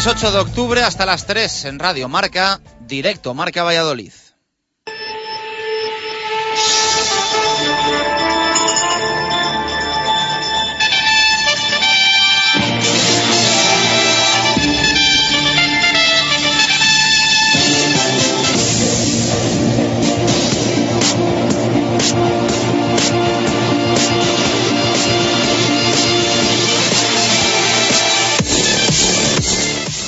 Martes 0.00 0.22
8 0.22 0.32
de 0.32 0.38
octubre 0.38 0.82
hasta 0.82 1.04
las 1.04 1.26
3 1.26 1.66
en 1.66 1.78
Radio 1.78 2.08
Marca, 2.08 2.58
directo 2.86 3.34
Marca 3.34 3.64
Valladolid. 3.64 4.12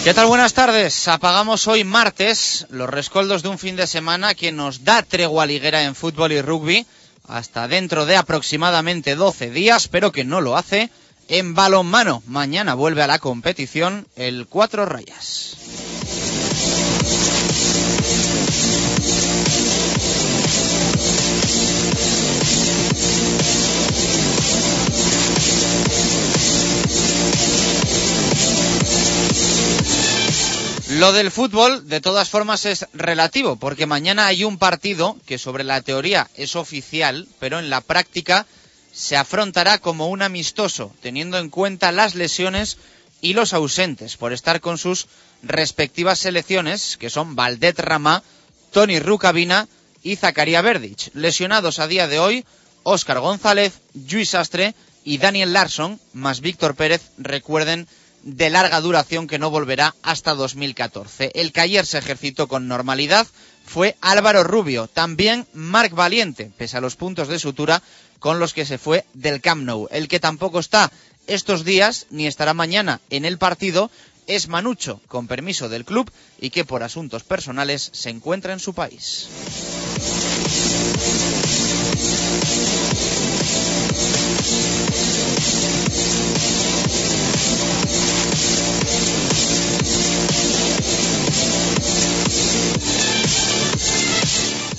¿Qué 0.04 0.14
tal? 0.14 0.26
Buenas 0.26 0.52
tardes. 0.52 1.06
Apagamos 1.06 1.68
hoy 1.68 1.84
martes 1.84 2.66
los 2.70 2.90
rescoldos 2.90 3.44
de 3.44 3.50
un 3.50 3.58
fin 3.58 3.76
de 3.76 3.86
semana 3.86 4.34
que 4.34 4.50
nos 4.50 4.82
da 4.82 5.04
tregua 5.04 5.46
liguera 5.46 5.84
en 5.84 5.94
fútbol 5.94 6.32
y 6.32 6.42
rugby 6.42 6.84
hasta 7.28 7.68
dentro 7.68 8.04
de 8.04 8.16
aproximadamente 8.16 9.14
12 9.14 9.50
días, 9.50 9.86
pero 9.86 10.10
que 10.10 10.24
no 10.24 10.40
lo 10.40 10.56
hace 10.56 10.90
en 11.28 11.54
balonmano. 11.54 12.20
Mañana 12.26 12.74
vuelve 12.74 13.04
a 13.04 13.06
la 13.06 13.20
competición 13.20 14.08
el 14.16 14.48
Cuatro 14.48 14.86
Rayas. 14.86 15.56
Lo 30.98 31.12
del 31.12 31.30
fútbol, 31.30 31.88
de 31.88 32.02
todas 32.02 32.28
formas, 32.28 32.66
es 32.66 32.86
relativo, 32.92 33.56
porque 33.56 33.86
mañana 33.86 34.26
hay 34.26 34.44
un 34.44 34.58
partido 34.58 35.16
que 35.24 35.38
sobre 35.38 35.64
la 35.64 35.80
teoría 35.80 36.28
es 36.34 36.54
oficial, 36.54 37.26
pero 37.40 37.58
en 37.58 37.70
la 37.70 37.80
práctica 37.80 38.44
se 38.92 39.16
afrontará 39.16 39.78
como 39.78 40.08
un 40.08 40.20
amistoso, 40.20 40.94
teniendo 41.00 41.38
en 41.38 41.48
cuenta 41.48 41.92
las 41.92 42.14
lesiones 42.14 42.76
y 43.22 43.32
los 43.32 43.54
ausentes, 43.54 44.18
por 44.18 44.34
estar 44.34 44.60
con 44.60 44.76
sus 44.76 45.06
respectivas 45.42 46.18
selecciones, 46.18 46.98
que 46.98 47.08
son 47.08 47.36
Valdet 47.36 47.78
Ramá, 47.78 48.22
Tony 48.70 48.98
Rucabina 48.98 49.68
y 50.02 50.16
Zacaría 50.16 50.60
Verdich. 50.60 51.10
Lesionados 51.14 51.78
a 51.78 51.86
día 51.86 52.06
de 52.06 52.18
hoy, 52.18 52.44
Óscar 52.82 53.20
González, 53.20 53.80
Luis 54.10 54.34
Astre 54.34 54.74
y 55.04 55.16
Daniel 55.16 55.54
Larson, 55.54 55.98
más 56.12 56.42
Víctor 56.42 56.74
Pérez, 56.74 57.00
recuerden, 57.16 57.88
de 58.22 58.50
larga 58.50 58.80
duración 58.80 59.26
que 59.26 59.38
no 59.38 59.50
volverá 59.50 59.94
hasta 60.02 60.34
2014. 60.34 61.32
El 61.34 61.52
que 61.52 61.60
ayer 61.60 61.86
se 61.86 61.98
ejercitó 61.98 62.48
con 62.48 62.68
normalidad 62.68 63.26
fue 63.64 63.96
Álvaro 64.00 64.44
Rubio, 64.44 64.88
también 64.88 65.46
Marc 65.52 65.92
Valiente, 65.94 66.50
pese 66.56 66.76
a 66.76 66.80
los 66.80 66.96
puntos 66.96 67.28
de 67.28 67.38
sutura 67.38 67.82
con 68.18 68.38
los 68.38 68.54
que 68.54 68.66
se 68.66 68.78
fue 68.78 69.04
del 69.14 69.40
Camp 69.40 69.64
Nou. 69.64 69.88
El 69.90 70.08
que 70.08 70.20
tampoco 70.20 70.60
está 70.60 70.90
estos 71.26 71.64
días 71.64 72.06
ni 72.10 72.26
estará 72.26 72.54
mañana 72.54 73.00
en 73.10 73.24
el 73.24 73.38
partido 73.38 73.90
es 74.26 74.48
Manucho, 74.48 75.00
con 75.08 75.26
permiso 75.26 75.68
del 75.68 75.84
club 75.84 76.10
y 76.40 76.50
que 76.50 76.64
por 76.64 76.82
asuntos 76.82 77.24
personales 77.24 77.90
se 77.92 78.10
encuentra 78.10 78.52
en 78.52 78.60
su 78.60 78.74
país. 78.74 79.28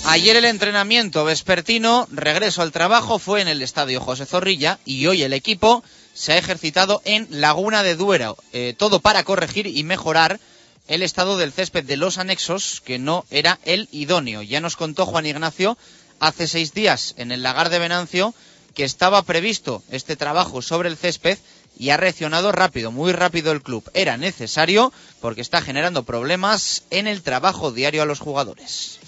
Ayer 0.06 0.36
el 0.36 0.44
entrenamiento 0.44 1.24
vespertino, 1.24 2.06
regreso 2.10 2.60
al 2.60 2.72
trabajo, 2.72 3.18
fue 3.18 3.40
en 3.40 3.48
el 3.48 3.62
estadio 3.62 4.02
José 4.02 4.26
Zorrilla 4.26 4.78
y 4.84 5.06
hoy 5.06 5.22
el 5.22 5.32
equipo 5.32 5.82
se 6.12 6.34
ha 6.34 6.38
ejercitado 6.38 7.00
en 7.06 7.26
Laguna 7.30 7.82
de 7.82 7.96
Duero. 7.96 8.36
Eh, 8.52 8.74
todo 8.76 9.00
para 9.00 9.24
corregir 9.24 9.66
y 9.66 9.82
mejorar 9.82 10.40
el 10.88 11.02
estado 11.02 11.38
del 11.38 11.52
césped 11.52 11.84
de 11.84 11.96
los 11.96 12.18
anexos, 12.18 12.82
que 12.84 12.98
no 12.98 13.24
era 13.30 13.58
el 13.64 13.88
idóneo. 13.92 14.42
Ya 14.42 14.60
nos 14.60 14.76
contó 14.76 15.06
Juan 15.06 15.24
Ignacio 15.24 15.78
hace 16.20 16.48
seis 16.48 16.74
días 16.74 17.14
en 17.16 17.32
el 17.32 17.42
lagar 17.42 17.70
de 17.70 17.78
Venancio 17.78 18.34
que 18.74 18.84
estaba 18.84 19.22
previsto 19.22 19.82
este 19.90 20.16
trabajo 20.16 20.60
sobre 20.60 20.90
el 20.90 20.98
césped 20.98 21.38
y 21.78 21.90
ha 21.90 21.96
reaccionado 21.96 22.52
rápido, 22.52 22.90
muy 22.90 23.12
rápido 23.12 23.52
el 23.52 23.62
club. 23.62 23.88
Era 23.94 24.16
necesario 24.16 24.92
porque 25.20 25.40
está 25.40 25.60
generando 25.60 26.04
problemas 26.04 26.84
en 26.90 27.06
el 27.06 27.22
trabajo 27.22 27.72
diario 27.72 28.02
a 28.02 28.06
los 28.06 28.20
jugadores. 28.20 28.98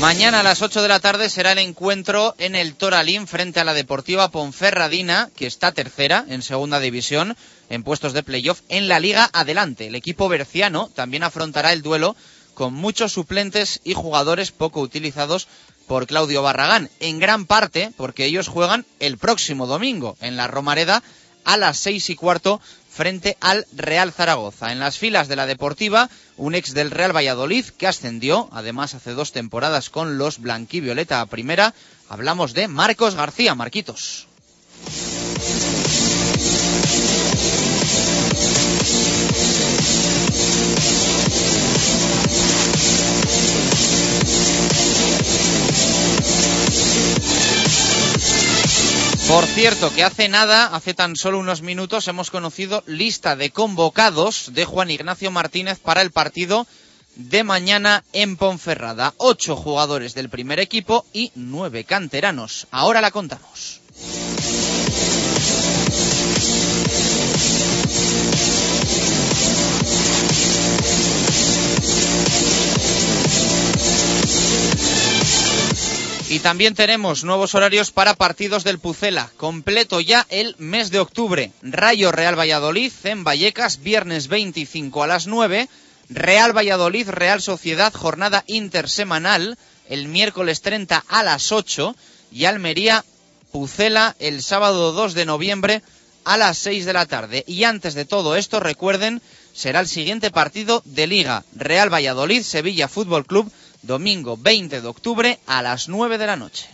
Mañana 0.00 0.40
a 0.40 0.42
las 0.42 0.62
8 0.62 0.80
de 0.80 0.88
la 0.88 0.98
tarde 0.98 1.28
será 1.28 1.52
el 1.52 1.58
encuentro 1.58 2.34
en 2.38 2.54
el 2.54 2.74
Toralín 2.74 3.26
frente 3.26 3.60
a 3.60 3.64
la 3.64 3.74
Deportiva 3.74 4.30
Ponferradina, 4.30 5.28
que 5.36 5.46
está 5.46 5.72
tercera 5.72 6.24
en 6.26 6.40
segunda 6.40 6.80
división 6.80 7.36
en 7.70 7.82
puestos 7.82 8.12
de 8.12 8.22
playoff 8.22 8.60
en 8.68 8.88
la 8.88 9.00
Liga 9.00 9.30
Adelante. 9.32 9.86
El 9.86 9.94
equipo 9.94 10.28
berciano 10.28 10.90
también 10.94 11.22
afrontará 11.22 11.72
el 11.72 11.80
duelo 11.80 12.14
con 12.52 12.74
muchos 12.74 13.12
suplentes 13.12 13.80
y 13.84 13.94
jugadores 13.94 14.50
poco 14.50 14.80
utilizados 14.80 15.48
por 15.86 16.06
Claudio 16.06 16.42
Barragán, 16.42 16.90
en 17.00 17.18
gran 17.18 17.46
parte 17.46 17.90
porque 17.96 18.26
ellos 18.26 18.48
juegan 18.48 18.84
el 18.98 19.16
próximo 19.16 19.66
domingo 19.66 20.16
en 20.20 20.36
la 20.36 20.46
Romareda 20.46 21.02
a 21.44 21.56
las 21.56 21.78
seis 21.78 22.10
y 22.10 22.16
cuarto 22.16 22.60
frente 22.90 23.36
al 23.40 23.66
Real 23.72 24.12
Zaragoza. 24.12 24.72
En 24.72 24.78
las 24.78 24.98
filas 24.98 25.28
de 25.28 25.36
la 25.36 25.46
Deportiva, 25.46 26.10
un 26.36 26.54
ex 26.54 26.74
del 26.74 26.90
Real 26.90 27.16
Valladolid 27.16 27.64
que 27.64 27.86
ascendió, 27.86 28.48
además 28.52 28.94
hace 28.94 29.12
dos 29.12 29.32
temporadas 29.32 29.90
con 29.90 30.18
los 30.18 30.40
Blanquivioleta 30.40 31.20
a 31.20 31.26
primera. 31.26 31.72
Hablamos 32.08 32.52
de 32.52 32.68
Marcos 32.68 33.14
García, 33.14 33.54
Marquitos. 33.54 34.26
Por 49.30 49.46
cierto, 49.46 49.94
que 49.94 50.02
hace 50.02 50.28
nada, 50.28 50.66
hace 50.66 50.92
tan 50.92 51.14
solo 51.14 51.38
unos 51.38 51.62
minutos, 51.62 52.08
hemos 52.08 52.32
conocido 52.32 52.82
lista 52.86 53.36
de 53.36 53.50
convocados 53.50 54.52
de 54.54 54.64
Juan 54.64 54.90
Ignacio 54.90 55.30
Martínez 55.30 55.78
para 55.78 56.02
el 56.02 56.10
partido 56.10 56.66
de 57.14 57.44
mañana 57.44 58.02
en 58.12 58.36
Ponferrada. 58.36 59.14
Ocho 59.18 59.54
jugadores 59.54 60.14
del 60.14 60.30
primer 60.30 60.58
equipo 60.58 61.06
y 61.12 61.30
nueve 61.36 61.84
canteranos. 61.84 62.66
Ahora 62.72 63.00
la 63.00 63.12
contamos. 63.12 63.80
Y 76.30 76.38
también 76.38 76.76
tenemos 76.76 77.24
nuevos 77.24 77.56
horarios 77.56 77.90
para 77.90 78.14
partidos 78.14 78.62
del 78.62 78.78
Pucela. 78.78 79.32
Completo 79.36 79.98
ya 79.98 80.24
el 80.30 80.54
mes 80.58 80.92
de 80.92 81.00
octubre. 81.00 81.50
Rayo 81.60 82.12
Real 82.12 82.38
Valladolid 82.38 82.92
en 83.02 83.24
Vallecas, 83.24 83.82
viernes 83.82 84.28
25 84.28 85.02
a 85.02 85.08
las 85.08 85.26
9. 85.26 85.68
Real 86.08 86.56
Valladolid, 86.56 87.08
Real 87.08 87.42
Sociedad, 87.42 87.92
jornada 87.92 88.44
intersemanal, 88.46 89.58
el 89.88 90.06
miércoles 90.06 90.60
30 90.60 91.04
a 91.08 91.24
las 91.24 91.50
8. 91.50 91.96
Y 92.30 92.44
Almería, 92.44 93.04
Pucela, 93.50 94.14
el 94.20 94.40
sábado 94.44 94.92
2 94.92 95.14
de 95.14 95.26
noviembre 95.26 95.82
a 96.24 96.36
las 96.36 96.58
6 96.58 96.84
de 96.84 96.92
la 96.92 97.06
tarde. 97.06 97.42
Y 97.48 97.64
antes 97.64 97.94
de 97.94 98.04
todo 98.04 98.36
esto, 98.36 98.60
recuerden, 98.60 99.20
será 99.52 99.80
el 99.80 99.88
siguiente 99.88 100.30
partido 100.30 100.82
de 100.84 101.08
Liga. 101.08 101.42
Real 101.56 101.92
Valladolid, 101.92 102.42
Sevilla 102.42 102.86
Fútbol 102.86 103.26
Club 103.26 103.50
domingo 103.82 104.36
20 104.36 104.80
de 104.80 104.88
octubre 104.88 105.38
a 105.46 105.62
las 105.62 105.88
9 105.88 106.18
de 106.18 106.26
la 106.26 106.36
noche. 106.36 106.68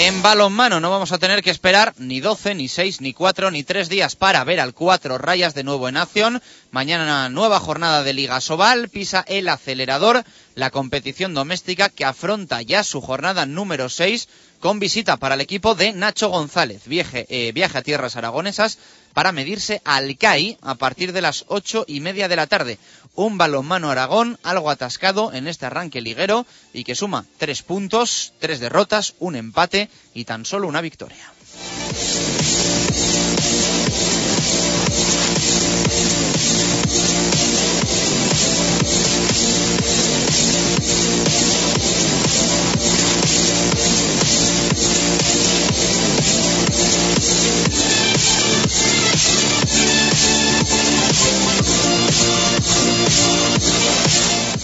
En 0.00 0.22
balonmano 0.22 0.80
no 0.80 0.90
vamos 0.90 1.12
a 1.12 1.18
tener 1.18 1.42
que 1.42 1.50
esperar 1.50 1.92
ni 1.98 2.20
12, 2.20 2.54
ni 2.54 2.68
6, 2.68 3.00
ni 3.00 3.12
4, 3.12 3.50
ni 3.50 3.62
3 3.62 3.88
días 3.88 4.16
para 4.16 4.42
ver 4.44 4.58
al 4.58 4.72
4 4.72 5.18
rayas 5.18 5.54
de 5.54 5.64
nuevo 5.64 5.88
en 5.88 5.96
acción. 5.96 6.40
Mañana 6.70 7.28
nueva 7.28 7.58
jornada 7.60 8.02
de 8.02 8.12
Liga 8.14 8.40
Sobal, 8.40 8.88
pisa 8.88 9.24
el 9.26 9.48
acelerador, 9.48 10.24
la 10.58 10.70
competición 10.70 11.34
doméstica 11.34 11.88
que 11.88 12.04
afronta 12.04 12.60
ya 12.62 12.82
su 12.82 13.00
jornada 13.00 13.46
número 13.46 13.88
6 13.88 14.28
con 14.58 14.80
visita 14.80 15.16
para 15.16 15.36
el 15.36 15.40
equipo 15.40 15.76
de 15.76 15.92
Nacho 15.92 16.30
González. 16.30 16.82
Viaje, 16.86 17.26
eh, 17.28 17.52
viaje 17.52 17.78
a 17.78 17.82
tierras 17.82 18.16
aragonesas 18.16 18.78
para 19.14 19.30
medirse 19.30 19.80
al 19.84 20.18
CAI 20.18 20.58
a 20.60 20.74
partir 20.74 21.12
de 21.12 21.22
las 21.22 21.44
ocho 21.46 21.84
y 21.86 22.00
media 22.00 22.26
de 22.26 22.34
la 22.34 22.48
tarde. 22.48 22.78
Un 23.14 23.38
balonmano 23.38 23.88
Aragón 23.88 24.36
algo 24.42 24.68
atascado 24.68 25.32
en 25.32 25.46
este 25.46 25.66
arranque 25.66 26.00
liguero 26.00 26.44
y 26.72 26.82
que 26.82 26.96
suma 26.96 27.24
tres 27.38 27.62
puntos, 27.62 28.32
tres 28.40 28.58
derrotas, 28.58 29.14
un 29.20 29.36
empate 29.36 29.88
y 30.12 30.24
tan 30.24 30.44
solo 30.44 30.66
una 30.66 30.80
victoria. 30.80 31.32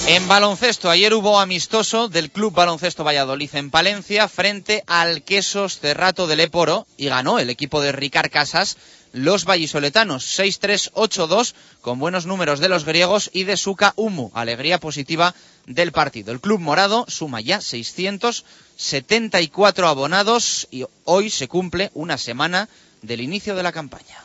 En 0.06 0.28
baloncesto, 0.28 0.90
ayer 0.90 1.14
hubo 1.14 1.40
amistoso 1.40 2.08
del 2.08 2.30
Club 2.30 2.54
Baloncesto 2.54 3.04
Valladolid 3.04 3.54
en 3.54 3.70
Palencia 3.70 4.28
frente 4.28 4.84
al 4.86 5.22
Quesos 5.22 5.78
Cerrato 5.78 6.26
del 6.26 6.40
Eporo 6.40 6.86
y 6.96 7.06
ganó 7.06 7.38
el 7.38 7.48
equipo 7.48 7.80
de 7.80 7.92
Ricard 7.92 8.30
Casas 8.30 8.76
los 9.14 9.44
vallisoletanos 9.44 10.38
6-3-8-2 10.38 11.54
con 11.80 11.98
buenos 11.98 12.26
números 12.26 12.60
de 12.60 12.68
los 12.68 12.84
griegos 12.84 13.30
y 13.32 13.44
de 13.44 13.56
Suka 13.56 13.94
Umu, 13.96 14.30
alegría 14.34 14.78
positiva 14.78 15.34
del 15.66 15.92
partido. 15.92 16.32
El 16.32 16.40
club 16.40 16.60
morado 16.60 17.06
suma 17.08 17.40
ya 17.40 17.62
674 17.62 19.88
abonados 19.88 20.68
y 20.70 20.84
hoy 21.04 21.30
se 21.30 21.48
cumple 21.48 21.90
una 21.94 22.18
semana 22.18 22.68
del 23.02 23.20
inicio 23.20 23.54
de 23.54 23.62
la 23.62 23.70
campaña. 23.72 24.24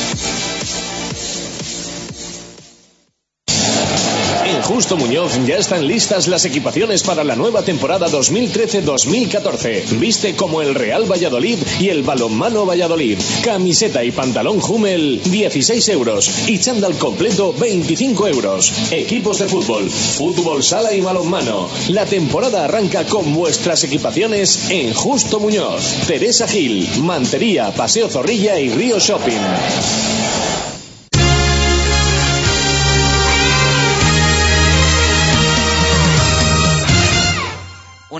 En 4.45 4.61
Justo 4.63 4.97
Muñoz 4.97 5.33
ya 5.45 5.55
están 5.55 5.87
listas 5.87 6.27
las 6.27 6.45
equipaciones 6.45 7.03
para 7.03 7.23
la 7.23 7.35
nueva 7.35 7.61
temporada 7.61 8.07
2013-2014. 8.09 9.99
Viste 9.99 10.35
como 10.35 10.61
el 10.61 10.75
Real 10.75 11.09
Valladolid 11.09 11.57
y 11.79 11.89
el 11.89 12.03
Balonmano 12.03 12.65
Valladolid. 12.65 13.17
Camiseta 13.43 14.03
y 14.03 14.11
pantalón 14.11 14.59
Hummel 14.61 15.21
16 15.23 15.89
euros 15.89 16.49
y 16.49 16.59
chándal 16.59 16.97
completo 16.97 17.53
25 17.53 18.27
euros. 18.27 18.91
Equipos 18.91 19.39
de 19.39 19.47
fútbol, 19.47 19.89
fútbol 19.89 20.63
sala 20.63 20.93
y 20.93 21.01
balonmano. 21.01 21.69
La 21.89 22.05
temporada 22.05 22.65
arranca 22.65 23.05
con 23.05 23.33
vuestras 23.33 23.83
equipaciones 23.83 24.69
en 24.69 24.93
Justo 24.93 25.39
Muñoz, 25.39 26.07
Teresa 26.07 26.47
Gil, 26.47 26.87
Mantería, 27.01 27.71
Paseo 27.71 28.09
Zorrilla 28.09 28.59
y 28.59 28.69
Río 28.69 28.99
Shopping. 28.99 30.70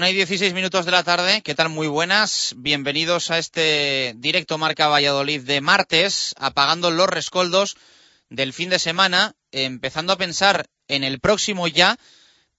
Una 0.02 0.10
y 0.10 0.16
16 0.16 0.56
minutos 0.56 0.86
de 0.86 0.92
la 0.92 1.04
tarde, 1.04 1.44
¿qué 1.44 1.54
tal? 1.54 1.70
Muy 1.70 1.86
buenas. 1.86 2.56
Bienvenidos 2.58 3.30
a 3.30 3.38
este 3.38 4.16
directo 4.18 4.58
Marca 4.58 4.88
Valladolid 4.88 5.42
de 5.42 5.62
martes, 5.62 6.34
apagando 6.40 6.90
los 6.90 7.08
rescoldos 7.08 7.78
del 8.28 8.52
fin 8.52 8.72
de 8.72 8.80
semana, 8.80 9.36
empezando 9.52 10.12
a 10.12 10.18
pensar 10.18 10.66
en 10.88 11.04
el 11.04 11.20
próximo 11.20 11.68
ya, 11.68 11.98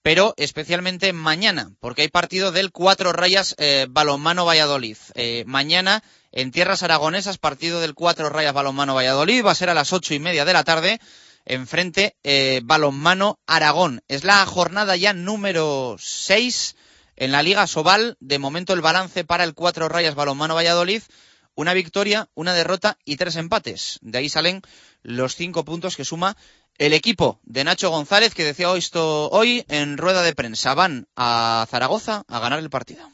pero 0.01 0.33
especialmente 0.37 1.11
mañana, 1.11 1.73
porque 1.81 2.03
hay 2.03 2.07
partido 2.07 2.53
del 2.53 2.71
Cuatro 2.71 3.11
Rayas 3.11 3.55
eh, 3.57 3.87
Balonmano 3.89 4.45
Valladolid. 4.45 4.95
Eh, 5.15 5.43
mañana 5.45 6.01
en 6.31 6.51
Tierras 6.51 6.81
Aragonesas, 6.81 7.39
partido 7.39 7.81
del 7.81 7.93
Cuatro 7.93 8.29
Rayas 8.29 8.53
Balonmano 8.53 8.95
Valladolid, 8.95 9.45
va 9.45 9.51
a 9.51 9.55
ser 9.55 9.69
a 9.69 9.73
las 9.73 9.91
ocho 9.91 10.13
y 10.13 10.19
media 10.19 10.45
de 10.45 10.53
la 10.53 10.63
tarde. 10.63 11.01
Enfrente 11.43 12.15
eh, 12.23 12.61
Balonmano 12.63 13.37
Aragón. 13.47 14.01
Es 14.07 14.23
la 14.23 14.45
jornada 14.45 14.95
ya 14.95 15.11
número 15.11 15.97
seis 15.99 16.77
en 17.15 17.31
la 17.31 17.43
Liga 17.43 17.67
Sobal, 17.67 18.17
de 18.19 18.39
momento 18.39 18.73
el 18.73 18.81
balance 18.81 19.23
para 19.23 19.43
el 19.43 19.53
Cuatro 19.53 19.89
Rayas 19.89 20.15
Balonmano 20.15 20.55
Valladolid, 20.55 21.01
una 21.55 21.73
victoria, 21.73 22.29
una 22.33 22.53
derrota 22.53 22.97
y 23.05 23.17
tres 23.17 23.35
empates. 23.35 23.99
De 24.01 24.17
ahí 24.17 24.29
salen 24.29 24.61
los 25.03 25.35
cinco 25.35 25.63
puntos 25.63 25.95
que 25.95 26.05
suma 26.05 26.35
el 26.77 26.93
equipo 26.93 27.39
de 27.43 27.63
Nacho 27.63 27.89
González, 27.89 28.33
que 28.33 28.43
decía 28.43 28.73
esto 28.75 29.29
hoy 29.29 29.63
en 29.67 29.97
rueda 29.97 30.23
de 30.23 30.33
prensa. 30.33 30.73
Van 30.73 31.07
a 31.15 31.67
Zaragoza 31.69 32.23
a 32.27 32.39
ganar 32.39 32.59
el 32.59 32.69
partido. 32.69 33.07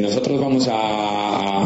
Nosotros 0.00 0.40
vamos 0.40 0.68
a, 0.70 1.62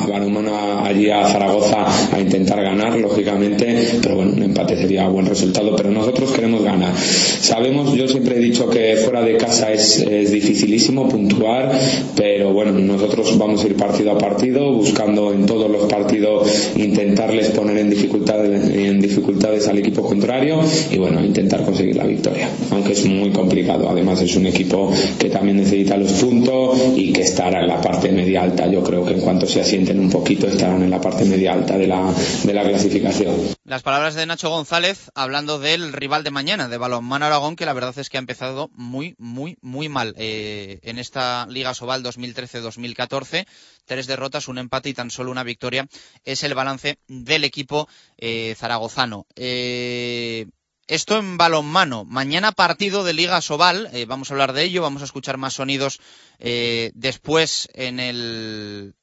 allí 0.85 1.11
a 1.11 1.25
Zaragoza 1.25 1.87
a 2.13 2.21
intentar 2.21 2.63
ganar, 2.63 2.99
lógicamente, 2.99 3.99
pero 4.03 4.17
bueno, 4.17 4.33
un 4.33 4.43
empate 4.43 4.77
sería 4.77 5.09
buen 5.09 5.27
resultado, 5.27 5.75
pero 5.77 5.91
nosotros 5.91 6.31
queremos 6.33 6.63
ganar. 6.63 6.95
Sabemos, 6.97 7.95
yo 7.95 8.07
siempre 8.09 8.37
he 8.37 8.41
dicho 8.41 8.69
que 8.69 8.97
fuera 8.97 9.23
de 9.23 9.37
casa 9.37 9.73
es, 9.73 10.05
dificilísimo 10.31 11.09
puntuar, 11.09 11.73
pero 12.15 12.53
bueno, 12.53 12.73
nosotros 12.73 13.37
vamos 13.39 13.65
a 13.65 13.67
ir 13.67 13.77
partido 13.77 14.13
a 14.13 14.19
partido, 14.19 14.73
buscando 14.73 15.33
en 15.33 15.47
todos 15.47 15.71
los 15.71 15.91
partidos 15.91 16.73
intentarles 16.77 17.49
poner 17.51 17.79
en 17.79 17.91
dificultades, 17.91 18.71
en 18.71 19.01
dificultades 19.01 19.67
al 19.69 19.79
equipo 19.79 20.03
contrario 20.03 20.61
y 20.91 20.99
bueno, 20.99 21.25
intentar 21.25 21.65
conseguir 21.65 21.97
la 21.97 22.05
victoria, 22.05 22.49
aunque 22.71 22.93
es 22.93 23.07
muy 23.07 23.31
complicado. 23.31 23.89
Además 23.89 24.21
es 24.21 24.37
un 24.37 24.47
equipo 24.47 24.93
que 25.19 25.31
también 25.31 25.57
necesita 25.57 25.97
los 25.97 26.13
puntos 26.13 26.79
y 26.97 27.13
que 27.13 27.23
estará 27.23 27.61
en 27.61 27.69
la 27.69 27.81
parte 27.81 28.10
media 28.13 28.43
alta. 28.43 28.67
Yo 28.67 28.83
creo 28.83 29.05
que 29.05 29.15
en 29.15 29.21
cuanto 29.21 29.47
se 29.47 29.61
asienten 29.61 29.99
un 29.99 30.11
poquito 30.11 30.47
estarán 30.47 30.83
en 30.83 30.91
la 30.91 31.01
parte 31.01 31.25
media 31.25 31.53
alta 31.53 31.77
de 31.77 31.87
la, 31.87 32.13
de 32.45 32.55
la 32.55 32.63
clasificación. 32.63 33.35
Las 33.65 33.83
palabras 33.83 34.15
de 34.15 34.27
Nacho 34.27 34.51
González 34.51 35.11
hablando 35.15 35.59
del 35.59 35.93
rival 35.93 36.25
de 36.25 36.31
mañana, 36.31 36.69
de 36.69 36.79
Balonmano 36.79 37.27
Aragón, 37.27 37.57
que 37.57 37.67
la 37.67 37.73
verdad 37.73 37.97
es 37.99 38.09
que 38.09 38.17
ha 38.17 38.21
empezado 38.21 38.71
muy, 38.75 39.15
muy, 39.19 39.57
muy 39.61 39.89
mal 39.89 40.15
eh, 40.17 40.81
en 40.83 40.99
esta 40.99 41.47
Liga 41.49 41.75
Sobal 41.75 42.03
2013-2014. 42.03 43.47
Tres 43.85 44.07
derrotas, 44.07 44.49
un 44.49 44.59
empate 44.59 44.89
y 44.89 44.95
tan 44.95 45.11
solo 45.11 45.31
una 45.31 45.45
victoria 45.45 45.87
es 46.25 46.43
el 46.45 46.55
balance 46.55 46.99
del 47.09 47.45
equipo 47.45 47.89
eh, 48.19 48.55
zaragozano. 48.57 49.27
Eh, 49.37 50.47
esto 50.91 51.19
en 51.19 51.37
balonmano. 51.37 52.05
Mañana 52.05 52.51
partido 52.51 53.05
de 53.05 53.13
Liga 53.13 53.41
Sobal. 53.41 53.89
Eh, 53.93 54.07
vamos 54.07 54.29
a 54.29 54.35
hablar 54.35 54.53
de 54.53 54.65
ello. 54.65 54.83
Vamos 54.83 55.03
a 55.03 55.05
escuchar 55.05 55.37
más 55.37 55.55
sonidos 55.55 56.01
eh, 56.41 56.91
después 56.95 57.69
en 57.75 58.01
el, 58.01 58.97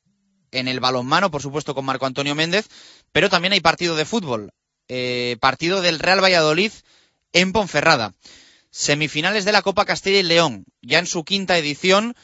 en 0.52 0.68
el 0.68 0.82
balonmano, 0.82 1.32
por 1.32 1.42
supuesto, 1.42 1.74
con 1.74 1.86
Marco 1.86 2.06
Antonio 2.06 2.36
Méndez. 2.36 2.68
Pero 3.14 3.30
también 3.30 3.54
hay 3.54 3.62
partido 3.62 3.96
de 3.96 4.04
fútbol. 4.04 4.52
Eh, 4.90 5.38
partido 5.40 5.82
del 5.82 6.00
Real 6.00 6.22
Valladolid 6.22 6.74
en 7.32 7.54
Ponferrada. 7.54 8.14
Semifinales 8.70 9.46
de 9.46 9.54
la 9.54 9.62
Copa 9.62 9.86
Castilla 9.86 10.20
y 10.20 10.24
León. 10.24 10.66
Ya 10.82 11.00
en 11.00 11.08
su 11.08 11.24
quinta 11.24 11.58
edición, 11.58 12.16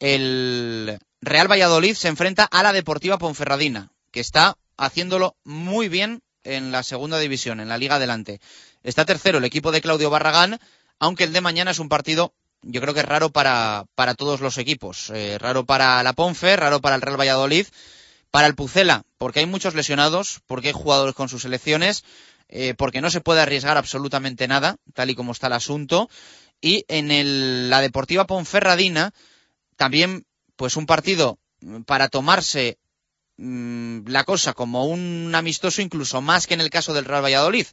el 0.00 0.98
Real 1.20 1.48
Valladolid 1.48 1.94
se 1.94 2.08
enfrenta 2.08 2.44
a 2.44 2.64
la 2.64 2.72
Deportiva 2.72 3.18
Ponferradina, 3.18 3.92
que 4.10 4.18
está 4.18 4.56
haciéndolo 4.76 5.36
muy 5.44 5.88
bien 5.88 6.22
en 6.42 6.72
la 6.72 6.82
segunda 6.82 7.20
división, 7.20 7.60
en 7.60 7.68
la 7.68 7.78
Liga 7.78 7.96
Adelante. 7.96 8.40
Está 8.82 9.04
tercero 9.04 9.38
el 9.38 9.44
equipo 9.44 9.70
de 9.70 9.80
Claudio 9.80 10.10
Barragán, 10.10 10.58
aunque 10.98 11.24
el 11.24 11.32
de 11.32 11.40
mañana 11.40 11.70
es 11.70 11.78
un 11.78 11.88
partido, 11.88 12.34
yo 12.62 12.80
creo 12.80 12.94
que 12.94 13.00
es 13.00 13.06
raro 13.06 13.30
para, 13.30 13.86
para 13.94 14.14
todos 14.14 14.40
los 14.40 14.58
equipos. 14.58 15.10
Eh, 15.10 15.38
raro 15.38 15.64
para 15.64 16.02
la 16.02 16.12
Ponfe, 16.12 16.56
raro 16.56 16.80
para 16.80 16.96
el 16.96 17.02
Real 17.02 17.18
Valladolid, 17.18 17.66
para 18.30 18.46
el 18.46 18.54
Pucela, 18.54 19.04
porque 19.18 19.40
hay 19.40 19.46
muchos 19.46 19.74
lesionados, 19.74 20.40
porque 20.46 20.68
hay 20.68 20.74
jugadores 20.74 21.14
con 21.14 21.28
sus 21.28 21.42
selecciones, 21.42 22.04
eh, 22.48 22.74
porque 22.74 23.00
no 23.00 23.10
se 23.10 23.20
puede 23.20 23.40
arriesgar 23.40 23.76
absolutamente 23.76 24.48
nada, 24.48 24.76
tal 24.94 25.10
y 25.10 25.14
como 25.14 25.32
está 25.32 25.46
el 25.48 25.54
asunto. 25.54 26.08
Y 26.60 26.84
en 26.88 27.10
el, 27.10 27.70
la 27.70 27.80
Deportiva 27.80 28.26
Ponferradina, 28.26 29.12
también, 29.76 30.26
pues 30.56 30.76
un 30.76 30.86
partido 30.86 31.38
para 31.86 32.08
tomarse 32.08 32.78
mm, 33.36 34.08
la 34.08 34.24
cosa 34.24 34.54
como 34.54 34.86
un 34.86 35.32
amistoso, 35.34 35.82
incluso 35.82 36.20
más 36.20 36.46
que 36.46 36.54
en 36.54 36.60
el 36.60 36.70
caso 36.70 36.94
del 36.94 37.04
Real 37.04 37.24
Valladolid 37.24 37.66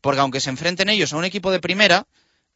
porque 0.00 0.20
aunque 0.20 0.40
se 0.40 0.50
enfrenten 0.50 0.88
ellos 0.88 1.12
a 1.12 1.16
un 1.16 1.24
equipo 1.24 1.50
de 1.50 1.60
primera, 1.60 2.06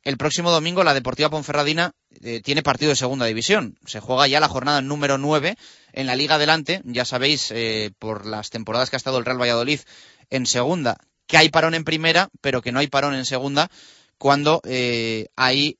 el 0.04 0.18
próximo 0.18 0.50
domingo 0.50 0.84
la 0.84 0.92
Deportiva 0.92 1.30
Ponferradina 1.30 1.92
eh, 2.22 2.42
tiene 2.42 2.62
partido 2.62 2.90
de 2.90 2.96
segunda 2.96 3.24
división. 3.24 3.78
Se 3.86 4.00
juega 4.00 4.26
ya 4.26 4.38
la 4.38 4.48
jornada 4.48 4.82
número 4.82 5.16
9 5.16 5.56
en 5.92 6.06
la 6.06 6.14
Liga 6.14 6.34
Adelante. 6.34 6.82
Ya 6.84 7.06
sabéis, 7.06 7.50
eh, 7.50 7.90
por 7.98 8.26
las 8.26 8.50
temporadas 8.50 8.90
que 8.90 8.96
ha 8.96 8.98
estado 8.98 9.18
el 9.18 9.24
Real 9.24 9.40
Valladolid 9.40 9.80
en 10.28 10.44
segunda, 10.44 10.98
que 11.26 11.38
hay 11.38 11.48
parón 11.48 11.74
en 11.74 11.84
primera, 11.84 12.28
pero 12.42 12.60
que 12.60 12.70
no 12.70 12.80
hay 12.80 12.88
parón 12.88 13.14
en 13.14 13.24
segunda 13.24 13.70
cuando 14.18 14.60
eh, 14.64 15.28
hay 15.36 15.78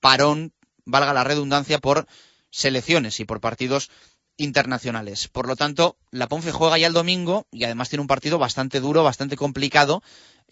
parón, 0.00 0.52
valga 0.84 1.14
la 1.14 1.24
redundancia, 1.24 1.78
por 1.78 2.06
selecciones 2.50 3.20
y 3.20 3.24
por 3.24 3.40
partidos 3.40 3.90
internacionales. 4.36 5.28
Por 5.28 5.46
lo 5.46 5.56
tanto, 5.56 5.96
la 6.10 6.28
Ponfe 6.28 6.52
juega 6.52 6.78
ya 6.78 6.86
el 6.86 6.92
domingo 6.92 7.46
y 7.50 7.64
además 7.64 7.88
tiene 7.88 8.02
un 8.02 8.06
partido 8.06 8.38
bastante 8.38 8.80
duro, 8.80 9.02
bastante 9.02 9.36
complicado 9.36 10.02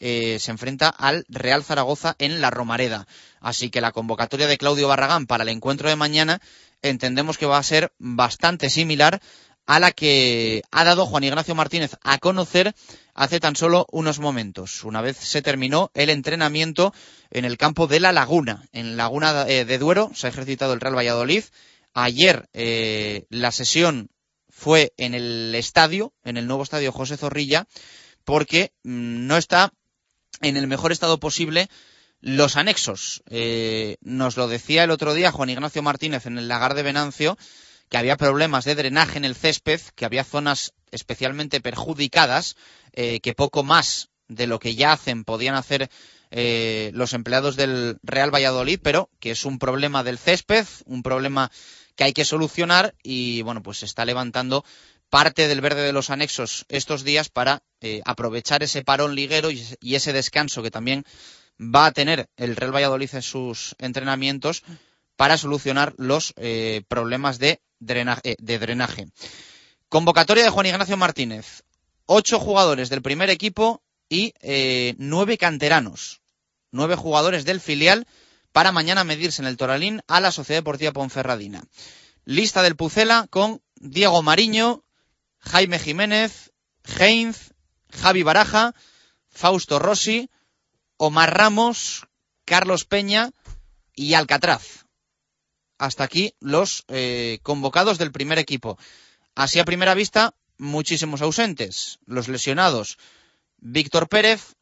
eh, 0.00 0.38
se 0.40 0.50
enfrenta 0.50 0.88
al 0.88 1.24
Real 1.28 1.62
Zaragoza 1.62 2.16
en 2.18 2.40
la 2.40 2.50
Romareda. 2.50 3.06
Así 3.40 3.70
que 3.70 3.80
la 3.80 3.92
convocatoria 3.92 4.46
de 4.46 4.58
Claudio 4.58 4.88
Barragán 4.88 5.26
para 5.26 5.44
el 5.44 5.50
encuentro 5.50 5.88
de 5.88 5.96
mañana 5.96 6.40
entendemos 6.82 7.38
que 7.38 7.46
va 7.46 7.58
a 7.58 7.62
ser 7.62 7.92
bastante 7.98 8.70
similar 8.70 9.20
a 9.66 9.78
la 9.78 9.92
que 9.92 10.62
ha 10.70 10.84
dado 10.84 11.06
Juan 11.06 11.24
Ignacio 11.24 11.54
Martínez 11.54 11.96
a 12.02 12.18
conocer 12.18 12.74
hace 13.14 13.40
tan 13.40 13.56
solo 13.56 13.86
unos 13.90 14.18
momentos, 14.18 14.84
una 14.84 15.00
vez 15.00 15.16
se 15.16 15.40
terminó 15.40 15.90
el 15.94 16.10
entrenamiento 16.10 16.92
en 17.30 17.44
el 17.44 17.56
campo 17.56 17.86
de 17.86 18.00
La 18.00 18.12
Laguna. 18.12 18.64
En 18.72 18.96
Laguna 18.96 19.46
eh, 19.48 19.64
de 19.64 19.78
Duero 19.78 20.10
se 20.14 20.26
ha 20.26 20.30
ejercitado 20.30 20.74
el 20.74 20.80
Real 20.80 20.96
Valladolid. 20.96 21.44
Ayer 21.94 22.48
eh, 22.52 23.24
la 23.30 23.52
sesión 23.52 24.10
fue 24.50 24.92
en 24.96 25.14
el 25.14 25.54
estadio, 25.54 26.12
en 26.24 26.36
el 26.36 26.46
nuevo 26.46 26.62
estadio 26.62 26.92
José 26.92 27.16
Zorrilla, 27.16 27.66
porque 28.24 28.72
mm, 28.82 29.26
no 29.26 29.36
está 29.36 29.72
en 30.40 30.56
el 30.56 30.66
mejor 30.66 30.92
estado 30.92 31.18
posible 31.20 31.68
los 32.20 32.56
anexos. 32.56 33.22
Eh, 33.28 33.96
nos 34.00 34.36
lo 34.36 34.48
decía 34.48 34.84
el 34.84 34.90
otro 34.90 35.14
día 35.14 35.30
Juan 35.30 35.50
Ignacio 35.50 35.82
Martínez 35.82 36.26
en 36.26 36.38
el 36.38 36.48
lagar 36.48 36.74
de 36.74 36.82
Venancio, 36.82 37.38
que 37.88 37.98
había 37.98 38.16
problemas 38.16 38.64
de 38.64 38.74
drenaje 38.74 39.18
en 39.18 39.24
el 39.24 39.36
césped, 39.36 39.80
que 39.94 40.04
había 40.04 40.24
zonas 40.24 40.72
especialmente 40.90 41.60
perjudicadas, 41.60 42.56
eh, 42.92 43.20
que 43.20 43.34
poco 43.34 43.62
más 43.62 44.08
de 44.28 44.46
lo 44.46 44.58
que 44.58 44.74
ya 44.74 44.92
hacen 44.92 45.24
podían 45.24 45.54
hacer 45.54 45.90
eh, 46.30 46.90
los 46.94 47.12
empleados 47.12 47.56
del 47.56 47.98
Real 48.02 48.34
Valladolid, 48.34 48.80
pero 48.82 49.10
que 49.20 49.30
es 49.30 49.44
un 49.44 49.58
problema 49.58 50.02
del 50.02 50.18
césped, 50.18 50.66
un 50.86 51.02
problema 51.02 51.50
que 51.96 52.04
hay 52.04 52.12
que 52.12 52.24
solucionar 52.24 52.94
y 53.02 53.42
bueno, 53.42 53.62
pues 53.62 53.78
se 53.78 53.86
está 53.86 54.04
levantando 54.04 54.64
parte 55.10 55.46
del 55.46 55.60
verde 55.60 55.82
de 55.82 55.92
los 55.92 56.10
anexos 56.10 56.66
estos 56.68 57.04
días 57.04 57.28
para 57.28 57.62
eh, 57.80 58.02
aprovechar 58.04 58.62
ese 58.62 58.82
parón 58.82 59.14
liguero 59.14 59.50
y, 59.50 59.94
ese 59.94 60.12
descanso 60.12 60.62
que 60.62 60.72
también 60.72 61.04
va 61.60 61.86
a 61.86 61.92
tener 61.92 62.28
el 62.36 62.56
Real 62.56 62.74
Valladolid 62.74 63.14
en 63.14 63.22
sus 63.22 63.76
entrenamientos 63.78 64.64
para 65.14 65.38
solucionar 65.38 65.94
los 65.98 66.34
eh, 66.36 66.82
problemas 66.88 67.38
de 67.38 67.60
drenaje, 67.78 68.32
eh, 68.32 68.36
de 68.40 68.58
drenaje. 68.58 69.06
Convocatoria 69.88 70.42
de 70.42 70.50
Juan 70.50 70.66
Ignacio 70.66 70.96
Martínez. 70.96 71.62
Ocho 72.06 72.40
jugadores 72.40 72.90
del 72.90 73.00
primer 73.00 73.30
equipo 73.30 73.82
y 74.08 74.34
nueve 74.98 75.38
canteranos. 75.38 76.20
Nueve 76.72 76.96
jugadores 76.96 77.44
del 77.44 77.60
filial 77.60 78.06
para 78.54 78.70
mañana 78.70 79.02
medirse 79.02 79.42
en 79.42 79.48
el 79.48 79.56
Toralín 79.56 80.00
a 80.06 80.20
la 80.20 80.30
Sociedad 80.30 80.60
Deportiva 80.60 80.92
Ponferradina. 80.92 81.64
Lista 82.24 82.62
del 82.62 82.76
Pucela 82.76 83.26
con 83.28 83.60
Diego 83.74 84.22
Mariño, 84.22 84.84
Jaime 85.40 85.80
Jiménez, 85.80 86.52
Heinz, 86.84 87.52
Javi 87.90 88.22
Baraja, 88.22 88.72
Fausto 89.28 89.80
Rossi, 89.80 90.30
Omar 90.98 91.36
Ramos, 91.36 92.06
Carlos 92.44 92.84
Peña 92.84 93.32
y 93.92 94.14
Alcatraz. 94.14 94.86
Hasta 95.76 96.04
aquí 96.04 96.36
los 96.38 96.84
eh, 96.86 97.40
convocados 97.42 97.98
del 97.98 98.12
primer 98.12 98.38
equipo. 98.38 98.78
Así 99.34 99.58
a 99.58 99.64
primera 99.64 99.94
vista, 99.94 100.32
muchísimos 100.58 101.22
ausentes. 101.22 101.98
Los 102.06 102.28
lesionados, 102.28 102.98
Víctor 103.58 104.08
Pérez, 104.08 104.54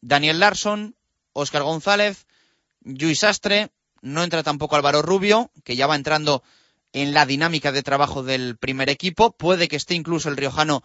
Daniel 0.00 0.40
Larson, 0.40 0.96
Óscar 1.34 1.62
González, 1.62 2.26
Luis 2.84 3.24
Astre, 3.24 3.70
no 4.02 4.22
entra 4.22 4.42
tampoco 4.42 4.76
Álvaro 4.76 5.02
Rubio, 5.02 5.50
que 5.64 5.76
ya 5.76 5.86
va 5.86 5.96
entrando 5.96 6.42
en 6.92 7.12
la 7.12 7.26
dinámica 7.26 7.72
de 7.72 7.82
trabajo 7.82 8.22
del 8.22 8.56
primer 8.56 8.88
equipo. 8.88 9.32
Puede 9.32 9.68
que 9.68 9.76
esté 9.76 9.94
incluso 9.94 10.28
el 10.28 10.36
riojano 10.36 10.82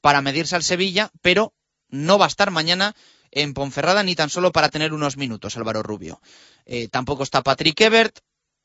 para 0.00 0.22
medirse 0.22 0.56
al 0.56 0.64
Sevilla, 0.64 1.10
pero 1.20 1.54
no 1.88 2.18
va 2.18 2.24
a 2.24 2.28
estar 2.28 2.50
mañana 2.50 2.94
en 3.30 3.54
Ponferrada 3.54 4.02
ni 4.02 4.14
tan 4.14 4.30
solo 4.30 4.52
para 4.52 4.68
tener 4.68 4.92
unos 4.92 5.16
minutos 5.16 5.56
Álvaro 5.56 5.82
Rubio. 5.82 6.20
Eh, 6.66 6.88
tampoco 6.88 7.22
está 7.22 7.42
Patrick 7.42 7.80
Ebert, 7.80 8.18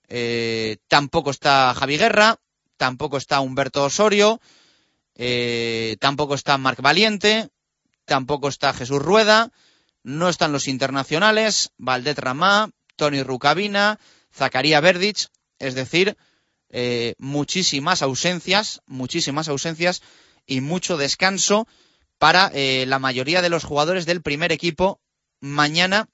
eh, 0.09 0.77
tampoco 0.87 1.31
está 1.31 1.73
Javi 1.73 1.97
Guerra, 1.97 2.39
tampoco 2.77 3.17
está 3.17 3.39
Humberto 3.39 3.83
Osorio, 3.83 4.41
eh, 5.15 5.97
tampoco 5.99 6.35
está 6.35 6.57
Marc 6.57 6.81
Valiente, 6.81 7.49
tampoco 8.05 8.47
está 8.47 8.73
Jesús 8.73 9.01
Rueda, 9.01 9.51
no 10.03 10.29
están 10.29 10.51
los 10.51 10.67
internacionales, 10.67 11.71
Valdet 11.77 12.19
Ramá, 12.19 12.71
Tony 12.97 13.23
Rucabina, 13.23 13.99
Zacaría 14.33 14.81
Verdich, 14.81 15.29
es 15.59 15.75
decir, 15.75 16.17
eh, 16.69 17.15
muchísimas 17.17 18.01
ausencias, 18.01 18.81
muchísimas 18.85 19.47
ausencias 19.47 20.01
y 20.45 20.59
mucho 20.59 20.97
descanso 20.97 21.67
para 22.17 22.51
eh, 22.53 22.85
la 22.87 22.99
mayoría 22.99 23.41
de 23.41 23.49
los 23.49 23.63
jugadores 23.63 24.05
del 24.05 24.21
primer 24.21 24.51
equipo 24.51 24.99
mañana 25.39 26.09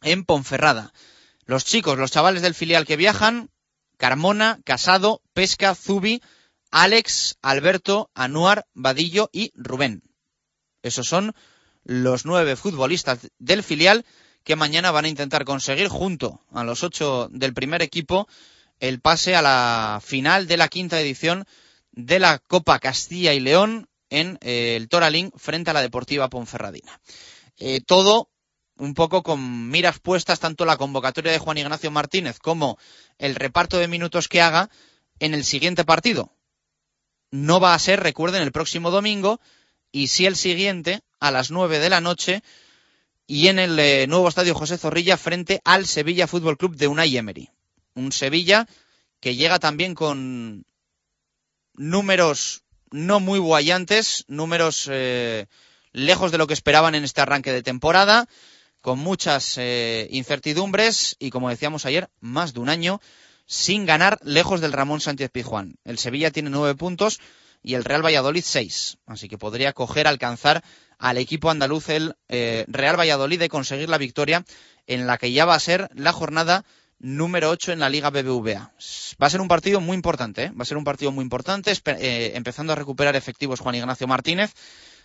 en 0.00 0.24
Ponferrada. 0.24 0.92
Los 1.44 1.64
chicos, 1.64 1.98
los 1.98 2.12
chavales 2.12 2.42
del 2.42 2.54
filial 2.54 2.86
que 2.86 2.96
viajan, 2.96 3.50
Carmona, 3.98 4.60
Casado, 4.64 5.20
Pesca, 5.34 5.74
Zubi, 5.74 6.22
Alex, 6.70 7.36
Alberto, 7.42 8.10
Anuar, 8.14 8.66
Vadillo 8.72 9.28
y 9.32 9.52
Rubén. 9.54 10.02
Esos 10.82 11.06
son 11.06 11.34
los 11.84 12.24
nueve 12.24 12.56
futbolistas 12.56 13.30
del 13.38 13.62
filial 13.62 14.04
que 14.44 14.56
mañana 14.56 14.90
van 14.90 15.04
a 15.04 15.08
intentar 15.08 15.44
conseguir 15.44 15.88
junto 15.88 16.40
a 16.52 16.64
los 16.64 16.82
ocho 16.82 17.28
del 17.30 17.54
primer 17.54 17.82
equipo 17.82 18.28
el 18.80 19.00
pase 19.00 19.36
a 19.36 19.42
la 19.42 20.00
final 20.02 20.46
de 20.46 20.56
la 20.56 20.68
quinta 20.68 21.00
edición 21.00 21.46
de 21.92 22.18
la 22.18 22.38
Copa 22.38 22.78
Castilla 22.78 23.32
y 23.32 23.40
León 23.40 23.88
en 24.10 24.38
eh, 24.40 24.76
el 24.76 24.88
Toralín 24.88 25.32
frente 25.36 25.70
a 25.70 25.74
la 25.74 25.82
Deportiva 25.82 26.28
Ponferradina. 26.28 27.00
Eh, 27.58 27.80
todo 27.80 28.28
un 28.76 28.94
poco 28.94 29.22
con 29.22 29.70
miras 29.70 30.00
puestas 30.00 30.40
tanto 30.40 30.64
la 30.64 30.76
convocatoria 30.76 31.30
de 31.30 31.38
Juan 31.38 31.58
Ignacio 31.58 31.90
Martínez 31.90 32.38
como 32.40 32.78
el 33.18 33.36
reparto 33.36 33.78
de 33.78 33.88
minutos 33.88 34.28
que 34.28 34.40
haga 34.40 34.70
en 35.20 35.34
el 35.34 35.44
siguiente 35.44 35.84
partido. 35.84 36.32
No 37.30 37.60
va 37.60 37.74
a 37.74 37.78
ser, 37.78 38.00
recuerden, 38.00 38.42
el 38.42 38.52
próximo 38.52 38.90
domingo 38.90 39.40
y 39.92 40.08
sí 40.08 40.26
el 40.26 40.36
siguiente 40.36 41.02
a 41.20 41.30
las 41.30 41.50
nueve 41.50 41.78
de 41.78 41.90
la 41.90 42.00
noche 42.00 42.42
y 43.32 43.48
en 43.48 43.58
el 43.58 43.78
eh, 43.78 44.06
nuevo 44.08 44.28
estadio 44.28 44.54
José 44.54 44.76
Zorrilla 44.76 45.16
frente 45.16 45.62
al 45.64 45.86
Sevilla 45.86 46.26
Fútbol 46.26 46.58
Club 46.58 46.76
de 46.76 46.86
Unai 46.86 47.16
Emery. 47.16 47.48
Un 47.94 48.12
Sevilla 48.12 48.68
que 49.20 49.36
llega 49.36 49.58
también 49.58 49.94
con 49.94 50.66
números 51.72 52.62
no 52.90 53.20
muy 53.20 53.38
guayantes, 53.38 54.26
números 54.28 54.86
eh, 54.92 55.46
lejos 55.92 56.30
de 56.30 56.36
lo 56.36 56.46
que 56.46 56.52
esperaban 56.52 56.94
en 56.94 57.04
este 57.04 57.22
arranque 57.22 57.52
de 57.52 57.62
temporada, 57.62 58.28
con 58.82 58.98
muchas 58.98 59.56
eh, 59.56 60.08
incertidumbres 60.10 61.16
y, 61.18 61.30
como 61.30 61.48
decíamos 61.48 61.86
ayer, 61.86 62.10
más 62.20 62.52
de 62.52 62.60
un 62.60 62.68
año 62.68 63.00
sin 63.46 63.86
ganar 63.86 64.18
lejos 64.22 64.60
del 64.60 64.74
Ramón 64.74 65.00
Sánchez 65.00 65.30
Pizjuán. 65.30 65.76
El 65.84 65.96
Sevilla 65.96 66.32
tiene 66.32 66.50
nueve 66.50 66.74
puntos 66.74 67.18
y 67.62 67.76
el 67.76 67.84
Real 67.84 68.04
Valladolid 68.04 68.44
seis, 68.44 68.98
así 69.06 69.30
que 69.30 69.38
podría 69.38 69.72
coger, 69.72 70.06
alcanzar 70.06 70.62
al 71.02 71.18
equipo 71.18 71.50
andaluz 71.50 71.88
el 71.88 72.14
eh, 72.28 72.64
Real 72.68 72.98
Valladolid 72.98 73.40
de 73.40 73.48
conseguir 73.48 73.88
la 73.88 73.98
victoria 73.98 74.44
en 74.86 75.08
la 75.08 75.18
que 75.18 75.32
ya 75.32 75.44
va 75.44 75.56
a 75.56 75.60
ser 75.60 75.90
la 75.96 76.12
jornada 76.12 76.64
número 77.00 77.50
8 77.50 77.72
en 77.72 77.80
la 77.80 77.88
Liga 77.88 78.10
BBVA. 78.10 78.70
Va 79.20 79.26
a 79.26 79.30
ser 79.30 79.40
un 79.40 79.48
partido 79.48 79.80
muy 79.80 79.96
importante, 79.96 80.44
¿eh? 80.44 80.52
va 80.52 80.62
a 80.62 80.64
ser 80.64 80.76
un 80.76 80.84
partido 80.84 81.10
muy 81.10 81.24
importante, 81.24 81.72
eh, 81.72 82.32
empezando 82.36 82.72
a 82.72 82.76
recuperar 82.76 83.16
efectivos 83.16 83.58
Juan 83.58 83.74
Ignacio 83.74 84.06
Martínez 84.06 84.54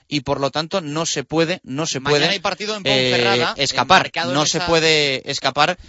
y 0.08 0.22
por 0.22 0.40
lo 0.40 0.52
tanto 0.52 0.82
no 0.82 1.08
se 1.08 1.24
puede, 1.24 1.62
no 1.64 1.88
se 1.88 2.00
puede 2.00 2.28
hay 2.28 2.40
partido 2.40 2.78
en 2.78 2.84
Ponferrada, 2.84 3.56
escapar, 3.58 4.12
no 4.28 4.46
se 4.46 4.62
puede 4.62 5.30
escapar 5.32 5.80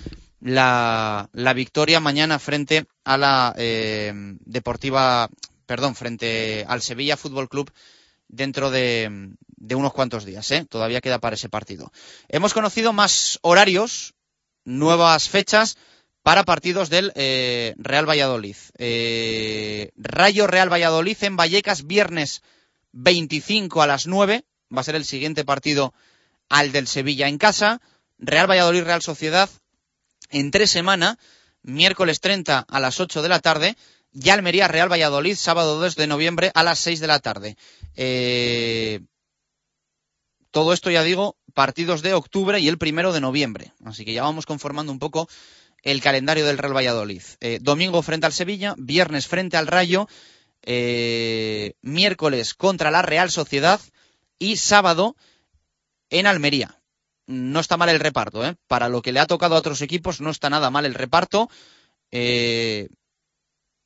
la, 0.41 1.29
la, 1.35 1.53
victoria 1.53 2.01
mañana 2.01 2.39
frente 2.39 2.87
a 3.05 3.19
la 3.19 3.55
Deportiva, 4.47 5.29
perdón, 5.67 5.95
frente 5.95 6.65
al 6.67 6.81
Sevilla 6.81 7.19
Fútbol 7.19 7.51
Club 7.51 7.71
dentro 8.29 8.71
de, 8.71 9.35
unos 9.71 9.93
cuantos 9.93 10.25
días, 10.25 10.51
¿eh? 10.51 10.65
Todavía 10.69 11.01
queda 11.01 11.19
para 11.19 11.35
ese 11.35 11.49
partido. 11.49 11.93
Hemos 12.29 12.55
conocido 12.55 12.93
más 12.93 13.39
horarios, 13.43 14.15
nuevas 14.65 15.29
fechas 15.29 15.77
para 16.23 16.45
partidos 16.45 16.91
del 16.91 17.13
eh, 17.15 17.75
Real 17.79 18.09
Valladolid. 18.09 18.57
Eh, 18.77 19.91
Rayo 19.97 20.47
Real 20.47 20.73
Valladolid 20.73 21.17
en 21.23 21.37
Vallecas, 21.37 21.87
viernes 21.87 22.43
25 22.93 23.83
a 23.83 23.87
las 23.87 24.07
9. 24.07 24.45
Va 24.75 24.83
a 24.83 24.85
ser 24.85 24.95
el 24.95 25.05
siguiente 25.05 25.45
partido 25.45 25.95
al 26.49 26.73
del 26.73 26.87
Sevilla 26.87 27.29
en 27.29 27.39
casa. 27.39 27.81
Real 28.19 28.51
Valladolid 28.51 28.85
Real 28.85 29.03
Sociedad 29.03 29.49
en 30.31 30.51
tres 30.51 30.71
semanas, 30.71 31.17
miércoles 31.63 32.21
30 32.21 32.67
a 32.69 32.81
las 32.81 33.01
8 33.01 33.23
de 33.23 33.29
la 33.29 33.41
tarde. 33.41 33.77
Y 34.13 34.31
Almería 34.31 34.69
Real 34.69 34.91
Valladolid, 34.91 35.37
sábado 35.37 35.79
2 35.79 35.97
de 35.97 36.07
noviembre 36.07 36.51
a 36.55 36.63
las 36.63 36.79
6 36.81 37.01
de 37.01 37.07
la 37.07 37.19
tarde. 37.19 37.57
Eh, 37.95 39.01
todo 40.51 40.73
esto, 40.73 40.91
ya 40.91 41.03
digo, 41.03 41.37
partidos 41.55 42.03
de 42.03 42.15
octubre 42.15 42.59
y 42.59 42.69
el 42.69 42.79
primero 42.79 43.13
de 43.13 43.21
noviembre. 43.21 43.73
Así 43.85 44.05
que 44.05 44.13
ya 44.13 44.23
vamos 44.23 44.47
conformando 44.47 44.93
un 44.93 44.99
poco 44.99 45.29
el 45.83 46.01
calendario 46.01 46.47
del 46.47 46.59
Real 46.59 46.77
Valladolid. 46.77 47.23
Eh, 47.41 47.59
domingo 47.61 48.03
frente 48.03 48.27
al 48.27 48.33
Sevilla, 48.33 48.75
viernes 48.79 49.27
frente 49.27 49.57
al 49.57 49.67
Rayo, 49.67 50.09
eh, 50.63 51.75
miércoles 51.83 52.55
contra 52.55 52.91
la 52.91 53.03
Real 53.03 53.31
Sociedad 53.31 53.81
y 54.39 54.57
sábado 54.57 55.17
en 56.11 56.27
Almería. 56.27 56.81
No 57.27 57.61
está 57.61 57.77
mal 57.77 57.91
el 57.91 58.01
reparto, 58.01 58.45
¿eh? 58.47 58.57
Para 58.67 58.89
lo 58.89 59.03
que 59.03 59.13
le 59.13 59.21
ha 59.21 59.27
tocado 59.27 59.55
a 59.55 59.59
otros 59.59 59.83
equipos, 59.83 60.21
no 60.21 60.31
está 60.31 60.49
nada 60.49 60.71
mal 60.71 60.87
el 60.87 60.95
reparto. 60.95 61.51
Eh, 62.11 62.89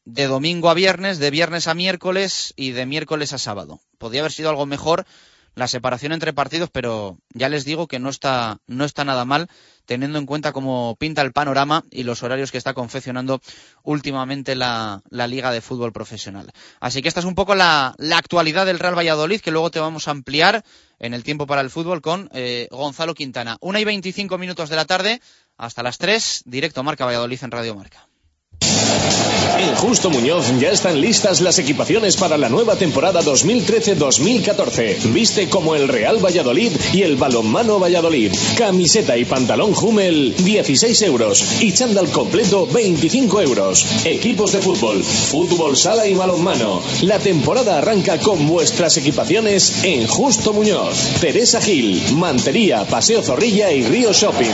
de 0.05 0.27
domingo 0.27 0.71
a 0.71 0.75
viernes, 0.75 1.19
de 1.19 1.31
viernes 1.31 1.69
a 1.69 1.75
miércoles 1.75 2.53
y 2.57 2.73
de 2.73 2.87
miércoles 2.87 3.33
a 3.33 3.39
sábado. 3.39 3.81
Podría 3.99 4.23
haber 4.23 4.33
sido 4.33 4.51
algo 4.51 4.67
mejor 4.67 5.07
la 5.55 5.69
separación 5.69 6.13
entre 6.13 6.33
partidos, 6.33 6.71
pero 6.71 7.19
ya 7.35 7.49
les 7.49 7.65
digo 7.65 7.87
que 7.87 7.99
no 7.99 8.09
está, 8.09 8.59
no 8.67 8.85
está 8.85 9.05
nada 9.05 9.25
mal, 9.25 9.49
teniendo 9.85 10.19
en 10.19 10.27
cuenta 10.27 10.53
cómo 10.53 10.97
pinta 10.99 11.23
el 11.23 11.33
panorama 11.33 11.85
y 11.91 12.05
los 12.05 12.23
horarios 12.23 12.51
que 12.51 12.59
está 12.59 12.73
confeccionando 12.73 13.41
últimamente 13.83 14.55
la, 14.55 15.03
la 15.11 15.27
Liga 15.27 15.51
de 15.51 15.61
Fútbol 15.61 15.93
Profesional. 15.93 16.53
Así 16.81 17.03
que 17.03 17.09
esta 17.09 17.21
es 17.21 17.27
un 17.27 17.35
poco 17.35 17.55
la, 17.55 17.95
la, 17.99 18.17
actualidad 18.17 18.65
del 18.65 18.79
Real 18.79 18.97
Valladolid, 18.97 19.41
que 19.41 19.51
luego 19.51 19.71
te 19.71 19.81
vamos 19.81 20.09
a 20.09 20.13
ampliar 20.13 20.65
en 20.99 21.15
el 21.15 21.25
tiempo 21.25 21.47
para 21.47 21.61
el 21.61 21.71
fútbol 21.71 22.01
con 22.01 22.31
eh, 22.33 22.69
Gonzalo 22.71 23.15
Quintana. 23.15 23.59
Una 23.61 23.81
y 23.81 23.85
veinticinco 23.85 24.39
minutos 24.39 24.71
de 24.71 24.77
la 24.77 24.87
tarde, 24.87 25.21
hasta 25.59 25.83
las 25.83 25.99
tres, 25.99 26.43
directo 26.47 26.83
Marca 26.83 27.05
Valladolid 27.05 27.43
en 27.43 27.51
Radio 27.51 27.75
Marca. 27.75 28.09
En 29.59 29.77
Justo 29.77 30.11
Muñoz 30.11 30.47
ya 30.59 30.71
están 30.71 31.01
listas 31.01 31.41
las 31.41 31.59
equipaciones 31.59 32.17
para 32.17 32.37
la 32.37 32.49
nueva 32.49 32.75
temporada 32.75 33.21
2013-2014. 33.23 35.13
Viste 35.13 35.49
como 35.49 35.77
el 35.77 35.87
Real 35.87 36.19
Valladolid 36.25 36.73
y 36.93 37.03
el 37.03 37.15
Balonmano 37.17 37.79
Valladolid. 37.79 38.33
Camiseta 38.59 39.17
y 39.17 39.25
pantalón 39.25 39.73
Hummel 39.81 40.35
16 40.37 41.03
euros 41.03 41.63
y 41.63 41.73
chándal 41.73 42.09
completo 42.11 42.67
25 42.67 43.41
euros. 43.41 43.87
Equipos 44.05 44.53
de 44.53 44.59
fútbol, 44.59 45.03
fútbol 45.05 45.77
sala 45.77 46.09
y 46.09 46.15
balonmano. 46.15 46.83
La 47.03 47.21
temporada 47.21 47.79
arranca 47.79 48.19
con 48.19 48.49
vuestras 48.49 48.97
equipaciones 48.97 49.85
en 49.85 50.09
Justo 50.09 50.53
Muñoz. 50.53 51.21
Teresa 51.21 51.61
Gil, 51.61 52.03
Mantería, 52.15 52.85
Paseo 52.85 53.23
Zorrilla 53.23 53.71
y 53.71 53.85
Río 53.85 54.13
Shopping. 54.13 54.51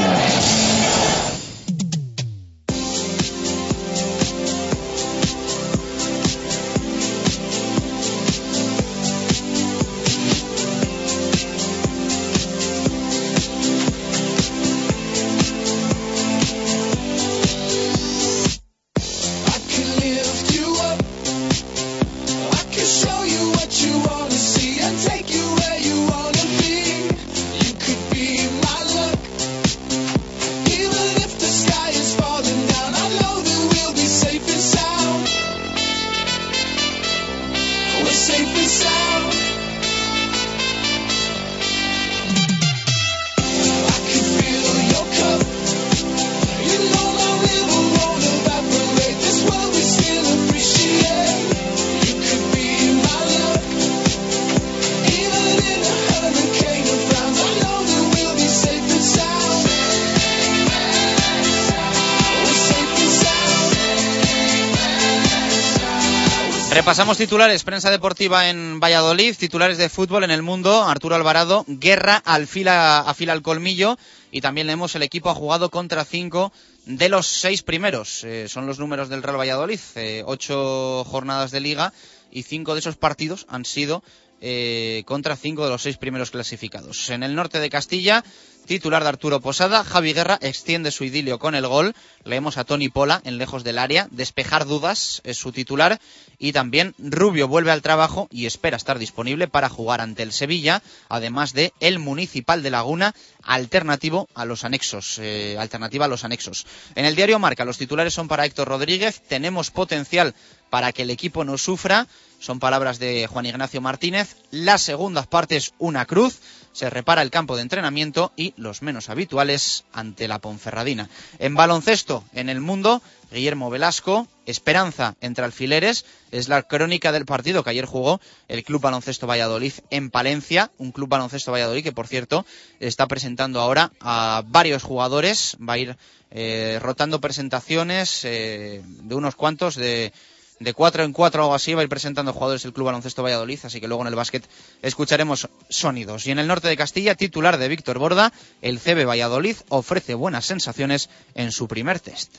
Pasamos 66.99 67.17
titulares, 67.17 67.63
prensa 67.63 67.93
deportiva 67.93 68.51
en 68.51 68.81
Valladolid, 68.81 69.37
titulares 69.37 69.79
de 69.79 69.89
fútbol 69.89 70.25
en 70.25 70.33
el 70.33 70.43
mundo, 70.43 70.83
Arturo 70.83 71.15
Alvarado, 71.15 71.65
guerra 71.69 72.17
al 72.17 72.49
fila, 72.49 73.03
al 73.03 73.43
colmillo. 73.43 73.97
Y 74.33 74.41
también 74.41 74.67
leemos 74.67 74.97
el 74.97 75.05
equipo 75.05 75.31
ha 75.31 75.35
jugado 75.37 75.71
contra 75.71 76.05
cinco 76.05 76.53
de 76.87 77.09
los 77.09 77.29
seis 77.29 77.63
primeros. 77.63 78.25
Eh, 78.25 78.49
son 78.49 78.67
los 78.67 78.81
números 78.81 79.09
del 79.09 79.23
Real 79.23 79.39
Valladolid, 79.39 79.79
eh, 79.95 80.25
ocho 80.27 81.05
jornadas 81.05 81.53
de 81.53 81.61
liga 81.61 81.93
y 82.33 82.43
cinco 82.43 82.75
de 82.75 82.81
esos 82.81 82.97
partidos 82.97 83.47
han 83.49 83.65
sido 83.65 84.03
eh, 84.41 85.03
contra 85.07 85.37
cinco 85.37 85.65
de 85.65 85.71
los 85.71 85.83
seis 85.83 85.97
primeros 85.97 86.31
clasificados. 86.31 87.11
En 87.11 87.23
el 87.23 87.35
norte 87.35 87.59
de 87.59 87.71
Castilla, 87.71 88.25
titular 88.67 89.03
de 89.03 89.09
Arturo 89.09 89.41
Posada, 89.41 89.83
Javi 89.83 90.13
Guerra 90.13 90.39
extiende 90.43 90.91
su 90.91 91.05
idilio 91.05 91.39
con 91.39 91.55
el 91.55 91.67
gol. 91.67 91.95
Leemos 92.25 92.59
a 92.59 92.65
Tony 92.65 92.89
Pola 92.89 93.21
en 93.25 93.39
lejos 93.39 93.65
del 93.65 93.79
área, 93.79 94.07
despejar 94.11 94.67
dudas 94.67 95.23
es 95.25 95.39
su 95.39 95.53
titular 95.53 95.99
y 96.39 96.53
también 96.53 96.95
Rubio 96.99 97.49
vuelve 97.49 97.73
al 97.73 97.83
trabajo 97.83 98.29
y 98.31 98.47
espera 98.47 98.77
estar 98.77 98.99
disponible 98.99 99.49
para 99.49 99.69
jugar 99.69 100.01
ante 100.01 100.23
el 100.23 100.33
Sevilla, 100.33 100.83
además 101.09 101.53
de 101.55 101.73
el 101.81 101.99
Municipal 101.99 102.63
de 102.63 102.71
Laguna, 102.71 103.15
alternativo 103.43 104.29
a 104.35 104.45
los 104.45 104.65
anexos, 104.65 105.19
eh, 105.19 105.57
alternativa 105.59 106.05
a 106.05 106.09
los 106.09 106.25
anexos. 106.25 106.67
En 106.95 107.07
el 107.07 107.17
diario 107.17 107.39
Marca 107.39 107.65
los 107.65 107.79
titulares 107.79 108.15
son 108.15 108.29
para 108.29 108.45
Héctor 108.45 108.69
Rodríguez, 108.69 109.23
tenemos 109.27 109.71
potencial 109.71 110.35
para 110.71 110.93
que 110.93 111.03
el 111.03 111.11
equipo 111.11 111.45
no 111.45 111.59
sufra. 111.59 112.07
Son 112.41 112.61
palabras 112.61 112.99
de 112.99 113.27
Juan 113.27 113.47
Ignacio 113.47 113.81
Martínez. 113.81 114.37
La 114.53 114.79
segunda 114.79 115.25
parte 115.25 115.57
es 115.57 115.75
una 115.79 116.07
cruz. 116.07 116.39
Se 116.73 116.89
repara 116.89 117.23
el 117.23 117.31
campo 117.31 117.57
de 117.57 117.63
entrenamiento 117.63 118.33
y 118.37 118.55
los 118.57 118.83
menos 118.83 119.09
habituales 119.09 119.85
ante 119.93 120.29
la 120.29 120.39
Ponferradina. 120.39 121.09
En 121.41 121.57
baloncesto, 121.57 122.23
en 122.33 122.49
el 122.49 122.61
mundo, 122.61 123.03
Guillermo 123.33 123.71
Velasco, 123.71 124.29
Esperanza 124.47 125.17
entre 125.21 125.45
alfileres, 125.45 126.07
es 126.31 126.49
la 126.49 126.63
crónica 126.63 127.11
del 127.11 127.27
partido 127.27 127.65
que 127.65 127.71
ayer 127.71 127.85
jugó 127.85 128.21
el 128.47 128.63
Club 128.63 128.81
Baloncesto 128.81 129.27
Valladolid 129.27 129.73
en 129.91 130.11
Palencia, 130.11 130.71
un 130.79 130.93
Club 130.93 131.09
Baloncesto 131.09 131.53
Valladolid 131.53 131.83
que 131.83 131.93
por 131.93 132.07
cierto 132.07 132.47
está 132.81 133.07
presentando 133.09 133.61
ahora 133.61 133.93
a 134.01 134.43
varios 134.47 134.85
jugadores, 134.85 135.57
va 135.61 135.75
a 135.75 135.79
ir 135.79 135.97
eh, 136.31 136.79
rotando 136.81 137.21
presentaciones 137.21 138.25
eh, 138.25 138.83
de 138.85 139.15
unos 139.15 139.35
cuantos 139.35 139.75
de 139.75 140.13
de 140.61 140.75
cuatro 140.75 141.05
en 141.05 141.13
cuatro 141.13 141.49
o 141.49 141.55
así 141.55 141.75
va 141.75 141.81
a 141.81 141.85
ir 141.85 141.89
presentando 141.89 142.33
jugadores 142.33 142.63
del 142.63 142.73
Club 142.73 142.87
Baloncesto 142.87 143.23
Valladolid, 143.23 143.61
así 143.63 143.81
que 143.81 143.89
luego 143.89 144.03
en 144.03 144.09
el 144.09 144.15
básquet 144.15 144.49
escucharemos 144.83 145.49
sonidos. 145.69 146.27
Y 146.27 146.31
en 146.31 146.39
el 146.39 146.47
norte 146.47 146.69
de 146.69 146.77
Castilla, 146.77 147.15
titular 147.15 147.59
de 147.59 147.69
Víctor 147.69 147.99
Borda, 147.99 148.33
el 148.63 148.81
CB 148.81 149.07
Valladolid 149.07 149.57
ofrece 149.69 150.15
buenas 150.15 150.47
sensaciones 150.47 151.11
en 151.35 151.53
su 151.53 151.69
primer 151.69 152.01
test. 152.01 152.39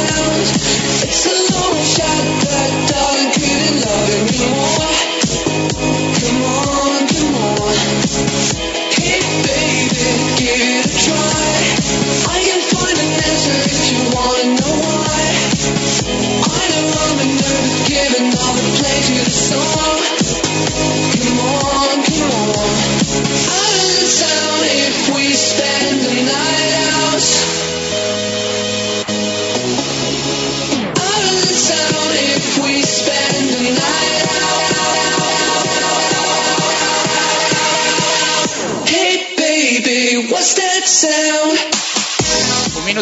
It's 0.00 1.26
a 1.26 1.36
long 1.52 1.76
shot, 1.82 2.26
but 2.44 2.70
darling, 2.88 3.32
couldn't 3.32 3.80
love 3.84 4.10
it 4.10 4.87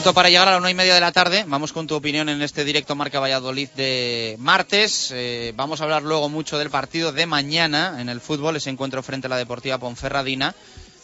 Minuto 0.06 0.14
para 0.14 0.28
llegar 0.28 0.46
a 0.46 0.52
la 0.52 0.58
una 0.58 0.70
y 0.70 0.74
media 0.74 0.94
de 0.94 1.00
la 1.00 1.10
tarde. 1.10 1.44
Vamos 1.48 1.72
con 1.72 1.88
tu 1.88 1.96
opinión 1.96 2.28
en 2.28 2.40
este 2.40 2.64
directo 2.64 2.94
Marca 2.94 3.18
Valladolid 3.18 3.68
de 3.70 4.36
martes. 4.38 5.10
Eh, 5.12 5.52
vamos 5.56 5.80
a 5.80 5.82
hablar 5.82 6.04
luego 6.04 6.28
mucho 6.28 6.58
del 6.58 6.70
partido 6.70 7.10
de 7.10 7.26
mañana 7.26 8.00
en 8.00 8.08
el 8.08 8.20
fútbol, 8.20 8.54
ese 8.54 8.70
encuentro 8.70 9.02
frente 9.02 9.26
a 9.26 9.30
la 9.30 9.36
Deportiva 9.36 9.78
Ponferradina. 9.78 10.54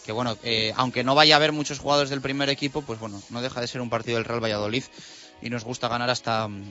Que 0.06 0.12
bueno, 0.12 0.38
eh, 0.44 0.72
aunque 0.76 1.02
no 1.02 1.16
vaya 1.16 1.34
a 1.34 1.38
haber 1.38 1.50
muchos 1.50 1.80
jugadores 1.80 2.10
del 2.10 2.20
primer 2.20 2.48
equipo, 2.48 2.82
pues 2.82 3.00
bueno, 3.00 3.20
no 3.30 3.42
deja 3.42 3.60
de 3.60 3.66
ser 3.66 3.80
un 3.80 3.90
partido 3.90 4.18
del 4.18 4.24
Real 4.24 4.40
Valladolid 4.40 4.84
y 5.42 5.50
nos 5.50 5.64
gusta 5.64 5.88
ganar 5.88 6.08
hasta 6.08 6.46
mm, 6.46 6.62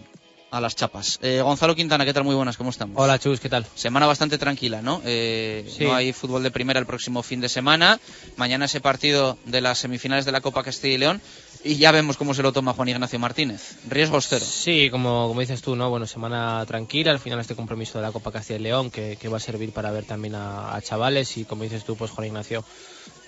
a 0.52 0.60
las 0.60 0.76
chapas. 0.76 1.18
Eh, 1.22 1.42
Gonzalo 1.42 1.76
Quintana, 1.76 2.06
¿qué 2.06 2.14
tal? 2.14 2.26
Muy 2.26 2.36
buenas, 2.36 2.58
¿cómo 2.58 2.70
estamos? 2.70 2.96
Hola 2.98 3.18
Chus, 3.18 3.40
¿qué 3.40 3.48
tal? 3.48 3.66
Semana 3.74 4.06
bastante 4.06 4.38
tranquila, 4.38 4.82
¿no? 4.82 5.02
Eh, 5.06 5.66
Sí. 5.78 5.86
No 5.86 5.96
hay 5.96 6.12
fútbol 6.12 6.44
de 6.44 6.52
primera 6.52 6.80
el 6.80 6.86
próximo 6.86 7.24
fin 7.24 7.40
de 7.40 7.48
semana. 7.48 8.00
Mañana 8.36 8.66
ese 8.66 8.82
partido 8.82 9.38
de 9.46 9.62
las 9.62 9.80
semifinales 9.80 10.26
de 10.26 10.34
la 10.34 10.42
Copa 10.42 10.64
Castilla 10.64 10.94
y 10.94 10.98
León. 10.98 11.22
Y 11.64 11.76
ya 11.76 11.92
vemos 11.92 12.18
cómo 12.18 12.34
se 12.34 12.42
lo 12.42 12.52
toma 12.52 12.74
Juan 12.74 12.90
Ignacio 12.90 13.20
Martínez. 13.20 13.76
Riesgos 13.88 14.28
cero. 14.28 14.44
Sí, 14.44 14.90
como, 14.90 15.28
como 15.28 15.42
dices 15.42 15.62
tú, 15.62 15.76
¿no? 15.76 15.92
Bueno, 15.92 16.08
semana 16.08 16.66
tranquila, 16.66 17.12
al 17.12 17.20
final 17.20 17.40
este 17.40 17.56
compromiso 17.56 18.00
de 18.00 18.06
la 18.06 18.12
Copa 18.12 18.32
Castilla 18.32 18.60
y 18.60 18.64
León, 18.64 18.90
que, 18.90 19.16
que 19.20 19.28
va 19.28 19.38
a 19.38 19.40
servir 19.40 19.72
para 19.72 19.92
ver 19.92 20.06
también 20.06 20.34
a, 20.36 20.80
chavales 20.82 21.38
y 21.38 21.46
como 21.46 21.64
dices 21.64 21.84
tú, 21.84 21.96
pues 21.96 22.10
Juan 22.12 22.28
Ignacio 22.28 22.66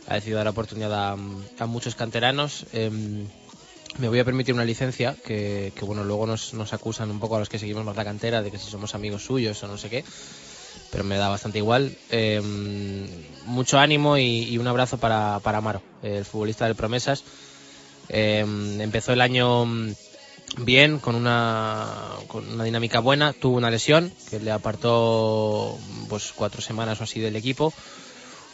ha 0.08 0.16
decidido 0.16 0.40
dar 0.40 0.48
oportunidad 0.48 1.14
a, 1.14 1.66
muchos 1.68 1.94
canteranos. 1.94 2.66
Em, 2.74 3.28
me 4.00 4.10
voy 4.10 4.18
a 4.18 4.26
permitir 4.26 4.56
una 4.56 4.66
licencia 4.66 5.16
que, 5.24 5.72
que, 5.76 5.86
bueno, 5.86 6.04
luego 6.04 6.26
nos, 6.26 6.56
nos 6.56 6.74
acusan 6.74 7.12
un 7.12 7.20
poco 7.20 7.36
a 7.36 7.40
los 7.40 7.50
que 7.50 7.60
seguimos 7.60 7.86
más 7.86 7.96
la 7.96 8.04
cantera 8.04 8.42
de 8.42 8.50
que 8.50 8.58
si 8.58 8.72
somos 8.72 8.96
amigos 8.96 9.24
suyos 9.24 9.62
o 9.62 9.68
no 9.68 9.78
sé 9.78 9.92
qué, 9.92 10.04
pero 10.92 11.04
me 11.04 11.18
da 11.18 11.30
bastante 11.30 11.60
igual. 11.60 11.96
Em, 12.10 13.06
mucho 13.46 13.78
ánimo 13.78 14.18
y, 14.18 14.46
y 14.46 14.58
un 14.58 14.66
abrazo 14.66 14.98
para, 14.98 15.40
para 15.44 15.60
Amaro, 15.60 15.84
el 16.02 16.26
futbolista 16.26 16.66
del 16.66 16.74
Promesas. 16.74 17.24
Em, 18.10 18.82
empezó 18.82 19.14
el 19.14 19.22
año 19.22 19.66
mm, 19.66 19.94
bien, 20.58 21.00
con 21.00 21.16
una, 21.16 21.88
con 22.28 22.48
una 22.48 22.64
dinámica 22.64 23.00
buena, 23.00 23.34
tuvo 23.34 23.58
una 23.58 23.72
lesión 23.72 24.12
que 24.30 24.40
le 24.40 24.52
apartó 24.52 25.78
pues 26.10 26.32
cuatro 26.36 26.62
semanas 26.62 27.00
o 27.02 27.04
así 27.04 27.20
del 27.20 27.36
equipo, 27.36 27.74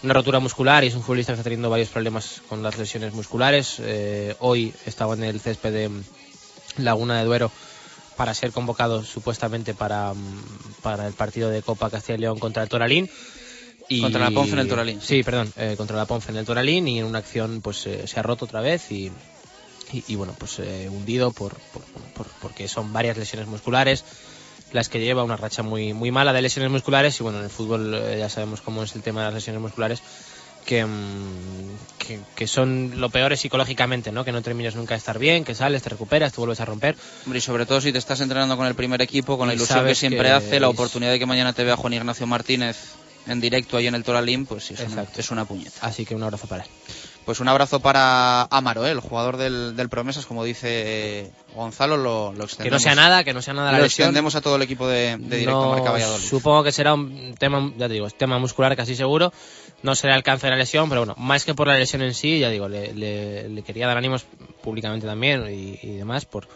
una 0.04 0.14
rotura 0.14 0.40
muscular 0.40 0.84
y 0.84 0.88
es 0.88 0.96
un 0.96 1.04
futbolista 1.04 1.34
que 1.34 1.40
está 1.40 1.44
teniendo 1.44 1.70
varios 1.70 1.90
problemas 1.90 2.42
con 2.48 2.64
las 2.64 2.78
lesiones 2.78 3.14
musculares. 3.14 3.78
Eh, 3.80 4.36
hoy 4.40 4.74
estaba 4.86 5.14
en 5.16 5.24
el 5.24 5.40
césped 5.40 5.74
de 5.74 5.90
mm, 5.90 6.04
Laguna 6.78 7.20
de 7.20 7.26
Duero 7.26 7.52
para 8.16 8.34
ser 8.34 8.52
convocado 8.52 9.04
supuestamente 9.04 9.74
para, 9.74 10.14
mm, 10.14 10.44
para 10.82 11.08
el 11.08 11.14
partido 11.14 11.50
de 11.50 11.62
Copa 11.62 11.90
Castilla 11.90 12.18
y 12.18 12.22
León 12.22 12.40
contra 12.40 12.64
el 12.64 12.70
Toralín. 12.70 13.10
Y, 13.92 14.02
Contra 14.02 14.22
la 14.22 14.32
Ponce 14.32 14.54
en 14.54 14.60
el 14.60 14.68
Toralín. 14.68 15.02
Sí, 15.02 15.24
perdón, 15.24 15.52
eh, 15.58 15.74
contra 15.76 15.98
la 15.98 16.06
Ponce 16.06 16.30
en 16.30 16.38
el 16.38 16.46
Toralín 16.46 16.88
y 16.88 17.00
en 17.00 17.06
una 17.06 17.18
acción 17.18 17.60
pues 17.62 17.88
eh, 17.88 18.06
se 18.06 18.20
ha 18.20 18.24
roto 18.24 18.46
otra 18.46 18.62
vez 18.62 18.92
y, 18.92 19.12
y, 19.92 20.04
y, 20.08 20.16
bueno, 20.16 20.34
pues 20.38 20.60
eh, 20.60 20.88
hundido 20.90 21.32
por, 21.32 21.60
por, 21.72 21.84
por- 22.14 22.28
porque 22.40 22.68
son 22.68 22.94
varias 22.94 23.18
lesiones 23.18 23.48
musculares 23.48 24.04
las 24.72 24.88
que 24.88 25.00
lleva 25.00 25.24
una 25.24 25.36
racha 25.36 25.64
muy 25.64 25.94
muy 25.94 26.12
mala 26.12 26.32
de 26.32 26.44
lesiones 26.44 26.72
musculares 26.72 27.20
y 27.20 27.24
bueno, 27.24 27.40
en 27.40 27.46
el 27.46 27.50
fútbol 27.50 27.94
eh, 27.96 28.18
ya 28.20 28.30
sabemos 28.30 28.62
cómo 28.62 28.84
es 28.84 28.94
el 28.96 29.02
tema 29.02 29.22
de 29.22 29.26
las 29.28 29.34
lesiones 29.34 29.62
musculares 29.62 30.04
que, 30.64 30.86
mm, 30.86 31.78
que, 31.98 32.22
que 32.36 32.46
son 32.48 32.92
lo 33.00 33.10
peor 33.10 33.34
es 33.34 33.40
psicológicamente, 33.40 34.12
¿no? 34.12 34.24
Que 34.26 34.32
no 34.32 34.42
terminas 34.44 34.76
nunca 34.76 34.94
de 34.94 35.00
estar 35.00 35.18
bien, 35.18 35.44
que 35.44 35.56
sales, 35.56 35.82
te 35.82 35.90
recuperas, 35.90 36.32
te 36.34 36.38
vuelves 36.40 36.60
a 36.60 36.66
romper. 36.66 36.96
Hombre, 37.26 37.40
y 37.40 37.42
sobre 37.42 37.66
todo 37.66 37.82
si 37.82 37.92
te 37.92 37.98
estás 37.98 38.20
entrenando 38.22 38.58
con 38.58 38.68
el 38.68 38.76
primer 38.76 39.02
equipo, 39.02 39.38
con 39.38 39.48
la 39.48 39.54
Y 39.54 39.58
ilusión 39.58 39.86
que 39.88 39.96
siempre 39.96 40.24
que 40.28 40.32
hace, 40.32 40.60
la 40.60 40.68
es- 40.68 40.74
oportunidad 40.74 41.12
de 41.12 41.18
que 41.20 41.26
mañana 41.26 41.54
te 41.54 41.64
vea 41.64 41.76
Juan 41.76 41.94
Ignacio 41.94 42.28
Martínez 42.28 42.78
en 43.26 43.40
directo 43.42 43.78
ahí 43.78 43.88
en 43.88 43.96
el 43.96 44.04
Toralín, 44.04 44.46
pues 44.46 44.66
sí, 44.66 44.74
es, 44.76 44.82
una, 44.92 45.06
es 45.16 45.32
una 45.32 45.46
puñeta. 45.46 45.72
Así 45.82 46.06
que 46.06 46.14
un 46.14 46.24
abrazo 46.24 46.46
para 46.48 46.64
él. 46.64 46.70
Pues 47.30 47.40
un 47.42 47.48
abrazo 47.48 47.80
para 47.80 48.42
Amaro, 48.50 48.88
¿eh? 48.88 48.90
el 48.90 49.02
jugador 49.02 49.38
del, 49.38 49.76
del 49.76 49.88
Promesas, 49.88 50.26
como 50.26 50.44
dice 50.44 51.30
Gonzalo, 51.54 51.96
lo, 51.96 52.32
lo 52.34 52.40
Que 52.40 52.44
extendemos. 52.46 52.82
no 52.82 52.84
sea 52.84 52.96
nada, 52.96 53.24
que 53.24 53.36
no 53.36 53.44
sea 53.44 53.54
nada 53.54 53.72
la 53.72 53.78
Lo 53.78 53.84
lesión. 53.84 54.06
extendemos 54.08 54.34
a 54.34 54.42
todo 54.42 54.56
el 54.56 54.64
equipo 54.64 54.88
de, 54.88 55.16
de 55.18 55.38
Directo 55.38 55.62
No, 55.62 55.70
Marca 55.74 55.92
Valladolid. 55.92 56.24
Supongo 56.26 56.64
que 56.64 56.72
será 56.72 56.96
un 56.96 57.36
tema, 57.38 57.72
ya 57.78 57.88
te 57.88 57.94
digo, 57.94 58.08
es 58.08 58.18
tema 58.18 58.40
muscular 58.40 58.76
casi 58.76 58.96
seguro. 58.96 59.32
No 59.84 59.94
será 59.94 60.16
el 60.16 60.24
cáncer 60.24 60.48
de 60.50 60.56
la 60.56 60.60
lesión, 60.64 60.90
pero 60.90 61.02
bueno, 61.02 61.14
más 61.20 61.46
que 61.46 61.54
por 61.54 61.68
la 61.68 61.78
lesión 61.78 62.02
en 62.02 62.16
sí, 62.16 62.40
ya 62.40 62.50
digo, 62.50 62.68
le, 62.68 62.96
le- 62.96 63.48
le 63.48 63.62
quería 63.62 63.86
dar 63.86 63.98
ánimos 63.98 64.26
públicamente 64.64 65.06
también 65.06 65.46
y, 65.54 65.78
y 65.84 65.98
demás 65.98 66.26
por, 66.26 66.48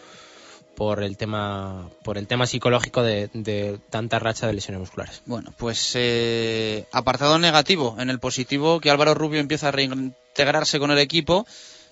por 0.76 1.04
el 1.04 1.18
tema, 1.18 1.88
por 2.04 2.18
el 2.18 2.28
tema 2.28 2.46
psicológico 2.48 3.04
de, 3.04 3.30
de 3.34 3.80
tanta 3.90 4.20
racha 4.20 4.48
de 4.48 4.54
lesiones 4.54 4.80
musculares. 4.80 5.22
Bueno, 5.26 5.54
pues 5.58 5.92
eh, 5.96 6.86
apartado 6.92 7.38
negativo. 7.40 7.96
En 8.00 8.10
el 8.10 8.20
positivo, 8.20 8.80
que 8.80 8.90
Álvaro 8.90 9.14
Rubio 9.14 9.40
empieza 9.40 9.68
a 9.68 9.72
reintegrarse 9.72 10.80
con 10.80 10.92
el 10.92 10.98
equipo 11.00 11.46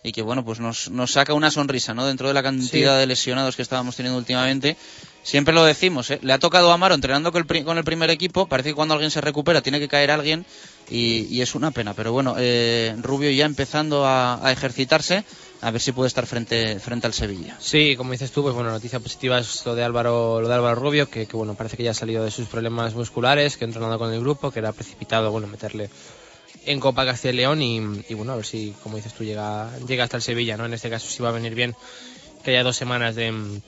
y 0.04 0.13
que, 0.13 0.24
bueno, 0.24 0.44
pues 0.44 0.60
nos, 0.60 0.89
nos 0.89 1.12
saca 1.12 1.36
una 1.36 1.52
sonrisa, 1.52 1.94
¿no? 1.94 2.08
Dentro 2.08 2.28
de 2.28 2.34
la 2.34 2.41
cantidad 2.41 2.96
Sí. 2.96 3.00
de 3.02 3.06
lesionados 3.06 3.56
que 3.56 3.62
estábamos 3.62 3.96
teniendo 3.96 4.17
últimamente. 4.17 4.76
Siempre 5.22 5.54
lo 5.54 5.63
decimos, 5.63 6.10
¿eh? 6.10 6.17
Le 6.24 6.34
ha 6.34 6.39
tocado 6.39 6.72
a 6.72 6.74
Amaro 6.74 6.96
entrenando 6.96 7.32
con 7.32 7.46
el, 7.48 7.63
con 7.63 7.78
el 7.78 7.84
primer 7.84 8.10
equipo. 8.10 8.48
Parece 8.48 8.70
que 8.70 8.76
cuando 8.76 8.96
alguien 8.96 9.12
se 9.12 9.22
recupera 9.22 9.62
tiene 9.62 9.80
que 9.80 9.88
caer 9.88 10.10
alguien 10.10 10.44
y, 10.89 11.28
y 11.30 11.41
es 11.44 11.54
una 11.54 11.70
pena. 11.70 11.94
Pero 11.94 12.12
bueno, 12.13 12.34
eh, 12.39 12.96
Rubio 13.00 13.30
ya 13.30 13.46
empezando 13.46 14.04
a, 14.08 14.44
a 14.44 14.52
ejercitarse. 14.52 15.24
A 15.62 15.69
ver 15.69 15.80
si 15.80 15.91
puede 15.91 16.08
estar 16.08 16.26
frente, 16.26 16.80
frente 16.80 17.08
al 17.08 17.13
Sevilla. 17.13 17.56
Sí, 17.60 17.95
como 17.95 18.12
dices 18.12 18.32
tú, 18.32 18.41
pues 18.41 18.56
bueno, 18.56 18.71
noticia 18.71 19.00
positiva 19.00 19.38
es 19.38 19.63
lo 19.65 19.76
de 19.76 19.84
Álvaro, 19.84 20.41
lo 20.41 20.47
de 20.47 20.54
Álvaro 20.54 20.76
Rubio, 20.76 21.08
que, 21.10 21.28
que 21.28 21.38
bueno, 21.38 21.54
parece 21.54 21.78
que 21.78 21.84
ya 21.84 21.91
ha 21.91 21.95
salido 21.95 22.24
de 22.24 22.32
sus 22.32 22.47
problemas 22.47 22.95
musculares, 22.95 23.58
que 23.58 23.65
ha 23.65 23.67
entrenado 23.67 24.00
con 24.00 24.12
el 24.12 24.19
grupo, 24.19 24.52
que 24.52 24.60
era 24.60 24.71
precipitado, 24.71 25.30
bueno, 25.32 25.47
meterle 25.47 25.89
en 26.65 26.80
Copa 26.80 27.06
Castilla 27.06 27.34
y 27.34 27.38
León 27.38 27.62
y, 27.62 27.78
y, 28.10 28.13
bueno, 28.15 28.34
a 28.34 28.36
ver 28.36 28.45
si, 28.45 28.74
como 28.84 28.95
dices 28.95 29.13
tú, 29.13 29.24
llega, 29.24 29.69
llega 29.88 30.04
hasta 30.04 30.17
el 30.17 30.24
Sevilla, 30.24 30.58
¿no? 30.58 30.65
En 30.65 30.74
este 30.74 30.89
caso 30.89 31.08
sí 31.08 31.21
va 31.21 31.30
a 31.30 31.34
venir 31.34 31.54
bien 31.54 31.76
que 32.43 32.52
haya 32.52 32.63
dos 32.63 32.76
semanas 32.76 33.15
de, 33.15 33.62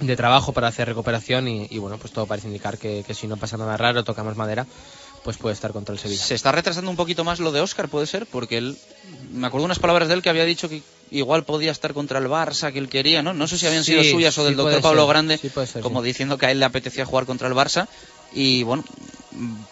de 0.00 0.16
trabajo 0.16 0.52
para 0.52 0.68
hacer 0.68 0.88
recuperación 0.88 1.48
y, 1.48 1.66
y, 1.70 1.78
bueno, 1.78 1.98
pues 1.98 2.12
todo 2.12 2.26
parece 2.26 2.46
indicar 2.46 2.78
que, 2.78 3.04
que 3.06 3.12
si 3.12 3.26
no 3.26 3.36
pasa 3.36 3.58
nada 3.58 3.76
raro, 3.76 4.04
tocamos 4.04 4.36
madera, 4.36 4.66
pues 5.22 5.36
puede 5.36 5.54
estar 5.54 5.72
contra 5.72 5.92
el 5.92 5.98
Sevilla. 5.98 6.22
Se 6.22 6.34
está 6.34 6.50
retrasando 6.52 6.90
un 6.90 6.96
poquito 6.96 7.24
más 7.24 7.40
lo 7.40 7.52
de 7.52 7.60
Oscar, 7.60 7.88
puede 7.88 8.06
ser, 8.06 8.26
porque 8.26 8.58
él, 8.58 8.78
me 9.32 9.46
acuerdo 9.46 9.66
unas 9.66 9.78
palabras 9.78 10.08
de 10.08 10.14
él 10.14 10.22
que 10.22 10.30
había 10.30 10.44
dicho 10.44 10.68
que 10.68 10.82
igual 11.10 11.44
podía 11.44 11.70
estar 11.70 11.94
contra 11.94 12.18
el 12.18 12.26
Barça, 12.26 12.72
que 12.72 12.78
él 12.78 12.88
quería, 12.88 13.22
¿no? 13.22 13.34
No 13.34 13.46
sé 13.46 13.58
si 13.58 13.66
habían 13.66 13.84
sido 13.84 14.02
Sí, 14.02 14.10
suyas 14.10 14.36
o 14.38 14.44
del 14.44 14.54
sí 14.54 14.56
doctor 14.56 14.82
Pablo 14.82 15.02
ser, 15.02 15.08
Grande, 15.08 15.38
sí 15.38 15.48
puede 15.48 15.66
ser, 15.66 15.82
como 15.82 16.02
diciendo 16.02 16.38
que 16.38 16.46
a 16.46 16.50
él 16.50 16.58
le 16.58 16.64
apetecía 16.64 17.04
jugar 17.06 17.26
contra 17.26 17.48
el 17.48 17.54
Barça. 17.54 17.88
Y 18.32 18.64
bueno, 18.64 18.84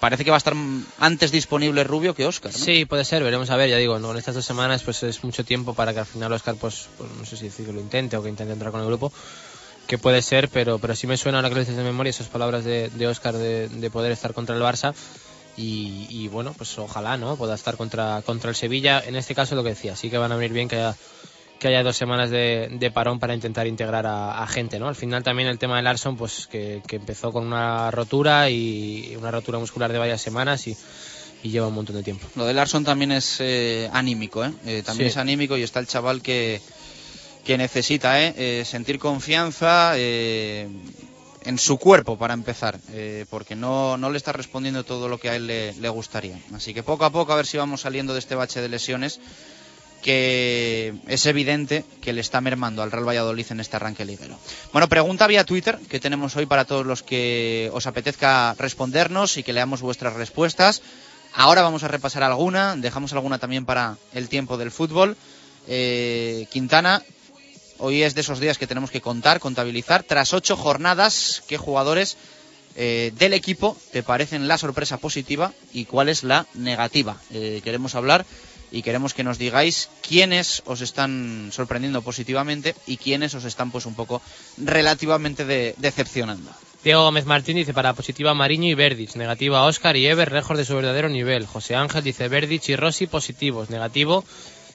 parece 0.00 0.24
que 0.24 0.30
va 0.30 0.36
a 0.36 0.38
estar 0.38 0.54
antes 0.98 1.32
disponible 1.32 1.84
Rubio 1.84 2.14
que 2.14 2.26
Oscar, 2.26 2.52
¿no? 2.52 2.58
Sí, 2.58 2.84
puede 2.84 3.04
ser, 3.04 3.22
veremos 3.22 3.50
a 3.50 3.56
ver, 3.56 3.68
ya 3.68 3.76
digo, 3.76 3.98
¿no? 3.98 4.12
en 4.12 4.16
estas 4.16 4.34
dos 4.34 4.44
semanas 4.44 4.82
pues 4.82 5.02
es 5.02 5.24
mucho 5.24 5.44
tiempo 5.44 5.74
para 5.74 5.92
que 5.92 6.00
al 6.00 6.06
final 6.06 6.32
Oscar, 6.32 6.54
pues, 6.56 6.86
pues 6.96 7.10
no 7.18 7.24
sé 7.26 7.36
si 7.36 7.44
decir 7.44 7.66
que 7.66 7.72
lo 7.72 7.80
intente 7.80 8.16
o 8.16 8.22
que 8.22 8.28
intente 8.28 8.52
entrar 8.52 8.70
con 8.72 8.80
el 8.80 8.86
grupo, 8.86 9.12
que 9.86 9.98
puede 9.98 10.22
ser, 10.22 10.48
pero, 10.48 10.78
pero 10.78 10.94
sí 10.94 11.06
me 11.06 11.16
suena 11.16 11.38
ahora 11.38 11.48
que 11.48 11.56
lo 11.56 11.60
dices 11.60 11.76
de 11.76 11.82
memoria 11.82 12.10
esas 12.10 12.28
palabras 12.28 12.64
de, 12.64 12.90
de 12.90 13.06
Oscar 13.06 13.36
de, 13.36 13.68
de 13.68 13.90
poder 13.90 14.12
estar 14.12 14.32
contra 14.34 14.54
el 14.54 14.62
Barça 14.62 14.94
y, 15.56 16.06
y, 16.10 16.28
bueno, 16.28 16.52
pues 16.56 16.78
ojalá, 16.78 17.16
¿no? 17.16 17.36
Pueda 17.36 17.54
estar 17.54 17.76
contra, 17.76 18.22
contra 18.22 18.50
el 18.50 18.56
Sevilla, 18.56 19.02
en 19.04 19.16
este 19.16 19.34
caso 19.34 19.54
lo 19.54 19.62
que 19.62 19.70
decía, 19.70 19.96
sí 19.96 20.10
que 20.10 20.18
van 20.18 20.32
a 20.32 20.36
venir 20.36 20.52
bien 20.52 20.68
que 20.68 20.76
haya 20.76 20.96
que 21.58 21.68
haya 21.68 21.82
dos 21.82 21.96
semanas 21.96 22.30
de, 22.30 22.68
de 22.72 22.90
parón 22.90 23.18
para 23.20 23.32
intentar 23.32 23.66
integrar 23.66 24.06
a, 24.06 24.42
a, 24.42 24.46
gente, 24.46 24.78
¿no? 24.78 24.88
Al 24.88 24.96
final 24.96 25.22
también 25.22 25.48
el 25.48 25.58
tema 25.58 25.76
de 25.76 25.82
Larson, 25.82 26.16
pues 26.16 26.46
que, 26.46 26.82
que, 26.86 26.96
empezó 26.96 27.32
con 27.32 27.46
una 27.46 27.90
rotura 27.90 28.50
y 28.50 29.16
una 29.16 29.30
rotura 29.30 29.58
muscular 29.58 29.90
de 29.90 29.98
varias 29.98 30.20
semanas 30.20 30.66
y, 30.66 30.76
y 31.42 31.50
lleva 31.50 31.68
un 31.68 31.74
montón 31.74 31.96
de 31.96 32.02
tiempo. 32.02 32.26
Lo 32.34 32.44
de 32.44 32.54
Larson 32.54 32.84
también 32.84 33.12
es 33.12 33.36
eh, 33.40 33.88
anímico, 33.92 34.44
¿eh? 34.44 34.52
eh 34.66 34.82
también 34.84 35.08
Sí. 35.08 35.12
es 35.12 35.16
anímico 35.16 35.56
y 35.56 35.62
está 35.62 35.78
el 35.78 35.86
chaval 35.86 36.22
que, 36.22 36.60
que 37.44 37.56
necesita 37.56 38.20
¿eh? 38.20 38.34
Eh, 38.36 38.64
sentir 38.64 38.98
confianza 38.98 39.92
eh, 39.96 40.66
en 41.44 41.58
su 41.58 41.78
cuerpo 41.78 42.16
para 42.16 42.34
empezar, 42.34 42.78
eh, 42.92 43.26
porque 43.30 43.54
no, 43.54 43.96
no 43.96 44.10
le 44.10 44.16
está 44.16 44.32
respondiendo 44.32 44.84
todo 44.84 45.08
lo 45.08 45.18
que 45.18 45.30
a 45.30 45.36
él 45.36 45.46
le, 45.46 45.72
le 45.74 45.88
gustaría. 45.88 46.38
Así 46.54 46.74
que 46.74 46.82
poco 46.82 47.04
a 47.04 47.10
poco 47.10 47.32
a 47.32 47.36
ver 47.36 47.46
si 47.46 47.56
vamos 47.56 47.82
saliendo 47.82 48.12
de 48.12 48.18
este 48.18 48.34
bache 48.34 48.60
de 48.60 48.68
lesiones 48.68 49.20
que 50.04 50.92
es 51.06 51.24
evidente 51.24 51.82
que 52.02 52.12
le 52.12 52.20
está 52.20 52.42
mermando 52.42 52.82
al 52.82 52.92
Real 52.92 53.08
Valladolid 53.08 53.46
en 53.48 53.60
este 53.60 53.76
arranque 53.76 54.04
liguero. 54.04 54.38
Bueno, 54.70 54.86
pregunta 54.86 55.26
vía 55.26 55.44
Twitter 55.44 55.78
que 55.88 55.98
tenemos 55.98 56.36
hoy 56.36 56.44
para 56.44 56.66
todos 56.66 56.84
los 56.84 57.02
que 57.02 57.70
os 57.72 57.86
apetezca 57.86 58.54
respondernos 58.58 59.38
y 59.38 59.42
que 59.42 59.54
leamos 59.54 59.80
vuestras 59.80 60.12
respuestas. 60.12 60.82
Ahora 61.32 61.62
vamos 61.62 61.84
a 61.84 61.88
repasar 61.88 62.22
alguna, 62.22 62.76
dejamos 62.76 63.14
alguna 63.14 63.38
también 63.38 63.64
para 63.64 63.96
el 64.12 64.28
tiempo 64.28 64.58
del 64.58 64.70
fútbol. 64.70 65.16
Eh, 65.66 66.46
Quintana, 66.52 67.02
hoy 67.78 68.02
es 68.02 68.14
de 68.14 68.20
esos 68.20 68.40
días 68.40 68.58
que 68.58 68.66
tenemos 68.66 68.90
que 68.90 69.00
contar, 69.00 69.40
contabilizar. 69.40 70.02
Tras 70.02 70.32
ocho 70.32 70.56
jornadas, 70.56 71.42
¿qué 71.48 71.56
jugadores 71.56 72.16
eh, 72.76 73.12
del 73.16 73.32
equipo 73.32 73.76
te 73.92 74.02
parecen 74.02 74.48
la 74.48 74.58
sorpresa 74.58 74.98
positiva 74.98 75.52
y 75.72 75.84
cuál 75.84 76.08
es 76.08 76.24
la 76.24 76.46
negativa? 76.54 77.16
Eh, 77.30 77.60
queremos 77.64 77.94
hablar 77.94 78.24
y 78.70 78.82
queremos 78.82 79.14
que 79.14 79.24
nos 79.24 79.38
digáis 79.38 79.88
quiénes 80.02 80.62
os 80.66 80.80
están 80.80 81.50
sorprendiendo 81.52 82.02
positivamente 82.02 82.74
y 82.86 82.96
quiénes 82.96 83.34
os 83.34 83.44
están 83.44 83.70
pues 83.70 83.86
un 83.86 83.94
poco 83.94 84.20
relativamente 84.58 85.44
de, 85.44 85.74
decepcionando. 85.78 86.50
Diego 86.82 87.04
Gómez 87.04 87.24
Martín 87.24 87.56
dice 87.56 87.72
para 87.72 87.94
positiva 87.94 88.34
Mariño 88.34 88.68
y 88.68 88.74
Verdic, 88.74 89.14
negativa 89.14 89.64
Oscar 89.64 89.96
y 89.96 90.06
Ever, 90.06 90.32
lejos 90.32 90.58
de 90.58 90.66
su 90.66 90.74
verdadero 90.74 91.08
nivel. 91.08 91.46
José 91.46 91.76
Ángel 91.76 92.04
dice 92.04 92.28
Verdic 92.28 92.68
y 92.68 92.76
Rossi 92.76 93.06
positivos, 93.06 93.70
negativo. 93.70 94.24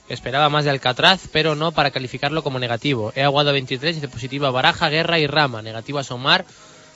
Esperaba 0.10 0.50
más 0.50 0.65
de 0.65 0.72
Alcatraz, 0.72 1.30
pero 1.32 1.56
no 1.56 1.72
para 1.72 1.91
calificarlo 1.91 2.43
como 2.43 2.58
negativo. 2.58 3.13
He 3.15 3.22
aguado 3.22 3.54
23 3.54 3.95
dice 3.95 4.08
positiva 4.08 4.50
Baraja, 4.50 4.89
Guerra 4.89 5.19
y 5.19 5.28
Rama, 5.28 5.62
negativa 5.62 6.04
Somar, 6.04 6.45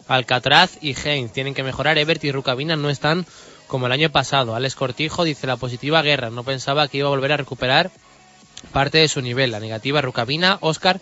Alcatraz 0.08 0.80
y 0.82 0.96
Heinz. 0.98 1.32
Tienen 1.32 1.54
que 1.54 1.62
mejorar, 1.62 2.00
Ebert 2.00 2.24
y 2.24 2.32
Rucabina 2.32 2.76
no 2.76 2.90
están 2.90 3.28
como 3.68 3.86
el 3.86 3.92
año 3.92 4.10
pasado. 4.10 4.56
Alex 4.56 4.76
Cortijo 4.76 5.24
dice 5.24 5.46
la 5.46 5.58
positiva 5.58 6.02
Guerra, 6.02 6.32
no 6.32 6.44
pensaba 6.44 6.88
que 6.88 6.98
iba 6.98 7.08
a 7.08 7.12
volver 7.12 7.32
a 7.32 7.38
recuperar 7.38 7.92
parte 8.72 8.98
de 8.98 9.08
su 9.08 9.22
nivel. 9.22 9.52
La 9.52 9.60
negativa 9.60 10.02
Rucabina, 10.02 10.58
Oscar 10.62 11.00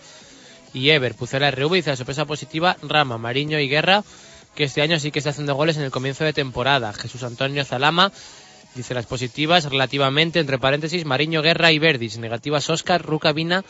y 0.74 0.90
Ever. 0.90 1.16
Pucela 1.16 1.50
RV 1.50 1.76
dice 1.76 1.92
la 1.92 1.96
sorpresa 1.96 2.26
positiva 2.26 2.76
Rama, 2.82 3.18
Mariño 3.18 3.58
y 3.60 3.70
Guerra, 3.70 4.04
que 4.56 4.66
este 4.66 4.82
año 4.82 5.00
sí 5.00 5.12
que 5.12 5.20
está 5.20 5.30
haciendo 5.30 5.56
goles 5.56 5.78
en 5.78 5.84
el 5.84 5.92
comienzo 5.92 6.26
de 6.26 6.34
temporada. 6.34 6.92
Jesús 6.92 7.24
Antonio 7.24 7.64
Zalama 7.64 8.12
dice 8.76 8.94
las 8.94 9.06
positivas 9.06 9.66
relativamente, 9.66 10.40
entre 10.40 10.60
paréntesis, 10.60 11.06
Mariño, 11.06 11.42
Guerra 11.42 11.72
y 11.72 11.80
Verdis. 11.80 12.18
Negativas 12.18 12.70
Oscar, 12.70 13.02
Rucabina 13.02 13.64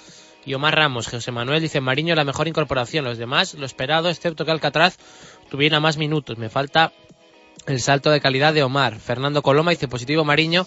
y 0.46 0.54
Omar 0.54 0.76
Ramos. 0.76 1.08
José 1.08 1.32
Manuel 1.32 1.62
dice 1.62 1.82
Mariño 1.82 2.16
la 2.16 2.24
mejor 2.24 2.48
incorporación. 2.48 3.06
Los 3.06 3.18
demás, 3.18 3.54
lo 3.54 3.66
esperado, 3.66 4.10
excepto 4.10 4.46
que 4.46 4.52
Alcatraz 4.52 4.98
tuviera 5.50 5.80
más 5.80 5.98
minutos. 5.98 6.38
Me 6.38 6.50
falta 6.50 6.92
el 7.68 7.80
salto 7.80 8.12
de 8.12 8.22
calidad 8.22 8.54
de 8.54 8.64
Omar. 8.64 9.00
Fernando 9.00 9.42
Coloma 9.42 9.72
dice 9.72 9.88
positivo 9.88 10.24
Mariño. 10.24 10.66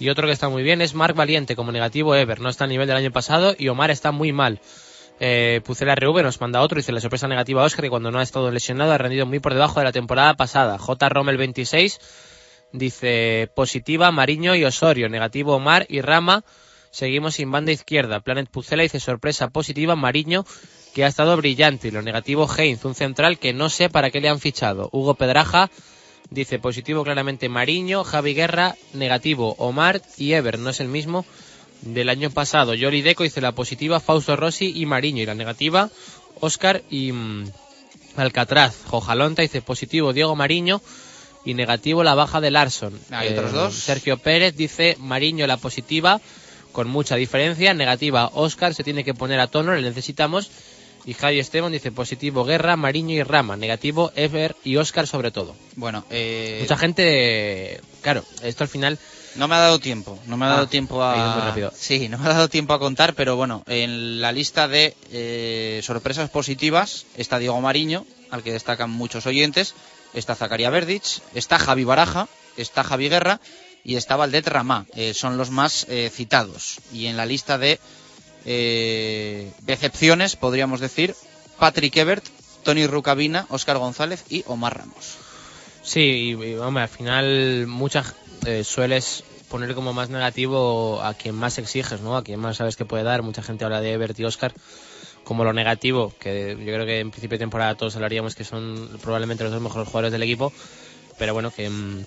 Y 0.00 0.10
otro 0.10 0.26
que 0.26 0.32
está 0.32 0.48
muy 0.48 0.62
bien 0.62 0.80
es 0.80 0.94
Marc 0.94 1.16
Valiente 1.16 1.56
como 1.56 1.72
negativo 1.72 2.14
Ever. 2.14 2.40
No 2.40 2.48
está 2.48 2.64
a 2.64 2.68
nivel 2.68 2.86
del 2.86 2.96
año 2.96 3.10
pasado 3.10 3.54
y 3.58 3.68
Omar 3.68 3.90
está 3.90 4.12
muy 4.12 4.32
mal. 4.32 4.60
Eh, 5.20 5.60
Pucela 5.64 5.96
RV 5.96 6.22
nos 6.22 6.40
manda 6.40 6.60
otro, 6.60 6.76
dice 6.76 6.92
la 6.92 7.00
sorpresa 7.00 7.26
negativa 7.26 7.62
a 7.62 7.64
Oscar 7.64 7.82
que 7.82 7.90
cuando 7.90 8.12
no 8.12 8.20
ha 8.20 8.22
estado 8.22 8.52
lesionado 8.52 8.92
ha 8.92 8.98
rendido 8.98 9.26
muy 9.26 9.40
por 9.40 9.52
debajo 9.52 9.80
de 9.80 9.84
la 9.84 9.92
temporada 9.92 10.34
pasada. 10.34 10.78
J. 10.78 11.08
Rommel 11.08 11.36
26 11.36 11.98
dice 12.72 13.50
positiva 13.54 14.10
Mariño 14.10 14.54
y 14.54 14.64
Osorio, 14.64 15.08
negativo 15.08 15.56
Omar 15.56 15.86
y 15.88 16.00
Rama. 16.00 16.44
Seguimos 16.90 17.34
sin 17.34 17.50
banda 17.50 17.72
izquierda. 17.72 18.20
Planet 18.20 18.48
Pucela 18.48 18.82
dice 18.82 19.00
sorpresa 19.00 19.48
positiva 19.48 19.96
Mariño 19.96 20.44
que 20.94 21.04
ha 21.04 21.08
estado 21.08 21.36
brillante 21.36 21.88
y 21.88 21.90
lo 21.90 22.02
negativo 22.02 22.48
Heinz, 22.48 22.84
un 22.84 22.94
central 22.94 23.38
que 23.38 23.52
no 23.52 23.68
sé 23.68 23.88
para 23.88 24.10
qué 24.10 24.20
le 24.20 24.28
han 24.28 24.40
fichado. 24.40 24.88
Hugo 24.92 25.14
Pedraja 25.14 25.70
dice 26.30 26.58
positivo 26.58 27.04
claramente 27.04 27.48
Mariño, 27.48 28.04
Javi 28.04 28.34
Guerra, 28.34 28.74
negativo 28.94 29.54
Omar 29.58 30.02
y 30.16 30.32
Ever, 30.32 30.58
no 30.58 30.70
es 30.70 30.80
el 30.80 30.88
mismo 30.88 31.24
del 31.82 32.08
año 32.08 32.30
pasado. 32.30 32.74
Yoli 32.74 33.02
Deco 33.02 33.22
dice 33.22 33.40
la 33.40 33.52
positiva 33.52 34.00
Fausto 34.00 34.36
Rossi 34.36 34.72
y 34.74 34.86
Mariño 34.86 35.22
y 35.22 35.26
la 35.26 35.34
negativa 35.34 35.90
Oscar 36.40 36.82
y 36.90 37.12
mm, 37.12 37.44
Alcatraz. 38.16 38.84
Jojalonta 38.86 39.42
dice 39.42 39.62
positivo 39.62 40.12
Diego 40.12 40.34
Mariño 40.34 40.80
y 41.48 41.54
negativo 41.54 42.04
la 42.04 42.14
baja 42.14 42.40
de 42.40 42.50
Larson. 42.50 42.98
¿Hay 43.10 43.28
otros 43.28 43.52
dos? 43.52 43.74
Sergio 43.74 44.18
Pérez 44.18 44.54
dice 44.54 44.96
Mariño 45.00 45.46
la 45.46 45.56
positiva 45.56 46.20
con 46.72 46.88
mucha 46.88 47.16
diferencia, 47.16 47.72
negativa 47.74 48.30
Oscar 48.34 48.74
se 48.74 48.84
tiene 48.84 49.02
que 49.02 49.14
poner 49.14 49.40
a 49.40 49.46
tono, 49.48 49.74
le 49.74 49.82
necesitamos. 49.82 50.50
Y 51.06 51.14
Javi 51.14 51.38
Esteban 51.38 51.72
dice 51.72 51.90
positivo 51.90 52.44
Guerra, 52.44 52.76
Mariño 52.76 53.14
y 53.14 53.22
Rama, 53.22 53.56
negativo 53.56 54.12
Ever 54.14 54.54
y 54.62 54.76
Oscar 54.76 55.06
sobre 55.06 55.30
todo. 55.30 55.54
Bueno, 55.76 56.04
eh, 56.10 56.58
Mucha 56.60 56.76
gente, 56.76 57.80
claro, 58.02 58.22
esto 58.42 58.64
al 58.64 58.68
final 58.68 58.98
no 59.36 59.48
me 59.48 59.54
ha 59.54 59.58
dado 59.58 59.78
tiempo, 59.78 60.18
no 60.26 60.36
me 60.36 60.44
ha 60.44 60.48
Ah, 60.50 60.54
dado 60.54 60.66
tiempo 60.68 61.02
ha 61.02 61.54
ido 61.56 61.68
a 61.68 61.72
sí, 61.74 62.08
no 62.10 62.18
me 62.18 62.26
ha 62.26 62.34
dado 62.34 62.48
tiempo 62.48 62.74
a 62.74 62.78
contar, 62.78 63.14
pero 63.14 63.36
bueno, 63.36 63.62
en 63.68 64.20
la 64.20 64.32
lista 64.32 64.68
de 64.68 64.94
eh, 65.10 65.80
sorpresas 65.82 66.28
positivas 66.28 67.06
está 67.16 67.38
Diego 67.38 67.58
Mariño, 67.60 68.04
al 68.30 68.42
que 68.42 68.52
destacan 68.52 68.90
muchos 68.90 69.24
oyentes, 69.24 69.74
está 70.14 70.34
Zacaria 70.34 70.70
Verdic, 70.70 71.04
está 71.34 71.58
Javi 71.58 71.84
Baraja, 71.84 72.28
está 72.56 72.84
Javi 72.84 73.08
Guerra 73.08 73.40
y 73.84 73.96
está 73.96 74.16
Valdet 74.16 74.46
Ramá, 74.46 74.86
eh, 74.94 75.14
son 75.14 75.36
los 75.36 75.50
más 75.50 75.86
eh, 75.88 76.10
citados. 76.12 76.78
Y 76.92 77.06
en 77.06 77.16
la 77.16 77.26
lista 77.26 77.58
de 77.58 77.78
eh, 78.44 79.52
decepciones, 79.62 80.36
podríamos 80.36 80.80
decir, 80.80 81.14
Patrick 81.58 81.96
Ebert, 81.96 82.24
Tony 82.62 82.86
Rucabina, 82.86 83.46
Óscar 83.50 83.78
González 83.78 84.24
y 84.28 84.44
Omar 84.46 84.78
Ramos. 84.78 85.16
Sí, 85.82 86.36
y, 86.38 86.54
hombre, 86.56 86.82
al 86.82 86.88
final 86.88 87.66
muchas 87.66 88.14
eh, 88.46 88.64
sueles 88.64 89.24
poner 89.48 89.74
como 89.74 89.92
más 89.94 90.10
negativo 90.10 91.00
a 91.02 91.14
quien 91.14 91.34
más 91.34 91.58
exiges, 91.58 92.00
¿no? 92.00 92.16
A 92.16 92.22
quien 92.22 92.38
más 92.40 92.58
sabes 92.58 92.76
que 92.76 92.84
puede 92.84 93.04
dar. 93.04 93.22
Mucha 93.22 93.42
gente 93.42 93.64
habla 93.64 93.80
de 93.80 93.92
Ebert 93.92 94.18
y 94.18 94.24
Oscar 94.24 94.52
como 95.28 95.44
lo 95.44 95.52
negativo, 95.52 96.10
que 96.18 96.56
yo 96.58 96.72
creo 96.72 96.86
que 96.86 97.00
en 97.00 97.10
principio 97.10 97.36
de 97.36 97.40
temporada 97.40 97.74
todos 97.74 97.94
hablaríamos 97.96 98.34
que 98.34 98.44
son 98.44 98.88
probablemente 99.02 99.44
los 99.44 99.52
dos 99.52 99.60
mejores 99.60 99.86
jugadores 99.86 100.10
del 100.10 100.22
equipo, 100.22 100.54
pero 101.18 101.34
bueno, 101.34 101.50
que, 101.50 101.68
mm, 101.68 102.06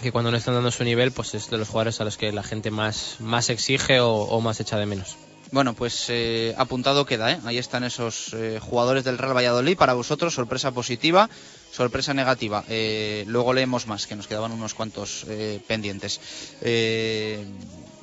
que 0.00 0.12
cuando 0.12 0.30
no 0.30 0.36
están 0.36 0.54
dando 0.54 0.70
su 0.70 0.84
nivel, 0.84 1.10
pues 1.10 1.34
es 1.34 1.50
de 1.50 1.58
los 1.58 1.66
jugadores 1.66 2.00
a 2.00 2.04
los 2.04 2.16
que 2.16 2.30
la 2.30 2.44
gente 2.44 2.70
más, 2.70 3.16
más 3.18 3.50
exige 3.50 3.98
o, 3.98 4.40
más 4.40 4.60
echa 4.60 4.78
de 4.78 4.86
menos. 4.86 5.16
Bueno, 5.50 5.74
pues 5.74 6.06
eh, 6.08 6.54
apuntado 6.56 7.04
queda, 7.04 7.32
¿eh? 7.32 7.40
Ahí 7.46 7.58
están 7.58 7.82
esos 7.82 8.32
eh, 8.32 8.60
jugadores 8.62 9.02
del 9.02 9.18
Real 9.18 9.36
Valladolid. 9.36 9.76
Para 9.76 9.94
vosotros, 9.94 10.32
sorpresa 10.32 10.70
positiva, 10.70 11.28
sorpresa 11.72 12.14
negativa. 12.14 12.64
Eh, 12.68 13.24
luego 13.26 13.54
leemos 13.54 13.88
más, 13.88 14.06
que 14.06 14.14
nos 14.14 14.28
quedaban 14.28 14.52
unos 14.52 14.72
cuantos 14.72 15.26
eh, 15.28 15.60
pendientes. 15.66 16.20
Eh, 16.60 17.44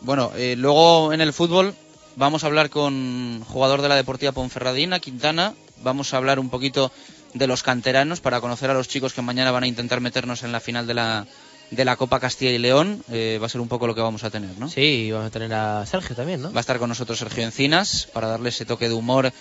bueno, 0.01 0.33
luego 0.57 1.13
en 1.13 1.21
el 1.21 1.31
fútbol 1.31 1.73
Vamos 2.19 2.43
a 2.43 2.47
hablar 2.47 2.69
con 2.69 3.45
jugador 3.45 3.82
de 3.82 3.88
la 3.88 3.95
Deportiva 3.95 4.34
Ponferradina, 4.34 4.99
Quintana. 4.99 5.53
Vamos 5.84 6.13
a 6.13 6.17
hablar 6.17 6.38
un 6.38 6.49
poquito 6.49 6.91
de 7.34 7.47
los 7.47 7.63
canteranos 7.63 8.19
para 8.19 8.41
conocer 8.41 8.69
a 8.69 8.73
los 8.73 8.89
chicos 8.89 9.13
que 9.13 9.21
mañana 9.21 9.51
van 9.51 9.63
a 9.63 9.67
intentar 9.67 10.01
meternos 10.01 10.43
en 10.43 10.51
la 10.51 10.60
final 10.60 10.86
de 10.86 10.95
la, 10.95 11.27
de 11.71 11.86
la 11.86 11.95
Copa 11.95 12.19
Castilla 12.19 12.51
y 12.51 12.58
León. 12.58 13.05
Eh, 13.10 13.39
va 13.41 13.45
a 13.45 13.49
ser 13.49 13.62
un 13.62 13.69
poco 13.69 13.88
lo 13.88 13.95
que 13.95 14.01
vamos 14.01 14.25
a 14.25 14.29
tener, 14.29 14.49
¿no? 14.58 14.67
Sí, 14.67 15.10
vamos 15.13 15.27
a 15.27 15.29
tener 15.29 15.53
a 15.53 15.86
Sergio 15.86 16.13
también, 16.13 16.41
¿no? 16.41 16.51
Va 16.51 16.60
a 16.60 16.60
estar 16.60 16.77
con 16.77 16.89
nosotros 16.89 17.17
Sergio 17.17 17.41
Encinas 17.41 18.10
para 18.12 18.27
darle 18.27 18.49
ese 18.49 18.65
toque 18.65 18.89
de 18.89 18.95
humor 18.95 19.32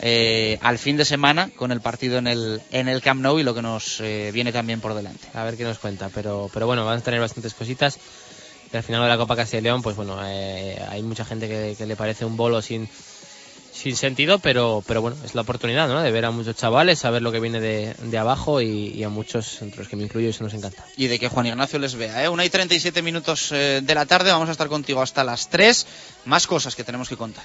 eh, 0.00 0.58
al 0.60 0.76
fin 0.76 0.98
de 0.98 1.06
semana 1.06 1.48
con 1.56 1.72
el 1.72 1.80
partido 1.80 2.18
en 2.18 2.26
el, 2.26 2.60
en 2.70 2.88
el 2.88 3.00
Camp 3.00 3.22
Nou 3.22 3.38
y 3.38 3.44
lo 3.44 3.54
que 3.54 3.62
nos 3.62 3.98
eh, 4.02 4.30
viene 4.30 4.52
también 4.52 4.82
por 4.82 4.92
delante. 4.92 5.26
A 5.32 5.42
ver 5.44 5.56
qué 5.56 5.64
nos 5.64 5.78
cuenta, 5.78 6.10
pero, 6.14 6.50
pero 6.52 6.66
bueno, 6.66 6.84
van 6.84 6.98
a 6.98 7.00
tener 7.00 7.18
bastantes 7.18 7.54
cositas. 7.54 7.98
Al 8.72 8.82
final 8.82 9.02
de 9.02 9.08
la 9.08 9.16
Copa 9.16 9.36
Castilla 9.36 9.60
y 9.60 9.62
León, 9.62 9.82
pues 9.82 9.96
bueno, 9.96 10.18
eh, 10.24 10.78
hay 10.88 11.02
mucha 11.02 11.24
gente 11.24 11.48
que, 11.48 11.86
le 11.86 11.96
parece 11.96 12.24
un 12.24 12.36
bolo 12.36 12.60
sin, 12.60 12.88
sin 13.72 13.96
sentido, 13.96 14.38
pero, 14.38 14.82
pero 14.86 15.00
bueno, 15.00 15.16
es 15.24 15.34
la 15.34 15.42
oportunidad 15.42 15.88
¿no? 15.88 16.02
de 16.02 16.10
ver 16.10 16.24
a 16.24 16.30
muchos 16.30 16.56
chavales, 16.56 16.98
saber 16.98 17.22
lo 17.22 17.32
que 17.32 17.40
viene 17.40 17.60
de, 17.60 17.94
de 17.94 18.18
abajo 18.18 18.60
y, 18.60 18.88
y, 18.88 19.04
a 19.04 19.08
muchos, 19.08 19.62
entre 19.62 19.80
los 19.80 19.88
que 19.88 19.96
me 19.96 20.02
incluyo, 20.02 20.28
eso 20.28 20.44
nos 20.44 20.54
encanta. 20.54 20.84
Y 20.96 21.06
de 21.06 21.18
que 21.18 21.28
Juan 21.28 21.46
Ignacio 21.46 21.78
les 21.78 21.94
vea. 21.94 22.24
¿eh? 22.24 22.28
Una 22.28 22.44
y 22.44 22.50
37 22.50 23.02
minutos 23.02 23.52
eh, 23.52 23.80
de 23.82 23.94
la 23.94 24.06
tarde, 24.06 24.30
vamos 24.30 24.48
a 24.48 24.52
estar 24.52 24.68
contigo 24.68 25.00
hasta 25.00 25.24
las 25.24 25.48
3. 25.48 25.86
Más 26.26 26.46
cosas 26.46 26.74
que 26.74 26.84
tenemos 26.84 27.08
que 27.08 27.16
contar. 27.16 27.44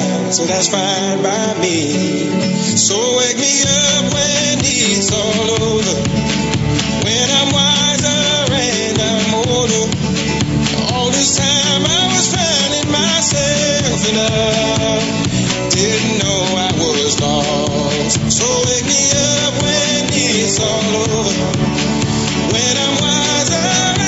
So 0.31 0.45
that's 0.45 0.69
fine 0.69 1.21
by 1.21 1.59
me. 1.59 1.91
So 2.77 2.95
wake 3.17 3.35
me 3.35 3.63
up 3.67 4.13
when 4.13 4.59
it's 4.63 5.11
all 5.11 5.51
over. 5.59 5.97
When 7.03 7.27
I'm 7.35 7.51
wiser 7.51 8.47
and 8.55 8.97
I'm 9.01 9.33
older. 9.43 9.91
All 10.95 11.11
this 11.11 11.35
time 11.35 11.83
I 11.83 12.07
was 12.15 12.31
finding 12.31 12.89
myself 12.89 14.07
and 14.07 14.17
I 14.23 15.69
didn't 15.69 16.23
know 16.23 16.39
I 16.55 16.71
was 16.79 17.19
lost. 17.19 18.31
So 18.31 18.47
wake 18.71 18.85
me 18.87 19.11
up 19.11 19.53
when 19.61 20.15
it's 20.15 20.59
all 20.63 20.95
over. 21.11 21.51
When 22.55 22.77
I'm 22.79 22.95
wiser 23.03 24.00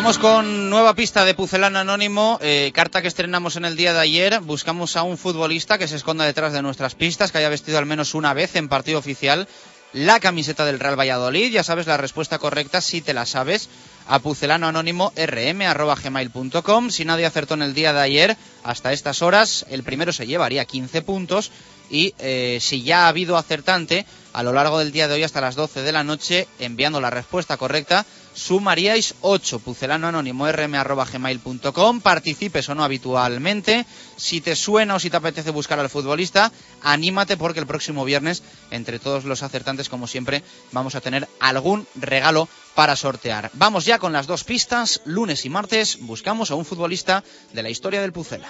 Vamos 0.00 0.16
con 0.16 0.70
nueva 0.70 0.94
pista 0.94 1.26
de 1.26 1.34
Pucelano 1.34 1.78
Anónimo, 1.78 2.38
eh, 2.40 2.72
carta 2.72 3.02
que 3.02 3.08
estrenamos 3.08 3.56
en 3.56 3.66
el 3.66 3.76
día 3.76 3.92
de 3.92 4.00
ayer. 4.00 4.40
Buscamos 4.40 4.96
a 4.96 5.02
un 5.02 5.18
futbolista 5.18 5.76
que 5.76 5.86
se 5.86 5.96
esconda 5.96 6.24
detrás 6.24 6.54
de 6.54 6.62
nuestras 6.62 6.94
pistas, 6.94 7.30
que 7.30 7.36
haya 7.36 7.50
vestido 7.50 7.76
al 7.76 7.84
menos 7.84 8.14
una 8.14 8.32
vez 8.32 8.56
en 8.56 8.70
partido 8.70 8.98
oficial 8.98 9.46
la 9.92 10.18
camiseta 10.18 10.64
del 10.64 10.80
Real 10.80 10.98
Valladolid. 10.98 11.52
Ya 11.52 11.62
sabes 11.62 11.86
la 11.86 11.98
respuesta 11.98 12.38
correcta 12.38 12.80
si 12.80 13.02
te 13.02 13.12
la 13.12 13.26
sabes 13.26 13.68
a 14.08 14.20
pucelanoanónimo 14.20 15.12
rm.gmail.com. 15.14 16.88
Si 16.88 17.04
nadie 17.04 17.26
acertó 17.26 17.52
en 17.52 17.62
el 17.62 17.74
día 17.74 17.92
de 17.92 18.00
ayer, 18.00 18.36
hasta 18.64 18.94
estas 18.94 19.20
horas, 19.20 19.66
el 19.68 19.82
primero 19.82 20.14
se 20.14 20.26
llevaría 20.26 20.64
15 20.64 21.02
puntos. 21.02 21.52
Y 21.90 22.14
eh, 22.20 22.56
si 22.62 22.84
ya 22.84 23.04
ha 23.04 23.08
habido 23.08 23.36
acertante, 23.36 24.06
a 24.32 24.42
lo 24.42 24.54
largo 24.54 24.78
del 24.78 24.92
día 24.92 25.08
de 25.08 25.14
hoy 25.14 25.24
hasta 25.24 25.42
las 25.42 25.56
12 25.56 25.82
de 25.82 25.92
la 25.92 26.04
noche, 26.04 26.48
enviando 26.58 27.02
la 27.02 27.10
respuesta 27.10 27.58
correcta, 27.58 28.06
sumaríais 28.40 29.14
8. 29.20 29.60
Pucelano 29.60 30.08
anónimo 30.08 30.48
rm.gmail.com. 30.48 32.00
Participes 32.00 32.68
o 32.70 32.74
no 32.74 32.82
habitualmente. 32.82 33.84
Si 34.16 34.40
te 34.40 34.56
suena 34.56 34.94
o 34.94 34.98
si 34.98 35.10
te 35.10 35.18
apetece 35.18 35.50
buscar 35.50 35.78
al 35.78 35.90
futbolista, 35.90 36.50
anímate 36.82 37.36
porque 37.36 37.60
el 37.60 37.66
próximo 37.66 38.04
viernes, 38.04 38.42
entre 38.70 38.98
todos 38.98 39.24
los 39.24 39.42
acertantes, 39.42 39.88
como 39.88 40.06
siempre, 40.06 40.42
vamos 40.72 40.94
a 40.94 41.00
tener 41.00 41.28
algún 41.38 41.86
regalo 41.94 42.48
para 42.74 42.96
sortear. 42.96 43.50
Vamos 43.52 43.84
ya 43.84 43.98
con 43.98 44.12
las 44.12 44.26
dos 44.26 44.44
pistas. 44.44 45.02
Lunes 45.04 45.44
y 45.44 45.50
martes 45.50 45.98
buscamos 46.00 46.50
a 46.50 46.54
un 46.54 46.64
futbolista 46.64 47.22
de 47.52 47.62
la 47.62 47.70
historia 47.70 48.00
del 48.00 48.12
Pucela. 48.12 48.48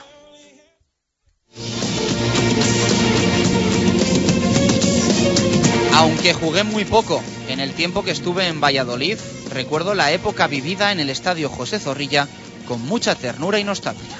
Aunque 6.00 6.32
jugué 6.32 6.64
muy 6.64 6.86
poco 6.86 7.22
en 7.46 7.60
el 7.60 7.74
tiempo 7.74 8.02
que 8.02 8.10
estuve 8.10 8.46
en 8.46 8.58
Valladolid, 8.58 9.18
recuerdo 9.50 9.94
la 9.94 10.12
época 10.12 10.46
vivida 10.46 10.92
en 10.92 10.98
el 10.98 11.10
estadio 11.10 11.50
José 11.50 11.78
Zorrilla 11.78 12.26
con 12.66 12.80
mucha 12.86 13.14
ternura 13.14 13.58
y 13.58 13.64
nostalgia. 13.64 14.16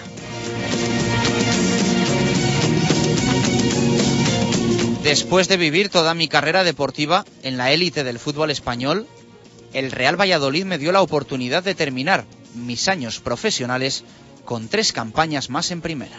Después 5.03 5.49
de 5.49 5.57
vivir 5.57 5.89
toda 5.89 6.13
mi 6.13 6.29
carrera 6.29 6.65
deportiva 6.65 7.25
en 7.43 7.57
la 7.57 7.73
élite 7.73 8.05
del 8.05 8.19
fútbol 8.19 8.51
español, 8.51 9.07
el 9.73 9.91
Real 9.91 10.21
Valladolid 10.21 10.67
me 10.67 10.77
dio 10.77 10.93
la 10.93 11.01
oportunidad 11.01 11.63
de 11.65 11.75
terminar 11.75 12.27
mis 12.55 12.89
años 12.89 13.21
profesionales 13.21 14.05
con 14.45 14.69
tres 14.69 14.93
campañas 14.93 15.49
más 15.49 15.71
en 15.71 15.81
primera. 15.81 16.19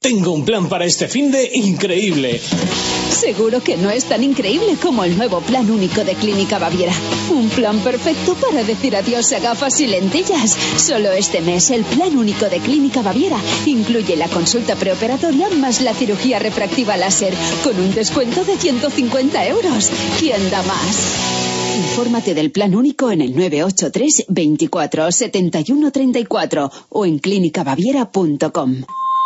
Tengo 0.00 0.30
un 0.30 0.44
plan 0.44 0.68
para 0.68 0.84
este 0.84 1.08
fin 1.08 1.32
de 1.32 1.50
increíble. 1.54 2.40
Seguro 3.10 3.60
que 3.60 3.76
no 3.76 3.90
es 3.90 4.04
tan 4.04 4.22
increíble 4.22 4.76
como 4.80 5.02
el 5.02 5.16
nuevo 5.16 5.40
plan 5.40 5.68
único 5.68 6.04
de 6.04 6.14
Clínica 6.14 6.60
Baviera. 6.60 6.92
Un 7.30 7.48
plan 7.48 7.80
perfecto 7.80 8.34
para 8.34 8.62
decir 8.62 8.94
adiós 8.94 9.32
a 9.32 9.40
gafas 9.40 9.80
y 9.80 9.88
lentillas. 9.88 10.56
Solo 10.76 11.10
este 11.10 11.40
mes 11.40 11.70
el 11.70 11.82
plan 11.84 12.16
único 12.16 12.48
de 12.48 12.58
Clínica 12.58 13.02
Baviera 13.02 13.38
incluye 13.64 14.14
la 14.14 14.28
consulta 14.28 14.76
preoperatoria 14.76 15.48
más 15.50 15.80
la 15.80 15.92
cirugía 15.92 16.38
refractiva 16.38 16.96
láser 16.96 17.34
con 17.64 17.76
un 17.80 17.92
descuento 17.92 18.44
de 18.44 18.56
150 18.56 19.46
euros. 19.48 19.90
¿Quién 20.20 20.50
da 20.50 20.62
más? 20.62 20.96
Infórmate 21.78 22.34
del 22.34 22.52
plan 22.52 22.76
único 22.76 23.10
en 23.10 23.22
el 23.22 23.34
983 23.34 24.26
24 24.28 25.10
71 25.10 25.90
34 25.90 26.70
o 26.90 27.06
en 27.06 27.18
clínicabaviera.com. 27.18 28.84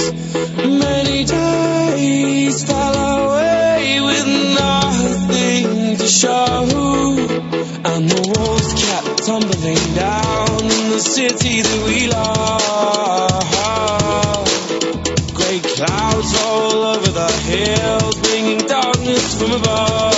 Many 0.00 1.24
days 1.24 2.64
fell 2.64 2.94
away 2.94 4.00
with 4.00 4.26
nothing 4.54 5.96
to 5.96 6.06
show. 6.06 6.66
And 7.84 8.10
the 8.10 8.20
walls 8.32 8.74
kept 8.84 9.24
tumbling 9.26 9.94
down 9.94 10.60
in 10.62 10.90
the 10.90 11.00
city 11.00 11.62
that 11.62 11.82
we 11.86 12.08
love. 12.08 13.46
Grey 15.34 15.60
clouds 15.60 16.34
all 16.44 16.82
over 16.94 17.10
the 17.10 17.30
hills, 17.50 18.14
bringing 18.20 18.66
darkness 18.66 19.34
from 19.34 19.52
above. 19.52 20.15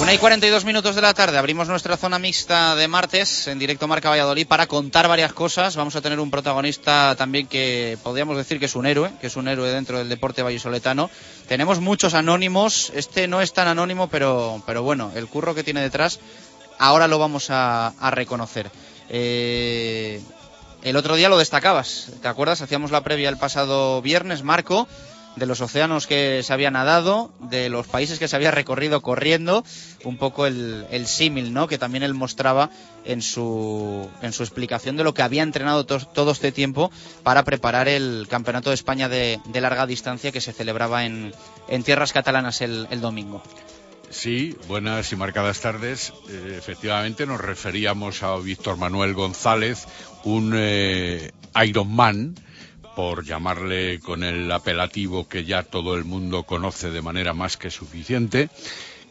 Una 0.00 0.14
y 0.14 0.18
42 0.18 0.64
minutos 0.64 0.96
de 0.96 1.00
la 1.00 1.14
tarde, 1.14 1.38
abrimos 1.38 1.68
nuestra 1.68 1.96
zona 1.96 2.18
mixta 2.18 2.74
de 2.74 2.88
martes 2.88 3.46
en 3.46 3.60
directo 3.60 3.86
Marca 3.86 4.10
Valladolid 4.10 4.48
para 4.48 4.66
contar 4.66 5.06
varias 5.06 5.32
cosas. 5.32 5.76
Vamos 5.76 5.94
a 5.94 6.00
tener 6.00 6.18
un 6.18 6.28
protagonista 6.28 7.14
también 7.16 7.46
que 7.46 7.96
podríamos 8.02 8.36
decir 8.36 8.58
que 8.58 8.64
es 8.64 8.74
un 8.74 8.86
héroe, 8.86 9.12
que 9.20 9.28
es 9.28 9.36
un 9.36 9.46
héroe 9.46 9.70
dentro 9.70 9.98
del 9.98 10.08
deporte 10.08 10.42
vallisoletano. 10.42 11.08
Tenemos 11.46 11.78
muchos 11.78 12.14
anónimos, 12.14 12.90
este 12.96 13.28
no 13.28 13.40
es 13.42 13.52
tan 13.52 13.68
anónimo, 13.68 14.08
pero, 14.08 14.60
pero 14.66 14.82
bueno, 14.82 15.12
el 15.14 15.28
curro 15.28 15.54
que 15.54 15.62
tiene 15.62 15.80
detrás 15.80 16.18
ahora 16.80 17.06
lo 17.06 17.20
vamos 17.20 17.50
a, 17.50 17.92
reconocer. 18.10 18.72
Eh, 19.08 20.20
el 20.82 20.96
otro 20.96 21.14
día 21.14 21.28
lo 21.28 21.38
destacabas, 21.38 22.10
¿te 22.20 22.26
acuerdas? 22.26 22.60
Hacíamos 22.60 22.90
la 22.90 23.04
previa 23.04 23.28
el 23.28 23.36
pasado 23.36 24.02
viernes, 24.02 24.42
Marco 24.42 24.88
de 25.38 25.46
los 25.46 25.60
océanos 25.60 26.06
que 26.06 26.42
se 26.42 26.52
había 26.52 26.70
nadado, 26.70 27.32
de 27.40 27.68
los 27.68 27.86
países 27.86 28.18
que 28.18 28.28
se 28.28 28.36
había 28.36 28.50
recorrido 28.50 29.00
corriendo, 29.00 29.64
un 30.04 30.16
poco 30.18 30.46
el, 30.46 30.86
el 30.90 31.06
símil, 31.06 31.52
¿no? 31.52 31.66
Que 31.68 31.78
también 31.78 32.02
él 32.02 32.14
mostraba 32.14 32.70
en 33.04 33.22
su, 33.22 34.08
en 34.22 34.32
su 34.32 34.42
explicación 34.42 34.96
de 34.96 35.04
lo 35.04 35.14
que 35.14 35.22
había 35.22 35.42
entrenado 35.42 35.86
to- 35.86 35.98
todo 36.06 36.32
este 36.32 36.52
tiempo 36.52 36.90
para 37.22 37.44
preparar 37.44 37.88
el 37.88 38.26
Campeonato 38.28 38.70
de 38.70 38.74
España 38.74 39.08
de, 39.08 39.40
de 39.46 39.60
larga 39.60 39.86
distancia 39.86 40.32
que 40.32 40.40
se 40.40 40.52
celebraba 40.52 41.04
en, 41.06 41.32
en 41.68 41.82
tierras 41.82 42.12
catalanas 42.12 42.60
el, 42.60 42.86
el 42.90 43.00
domingo. 43.00 43.42
Sí, 44.10 44.56
buenas 44.68 45.12
y 45.12 45.16
marcadas 45.16 45.60
tardes. 45.60 46.14
Eh, 46.30 46.54
efectivamente, 46.56 47.26
nos 47.26 47.40
referíamos 47.42 48.22
a 48.22 48.36
Víctor 48.38 48.78
Manuel 48.78 49.12
González, 49.12 49.86
un 50.24 50.54
eh, 50.56 51.30
Ironman, 51.62 52.34
por 52.98 53.24
llamarle 53.24 54.00
con 54.00 54.24
el 54.24 54.50
apelativo 54.50 55.28
que 55.28 55.44
ya 55.44 55.62
todo 55.62 55.94
el 55.94 56.04
mundo 56.04 56.42
conoce 56.42 56.90
de 56.90 57.00
manera 57.00 57.32
más 57.32 57.56
que 57.56 57.70
suficiente, 57.70 58.50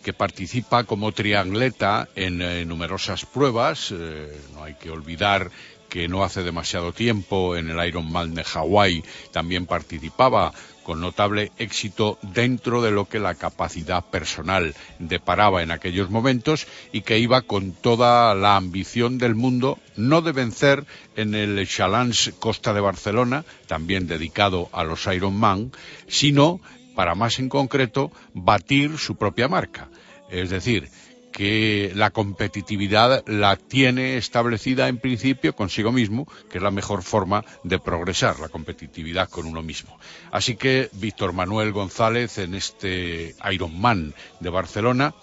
que 0.04 0.12
participa 0.12 0.84
como 0.84 1.14
triangleta 1.14 2.10
en 2.14 2.42
eh, 2.42 2.66
numerosas 2.66 3.26
pruebas. 3.26 3.94
Eh, 3.98 4.38
no 4.54 4.66
hay 4.66 4.74
que 4.74 4.92
olvidar 4.92 5.52
que 5.88 6.10
no 6.10 6.26
hace 6.26 6.44
demasiado 6.44 6.92
tiempo 6.92 7.56
en 7.56 7.70
el 7.70 7.88
Ironman 7.88 8.34
de 8.34 8.44
Hawái 8.44 9.06
también 9.32 9.66
participaba 9.66 10.52
con 10.88 11.02
notable 11.02 11.52
éxito 11.58 12.18
dentro 12.22 12.82
de 12.82 12.92
lo 12.92 13.10
que 13.10 13.20
la 13.20 13.36
capacidad 13.36 14.06
personal 14.06 14.74
deparaba 15.00 15.62
en 15.62 15.72
aquellos 15.72 16.10
momentos 16.10 16.66
y 16.94 17.02
que 17.02 17.20
iba 17.20 17.42
con 17.42 17.74
toda 17.74 18.34
la 18.36 18.56
ambición 18.56 19.18
del 19.18 19.36
mundo, 19.36 19.80
no 19.98 20.22
de 20.22 20.32
vencer 20.32 20.86
en 21.18 21.36
el 21.36 21.68
Challenge 21.68 22.32
Costa 22.40 22.72
de 22.74 22.80
Barcelona, 22.80 23.44
también 23.68 24.08
dedicado 24.08 24.70
a 24.72 24.86
los 24.86 25.06
Ironman, 25.08 25.74
sino, 26.08 26.62
para 26.96 27.16
más 27.16 27.40
en 27.40 27.50
concreto, 27.50 28.14
batir 28.34 28.98
su 28.98 29.18
propia 29.18 29.50
marca. 29.50 29.90
Es 30.30 30.50
decir, 30.50 30.90
que 31.38 31.92
la 31.94 32.10
competitividad 32.10 33.24
la 33.28 33.58
tiene 33.58 34.18
establecida 34.18 34.88
en 34.88 34.98
principio 34.98 35.56
consigo 35.56 35.92
mismo, 35.92 36.28
que 36.50 36.58
es 36.58 36.64
la 36.64 36.72
mejor 36.72 37.04
forma 37.04 37.46
de 37.64 37.78
progresar, 37.78 38.40
la 38.40 38.50
competitividad 38.50 39.30
con 39.30 39.46
uno 39.46 39.62
mismo. 39.62 40.00
Así 40.32 40.56
que 40.56 40.90
Víctor 40.94 41.34
Manuel 41.34 41.74
González 41.74 42.40
en 42.40 42.56
este 42.56 43.36
Ironman 43.52 44.16
de 44.40 44.50
Barcelona 44.50 45.14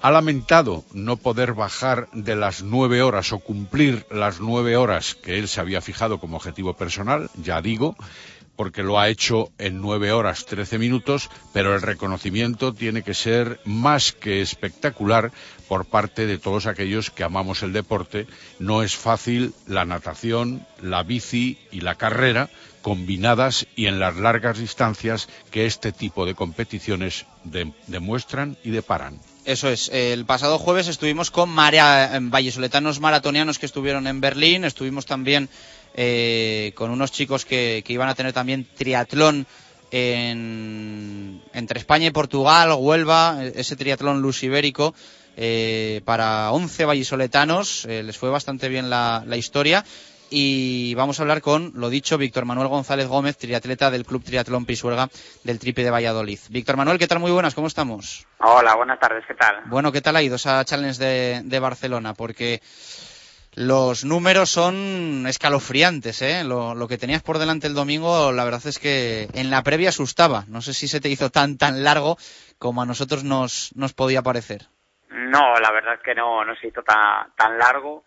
ha 0.00 0.10
lamentado 0.10 0.84
no 0.94 1.18
poder 1.18 1.52
bajar 1.52 2.08
de 2.14 2.34
las 2.34 2.62
nueve 2.62 3.02
horas 3.02 3.34
o 3.34 3.40
cumplir 3.40 4.06
las 4.10 4.40
nueve 4.40 4.78
horas 4.78 5.14
que 5.14 5.38
él 5.38 5.48
se 5.48 5.60
había 5.60 5.82
fijado 5.82 6.18
como 6.18 6.38
objetivo 6.38 6.72
personal, 6.72 7.28
ya 7.34 7.60
digo, 7.60 7.94
porque 8.60 8.82
lo 8.82 8.98
ha 9.00 9.08
hecho 9.08 9.50
en 9.56 9.80
nueve 9.80 10.12
horas 10.12 10.44
trece 10.44 10.76
minutos, 10.76 11.30
pero 11.54 11.74
el 11.74 11.80
reconocimiento 11.80 12.74
tiene 12.74 13.02
que 13.02 13.14
ser 13.14 13.58
más 13.64 14.12
que 14.12 14.42
espectacular 14.42 15.32
por 15.66 15.86
parte 15.86 16.26
de 16.26 16.36
todos 16.36 16.66
aquellos 16.66 17.08
que 17.10 17.24
amamos 17.24 17.62
el 17.62 17.72
deporte. 17.72 18.26
No 18.58 18.82
es 18.82 18.94
fácil 18.94 19.54
la 19.66 19.86
natación, 19.86 20.66
la 20.82 21.02
bici 21.04 21.56
y 21.72 21.80
la 21.80 21.94
carrera 21.94 22.50
combinadas 22.82 23.66
y 23.76 23.86
en 23.86 23.98
las 23.98 24.16
largas 24.16 24.58
distancias 24.58 25.30
que 25.50 25.64
este 25.64 25.90
tipo 25.90 26.26
de 26.26 26.34
competiciones 26.34 27.24
de- 27.44 27.72
demuestran 27.86 28.58
y 28.62 28.70
deparan. 28.72 29.20
Eso 29.46 29.70
es. 29.70 29.88
El 29.88 30.26
pasado 30.26 30.58
jueves 30.58 30.86
estuvimos 30.86 31.30
con 31.30 31.48
marea, 31.48 32.10
vallesoletanos 32.20 33.00
maratonianos 33.00 33.58
que 33.58 33.64
estuvieron 33.64 34.06
en 34.06 34.20
Berlín. 34.20 34.64
Estuvimos 34.64 35.06
también 35.06 35.48
eh, 35.94 36.72
con 36.74 36.90
unos 36.90 37.12
chicos 37.12 37.44
que, 37.44 37.82
que 37.84 37.92
iban 37.92 38.08
a 38.08 38.14
tener 38.14 38.32
también 38.32 38.66
triatlón 38.76 39.46
en- 39.90 41.40
entre 41.52 41.78
España 41.78 42.06
y 42.06 42.10
Portugal, 42.10 42.72
Huelva, 42.78 43.42
ese 43.54 43.76
triatlón 43.76 44.22
lusibérico. 44.22 44.94
eh, 45.42 46.02
para 46.04 46.50
11 46.50 46.84
vallisoletanos, 46.84 47.86
eh, 47.86 48.02
les 48.02 48.18
fue 48.18 48.28
bastante 48.30 48.68
bien 48.68 48.90
la, 48.90 49.22
la 49.26 49.36
historia 49.38 49.84
y 50.28 50.92
vamos 50.96 51.18
a 51.18 51.22
hablar 51.22 51.40
con, 51.40 51.72
lo 51.76 51.88
dicho, 51.88 52.18
Víctor 52.18 52.44
Manuel 52.44 52.68
González 52.68 53.06
Gómez, 53.06 53.38
triatleta 53.38 53.90
del 53.90 54.04
Club 54.04 54.22
Triatlón 54.22 54.66
Pisuerga 54.66 55.08
del 55.44 55.58
Tripe 55.58 55.82
de 55.82 55.90
Valladolid. 55.90 56.38
Víctor 56.50 56.76
Manuel, 56.76 56.98
¿qué 56.98 57.06
tal? 57.06 57.20
Muy 57.20 57.30
buenas, 57.30 57.54
¿cómo 57.54 57.68
estamos? 57.68 58.26
Hola, 58.40 58.74
buenas 58.74 58.98
tardes, 59.00 59.24
¿qué 59.26 59.34
tal? 59.34 59.62
Bueno, 59.66 59.92
¿qué 59.92 60.00
tal 60.02 60.16
ha 60.16 60.22
ido 60.22 60.36
esa 60.36 60.62
challenge 60.64 61.02
de, 61.02 61.40
de 61.44 61.58
Barcelona? 61.58 62.12
Porque 62.12 62.60
los 63.60 64.06
números 64.06 64.48
son 64.48 65.26
escalofriantes, 65.26 66.22
¿eh? 66.22 66.44
Lo, 66.44 66.74
lo 66.74 66.88
que 66.88 66.96
tenías 66.96 67.22
por 67.22 67.36
delante 67.36 67.66
el 67.66 67.74
domingo, 67.74 68.32
la 68.32 68.44
verdad 68.44 68.66
es 68.66 68.78
que 68.78 69.28
en 69.34 69.50
la 69.50 69.62
previa 69.62 69.90
asustaba. 69.90 70.44
No 70.48 70.62
sé 70.62 70.72
si 70.72 70.88
se 70.88 70.98
te 70.98 71.10
hizo 71.10 71.28
tan, 71.28 71.58
tan 71.58 71.84
largo 71.84 72.16
como 72.58 72.80
a 72.80 72.86
nosotros 72.86 73.22
nos, 73.22 73.76
nos 73.76 73.92
podía 73.92 74.22
parecer. 74.22 74.62
No, 75.10 75.56
la 75.60 75.70
verdad 75.72 75.94
es 75.96 76.00
que 76.00 76.14
no, 76.14 76.42
no 76.42 76.56
se 76.56 76.68
hizo 76.68 76.82
tan, 76.82 77.34
tan 77.36 77.58
largo. 77.58 78.04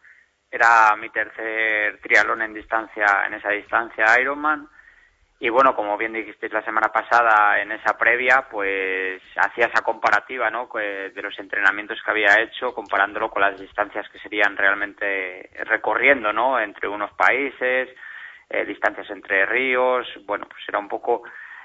Era 0.49 0.95
mi 0.95 1.12
tercer 1.12 1.99
triatlón 2.01 2.41
en 2.41 2.56
distancia, 2.56 3.06
en 3.28 3.36
esa 3.36 3.49
distancia 3.49 4.20
Ironman. 4.20 4.68
Y 5.44 5.50
bueno, 5.50 5.76
como 5.76 5.98
bien 5.98 6.14
dijisteis 6.14 6.54
la 6.54 6.64
semana 6.64 6.88
pasada 6.88 7.62
en 7.62 7.74
esa 7.74 7.98
previa, 7.98 8.48
pues 8.50 9.22
hacía 9.36 9.66
esa 9.66 9.84
comparativa, 9.84 10.50
¿no? 10.50 10.70
De 10.74 11.22
los 11.22 11.38
entrenamientos 11.38 12.02
que 12.02 12.12
había 12.12 12.39
hecho, 12.39 12.74
comparándolo 12.74 13.30
con 13.30 13.41
las 13.41 13.60
distancias 13.60 14.08
que 14.08 14.20
serían 14.20 14.56
realmente 14.56 15.50
recorriendo, 15.66 16.32
¿no? 16.32 16.58
Entre 16.58 16.88
unos 16.88 17.12
países, 17.16 17.89
eh, 18.50 18.64
distancias 18.64 19.10
entre 19.10 19.46
ríos. 19.46 20.08
Bueno, 20.26 20.46
pues 20.48 20.64
era 20.66 20.80
un 20.80 20.88
poco 20.88 21.24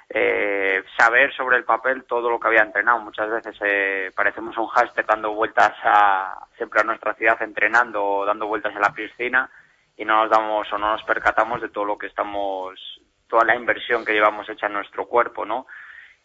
eh, 0.09 0.83
saber 0.99 1.33
sobre 1.37 1.57
el 1.57 1.64
papel 1.64 2.03
todo 2.03 2.29
lo 2.29 2.41
que 2.41 2.49
había 2.49 2.62
entrenado. 2.62 2.99
Muchas 2.99 3.31
veces 3.31 3.57
eh, 3.64 4.11
parecemos 4.12 4.59
un 4.59 4.66
hámster 4.66 5.07
dando 5.07 5.35
vueltas 5.35 5.74
a, 5.85 6.49
siempre 6.57 6.81
a 6.81 6.85
nuestra 6.85 7.14
ciudad 7.14 7.41
entrenando 7.43 8.05
o 8.05 8.26
dando 8.26 8.49
vueltas 8.49 8.74
a 8.74 8.81
la 8.81 8.93
piscina 8.93 9.49
y 9.97 10.05
no 10.05 10.22
nos 10.22 10.31
damos 10.31 10.72
o 10.72 10.79
no 10.79 10.91
nos 10.93 11.05
percatamos 11.05 11.61
de 11.61 11.68
todo 11.68 11.85
lo 11.85 11.97
que 11.97 12.09
estamos, 12.09 13.01
toda 13.29 13.45
la 13.45 13.55
inversión 13.55 14.05
que 14.05 14.12
llevamos 14.12 14.49
hecha 14.49 14.66
en 14.66 14.74
nuestro 14.74 15.07
cuerpo, 15.07 15.45
¿no? 15.45 15.66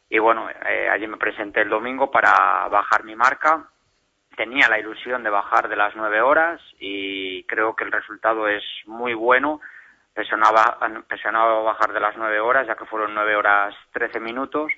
Y 0.10 0.20
bueno, 0.20 0.50
eh, 0.50 0.90
allí 0.90 1.08
me 1.08 1.18
presenté 1.18 1.62
el 1.62 1.70
domingo 1.70 2.10
para 2.10 2.68
bajar 2.70 3.04
mi 3.04 3.16
marca. 3.16 3.68
Tenía 4.36 4.68
la 4.68 4.80
ilusión 4.80 5.24
de 5.24 5.30
bajar 5.30 5.70
de 5.70 5.76
las 5.76 5.96
nueve 5.96 6.22
horas 6.22 6.62
y 6.80 7.44
creo 7.44 7.76
que 7.76 7.84
el 7.84 7.92
resultado 7.92 8.48
es 8.48 8.64
muy 8.86 9.14
bueno 9.14 9.62
presionaba, 10.14 10.78
presionaba 11.08 11.62
bajar 11.62 11.92
de 11.92 12.00
las 12.00 12.16
nueve 12.18 12.40
horas, 12.40 12.68
ya 12.68 12.76
que 12.76 12.86
fueron 12.86 13.14
nueve 13.14 13.36
horas 13.36 13.76
trece 13.92 14.20
minutos. 14.20 14.72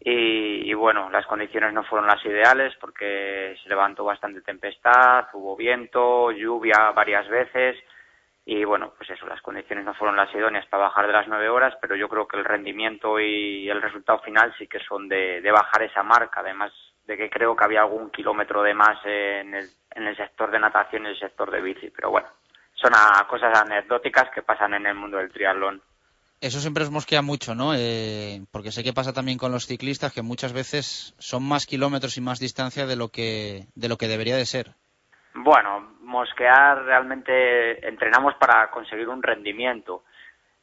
Y, 0.00 0.70
y 0.70 0.74
bueno, 0.74 1.08
las 1.10 1.26
condiciones 1.26 1.72
no 1.72 1.84
fueron 1.84 2.08
las 2.08 2.24
ideales 2.24 2.74
porque 2.80 3.56
se 3.62 3.68
levantó 3.68 4.04
bastante 4.04 4.42
tempestad, 4.42 5.26
hubo 5.32 5.56
viento, 5.56 6.30
lluvia 6.30 6.90
varias 6.94 7.28
veces. 7.28 7.76
Y 8.46 8.62
bueno, 8.64 8.92
pues 8.98 9.08
eso, 9.10 9.26
las 9.26 9.40
condiciones 9.40 9.84
no 9.86 9.94
fueron 9.94 10.16
las 10.16 10.32
idóneas 10.34 10.66
para 10.66 10.84
bajar 10.84 11.06
de 11.06 11.14
las 11.14 11.26
nueve 11.28 11.48
horas, 11.48 11.74
pero 11.80 11.96
yo 11.96 12.08
creo 12.08 12.28
que 12.28 12.36
el 12.36 12.44
rendimiento 12.44 13.18
y 13.18 13.68
el 13.70 13.80
resultado 13.80 14.18
final 14.20 14.54
sí 14.58 14.66
que 14.66 14.80
son 14.80 15.08
de, 15.08 15.40
de 15.40 15.50
bajar 15.50 15.82
esa 15.82 16.02
marca. 16.02 16.40
Además 16.40 16.70
de 17.06 17.16
que 17.16 17.30
creo 17.30 17.56
que 17.56 17.64
había 17.64 17.80
algún 17.80 18.10
kilómetro 18.10 18.62
de 18.62 18.74
más 18.74 18.98
en 19.04 19.54
el, 19.54 19.66
en 19.94 20.06
el 20.06 20.16
sector 20.16 20.50
de 20.50 20.58
natación 20.58 21.04
y 21.06 21.08
el 21.10 21.18
sector 21.18 21.50
de 21.50 21.62
bici. 21.62 21.88
Pero 21.90 22.10
bueno, 22.10 22.28
son 22.74 22.92
a- 22.94 23.26
cosas 23.28 23.58
anecdóticas 23.58 24.28
que 24.34 24.42
pasan 24.42 24.74
en 24.74 24.86
el 24.86 24.94
mundo 24.94 25.16
del 25.16 25.32
triatlón. 25.32 25.80
Eso 26.40 26.60
siempre 26.60 26.84
os 26.84 26.90
mosquea 26.90 27.22
mucho, 27.22 27.54
¿no? 27.54 27.72
Eh, 27.74 28.42
porque 28.52 28.72
sé 28.72 28.84
que 28.84 28.92
pasa 28.92 29.14
también 29.14 29.38
con 29.38 29.52
los 29.52 29.64
ciclistas 29.66 30.12
que 30.12 30.20
muchas 30.20 30.52
veces 30.52 31.14
son 31.18 31.42
más 31.48 31.64
kilómetros 31.64 32.18
y 32.18 32.20
más 32.20 32.40
distancia 32.40 32.84
de 32.86 32.96
lo 32.96 33.08
que, 33.08 33.68
de 33.74 33.88
lo 33.88 33.96
que 33.96 34.08
debería 34.08 34.36
de 34.36 34.44
ser. 34.44 34.74
Bueno, 35.34 35.93
mosquear 36.04 36.84
realmente 36.84 37.86
entrenamos 37.86 38.34
para 38.36 38.70
conseguir 38.70 39.08
un 39.08 39.22
rendimiento. 39.22 40.04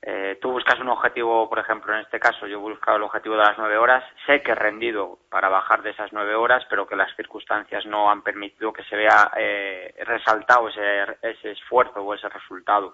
Eh, 0.03 0.39
tú 0.41 0.51
buscas 0.51 0.79
un 0.79 0.89
objetivo, 0.89 1.47
por 1.47 1.59
ejemplo, 1.59 1.93
en 1.93 1.99
este 2.01 2.19
caso 2.19 2.47
yo 2.47 2.57
he 2.57 2.71
buscado 2.71 2.97
el 2.97 3.03
objetivo 3.03 3.35
de 3.35 3.43
las 3.43 3.57
nueve 3.57 3.77
horas, 3.77 4.03
sé 4.25 4.41
que 4.41 4.51
he 4.51 4.55
rendido 4.55 5.19
para 5.29 5.47
bajar 5.47 5.83
de 5.83 5.91
esas 5.91 6.11
nueve 6.11 6.33
horas, 6.33 6.65
pero 6.69 6.87
que 6.87 6.95
las 6.95 7.15
circunstancias 7.15 7.85
no 7.85 8.09
han 8.09 8.23
permitido 8.23 8.73
que 8.73 8.83
se 8.85 8.95
vea 8.95 9.31
eh, 9.37 9.93
resaltado 10.05 10.69
ese, 10.69 11.03
ese 11.21 11.51
esfuerzo 11.51 12.01
o 12.01 12.15
ese 12.15 12.29
resultado. 12.29 12.93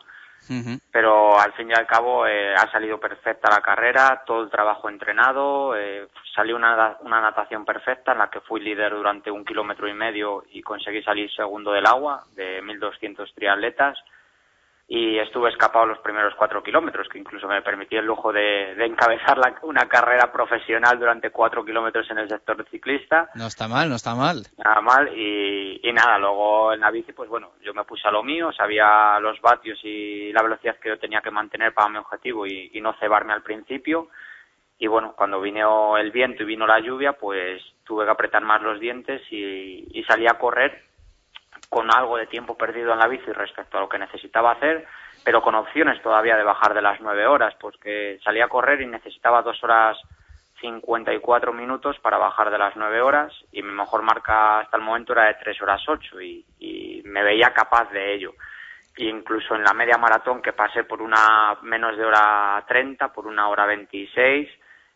Pero 0.92 1.40
al 1.40 1.54
fin 1.54 1.70
y 1.70 1.74
al 1.74 1.86
cabo 1.86 2.26
eh, 2.26 2.54
ha 2.54 2.72
salido 2.72 3.00
perfecta 3.00 3.50
la 3.50 3.62
carrera, 3.62 4.24
todo 4.26 4.44
el 4.44 4.50
trabajo 4.50 4.90
entrenado, 4.90 5.76
eh, 5.76 6.08
salió 6.36 6.56
una, 6.56 6.98
una 7.02 7.22
natación 7.22 7.66
perfecta 7.66 8.14
en 8.14 8.20
la 8.20 8.30
que 8.30 8.42
fui 8.42 8.62
líder 8.62 8.94
durante 8.94 9.30
un 9.32 9.46
kilómetro 9.46 9.88
y 9.88 9.94
medio 9.94 10.44
y 10.52 10.62
conseguí 10.62 11.04
salir 11.04 11.32
segundo 11.32 11.72
del 11.72 11.86
agua 11.86 12.24
de 12.36 12.62
1.200 12.64 13.34
triatletas 13.34 13.98
y 14.90 15.20
estuve 15.20 15.50
escapado 15.50 15.86
los 15.86 16.00
primeros 16.00 16.34
cuatro 16.36 16.64
kilómetros, 16.64 17.10
que 17.10 17.20
incluso 17.20 17.46
me 17.46 17.62
permití 17.62 17.98
el 17.98 18.06
lujo 18.06 18.32
de, 18.32 18.72
encabezar 18.86 19.38
una 19.64 19.86
carrera 19.90 20.32
profesional 20.32 20.98
durante 20.98 21.30
cuatro 21.30 21.66
kilómetros 21.66 22.10
en 22.10 22.20
el 22.20 22.30
sector 22.30 22.66
ciclista. 22.72 23.30
No 23.36 23.48
está 23.48 23.68
mal, 23.68 23.90
no 23.90 23.96
está 23.96 24.16
mal. 24.16 24.44
Nada 24.58 24.80
mal, 24.80 25.10
y, 25.14 25.92
nada, 25.92 26.18
luego 26.18 26.74
en 26.74 26.80
la 26.80 26.92
bici, 26.92 27.12
pues 27.12 27.30
bueno, 27.30 27.52
yo 27.62 27.74
me 27.74 27.84
puse 27.84 28.08
a 28.08 28.12
lo 28.12 28.24
mío, 28.24 28.52
sabía 28.54 29.20
los 29.20 29.42
vatios 29.42 29.78
y 29.84 30.32
la 30.32 30.42
velocidad 30.42 30.78
que 30.78 30.90
yo 30.90 31.00
tenía 31.00 31.20
que 31.20 31.32
mantener 31.32 31.74
para 31.74 31.90
mi 31.90 31.98
objetivo 31.98 32.46
y, 32.46 32.72
y 32.74 32.80
no 32.80 32.94
cebarme 32.94 33.34
al 33.34 33.42
principio. 33.42 34.08
Y 34.80 34.88
bueno, 34.88 35.16
cuando 35.18 35.42
vino 35.42 35.98
el 35.98 36.12
viento 36.12 36.44
y 36.44 36.46
vino 36.46 36.66
la 36.66 36.80
lluvia, 36.80 37.14
pues 37.14 37.62
tuve 37.84 38.06
que 38.06 38.12
apretar 38.12 38.44
más 38.44 38.62
los 38.62 38.80
dientes 38.80 39.22
y, 39.32 39.88
y 39.92 40.04
salí 40.04 40.28
a 40.28 40.38
correr 40.38 40.87
con 41.70 41.94
algo 41.94 42.18
de 42.18 42.28
tiempo 42.28 42.58
perdido 42.58 42.94
en 42.94 43.00
la 43.00 43.08
bici 43.08 43.32
respecto 43.32 43.78
a 43.78 43.82
lo 43.82 43.90
que 43.90 44.00
necesitaba 44.00 44.52
hacer, 44.52 44.88
pero 45.24 45.42
con 45.42 45.56
opciones 45.56 46.02
todavía 46.02 46.38
de 46.38 46.44
bajar 46.44 46.74
de 46.74 46.82
las 46.82 47.02
nueve 47.02 47.26
horas, 47.28 47.54
porque 47.60 48.20
salía 48.24 48.46
a 48.46 48.50
correr 48.50 48.82
y 48.82 48.88
necesitaba 48.88 49.42
dos 49.42 49.64
horas 49.64 49.98
54 50.62 51.54
minutos 51.54 51.98
para 52.00 52.18
bajar 52.18 52.50
de 52.50 52.58
las 52.58 52.76
nueve 52.76 53.02
horas 53.02 53.32
y 53.52 53.62
mi 53.62 53.72
mejor 53.72 54.02
marca 54.02 54.60
hasta 54.60 54.78
el 54.78 54.84
momento 54.84 55.14
era 55.14 55.26
de 55.26 55.36
tres 55.36 55.62
horas 55.62 55.82
ocho 55.88 56.20
y, 56.22 56.46
me 57.06 57.24
veía 57.24 57.54
capaz 57.54 57.90
de 57.92 58.14
ello. 58.14 58.34
incluso 58.98 59.56
en 59.56 59.64
la 59.64 59.74
media 59.74 59.98
maratón 59.98 60.42
que 60.42 60.54
pasé 60.54 60.84
por 60.84 61.02
una 61.02 61.58
menos 61.62 61.96
de 61.98 62.04
hora 62.04 62.64
30, 62.68 63.14
por 63.14 63.28
una 63.28 63.48
hora 63.48 63.66
26, 63.66 64.50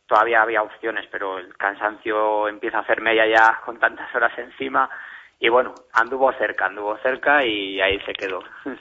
todavía 0.08 0.42
había 0.42 0.62
opciones, 0.62 1.08
pero 1.12 1.38
el 1.38 1.56
cansancio 1.56 2.48
empieza 2.48 2.80
a 2.80 2.82
hacerme 2.82 3.16
ya 3.16 3.26
ya 3.28 3.62
con 3.64 3.80
tantas 3.80 4.14
horas 4.14 4.38
encima 4.38 4.90
y 5.42 5.50
bueno, 5.50 5.74
anduvo 5.92 6.32
cerca, 6.34 6.68
anduvo 6.68 6.96
cerca 7.00 7.44
y 7.44 7.82
ahí 7.82 8.00
se 8.06 8.14
quedó. 8.14 8.44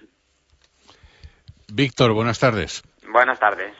Víctor, 1.72 2.12
buenas 2.12 2.38
tardes. 2.38 2.82
Buenas 3.10 3.40
tardes. 3.40 3.72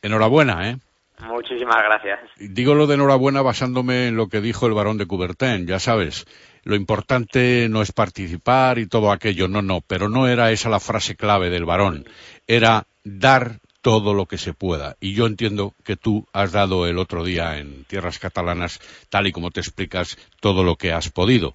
Enhorabuena, 0.00 0.70
¿eh? 0.70 0.76
Muchísimas 1.22 1.82
gracias. 1.82 2.20
Digo 2.38 2.74
lo 2.74 2.86
de 2.86 2.94
enhorabuena 2.94 3.42
basándome 3.42 4.06
en 4.06 4.16
lo 4.16 4.28
que 4.28 4.40
dijo 4.40 4.66
el 4.66 4.74
varón 4.74 4.96
de 4.96 5.06
Coubertin, 5.06 5.66
ya 5.66 5.78
sabes. 5.80 6.24
Lo 6.62 6.76
importante 6.76 7.68
no 7.68 7.82
es 7.82 7.92
participar 7.92 8.78
y 8.78 8.86
todo 8.86 9.10
aquello, 9.10 9.48
no, 9.48 9.60
no, 9.60 9.80
pero 9.80 10.08
no 10.08 10.28
era 10.28 10.52
esa 10.52 10.70
la 10.70 10.80
frase 10.80 11.16
clave 11.16 11.50
del 11.50 11.64
varón, 11.64 12.06
era 12.46 12.86
dar 13.02 13.58
todo 13.82 14.14
lo 14.14 14.26
que 14.26 14.38
se 14.38 14.54
pueda. 14.54 14.96
Y 15.00 15.14
yo 15.14 15.26
entiendo 15.26 15.74
que 15.84 15.96
tú 15.96 16.26
has 16.32 16.52
dado 16.52 16.86
el 16.86 16.98
otro 16.98 17.24
día 17.24 17.58
en 17.58 17.84
tierras 17.84 18.18
catalanas, 18.18 18.80
tal 19.08 19.26
y 19.26 19.32
como 19.32 19.50
te 19.50 19.60
explicas, 19.60 20.16
todo 20.40 20.64
lo 20.64 20.76
que 20.76 20.92
has 20.92 21.10
podido. 21.10 21.54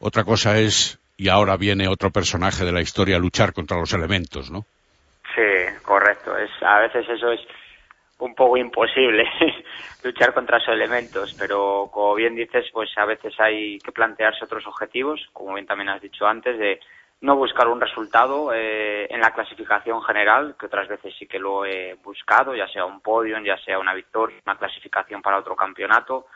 Otra 0.00 0.24
cosa 0.24 0.58
es, 0.58 0.98
y 1.18 1.28
ahora 1.28 1.56
viene 1.58 1.86
otro 1.86 2.10
personaje 2.10 2.64
de 2.64 2.72
la 2.72 2.80
historia, 2.80 3.18
luchar 3.18 3.52
contra 3.52 3.78
los 3.78 3.92
elementos, 3.92 4.50
¿no? 4.50 4.60
Sí, 5.34 5.78
correcto. 5.82 6.36
Es, 6.38 6.50
a 6.62 6.80
veces 6.80 7.06
eso 7.08 7.30
es 7.30 7.40
un 8.18 8.34
poco 8.34 8.56
imposible, 8.56 9.24
luchar 10.02 10.32
contra 10.32 10.56
esos 10.56 10.74
elementos, 10.74 11.34
pero 11.38 11.90
como 11.92 12.14
bien 12.14 12.34
dices, 12.34 12.64
pues 12.72 12.90
a 12.96 13.04
veces 13.04 13.34
hay 13.38 13.78
que 13.78 13.92
plantearse 13.92 14.44
otros 14.44 14.66
objetivos, 14.66 15.20
como 15.34 15.54
bien 15.54 15.66
también 15.66 15.90
has 15.90 16.00
dicho 16.00 16.26
antes, 16.26 16.58
de 16.58 16.80
no 17.20 17.36
buscar 17.36 17.68
un 17.68 17.80
resultado 17.80 18.54
eh, 18.54 19.06
en 19.10 19.20
la 19.20 19.32
clasificación 19.32 20.02
general, 20.02 20.54
que 20.58 20.64
otras 20.64 20.88
veces 20.88 21.14
sí 21.18 21.26
que 21.26 21.38
lo 21.38 21.66
he 21.66 21.94
buscado, 22.02 22.54
ya 22.54 22.66
sea 22.68 22.86
un 22.86 23.02
podio, 23.02 23.38
ya 23.40 23.58
sea 23.58 23.78
una 23.78 23.92
victoria, 23.92 24.38
una 24.46 24.56
clasificación 24.56 25.20
para 25.20 25.38
otro 25.38 25.54
campeonato, 25.54 26.26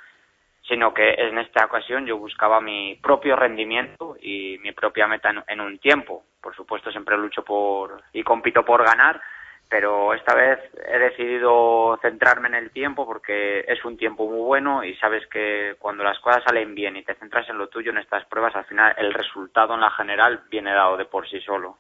sino 0.67 0.95
que 0.95 1.15
en 1.15 1.39
esta 1.39 1.67
ocasión 1.67 2.07
yo 2.07 2.17
buscaba 2.17 2.61
mi 2.61 2.97
propio 2.97 3.37
rendimiento 3.37 4.17
y 4.21 4.59
mi 4.63 4.73
propia 4.73 5.07
meta 5.07 5.31
en, 5.47 5.61
un 5.61 5.79
tiempo. 5.79 6.25
Por 6.41 6.55
supuesto, 6.57 6.91
siempre 6.91 7.19
lucho 7.19 7.43
por 7.43 8.03
y 8.13 8.23
compito 8.23 8.65
por 8.65 8.85
ganar, 8.85 9.21
pero 9.69 10.15
esta 10.15 10.35
vez 10.35 10.59
he 10.89 10.99
decidido 10.99 11.99
centrarme 12.01 12.49
en 12.49 12.55
el 12.55 12.71
tiempo 12.71 13.07
porque 13.07 13.61
es 13.69 13.85
un 13.85 13.97
tiempo 13.97 14.27
muy 14.27 14.41
bueno 14.41 14.85
y 14.85 14.95
sabes 14.97 15.27
que 15.27 15.77
cuando 15.79 16.03
las 16.03 16.19
cosas 16.21 16.43
salen 16.45 16.75
bien 16.75 16.97
y 16.97 17.05
te 17.05 17.15
centras 17.15 17.49
en 17.51 17.59
lo 17.59 17.69
tuyo 17.69 17.91
en 17.91 17.99
estas 17.99 18.25
pruebas, 18.27 18.57
al 18.57 18.65
final 18.65 18.95
el 18.97 19.13
resultado 19.13 19.75
en 19.75 19.81
la 19.81 19.91
general 19.91 20.43
viene 20.51 20.73
dado 20.73 20.97
de 20.97 21.05
por 21.05 21.29
sí 21.29 21.41
solo. 21.41 21.77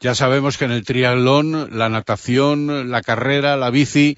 Ya 0.00 0.14
sabemos 0.14 0.56
que 0.56 0.64
en 0.64 0.70
el 0.70 0.84
triatlón, 0.84 1.76
la 1.76 1.88
natación, 1.88 2.88
la 2.88 3.02
carrera, 3.02 3.56
la 3.56 3.70
bici 3.70 4.16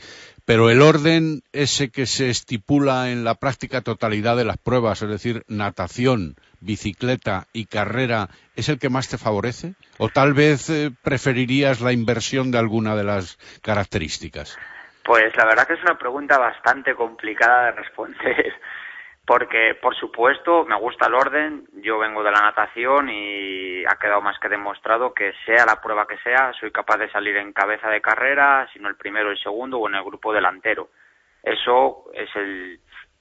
pero 0.51 0.69
el 0.69 0.83
orden 0.83 1.43
ese 1.53 1.93
que 1.93 2.07
se 2.07 2.29
estipula 2.29 3.11
en 3.11 3.23
la 3.23 3.37
práctica 3.37 3.83
totalidad 3.83 4.37
de 4.37 4.45
las 4.45 4.59
pruebas, 4.59 5.01
es 5.01 5.09
decir, 5.09 5.45
natación, 5.47 6.35
bicicleta 6.59 7.47
y 7.53 7.67
carrera, 7.67 8.31
¿es 8.57 8.69
el 8.69 8.81
que 8.81 8.89
más 8.89 9.09
te 9.09 9.17
favorece? 9.17 9.75
¿O 9.99 10.09
tal 10.09 10.35
vez 10.35 10.69
eh, 10.69 10.91
preferirías 11.05 11.81
la 11.81 11.93
inversión 11.93 12.51
de 12.51 12.59
alguna 12.59 12.97
de 12.97 13.05
las 13.05 13.39
características? 13.63 14.59
Pues 15.05 15.37
la 15.37 15.45
verdad 15.45 15.69
que 15.69 15.75
es 15.75 15.83
una 15.85 15.97
pregunta 15.97 16.37
bastante 16.37 16.97
complicada 16.97 17.67
de 17.67 17.71
responder 17.71 18.53
porque 19.31 19.77
por 19.81 19.95
supuesto 19.95 20.65
me 20.65 20.75
gusta 20.75 21.07
el 21.07 21.15
orden, 21.15 21.65
yo 21.75 22.01
vengo 22.01 22.25
de 22.25 22.33
la 22.33 22.41
natación 22.41 23.09
y 23.09 23.85
ha 23.85 23.95
quedado 23.95 24.21
más 24.21 24.37
que 24.41 24.49
demostrado 24.49 25.15
que 25.15 25.33
sea 25.47 25.65
la 25.65 25.81
prueba 25.81 26.05
que 26.09 26.19
sea, 26.19 26.53
soy 26.59 26.73
capaz 26.73 26.97
de 26.97 27.13
salir 27.13 27.37
en 27.37 27.53
cabeza 27.53 27.89
de 27.91 28.01
carrera, 28.01 28.69
sino 28.73 28.89
el 28.89 28.97
primero, 28.97 29.31
el 29.31 29.39
segundo 29.39 29.79
o 29.79 29.89
en 29.89 29.95
el 29.95 30.03
grupo 30.03 30.33
delantero. 30.33 30.89
Eso 31.45 32.07
es 32.13 32.29
el, 32.35 32.81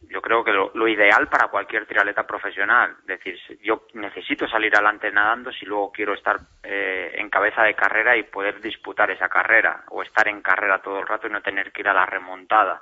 yo 0.10 0.20
creo 0.20 0.44
que 0.44 0.52
lo, 0.52 0.88
ideal 0.88 1.28
para 1.28 1.50
cualquier 1.50 1.86
triatleta 1.86 2.26
profesional. 2.26 2.96
Es 3.02 3.06
decir, 3.06 3.60
yo 3.62 3.84
necesito 3.94 4.48
salir 4.48 4.74
adelante 4.74 5.12
nadando 5.12 5.52
si 5.52 5.68
luego 5.68 5.92
quiero 5.92 6.16
estar 6.16 6.38
eh, 6.64 7.12
en 7.18 7.30
cabeza 7.30 7.62
de 7.62 7.76
carrera 7.76 8.18
y 8.18 8.24
poder 8.24 8.60
disputar 8.62 9.12
esa 9.12 9.30
carrera 9.30 9.84
o 9.90 10.02
estar 10.02 10.28
en 10.28 10.42
carrera 10.42 10.82
todo 10.82 11.02
el 11.02 11.06
rato 11.06 11.28
y 11.28 11.30
no 11.30 11.44
tener 11.44 11.72
que 11.72 11.82
ir 11.82 11.88
a 11.88 11.94
la 11.94 12.08
remontada. 12.08 12.82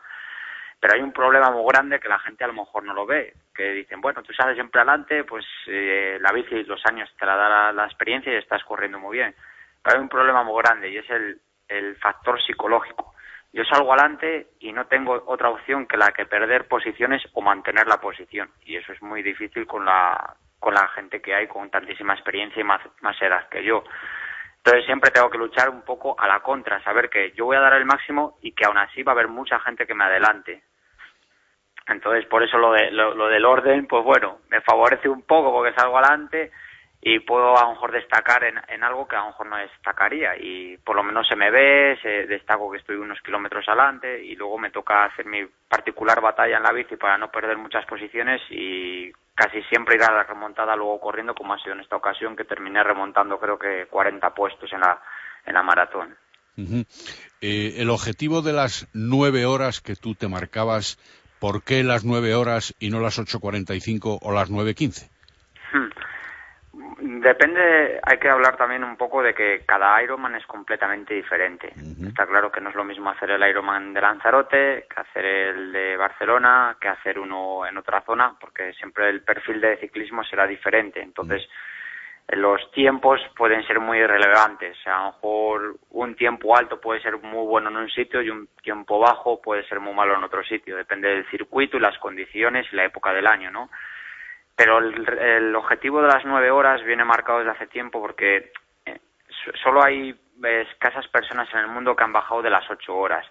Pero 0.79 0.93
hay 0.93 1.01
un 1.01 1.11
problema 1.11 1.49
muy 1.49 1.65
grande 1.71 1.99
que 1.99 2.07
la 2.07 2.19
gente 2.19 2.43
a 2.43 2.47
lo 2.47 2.53
mejor 2.53 2.83
no 2.83 2.93
lo 2.93 3.05
ve, 3.05 3.33
que 3.55 3.71
dicen, 3.71 3.99
bueno, 3.99 4.21
tú 4.21 4.31
sales 4.33 4.55
siempre 4.55 4.81
adelante, 4.81 5.23
pues 5.23 5.45
eh, 5.67 6.17
la 6.21 6.31
bici 6.31 6.63
los 6.63 6.85
años 6.85 7.09
te 7.17 7.25
la 7.25 7.35
da 7.35 7.71
la, 7.71 7.85
experiencia 7.85 8.31
y 8.31 8.37
estás 8.37 8.63
corriendo 8.63 8.99
muy 8.99 9.17
bien. 9.17 9.33
Pero 9.81 9.97
hay 9.97 10.01
un 10.01 10.09
problema 10.09 10.43
muy 10.43 10.61
grande 10.61 10.89
y 10.89 10.97
es 10.97 11.09
el, 11.09 11.39
el 11.67 11.95
factor 11.97 12.41
psicológico. 12.43 13.15
Yo 13.53 13.63
salgo 13.63 13.93
adelante 13.93 14.49
y 14.59 14.71
no 14.71 14.85
tengo 14.85 15.23
otra 15.25 15.49
opción 15.49 15.87
que 15.87 15.97
la 15.97 16.11
que 16.11 16.25
perder 16.25 16.67
posiciones 16.67 17.23
o 17.33 17.41
mantener 17.41 17.87
la 17.87 17.99
posición. 17.99 18.51
Y 18.65 18.75
eso 18.75 18.93
es 18.93 19.01
muy 19.01 19.23
difícil 19.23 19.65
con 19.65 19.83
la, 19.85 20.35
con 20.59 20.73
la 20.73 20.87
gente 20.89 21.21
que 21.21 21.33
hay 21.33 21.47
con 21.47 21.69
tantísima 21.69 22.13
experiencia 22.13 22.59
y 22.59 22.63
más, 22.63 22.81
más 23.01 23.19
edad 23.21 23.47
que 23.49 23.63
yo. 23.63 23.83
Entonces 24.57 24.85
siempre 24.85 25.11
tengo 25.11 25.29
que 25.29 25.37
luchar 25.37 25.69
un 25.69 25.81
poco 25.83 26.19
a 26.19 26.27
la 26.27 26.41
contra, 26.41 26.83
saber 26.83 27.09
que 27.09 27.31
yo 27.31 27.45
voy 27.45 27.55
a 27.55 27.61
dar 27.61 27.73
el 27.73 27.85
máximo 27.85 28.37
y 28.41 28.51
que 28.51 28.65
aún 28.65 28.77
así 28.77 29.01
va 29.01 29.13
a 29.13 29.15
haber 29.15 29.29
mucha 29.29 29.59
gente 29.61 29.87
que 29.87 29.93
me 29.93 30.03
adelante. 30.03 30.61
Entonces 31.87 32.25
por 32.25 32.43
eso 32.43 32.57
lo, 32.57 32.73
de, 32.73 32.91
lo, 32.91 33.27
del 33.27 33.45
orden, 33.45 33.87
pues 33.87 34.03
bueno, 34.03 34.39
me 34.49 34.61
favorece 34.61 35.07
un 35.07 35.21
poco 35.21 35.51
porque 35.51 35.73
salgo 35.73 35.97
adelante 35.97 36.51
y 37.01 37.19
puedo 37.19 37.57
a 37.57 37.63
lo 37.63 37.71
mejor 37.71 37.91
destacar 37.91 38.43
en, 38.43 38.83
algo 38.83 39.07
que 39.07 39.15
a 39.15 39.19
lo 39.19 39.27
mejor 39.27 39.47
no 39.47 39.57
destacaría 39.57 40.35
y 40.35 40.77
por 40.77 40.95
lo 40.95 41.03
menos 41.03 41.27
se 41.27 41.35
me 41.35 41.49
ve, 41.49 41.97
se 42.01 42.27
destaco 42.27 42.69
que 42.69 42.79
estoy 42.79 42.97
unos 42.97 43.21
kilómetros 43.21 43.67
adelante 43.67 44.21
y 44.21 44.35
luego 44.35 44.57
me 44.57 44.71
toca 44.71 45.05
hacer 45.05 45.25
mi 45.25 45.45
particular 45.69 46.19
batalla 46.19 46.57
en 46.57 46.63
la 46.63 46.73
bici 46.73 46.97
para 46.97 47.17
no 47.17 47.31
perder 47.31 47.57
muchas 47.57 47.85
posiciones 47.85 48.41
y 48.49 49.11
casi 49.33 49.61
siempre 49.63 49.95
ir 49.95 50.03
a 50.03 50.11
la 50.11 50.23
remontada 50.23 50.75
luego 50.75 50.99
corriendo, 50.99 51.35
como 51.35 51.53
ha 51.53 51.59
sido 51.59 51.73
en 51.73 51.81
esta 51.81 51.95
ocasión, 51.95 52.35
que 52.35 52.43
terminé 52.43 52.83
remontando 52.83 53.39
creo 53.39 53.57
que 53.57 53.85
40 53.85 54.33
puestos 54.33 54.73
en 54.73 54.81
la, 54.81 54.99
en 55.45 55.53
la 55.53 55.63
maratón. 55.63 56.17
Eh, 57.39 57.75
el 57.77 57.89
objetivo 57.91 58.41
de 58.41 58.51
las 58.51 58.87
nueve 58.93 59.45
horas 59.45 59.79
que 59.79 59.95
tú 59.95 60.15
te 60.15 60.27
marcabas, 60.27 60.97
¿por 61.39 61.63
qué 61.63 61.83
las 61.83 62.03
nueve 62.03 62.35
horas 62.35 62.75
y 62.79 62.89
no 62.89 62.99
las 62.99 63.19
8.45 63.19 64.19
o 64.21 64.31
las 64.31 64.51
9.15? 64.51 65.09
Hmm. 65.73 65.89
Depende, 66.99 67.99
hay 68.03 68.17
que 68.17 68.29
hablar 68.29 68.57
también 68.57 68.83
un 68.83 68.97
poco 68.97 69.21
de 69.21 69.33
que 69.33 69.63
cada 69.65 70.01
Ironman 70.01 70.35
es 70.35 70.45
completamente 70.45 71.13
diferente. 71.13 71.73
Está 72.07 72.25
claro 72.25 72.51
que 72.51 72.61
no 72.61 72.69
es 72.69 72.75
lo 72.75 72.83
mismo 72.83 73.09
hacer 73.09 73.31
el 73.31 73.47
Ironman 73.47 73.93
de 73.93 74.01
Lanzarote 74.01 74.85
que 74.89 75.01
hacer 75.01 75.25
el 75.25 75.71
de 75.71 75.97
Barcelona, 75.97 76.77
que 76.79 76.87
hacer 76.87 77.19
uno 77.19 77.65
en 77.65 77.77
otra 77.77 78.01
zona, 78.01 78.35
porque 78.39 78.73
siempre 78.73 79.09
el 79.09 79.21
perfil 79.21 79.61
de 79.61 79.77
ciclismo 79.77 80.23
será 80.23 80.47
diferente. 80.47 81.01
Entonces, 81.01 81.47
los 82.29 82.69
tiempos 82.71 83.21
pueden 83.37 83.65
ser 83.65 83.79
muy 83.79 84.05
relevantes. 84.05 84.75
A 84.85 84.97
lo 84.97 85.05
mejor 85.05 85.75
un 85.91 86.15
tiempo 86.15 86.57
alto 86.57 86.79
puede 86.79 87.01
ser 87.01 87.17
muy 87.17 87.45
bueno 87.47 87.69
en 87.69 87.77
un 87.77 87.89
sitio 87.89 88.21
y 88.21 88.29
un 88.29 88.47
tiempo 88.61 88.99
bajo 88.99 89.41
puede 89.41 89.65
ser 89.67 89.79
muy 89.79 89.93
malo 89.93 90.15
en 90.15 90.23
otro 90.23 90.43
sitio. 90.43 90.75
Depende 90.75 91.07
del 91.07 91.29
circuito 91.29 91.77
y 91.77 91.79
las 91.79 91.97
condiciones 91.99 92.67
y 92.71 92.75
la 92.75 92.83
época 92.83 93.13
del 93.13 93.27
año, 93.27 93.49
¿no? 93.49 93.69
Pero 94.55 94.79
el, 94.79 95.07
el 95.19 95.55
objetivo 95.55 96.01
de 96.01 96.07
las 96.09 96.25
nueve 96.25 96.51
horas 96.51 96.83
viene 96.83 97.05
marcado 97.05 97.39
desde 97.39 97.51
hace 97.51 97.67
tiempo 97.67 98.01
porque 98.01 98.51
eh, 98.85 98.99
solo 99.63 99.83
hay 99.83 100.19
escasas 100.43 101.07
personas 101.07 101.47
en 101.53 101.59
el 101.59 101.67
mundo 101.67 101.95
que 101.95 102.03
han 102.03 102.13
bajado 102.13 102.41
de 102.41 102.49
las 102.49 102.69
ocho 102.69 102.95
horas. 102.95 103.25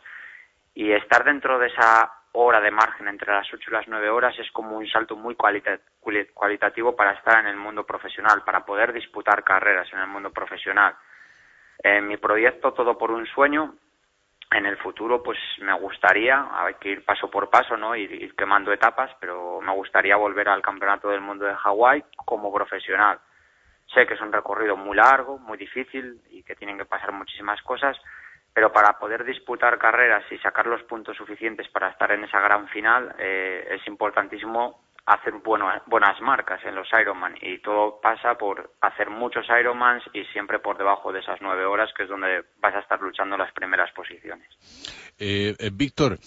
Y 0.74 0.92
estar 0.92 1.24
dentro 1.24 1.59
de 1.59 1.68
esa 1.68 2.12
hora 2.45 2.61
de 2.61 2.70
margen 2.70 3.09
entre 3.09 3.32
las 3.32 3.53
ocho 3.53 3.70
y 3.70 3.72
las 3.72 3.89
nueve 3.89 4.11
horas 4.11 4.39
es 4.39 4.51
como 4.53 4.76
un 4.76 4.87
salto 4.89 5.16
muy 5.16 5.34
cualitativo 5.37 6.95
para 6.95 7.12
estar 7.12 7.41
en 7.41 7.47
el 7.47 7.57
mundo 7.57 7.84
profesional, 7.84 8.43
para 8.45 8.64
poder 8.64 8.93
disputar 8.93 9.43
carreras 9.43 9.91
en 9.93 10.01
el 10.01 10.07
mundo 10.07 10.30
profesional. 10.30 10.95
En 11.78 12.07
mi 12.07 12.16
proyecto 12.16 12.72
Todo 12.72 12.97
por 12.97 13.11
un 13.11 13.26
sueño, 13.26 13.74
en 14.51 14.66
el 14.66 14.76
futuro 14.76 15.22
pues 15.22 15.39
me 15.61 15.72
gustaría, 15.74 16.47
hay 16.53 16.74
que 16.74 16.91
ir 16.91 17.05
paso 17.05 17.30
por 17.30 17.51
paso, 17.51 17.76
¿no? 17.76 17.97
Ir, 17.97 18.12
ir 18.12 18.34
quemando 18.37 18.72
etapas, 18.72 19.11
pero 19.20 19.61
me 19.61 19.72
gustaría 19.72 20.16
volver 20.16 20.49
al 20.49 20.62
Campeonato 20.62 21.09
del 21.09 21.20
Mundo 21.20 21.47
de 21.47 21.55
Hawái 21.55 22.05
como 22.16 22.53
profesional. 22.53 23.18
Sé 23.93 24.07
que 24.07 24.14
es 24.14 24.20
un 24.20 24.32
recorrido 24.32 24.76
muy 24.76 24.97
largo, 24.97 25.39
muy 25.39 25.59
difícil 25.59 26.20
y 26.30 26.43
que 26.43 26.55
tienen 26.55 26.78
que 26.78 26.84
pasar 26.84 27.12
muchísimas 27.12 27.61
cosas, 27.62 27.97
pero 28.57 28.72
para 28.72 28.98
poder 28.98 29.22
disputar 29.22 29.76
carreras 29.76 30.24
y 30.32 30.38
sacar 30.38 30.66
los 30.66 30.82
puntos 30.84 31.14
suficientes 31.14 31.68
para 31.68 31.90
estar 31.90 32.11
en 32.11 32.24
esa 32.24 32.40
gran 32.40 32.66
final 32.68 33.14
eh, 33.18 33.68
es 33.70 33.86
importantísimo 33.86 34.80
hacer 35.07 35.34
bueno, 35.44 35.68
buenas 35.86 36.20
marcas 36.20 36.61
en 36.64 36.74
los 36.74 36.88
Ironman 36.92 37.36
y 37.40 37.59
todo 37.59 38.00
pasa 38.00 38.34
por 38.34 38.72
hacer 38.80 39.09
muchos 39.09 39.46
Ironmans 39.48 40.02
y 40.12 40.24
siempre 40.32 40.59
por 40.59 40.76
debajo 40.76 41.12
de 41.12 41.20
esas 41.20 41.38
nueve 41.40 41.64
horas 41.64 41.90
que 41.96 42.02
es 42.02 42.09
donde 42.09 42.44
vas 42.59 42.74
a 42.74 42.80
estar 42.80 43.00
luchando 43.00 43.36
las 43.36 43.52
primeras 43.52 43.92
posiciones. 43.92 44.48
Eh, 45.18 45.54
eh, 45.59 45.70
Víctor, 45.72 46.18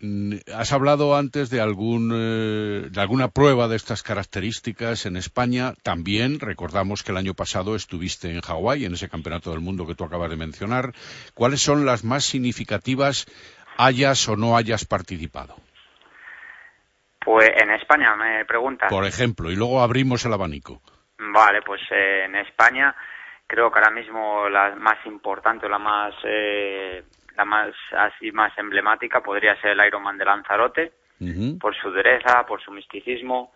mm, 0.00 0.34
has 0.52 0.72
hablado 0.72 1.16
antes 1.16 1.48
de, 1.48 1.60
algún, 1.60 2.10
eh, 2.12 2.88
de 2.90 3.00
alguna 3.00 3.28
prueba 3.28 3.68
de 3.68 3.76
estas 3.76 4.02
características 4.02 5.06
en 5.06 5.16
España. 5.16 5.74
También 5.84 6.40
recordamos 6.40 7.04
que 7.04 7.12
el 7.12 7.18
año 7.18 7.34
pasado 7.34 7.76
estuviste 7.76 8.30
en 8.30 8.40
Hawái, 8.40 8.84
en 8.84 8.94
ese 8.94 9.08
campeonato 9.08 9.52
del 9.52 9.60
mundo 9.60 9.86
que 9.86 9.94
tú 9.94 10.04
acabas 10.04 10.30
de 10.30 10.36
mencionar. 10.36 10.92
¿Cuáles 11.34 11.62
son 11.62 11.86
las 11.86 12.02
más 12.02 12.24
significativas, 12.24 13.26
hayas 13.78 14.28
o 14.28 14.36
no 14.36 14.56
hayas 14.56 14.84
participado? 14.84 15.54
Pues 17.24 17.50
en 17.56 17.70
España 17.70 18.14
me 18.16 18.44
preguntas. 18.44 18.90
Por 18.90 19.06
ejemplo, 19.06 19.50
y 19.50 19.56
luego 19.56 19.80
abrimos 19.80 20.24
el 20.26 20.32
abanico. 20.32 20.80
Vale, 21.18 21.62
pues 21.62 21.80
eh, 21.90 22.24
en 22.26 22.36
España 22.36 22.94
creo 23.46 23.70
que 23.70 23.78
ahora 23.78 23.90
mismo 23.90 24.48
la 24.48 24.74
más 24.76 25.04
importante 25.06 25.68
la 25.68 25.78
más 25.78 26.14
eh, 26.24 27.02
la 27.36 27.44
más 27.44 27.70
así 27.96 28.30
más 28.32 28.56
emblemática 28.58 29.20
podría 29.20 29.58
ser 29.60 29.72
el 29.72 29.86
Ironman 29.86 30.18
de 30.18 30.24
Lanzarote 30.24 30.92
por 31.58 31.74
su 31.74 31.90
dureza, 31.90 32.44
por 32.46 32.62
su 32.62 32.70
misticismo 32.70 33.52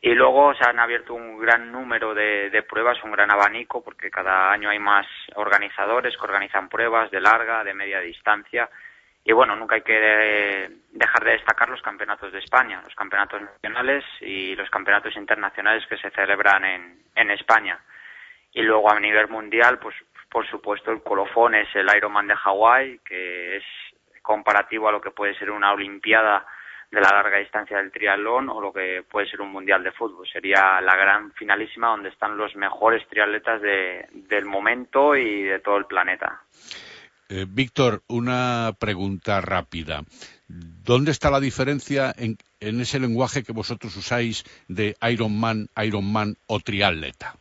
y 0.00 0.12
luego 0.14 0.54
se 0.54 0.68
han 0.68 0.80
abierto 0.80 1.14
un 1.14 1.38
gran 1.38 1.70
número 1.70 2.14
de, 2.14 2.50
de 2.50 2.62
pruebas, 2.62 2.98
un 3.04 3.12
gran 3.12 3.30
abanico 3.30 3.82
porque 3.82 4.10
cada 4.10 4.50
año 4.50 4.70
hay 4.70 4.78
más 4.78 5.06
organizadores 5.36 6.16
que 6.16 6.24
organizan 6.24 6.68
pruebas 6.68 7.10
de 7.10 7.20
larga, 7.20 7.62
de 7.62 7.74
media 7.74 8.00
distancia 8.00 8.68
y 9.24 9.32
bueno, 9.32 9.54
nunca 9.54 9.74
hay 9.74 9.82
que 9.82 10.70
dejar 10.92 11.24
de 11.24 11.32
destacar 11.32 11.68
los 11.68 11.82
campeonatos 11.82 12.32
de 12.32 12.38
España, 12.38 12.80
los 12.82 12.94
campeonatos 12.94 13.42
nacionales 13.42 14.04
y 14.20 14.54
los 14.56 14.70
campeonatos 14.70 15.14
internacionales 15.16 15.86
que 15.88 15.98
se 15.98 16.10
celebran 16.10 16.64
en, 16.64 17.02
en 17.14 17.30
España. 17.30 17.78
Y 18.52 18.62
luego 18.62 18.90
a 18.90 18.98
nivel 18.98 19.28
mundial, 19.28 19.78
pues 19.78 19.94
por 20.30 20.48
supuesto 20.48 20.90
el 20.90 21.02
colofón 21.02 21.54
es 21.54 21.68
el 21.74 21.88
Ironman 21.94 22.28
de 22.28 22.36
Hawái, 22.36 23.00
que 23.04 23.56
es 23.58 23.64
comparativo 24.22 24.88
a 24.88 24.92
lo 24.92 25.00
que 25.00 25.10
puede 25.10 25.34
ser 25.34 25.50
una 25.50 25.72
Olimpiada 25.72 26.46
de 26.90 27.00
la 27.00 27.10
larga 27.10 27.38
distancia 27.38 27.76
del 27.76 27.92
triatlón 27.92 28.48
o 28.48 28.60
lo 28.60 28.72
que 28.72 29.04
puede 29.08 29.28
ser 29.28 29.40
un 29.40 29.52
mundial 29.52 29.82
de 29.82 29.92
fútbol. 29.92 30.26
Sería 30.28 30.80
la 30.80 30.96
gran 30.96 31.32
finalísima 31.32 31.88
donde 31.88 32.08
están 32.08 32.36
los 32.36 32.56
mejores 32.56 33.06
triatletas 33.08 33.60
de, 33.60 34.08
del 34.12 34.44
momento 34.44 35.14
y 35.14 35.42
de 35.44 35.60
todo 35.60 35.76
el 35.76 35.86
planeta. 35.86 36.40
Eh, 37.30 37.46
Víctor, 37.48 38.02
una 38.08 38.72
pregunta 38.80 39.40
rápida. 39.40 40.00
¿Dónde 40.48 41.12
está 41.12 41.30
la 41.30 41.38
diferencia 41.38 42.12
en, 42.16 42.36
en 42.58 42.80
ese 42.80 42.98
lenguaje 42.98 43.44
que 43.44 43.52
vosotros 43.52 43.96
usáis 43.96 44.42
de 44.66 44.96
Ironman, 45.00 45.68
Ironman 45.76 46.34
o 46.48 46.58
triatleta? 46.58 47.36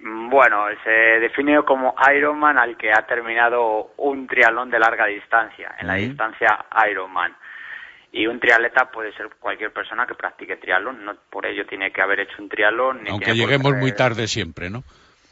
Bueno, 0.00 0.64
se 0.82 0.90
define 0.90 1.62
como 1.62 1.94
Ironman 2.16 2.58
al 2.58 2.76
que 2.76 2.90
ha 2.90 3.06
terminado 3.06 3.92
un 3.96 4.26
triatlón 4.26 4.70
de 4.70 4.80
larga 4.80 5.06
distancia, 5.06 5.76
en 5.78 5.86
la 5.86 5.94
distancia 5.94 6.66
Ironman. 6.90 7.32
Y 8.10 8.26
un 8.26 8.40
triatleta 8.40 8.90
puede 8.90 9.12
ser 9.12 9.28
cualquier 9.38 9.72
persona 9.72 10.04
que 10.04 10.14
practique 10.14 10.56
triatlón, 10.56 11.04
no 11.04 11.14
por 11.30 11.46
ello 11.46 11.64
tiene 11.64 11.92
que 11.92 12.02
haber 12.02 12.20
hecho 12.20 12.42
un 12.42 12.48
triatlón. 12.48 13.04
Ni 13.04 13.10
Aunque 13.10 13.34
lleguemos 13.34 13.76
muy 13.76 13.94
tarde 13.94 14.26
siempre, 14.26 14.68
¿no? 14.68 14.82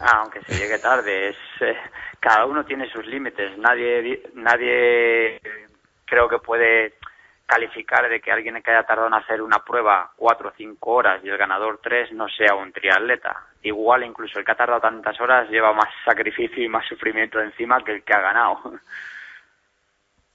Aunque 0.02 0.40
se 0.42 0.54
llegue 0.56 0.78
tarde, 0.78 1.28
es 1.28 1.36
eh, 1.60 1.76
cada 2.18 2.44
uno 2.46 2.64
tiene 2.64 2.88
sus 2.90 3.06
límites. 3.06 3.56
Nadie, 3.58 4.02
di- 4.02 4.22
nadie 4.34 5.40
creo 6.04 6.28
que 6.28 6.38
puede 6.38 6.94
calificar 7.46 8.08
de 8.08 8.20
que 8.20 8.32
alguien 8.32 8.60
que 8.62 8.70
haya 8.70 8.82
tardado 8.84 9.08
en 9.08 9.14
hacer 9.14 9.42
una 9.42 9.58
prueba 9.58 10.10
cuatro 10.16 10.48
o 10.48 10.52
cinco 10.56 10.92
horas 10.92 11.20
y 11.22 11.28
el 11.28 11.36
ganador 11.36 11.78
tres 11.82 12.10
no 12.12 12.28
sea 12.28 12.54
un 12.54 12.72
triatleta. 12.72 13.44
Igual 13.62 14.04
incluso 14.04 14.38
el 14.38 14.44
que 14.44 14.52
ha 14.52 14.56
tardado 14.56 14.80
tantas 14.80 15.20
horas 15.20 15.48
lleva 15.50 15.72
más 15.72 15.88
sacrificio 16.04 16.62
y 16.64 16.68
más 16.68 16.86
sufrimiento 16.86 17.40
encima 17.40 17.82
que 17.84 17.92
el 17.92 18.02
que 18.02 18.14
ha 18.14 18.20
ganado. 18.20 18.58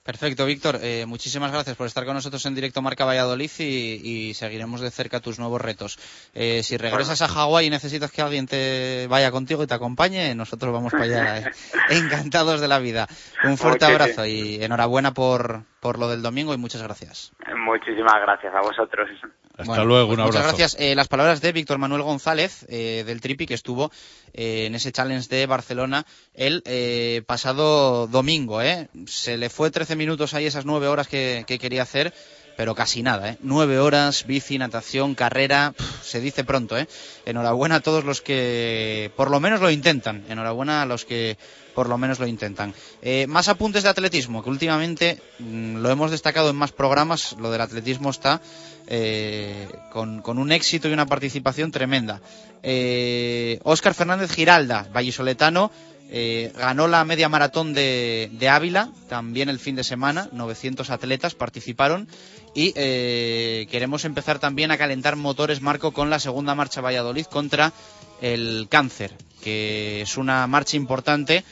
Perfecto, 0.07 0.45
Víctor. 0.45 0.79
Eh, 0.81 1.05
muchísimas 1.05 1.51
gracias 1.51 1.75
por 1.75 1.85
estar 1.85 2.05
con 2.05 2.13
nosotros 2.13 2.45
en 2.45 2.55
directo 2.55 2.81
Marca 2.81 3.03
Valladolid 3.03 3.51
y, 3.59 4.29
y 4.29 4.33
seguiremos 4.35 4.79
de 4.79 4.89
cerca 4.89 5.19
tus 5.19 5.37
nuevos 5.37 5.59
retos. 5.59 5.99
Eh, 6.33 6.61
si 6.63 6.77
regresas 6.77 7.21
a 7.21 7.27
Hawái 7.27 7.67
y 7.67 7.69
necesitas 7.69 8.09
que 8.09 8.21
alguien 8.21 8.47
te 8.47 9.07
vaya 9.09 9.31
contigo 9.31 9.63
y 9.63 9.67
te 9.67 9.73
acompañe, 9.73 10.33
nosotros 10.33 10.71
vamos 10.71 10.93
para 10.93 11.03
allá 11.03 11.37
eh, 11.39 11.51
encantados 11.89 12.61
de 12.61 12.69
la 12.69 12.79
vida. 12.79 13.05
Un 13.43 13.57
fuerte 13.57 13.83
abrazo 13.83 14.25
y 14.25 14.63
enhorabuena 14.63 15.13
por, 15.13 15.65
por 15.79 15.99
lo 15.99 16.09
del 16.09 16.21
domingo 16.21 16.53
y 16.53 16.57
muchas 16.57 16.81
gracias. 16.81 17.31
Muchísimas 17.55 18.15
gracias 18.21 18.53
a 18.53 18.61
vosotros. 18.61 19.09
Hasta 19.57 19.63
Bueno, 19.63 19.85
luego, 19.85 20.07
pues 20.07 20.19
un 20.19 20.25
Muchas 20.25 20.41
abrazo. 20.41 20.57
gracias. 20.57 20.81
Eh, 20.81 20.95
las 20.95 21.07
palabras 21.07 21.41
de 21.41 21.51
Víctor 21.51 21.79
Manuel 21.79 22.03
González, 22.03 22.65
eh, 22.69 23.03
del 23.07 23.21
Tripi, 23.21 23.47
que 23.47 23.55
estuvo 23.55 23.91
eh, 24.33 24.65
en 24.67 24.75
ese 24.75 24.91
challenge 24.91 25.27
de 25.35 25.47
Barcelona 25.47 26.05
el 26.35 26.61
eh, 26.65 27.23
pasado 27.25 28.05
domingo. 28.07 28.61
¿eh? 28.61 28.89
Se 29.07 29.35
le 29.37 29.49
fue 29.49 29.71
13 29.71 29.95
minutos 29.95 30.35
ahí, 30.35 30.45
esas 30.45 30.65
9 30.65 30.87
horas 30.87 31.07
que, 31.07 31.43
que 31.47 31.57
quería 31.57 31.81
hacer, 31.81 32.13
pero 32.57 32.75
casi 32.75 33.03
nada. 33.03 33.29
¿eh? 33.29 33.37
9 33.41 33.79
horas, 33.79 34.25
bici, 34.25 34.57
natación, 34.57 35.15
carrera, 35.15 35.73
se 36.03 36.19
dice 36.19 36.43
pronto. 36.43 36.77
¿eh? 36.77 36.87
Enhorabuena 37.25 37.75
a 37.75 37.79
todos 37.79 38.03
los 38.03 38.21
que 38.21 39.11
por 39.15 39.31
lo 39.31 39.39
menos 39.39 39.61
lo 39.61 39.69
intentan. 39.69 40.25
Enhorabuena 40.27 40.81
a 40.81 40.85
los 40.85 41.05
que 41.05 41.37
por 41.77 41.89
lo 41.89 41.99
menos 41.99 42.17
lo 42.17 42.25
intentan. 42.25 42.73
Eh, 43.03 43.27
más 43.27 43.49
apuntes 43.49 43.83
de 43.83 43.89
atletismo, 43.89 44.43
que 44.43 44.49
últimamente 44.49 45.21
mm, 45.37 45.75
lo 45.75 45.91
hemos 45.91 46.09
destacado 46.09 46.49
en 46.49 46.55
más 46.55 46.71
programas. 46.71 47.35
Lo 47.37 47.51
del 47.51 47.61
atletismo 47.61 48.09
está 48.09 48.41
eh, 48.87 49.67
con, 49.91 50.23
un 50.25 50.51
éxito 50.51 50.89
y 50.89 50.93
una 50.93 51.05
participación 51.05 51.69
tremenda. 51.69 52.19
Eh, 52.63 53.59
Óscar 53.61 53.93
Fernández 53.93 54.31
Giralda, 54.31 54.87
vallisoletano, 54.91 55.69
eh, 56.09 56.53
ganó 56.57 56.87
la 56.87 57.03
media 57.03 57.29
maratón 57.29 57.73
de, 57.73 58.49
Ávila, 58.49 58.89
también 59.09 59.49
el 59.49 59.59
fin 59.59 59.75
de 59.75 59.83
semana, 59.83 60.29
900 60.31 60.89
atletas 60.89 61.35
participaron 61.35 62.07
y 62.55 62.73
eh, 62.75 63.67
queremos 63.69 64.05
empezar 64.05 64.39
también 64.39 64.71
a 64.71 64.77
calentar 64.77 65.15
motores, 65.15 65.61
Marco, 65.61 65.91
con 65.91 66.09
la 66.09 66.19
segunda 66.19 66.55
marcha 66.55 66.81
Valladolid 66.81 67.25
contra 67.25 67.73
el 68.21 68.67
cáncer, 68.69 69.13
que 69.43 70.01
es 70.01 70.17
una 70.17 70.47
marcha 70.47 70.77
importante 70.77 71.43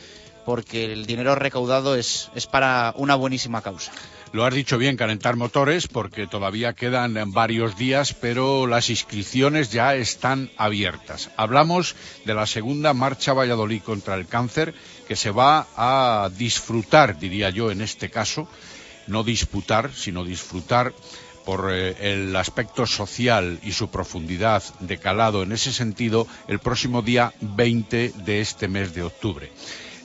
porque 0.45 0.85
el 0.85 1.05
dinero 1.05 1.35
recaudado 1.35 1.95
es 1.95 2.29
para 2.51 2.93
una 2.97 3.15
buenísima 3.15 3.61
causa. 3.61 3.91
Lo 4.33 4.43
has 4.43 4.53
dicho 4.53 4.77
bien, 4.77 4.97
calentar 4.97 5.35
motores, 5.35 5.87
porque 5.87 6.27
todavía 6.27 6.73
quedan 6.73 7.31
varios 7.31 7.77
días, 7.77 8.13
pero 8.13 8.67
las 8.67 8.89
inscripciones 8.89 9.71
ya 9.71 9.95
están 9.95 10.49
abiertas. 10.57 11.29
Hablamos 11.37 11.95
de 12.25 12.33
la 12.33 12.45
segunda 12.45 12.93
marcha 12.93 13.33
Valladolid 13.33 13.81
contra 13.81 14.15
el 14.15 14.27
cáncer, 14.27 14.73
que 15.07 15.15
se 15.15 15.31
va 15.31 15.67
a 15.77 16.29
disfrutar, 16.37 17.17
diría 17.17 17.49
yo, 17.49 17.71
en 17.71 17.81
este 17.81 18.09
caso, 18.09 18.49
no 19.07 19.23
disputar, 19.23 19.91
sino 19.93 20.25
disfrutar 20.25 20.93
por 21.45 21.71
eh, 21.71 21.95
el 22.13 22.35
aspecto 22.35 22.87
social 22.87 23.59
y 23.63 23.71
su 23.71 23.89
profundidad 23.89 24.63
de 24.79 24.97
calado 24.97 25.43
en 25.43 25.51
ese 25.51 25.71
sentido 25.71 26.27
el 26.47 26.59
próximo 26.59 27.01
día 27.01 27.33
20 27.39 28.13
de 28.25 28.41
este 28.41 28.67
mes 28.67 28.93
de 28.93 29.03
octubre. 29.03 29.51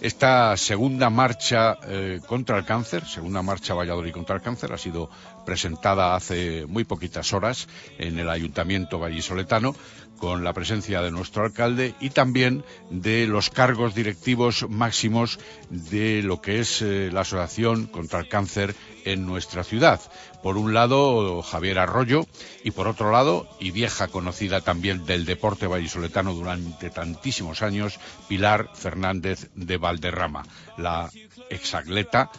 Esta 0.01 0.57
segunda 0.57 1.11
marcha 1.11 1.76
eh, 1.86 2.20
contra 2.26 2.57
el 2.57 2.64
cáncer, 2.64 3.05
segunda 3.05 3.42
marcha 3.42 3.74
Valladolid 3.74 4.12
contra 4.12 4.36
el 4.36 4.40
cáncer, 4.40 4.72
ha 4.72 4.78
sido 4.78 5.11
presentada 5.44 6.14
hace 6.14 6.64
muy 6.66 6.84
poquitas 6.84 7.34
horas 7.34 7.68
en 7.98 8.18
el 8.18 8.30
Ayuntamiento 8.30 8.98
vallisoletano 8.98 9.74
con 10.20 10.44
la 10.44 10.52
presencia 10.52 11.00
de 11.00 11.10
nuestro 11.10 11.42
alcalde 11.42 11.94
y 11.98 12.10
también 12.10 12.62
de 12.90 13.26
los 13.26 13.50
cargos 13.50 13.94
directivos 13.94 14.66
máximos 14.68 15.40
de 15.70 16.22
lo 16.22 16.40
que 16.40 16.60
es 16.60 16.82
eh, 16.82 17.10
la 17.10 17.22
Asociación 17.22 17.86
contra 17.86 18.20
el 18.20 18.28
Cáncer 18.28 18.76
en 19.04 19.26
nuestra 19.26 19.64
ciudad. 19.64 20.00
Por 20.42 20.58
un 20.58 20.74
lado, 20.74 21.42
Javier 21.42 21.78
Arroyo 21.78 22.26
y 22.62 22.70
por 22.70 22.86
otro 22.86 23.10
lado, 23.10 23.48
y 23.58 23.70
vieja 23.70 24.08
conocida 24.08 24.60
también 24.60 25.06
del 25.06 25.24
deporte 25.24 25.66
vallisoletano 25.66 26.34
durante 26.34 26.90
tantísimos 26.90 27.62
años, 27.62 27.98
Pilar 28.28 28.70
Fernández 28.74 29.48
de 29.54 29.78
Valderrama, 29.78 30.44
la 30.76 31.10
exatleta, 31.48 32.30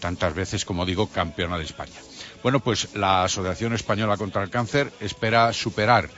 tantas 0.00 0.34
veces 0.34 0.64
como 0.64 0.84
digo, 0.84 1.08
campeona 1.08 1.56
de 1.56 1.64
España. 1.64 2.00
Bueno, 2.42 2.60
pues 2.60 2.94
la 2.94 3.24
Asociación 3.24 3.74
Española 3.74 4.16
contra 4.16 4.42
el 4.42 4.50
Cáncer 4.50 4.92
espera 5.00 5.52
superar 5.52 6.08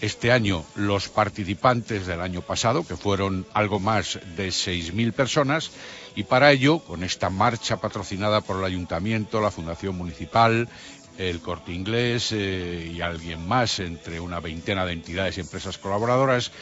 este 0.00 0.32
año 0.32 0.64
los 0.74 1.08
participantes 1.08 2.06
del 2.06 2.20
año 2.20 2.42
pasado, 2.42 2.86
que 2.86 2.96
fueron 2.96 3.46
algo 3.54 3.80
más 3.80 4.18
de 4.36 4.48
6.000 4.48 5.12
personas, 5.12 5.70
y 6.14 6.24
para 6.24 6.52
ello, 6.52 6.80
con 6.80 7.04
esta 7.04 7.30
marcha 7.30 7.76
patrocinada 7.76 8.40
por 8.40 8.58
el 8.58 8.64
Ayuntamiento, 8.64 9.40
la 9.40 9.50
Fundación 9.50 9.96
Municipal, 9.96 10.68
el 11.18 11.40
Corte 11.40 11.72
Inglés 11.72 12.30
eh, 12.32 12.92
y 12.94 13.00
alguien 13.00 13.46
más, 13.46 13.80
entre 13.80 14.20
una 14.20 14.40
veintena 14.40 14.86
de 14.86 14.92
entidades 14.92 15.36
y 15.36 15.40
empresas 15.40 15.78
colaboradoras, 15.78 16.52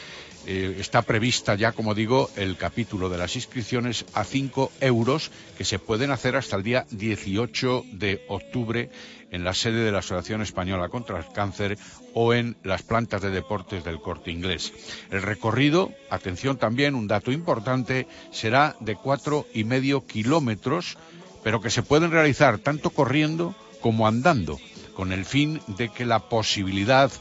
eh, 0.49 0.77
está 0.79 1.01
prevista 1.01 1.55
ya, 1.55 1.73
como 1.73 1.93
digo, 1.93 2.29
el 2.37 2.55
capítulo 2.55 3.09
de 3.09 3.17
las 3.17 3.35
inscripciones 3.35 4.05
a 4.13 4.23
5 4.23 4.71
euros 4.79 5.29
que 5.57 5.65
se 5.65 5.77
pueden 5.77 6.09
hacer 6.09 6.37
hasta 6.37 6.55
el 6.55 6.63
día 6.63 6.85
18 6.89 7.83
de 7.91 8.23
octubre 8.29 8.89
en 9.29 9.43
la 9.43 9.53
sede 9.53 9.83
de 9.83 9.91
la 9.91 9.99
Asociación 9.99 10.41
Española 10.41 10.87
contra 10.87 11.17
el 11.17 11.25
Cáncer 11.33 11.77
o 12.13 12.33
en 12.33 12.55
las 12.63 12.81
plantas 12.81 13.21
de 13.21 13.29
deportes 13.29 13.83
del 13.83 13.99
corte 13.99 14.31
inglés. 14.31 14.71
El 15.11 15.21
recorrido, 15.21 15.91
atención 16.09 16.55
también, 16.55 16.95
un 16.95 17.09
dato 17.09 17.33
importante, 17.33 18.07
será 18.31 18.77
de 18.79 18.95
cuatro 18.95 19.45
y 19.53 19.65
medio 19.65 20.05
kilómetros, 20.05 20.97
pero 21.43 21.59
que 21.59 21.69
se 21.69 21.83
pueden 21.83 22.11
realizar 22.11 22.59
tanto 22.59 22.91
corriendo 22.91 23.53
como 23.81 24.07
andando, 24.07 24.59
con 24.95 25.11
el 25.11 25.25
fin 25.25 25.59
de 25.67 25.89
que 25.89 26.05
la 26.05 26.19
posibilidad 26.19 27.11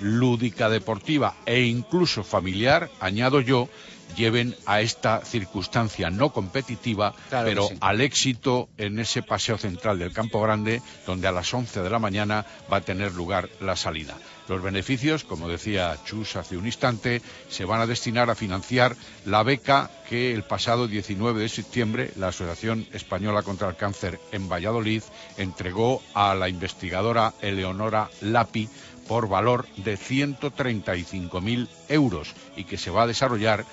lúdica 0.00 0.68
deportiva 0.68 1.36
e 1.46 1.62
incluso 1.62 2.24
familiar, 2.24 2.90
añado 3.00 3.40
yo, 3.40 3.68
lleven 4.16 4.54
a 4.66 4.80
esta 4.80 5.24
circunstancia 5.24 6.10
no 6.10 6.32
competitiva, 6.32 7.14
pero 7.30 7.68
al 7.80 8.00
éxito 8.00 8.68
en 8.78 8.98
ese 8.98 9.22
paseo 9.22 9.58
central 9.58 9.98
del 9.98 10.12
Campo 10.12 10.40
Grande, 10.40 10.82
donde 11.06 11.28
a 11.28 11.32
las 11.32 11.52
11 11.52 11.82
de 11.82 11.90
la 11.90 11.98
mañana 11.98 12.46
va 12.72 12.78
a 12.78 12.82
tener 12.82 13.12
lugar 13.14 13.48
la 13.60 13.76
salida. 13.76 14.16
Los 14.46 14.62
beneficios, 14.62 15.24
como 15.24 15.48
decía 15.48 15.96
Chus 16.04 16.36
hace 16.36 16.58
un 16.58 16.66
instante, 16.66 17.22
se 17.48 17.64
van 17.64 17.80
a 17.80 17.86
destinar 17.86 18.28
a 18.28 18.34
financiar 18.34 18.94
la 19.24 19.42
beca 19.42 19.90
que 20.08 20.34
el 20.34 20.42
pasado 20.42 20.86
19 20.86 21.40
de 21.40 21.48
septiembre 21.48 22.10
la 22.16 22.28
Asociación 22.28 22.86
Española 22.92 23.42
contra 23.42 23.68
el 23.70 23.76
Cáncer 23.76 24.20
en 24.32 24.48
Valladolid 24.48 25.02
entregó 25.38 26.02
a 26.12 26.34
la 26.34 26.50
investigadora 26.50 27.32
Eleonora 27.40 28.10
Lapi 28.20 28.68
por 29.06 29.28
valor 29.28 29.66
de 29.76 29.98
135.000 29.98 31.68
euros 31.88 32.34
y 32.56 32.64
que 32.64 32.78
se 32.78 32.90
va 32.90 33.02
a 33.02 33.06
desarrollar 33.06 33.64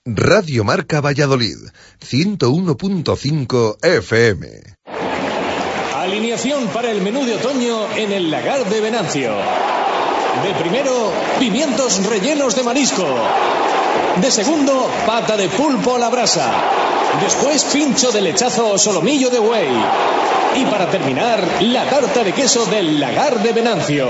Radio 0.05 0.65
Marca 0.65 1.03
Valladolid, 1.03 1.59
101.5 2.01 3.77
FM. 3.83 4.49
Alineación 5.95 6.69
para 6.69 6.91
el 6.91 7.03
menú 7.03 7.27
de 7.27 7.35
otoño 7.35 7.93
en 7.95 8.13
el 8.13 8.31
lagar 8.31 8.65
de 8.71 8.81
Venancio. 8.81 9.35
De 10.43 10.55
primero, 10.55 11.13
pimientos 11.39 12.07
rellenos 12.07 12.57
de 12.57 12.63
marisco. 12.63 13.05
De 14.23 14.31
segundo, 14.31 14.91
pata 15.05 15.37
de 15.37 15.49
pulpo 15.49 15.97
a 15.97 15.99
la 15.99 16.09
brasa. 16.09 16.51
Después, 17.21 17.65
pincho 17.65 18.11
de 18.11 18.23
lechazo 18.23 18.73
o 18.73 18.79
solomillo 18.79 19.29
de 19.29 19.39
buey. 19.39 19.69
Y 20.57 20.65
para 20.67 20.91
terminar, 20.91 21.43
la 21.61 21.85
tarta 21.91 22.25
de 22.25 22.33
queso 22.33 22.65
del 22.67 22.99
lagar 22.99 23.43
de 23.43 23.53
Venancio. 23.53 24.09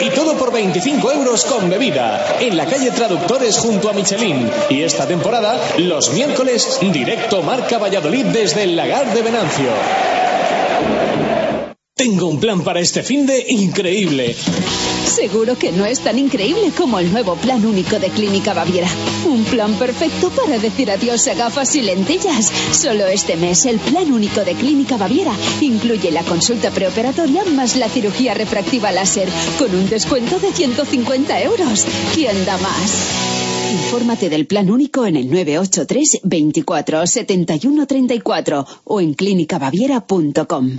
Y 0.00 0.10
todo 0.10 0.36
por 0.36 0.52
25 0.52 1.12
euros 1.12 1.44
con 1.44 1.68
bebida. 1.68 2.36
En 2.40 2.56
la 2.56 2.66
calle 2.66 2.90
Traductores 2.90 3.58
junto 3.58 3.90
a 3.90 3.92
Michelin. 3.92 4.50
Y 4.70 4.82
esta 4.82 5.06
temporada, 5.06 5.60
los 5.78 6.12
miércoles, 6.12 6.78
directo 6.80 7.42
Marca 7.42 7.78
Valladolid 7.78 8.26
desde 8.26 8.64
el 8.64 8.76
Lagar 8.76 9.12
de 9.12 9.22
Venancio. 9.22 9.70
Tengo 11.94 12.26
un 12.26 12.38
plan 12.38 12.62
para 12.62 12.80
este 12.80 13.02
fin 13.02 13.26
de 13.26 13.44
increíble. 13.48 14.36
Seguro 15.08 15.58
que 15.58 15.72
no 15.72 15.86
es 15.86 16.00
tan 16.00 16.18
increíble 16.18 16.70
como 16.76 16.98
el 16.98 17.10
nuevo 17.10 17.34
plan 17.36 17.64
único 17.64 17.98
de 17.98 18.10
Clínica 18.10 18.52
Baviera. 18.52 18.88
Un 19.26 19.42
plan 19.44 19.72
perfecto 19.74 20.30
para 20.30 20.58
decir 20.58 20.90
adiós 20.90 21.26
a 21.28 21.34
gafas 21.34 21.74
y 21.76 21.82
lentillas. 21.82 22.52
Solo 22.72 23.06
este 23.06 23.36
mes 23.36 23.64
el 23.66 23.78
plan 23.78 24.12
único 24.12 24.44
de 24.44 24.52
Clínica 24.54 24.96
Baviera 24.96 25.32
incluye 25.60 26.10
la 26.10 26.22
consulta 26.22 26.70
preoperatoria 26.70 27.44
más 27.46 27.76
la 27.76 27.88
cirugía 27.88 28.34
refractiva 28.34 28.92
láser 28.92 29.28
con 29.58 29.74
un 29.74 29.88
descuento 29.88 30.38
de 30.38 30.52
150 30.52 31.42
euros. 31.42 31.86
¿Quién 32.14 32.44
da 32.44 32.58
más? 32.58 32.92
Infórmate 33.72 34.28
del 34.28 34.46
plan 34.46 34.70
único 34.70 35.06
en 35.06 35.16
el 35.16 35.30
983 35.30 36.20
24 36.22 37.06
71 37.06 37.86
34 37.86 38.66
o 38.84 39.00
en 39.00 39.14
clínicabaviera.com. 39.14 40.78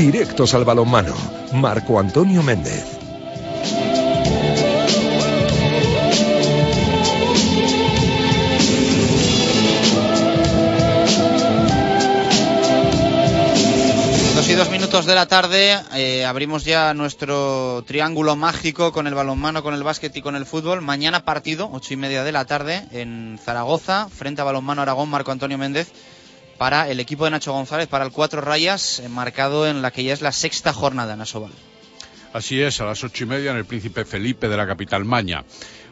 Directos 0.00 0.54
al 0.54 0.64
balonmano. 0.64 1.14
Marco 1.52 2.00
Antonio 2.00 2.42
Méndez. 2.42 3.00
y 14.48 14.54
dos 14.54 14.70
minutos 14.70 15.06
de 15.06 15.14
la 15.14 15.26
tarde 15.26 15.78
eh, 15.94 16.24
abrimos 16.24 16.64
ya 16.64 16.92
nuestro 16.92 17.84
triángulo 17.86 18.34
mágico 18.34 18.90
con 18.90 19.06
el 19.06 19.14
balonmano, 19.14 19.62
con 19.62 19.74
el 19.74 19.84
básquet 19.84 20.16
y 20.16 20.22
con 20.22 20.34
el 20.34 20.44
fútbol. 20.44 20.80
Mañana 20.80 21.24
partido, 21.24 21.70
ocho 21.72 21.94
y 21.94 21.96
media 21.96 22.24
de 22.24 22.32
la 22.32 22.46
tarde, 22.46 22.84
en 22.90 23.38
Zaragoza, 23.40 24.08
frente 24.08 24.40
a 24.40 24.44
balonmano 24.44 24.82
Aragón, 24.82 25.08
Marco 25.08 25.30
Antonio 25.30 25.56
Méndez, 25.56 25.92
para 26.60 26.90
el 26.90 27.00
equipo 27.00 27.24
de 27.24 27.30
Nacho 27.30 27.54
González, 27.54 27.88
para 27.88 28.04
el 28.04 28.12
cuatro 28.12 28.42
rayas, 28.42 28.98
eh, 28.98 29.08
marcado 29.08 29.66
en 29.66 29.80
la 29.80 29.92
que 29.92 30.04
ya 30.04 30.12
es 30.12 30.20
la 30.20 30.30
sexta 30.30 30.74
jornada 30.74 31.14
en 31.14 31.22
Asobal. 31.22 31.52
Así 32.34 32.60
es, 32.60 32.82
a 32.82 32.84
las 32.84 33.02
ocho 33.02 33.24
y 33.24 33.28
media 33.28 33.52
en 33.52 33.56
el 33.56 33.64
Príncipe 33.64 34.04
Felipe 34.04 34.46
de 34.46 34.58
la 34.58 34.66
capital 34.66 35.06
Maña. 35.06 35.46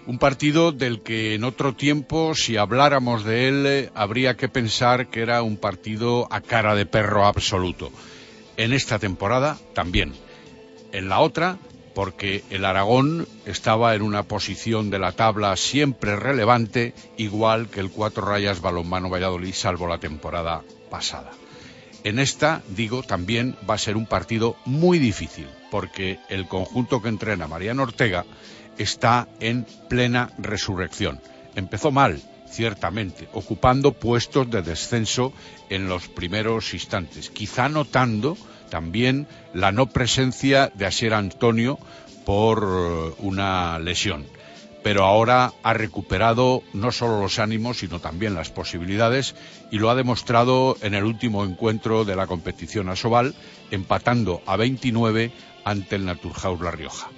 Un 0.06 0.18
partido 0.18 0.70
del 0.70 1.00
que 1.00 1.32
en 1.32 1.44
otro 1.44 1.74
tiempo, 1.74 2.34
si 2.34 2.58
habláramos 2.58 3.24
de 3.24 3.48
él, 3.48 3.64
eh, 3.66 3.90
habría 3.94 4.36
que 4.36 4.50
pensar 4.50 5.08
que 5.08 5.22
era 5.22 5.40
un 5.40 5.56
partido 5.56 6.28
a 6.30 6.42
cara 6.42 6.74
de 6.74 6.84
perro 6.84 7.24
absoluto. 7.24 7.90
En 8.58 8.74
esta 8.74 8.98
temporada 8.98 9.56
también. 9.72 10.12
En 10.92 11.08
la 11.08 11.20
otra, 11.20 11.56
porque 11.98 12.44
el 12.50 12.64
Aragón 12.64 13.26
estaba 13.44 13.96
en 13.96 14.02
una 14.02 14.22
posición 14.22 14.88
de 14.88 15.00
la 15.00 15.10
tabla 15.10 15.56
siempre 15.56 16.14
relevante, 16.14 16.94
igual 17.16 17.66
que 17.66 17.80
el 17.80 17.90
Cuatro 17.90 18.24
Rayas 18.24 18.60
Balonmano 18.60 19.10
Valladolid, 19.10 19.52
salvo 19.52 19.88
la 19.88 19.98
temporada 19.98 20.62
pasada. 20.92 21.32
En 22.04 22.20
esta, 22.20 22.62
digo, 22.68 23.02
también 23.02 23.56
va 23.68 23.74
a 23.74 23.78
ser 23.78 23.96
un 23.96 24.06
partido 24.06 24.54
muy 24.64 25.00
difícil, 25.00 25.48
porque 25.72 26.20
el 26.28 26.46
conjunto 26.46 27.02
que 27.02 27.08
entrena 27.08 27.48
Mariano 27.48 27.82
Ortega 27.82 28.24
está 28.78 29.26
en 29.40 29.66
plena 29.88 30.30
resurrección. 30.38 31.20
Empezó 31.56 31.90
mal, 31.90 32.22
ciertamente, 32.48 33.28
ocupando 33.32 33.90
puestos 33.90 34.48
de 34.48 34.62
descenso 34.62 35.32
en 35.68 35.88
los 35.88 36.06
primeros 36.06 36.74
instantes, 36.74 37.28
quizá 37.28 37.68
notando 37.68 38.36
también 38.68 39.26
la 39.52 39.72
no 39.72 39.86
presencia 39.86 40.70
de 40.74 40.86
Asier 40.86 41.14
Antonio 41.14 41.78
por 42.24 42.62
eh, 42.62 43.14
una 43.18 43.78
lesión. 43.78 44.26
Pero 44.82 45.04
ahora 45.04 45.52
ha 45.62 45.74
recuperado 45.74 46.62
no 46.72 46.92
solo 46.92 47.20
los 47.20 47.38
ánimos, 47.38 47.78
sino 47.78 48.00
también 48.00 48.34
las 48.34 48.50
posibilidades 48.50 49.34
y 49.70 49.78
lo 49.78 49.90
ha 49.90 49.94
demostrado 49.94 50.76
en 50.82 50.94
el 50.94 51.04
último 51.04 51.44
encuentro 51.44 52.04
de 52.04 52.16
la 52.16 52.26
competición 52.26 52.88
Asobal, 52.88 53.34
empatando 53.70 54.40
a 54.46 54.56
29 54.56 55.32
ante 55.64 55.96
el 55.96 56.06
Naturhaus 56.06 56.60
La 56.60 56.70
Rioja. 56.70 57.10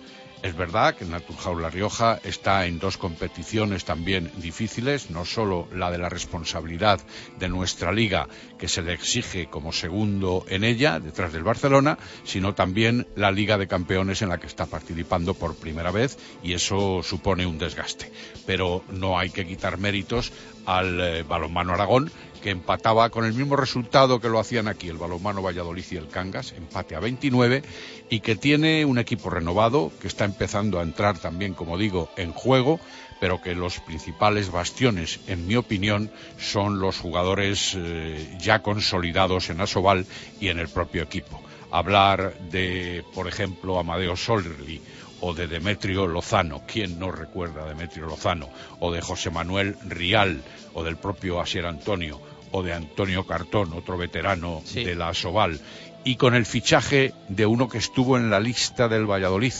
Es 0.42 0.56
verdad 0.56 0.94
que 0.94 1.04
el 1.04 1.10
Naturhaus 1.10 1.60
La 1.60 1.68
Rioja 1.68 2.18
está 2.24 2.64
en 2.64 2.78
dos 2.78 2.96
competiciones 2.96 3.84
también 3.84 4.32
difíciles, 4.36 5.10
no 5.10 5.26
solo 5.26 5.68
la 5.74 5.90
de 5.90 5.98
la 5.98 6.08
responsabilidad 6.08 6.98
de 7.38 7.48
nuestra 7.50 7.92
liga, 7.92 8.26
que 8.58 8.66
se 8.66 8.80
le 8.80 8.94
exige 8.94 9.48
como 9.48 9.70
segundo 9.70 10.46
en 10.48 10.64
ella, 10.64 10.98
detrás 10.98 11.34
del 11.34 11.42
Barcelona, 11.42 11.98
sino 12.24 12.54
también 12.54 13.06
la 13.16 13.30
Liga 13.30 13.58
de 13.58 13.68
Campeones 13.68 14.22
en 14.22 14.30
la 14.30 14.40
que 14.40 14.46
está 14.46 14.64
participando 14.64 15.34
por 15.34 15.56
primera 15.56 15.90
vez 15.90 16.16
y 16.42 16.54
eso 16.54 17.02
supone 17.02 17.44
un 17.44 17.58
desgaste. 17.58 18.10
Pero 18.46 18.82
no 18.90 19.18
hay 19.18 19.28
que 19.28 19.46
quitar 19.46 19.76
méritos 19.76 20.32
al 20.64 21.00
eh, 21.00 21.22
balonmano 21.22 21.74
Aragón, 21.74 22.10
que 22.40 22.50
empataba 22.50 23.10
con 23.10 23.24
el 23.24 23.34
mismo 23.34 23.56
resultado 23.56 24.20
que 24.20 24.28
lo 24.28 24.38
hacían 24.38 24.68
aquí 24.68 24.88
el 24.88 24.98
balonmano 24.98 25.42
Valladolid 25.42 25.84
y 25.90 25.96
el 25.96 26.08
Cangas, 26.08 26.52
empate 26.52 26.94
a 26.94 27.00
29, 27.00 27.62
y 28.08 28.20
que 28.20 28.36
tiene 28.36 28.84
un 28.84 28.98
equipo 28.98 29.30
renovado 29.30 29.92
que 30.00 30.08
está 30.08 30.24
empezando 30.24 30.80
a 30.80 30.82
entrar 30.82 31.18
también, 31.18 31.54
como 31.54 31.78
digo, 31.78 32.10
en 32.16 32.32
juego, 32.32 32.80
pero 33.20 33.42
que 33.42 33.54
los 33.54 33.80
principales 33.80 34.50
bastiones, 34.50 35.20
en 35.26 35.46
mi 35.46 35.56
opinión, 35.56 36.10
son 36.38 36.80
los 36.80 36.98
jugadores 36.98 37.74
eh, 37.76 38.36
ya 38.40 38.62
consolidados 38.62 39.50
en 39.50 39.60
Asobal 39.60 40.06
y 40.40 40.48
en 40.48 40.58
el 40.58 40.68
propio 40.68 41.02
equipo. 41.02 41.40
Hablar 41.70 42.36
de, 42.50 43.04
por 43.14 43.28
ejemplo, 43.28 43.78
Amadeo 43.78 44.16
Solerli 44.16 44.80
o 45.20 45.34
de 45.34 45.46
Demetrio 45.46 46.06
Lozano, 46.06 46.62
¿quién 46.66 46.98
no 46.98 47.10
recuerda 47.10 47.62
a 47.62 47.68
Demetrio 47.68 48.06
Lozano? 48.06 48.48
O 48.78 48.92
de 48.92 49.00
José 49.00 49.30
Manuel 49.30 49.76
Rial, 49.86 50.42
o 50.74 50.82
del 50.82 50.96
propio 50.96 51.40
Asier 51.40 51.66
Antonio, 51.66 52.20
o 52.52 52.62
de 52.62 52.72
Antonio 52.72 53.26
Cartón, 53.26 53.72
otro 53.72 53.96
veterano 53.96 54.62
de 54.74 54.94
la 54.94 55.08
Asobal, 55.08 55.60
y 56.04 56.16
con 56.16 56.34
el 56.34 56.46
fichaje 56.46 57.12
de 57.28 57.46
uno 57.46 57.68
que 57.68 57.78
estuvo 57.78 58.16
en 58.16 58.30
la 58.30 58.40
lista 58.40 58.88
del 58.88 59.10
Valladolid 59.10 59.52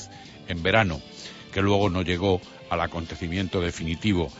en 0.48 0.62
verano, 0.62 1.00
que 1.52 1.62
luego 1.62 1.90
no 1.90 2.02
llegó 2.02 2.40
al 2.70 2.80
acontecimiento 2.80 3.60
definitivo. 3.60 4.30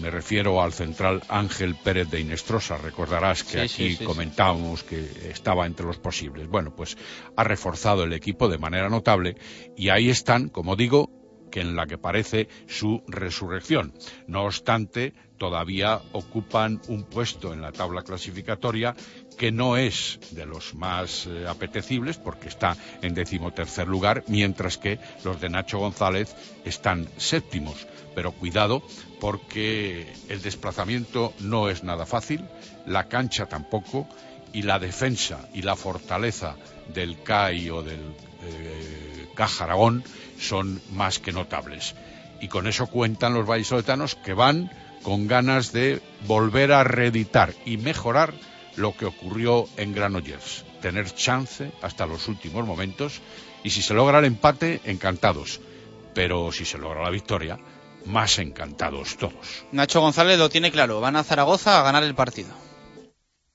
Me 0.00 0.10
refiero 0.10 0.62
al 0.62 0.72
central 0.72 1.22
Ángel 1.28 1.74
Pérez 1.74 2.08
de 2.08 2.20
Inestrosa. 2.20 2.78
Recordarás 2.78 3.42
que 3.42 3.60
aquí 3.60 3.96
comentábamos 3.96 4.84
que 4.84 5.00
estaba 5.28 5.66
entre 5.66 5.86
los 5.86 5.98
posibles. 5.98 6.48
Bueno, 6.48 6.74
pues 6.74 6.96
ha 7.36 7.42
reforzado 7.42 8.04
el 8.04 8.12
equipo 8.12 8.48
de 8.48 8.58
manera 8.58 8.88
notable 8.88 9.36
y 9.76 9.88
ahí 9.88 10.08
están, 10.08 10.50
como 10.50 10.76
digo, 10.76 11.10
que 11.50 11.60
en 11.60 11.74
la 11.74 11.86
que 11.86 11.98
parece 11.98 12.48
su 12.68 13.02
resurrección. 13.08 13.92
No 14.26 14.44
obstante, 14.44 15.14
todavía 15.38 16.00
ocupan 16.12 16.80
un 16.88 17.04
puesto 17.04 17.52
en 17.52 17.62
la 17.62 17.72
tabla 17.72 18.02
clasificatoria 18.02 18.94
que 19.36 19.52
no 19.52 19.76
es 19.76 20.18
de 20.32 20.46
los 20.46 20.74
más 20.74 21.26
eh, 21.26 21.46
apetecibles 21.48 22.18
porque 22.18 22.48
está 22.48 22.76
en 23.02 23.14
decimotercer 23.14 23.86
lugar, 23.86 24.24
mientras 24.26 24.78
que 24.78 24.98
los 25.24 25.40
de 25.40 25.48
Nacho 25.48 25.78
González 25.78 26.34
están 26.64 27.08
séptimos. 27.16 27.86
Pero 28.14 28.32
cuidado 28.32 28.82
porque 29.20 30.12
el 30.28 30.42
desplazamiento 30.42 31.32
no 31.38 31.68
es 31.68 31.84
nada 31.84 32.04
fácil, 32.04 32.44
la 32.84 33.08
cancha 33.08 33.46
tampoco, 33.46 34.08
y 34.52 34.62
la 34.62 34.78
defensa 34.78 35.48
y 35.54 35.62
la 35.62 35.76
fortaleza 35.76 36.56
del 36.92 37.22
CAI 37.22 37.70
o 37.70 37.82
del 37.82 38.00
eh, 38.42 39.28
son 40.38 40.80
más 40.92 41.18
que 41.18 41.32
notables. 41.32 41.94
Y 42.40 42.48
con 42.48 42.66
eso 42.66 42.86
cuentan 42.86 43.34
los 43.34 43.46
vallisoletanos 43.46 44.14
que 44.16 44.32
van 44.32 44.70
con 45.02 45.26
ganas 45.26 45.72
de 45.72 46.00
volver 46.26 46.72
a 46.72 46.84
reeditar 46.84 47.54
y 47.64 47.76
mejorar 47.76 48.34
lo 48.76 48.96
que 48.96 49.06
ocurrió 49.06 49.68
en 49.76 49.92
Granollers. 49.92 50.64
Tener 50.80 51.12
chance 51.12 51.72
hasta 51.82 52.06
los 52.06 52.28
últimos 52.28 52.66
momentos 52.66 53.20
y 53.64 53.70
si 53.70 53.82
se 53.82 53.94
logra 53.94 54.20
el 54.20 54.24
empate, 54.24 54.80
encantados. 54.84 55.60
Pero 56.14 56.52
si 56.52 56.64
se 56.64 56.78
logra 56.78 57.02
la 57.02 57.10
victoria, 57.10 57.58
más 58.06 58.38
encantados 58.38 59.16
todos. 59.16 59.64
Nacho 59.72 60.00
González 60.00 60.38
lo 60.38 60.48
tiene 60.48 60.70
claro, 60.70 61.00
van 61.00 61.16
a 61.16 61.24
Zaragoza 61.24 61.78
a 61.78 61.82
ganar 61.82 62.02
el 62.02 62.14
partido. 62.14 62.67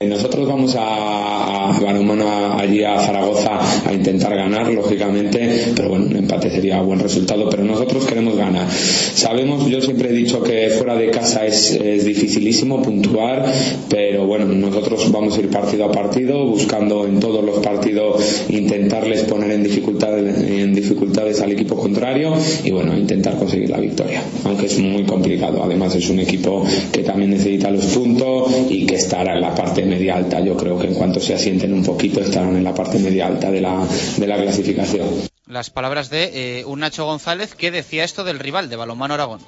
Nosotros 0.07 0.47
vamos 0.47 0.75
a, 0.75 0.83
a 0.83 1.73
allí 2.63 2.83
a 2.83 2.99
Zaragoza 2.99 3.59
a 3.87 3.93
intentar 3.93 4.35
ganar, 4.35 4.71
lógicamente, 4.71 5.73
pero 5.75 5.89
bueno, 5.89 6.05
un 6.05 6.15
empate 6.15 6.49
sería 6.49 6.81
buen 6.81 6.99
resultado, 6.99 7.49
pero 7.49 7.63
nosotros 7.63 8.05
queremos 8.05 8.35
ganar. 8.37 8.69
Sabemos, 8.69 9.67
yo 9.67 9.81
siempre 9.81 10.09
he 10.09 10.13
dicho 10.13 10.41
que 10.41 10.69
fuera 10.69 10.95
de 10.95 11.09
casa 11.11 11.45
es, 11.45 11.71
es 11.71 12.05
dificilísimo 12.05 12.81
puntuar, 12.81 13.45
pero 13.89 14.25
bueno, 14.25 14.45
nosotros 14.45 15.11
vamos 15.11 15.37
a 15.37 15.41
ir 15.41 15.49
partido 15.49 15.85
a 15.85 15.91
partido, 15.91 16.45
buscando 16.45 17.05
en 17.05 17.19
todos 17.19 17.43
los 17.43 17.59
partidos 17.59 18.43
intentarles 18.49 19.21
poner 19.23 19.51
en 19.51 19.63
dificultades, 19.63 20.43
en 20.43 20.73
dificultades 20.73 21.41
al 21.41 21.51
equipo 21.51 21.75
contrario 21.75 22.33
y 22.63 22.71
bueno, 22.71 22.97
intentar 22.97 23.37
conseguir 23.37 23.69
la 23.69 23.79
victoria, 23.79 24.21
aunque 24.45 24.67
es 24.67 24.79
muy 24.79 25.03
complicado. 25.03 25.63
Además 25.63 25.95
es 25.95 26.09
un 26.09 26.19
equipo 26.19 26.63
que 26.91 27.03
también 27.03 27.31
necesita 27.31 27.69
los 27.69 27.85
puntos 27.87 28.51
y 28.69 28.85
que 28.85 28.95
estará 28.95 29.35
en 29.35 29.41
la 29.41 29.53
parte 29.53 29.83
media 29.93 30.15
alta. 30.15 30.39
Yo 30.39 30.55
creo 30.57 30.77
que 30.79 30.87
en 30.87 30.95
cuanto 30.95 31.19
se 31.19 31.33
asienten 31.33 31.73
un 31.73 31.83
poquito 31.83 32.19
estarán 32.19 32.55
en 32.55 32.63
la 32.63 32.73
parte 32.73 32.99
media 32.99 33.27
alta 33.27 33.51
de 33.51 33.61
la, 33.61 33.85
de 34.17 34.27
la 34.27 34.37
clasificación. 34.37 35.07
Las 35.47 35.69
palabras 35.69 36.09
de 36.09 36.59
eh, 36.59 36.65
un 36.65 36.79
Nacho 36.79 37.05
González 37.05 37.53
que 37.55 37.71
decía 37.71 38.03
esto 38.03 38.23
del 38.23 38.39
rival 38.39 38.69
de 38.69 38.75
Balonmano 38.75 39.13
Aragón 39.13 39.41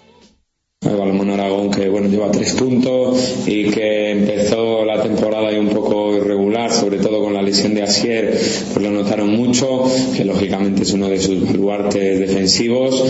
el 0.81 0.97
Balonmano 0.97 1.33
Aragón 1.33 1.71
que 1.71 1.89
bueno 1.89 2.07
lleva 2.09 2.29
tres 2.29 2.53
puntos 2.53 3.47
y 3.47 3.71
que 3.71 4.11
empezó 4.11 4.85
la 4.85 5.01
temporada 5.01 5.51
y 5.51 5.57
un 5.57 5.69
poco 5.69 6.15
irregular 6.15 6.34
sobre 6.73 6.99
todo 6.99 7.21
con 7.21 7.33
la 7.33 7.41
lesión 7.41 7.73
de 7.73 7.83
Asier 7.83 8.37
pues 8.73 8.85
lo 8.85 8.91
notaron 8.91 9.29
mucho 9.29 9.83
que 10.15 10.25
lógicamente 10.25 10.83
es 10.83 10.93
uno 10.93 11.09
de 11.09 11.19
sus 11.19 11.45
baluartes 11.45 12.19
defensivos. 12.19 13.03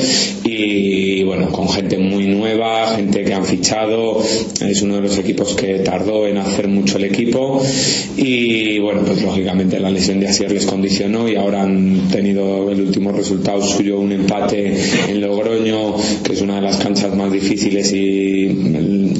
Y 0.43 1.23
bueno 1.23 1.49
con 1.51 1.69
gente 1.69 1.97
muy 1.97 2.27
nueva 2.27 2.95
gente 2.95 3.23
que 3.23 3.33
han 3.33 3.45
fichado 3.45 4.21
es 4.61 4.81
uno 4.81 4.95
de 4.95 5.01
los 5.01 5.17
equipos 5.17 5.55
que 5.55 5.79
tardó 5.79 6.27
en 6.27 6.37
hacer 6.37 6.67
mucho 6.67 6.97
el 6.97 7.05
equipo. 7.05 7.61
Y 8.17 8.79
bueno 8.79 9.01
pues 9.05 9.21
lógicamente 9.21 9.79
la 9.79 9.89
lesión 9.89 10.19
de 10.19 10.27
Asier 10.27 10.51
les 10.51 10.65
condicionó 10.65 11.27
y 11.27 11.35
ahora 11.35 11.63
han 11.63 12.09
tenido 12.11 12.69
el 12.69 12.81
último 12.81 13.11
resultado 13.11 13.61
suyo 13.61 13.99
un 13.99 14.11
empate 14.11 14.75
en 15.09 15.21
Logroño 15.21 15.95
que 16.23 16.33
es 16.33 16.41
una 16.41 16.55
de 16.55 16.61
las 16.61 16.77
canchas 16.77 17.15
más 17.15 17.31
difíciles 17.31 17.91
y 17.93 18.47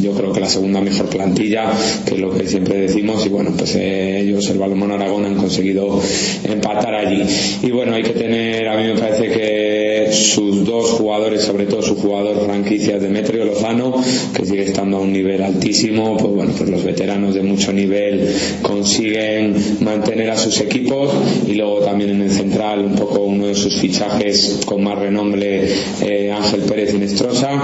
yo 0.06 0.12
creo 0.12 0.32
que 0.32 0.40
la 0.40 0.50
segunda 0.50 0.82
mejor 0.82 1.08
plantilla, 1.10 1.72
que 2.06 2.14
es 2.14 2.20
lo 2.20 2.30
que 2.30 2.48
siempre 2.48 2.78
decimos, 2.78 3.26
y 3.26 3.30
bueno, 3.30 3.52
pues 3.58 3.76
eh, 3.76 4.20
ellos, 4.22 4.48
el 4.52 4.60
Balonmano 4.60 4.94
Aragón, 4.94 5.26
han 5.26 5.36
conseguido 5.36 6.00
empatar 6.44 6.94
allí. 6.94 7.24
Y 7.64 7.72
bueno, 7.72 7.96
hay 7.96 8.04
que 8.04 8.12
tener, 8.14 8.68
a 8.68 8.78
mí 8.78 8.84
me 8.84 9.00
parece 9.00 9.30
que 9.30 10.10
sus 10.12 10.64
dos 10.64 10.92
jugadores, 10.92 11.42
sobre 11.42 11.66
todo 11.66 11.82
su 11.82 11.96
jugador 11.96 12.46
franquicia 12.46 13.00
Demetrio 13.00 13.46
Lozano, 13.46 13.96
que 14.36 14.46
sigue 14.46 14.64
estando 14.64 14.98
a 14.98 15.00
un 15.00 15.12
nivel 15.12 15.42
altísimo, 15.42 16.18
pues 16.18 16.34
bueno, 16.34 16.54
pues 16.56 16.70
los 16.70 16.84
veteranos 16.84 17.34
de 17.34 17.42
mucho 17.42 17.74
nivel 17.74 18.30
consiguen 18.62 19.56
mantener 19.80 20.30
a 20.30 20.38
sus 20.38 20.62
equipos 20.62 21.12
y 21.48 21.54
luego 21.56 21.80
también 21.80 22.12
en 22.12 22.22
el 22.22 22.32
central 22.32 22.86
un 22.86 22.96
poco 22.96 23.22
uno 23.22 23.48
de 23.48 23.56
sus 23.56 23.80
fichajes 23.80 24.62
con 24.66 24.84
más 24.84 25.00
renombre 25.00 25.68
eh, 26.02 26.32
Ángel 26.32 26.62
Pérez 26.62 26.94
Inestrosa 26.94 27.62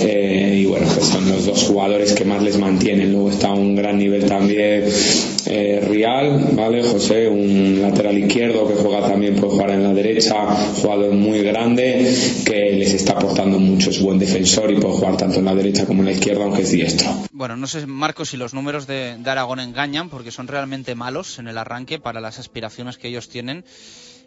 eh, 0.00 0.60
y 0.60 0.64
bueno 0.66 0.86
pues 0.94 1.06
son 1.06 1.28
los 1.28 1.46
dos 1.46 1.64
jugadores 1.74 2.12
que 2.12 2.24
más 2.24 2.40
les 2.40 2.56
mantienen 2.56 3.10
luego 3.10 3.30
está 3.30 3.50
un 3.50 3.74
gran 3.74 3.98
nivel 3.98 4.26
también 4.26 4.84
eh, 5.46 5.84
Rial 5.90 6.50
vale 6.52 6.84
José 6.84 7.28
un 7.28 7.82
lateral 7.82 8.16
izquierdo 8.16 8.68
que 8.68 8.74
juega 8.74 9.08
también 9.08 9.34
puede 9.34 9.54
jugar 9.54 9.70
en 9.70 9.82
la 9.82 9.92
derecha 9.92 10.34
jugador 10.80 11.12
muy 11.12 11.42
grande 11.42 12.14
que 12.46 12.72
les 12.72 12.94
está 12.94 13.14
aportando 13.14 13.58
mucho 13.58 13.90
es 13.90 14.00
buen 14.00 14.20
defensor 14.20 14.70
y 14.70 14.76
puede 14.76 14.94
jugar 14.94 15.16
tanto 15.16 15.40
en 15.40 15.46
la 15.46 15.54
derecha 15.54 15.84
como 15.84 16.02
en 16.02 16.06
la 16.06 16.12
izquierda 16.12 16.44
aunque 16.44 16.62
es 16.62 16.70
diestro. 16.70 17.10
Bueno 17.32 17.56
no 17.56 17.66
sé 17.66 17.86
Marcos 17.88 18.28
si 18.30 18.36
los 18.36 18.54
números 18.54 18.86
de 18.86 19.16
Aragón 19.24 19.58
engañan 19.58 20.10
porque 20.10 20.30
son 20.30 20.46
realmente 20.46 20.94
malos 20.94 21.40
en 21.40 21.48
el 21.48 21.58
arranque 21.58 21.98
para 21.98 22.20
las 22.20 22.38
aspiraciones 22.38 22.98
que 22.98 23.08
ellos 23.08 23.28
tienen 23.28 23.64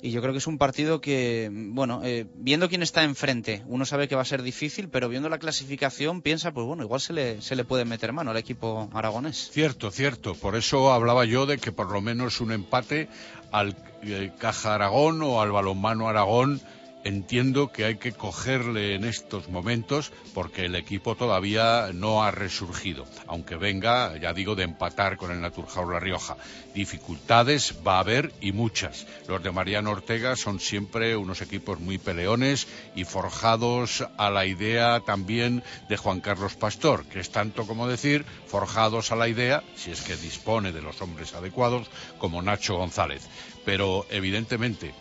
y 0.02 0.12
yo 0.12 0.22
creo 0.22 0.34
que 0.34 0.38
es 0.40 0.48
un 0.48 0.58
partido 0.58 1.02
que, 1.02 1.50
bueno, 1.52 2.02
eh, 2.04 2.26
viendo 2.36 2.70
quién 2.70 2.84
está 2.84 3.04
enfrente, 3.04 3.64
uno 3.68 3.86
sabe 3.86 4.08
que 4.08 4.16
va 4.16 4.22
a 4.22 4.26
ser 4.26 4.44
difícil, 4.44 4.90
pero 4.90 5.10
viendo 5.10 5.30
la 5.30 5.40
clasificación 5.40 6.22
piensa, 6.22 6.52
pues 6.52 6.66
bueno, 6.68 6.84
igual 6.84 7.02
se 7.02 7.14
le, 7.14 7.42
se 7.42 7.56
le 7.56 7.66
puede 7.66 7.86
meter 7.86 8.14
mano 8.14 8.32
al 8.32 8.38
equipo 8.38 8.90
aragonés. 8.94 9.50
Cierto, 9.52 9.90
cierto. 9.92 10.36
Por 10.36 10.56
eso 10.56 10.92
hablaba 10.92 11.26
yo 11.26 11.46
de 11.46 11.58
que 11.58 11.72
por 11.72 11.92
lo 11.92 12.02
menos 12.02 12.42
un 12.42 12.52
empate 12.52 13.10
al 13.52 13.76
eh, 14.04 14.32
Caja 14.38 14.76
Aragón 14.76 15.22
o 15.24 15.42
al 15.42 15.52
Balonmano 15.52 16.08
Aragón 16.08 16.62
entiendo 17.04 17.72
que 17.72 17.86
hay 17.86 17.98
que 17.98 18.12
cogerle 18.12 18.96
en 18.96 19.06
estos 19.06 19.50
momentos 19.50 20.12
porque 20.34 20.66
el 20.66 20.76
equipo 20.76 21.16
todavía 21.16 21.92
no 21.94 22.24
ha 22.24 22.32
resurgido, 22.32 23.06
aunque 23.28 23.56
venga, 23.56 24.18
ya 24.18 24.34
digo, 24.34 24.56
de 24.56 24.64
empatar 24.64 25.18
con 25.18 25.32
el 25.32 25.42
Naturhaus 25.42 25.90
La 25.90 26.00
Rioja. 26.00 26.38
Dificultades 26.74 27.76
va 27.86 27.98
a 27.98 28.00
haber 28.02 28.34
y 28.42 28.52
muchas. 28.52 29.08
Los 29.28 29.42
de 29.42 29.52
Mariano 29.52 29.92
Ortega 29.92 30.36
son 30.36 30.60
siempre 30.60 31.16
unos 31.16 31.42
equipos 31.42 31.80
muy 31.80 31.98
peleones 31.98 32.68
y 32.96 33.06
forjados 33.06 34.06
a 34.18 34.30
la 34.30 34.46
idea 34.46 35.00
también 35.02 35.64
de 35.90 35.98
Juan 35.98 36.20
Carlos 36.20 36.56
Pastor, 36.56 37.06
que 37.06 37.20
es 37.20 37.32
tanto 37.32 37.66
como 37.66 37.88
decir, 37.88 38.26
forjados 38.48 39.12
a 39.12 39.16
la 39.16 39.28
idea, 39.28 39.64
si 39.76 39.92
es 39.92 40.02
que 40.02 40.16
dispone 40.16 40.72
de 40.72 40.82
los 40.82 41.02
hombres 41.02 41.34
adecuados, 41.34 41.88
como 42.18 42.42
Nacho 42.42 42.76
González. 42.76 43.28
Pero 43.66 44.06
evidentemente, 44.10 44.94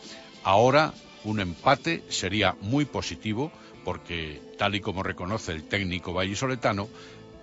ahora 0.45 0.93
un 1.27 1.41
empate 1.41 2.03
sería 2.09 2.57
muy 2.61 2.85
positivo 2.85 3.51
porque, 3.85 4.41
tal 4.59 4.75
y 4.75 4.81
como 4.81 5.03
reconoce 5.03 5.53
el 5.53 5.65
técnico 5.65 6.13
vallisoletano, 6.13 6.89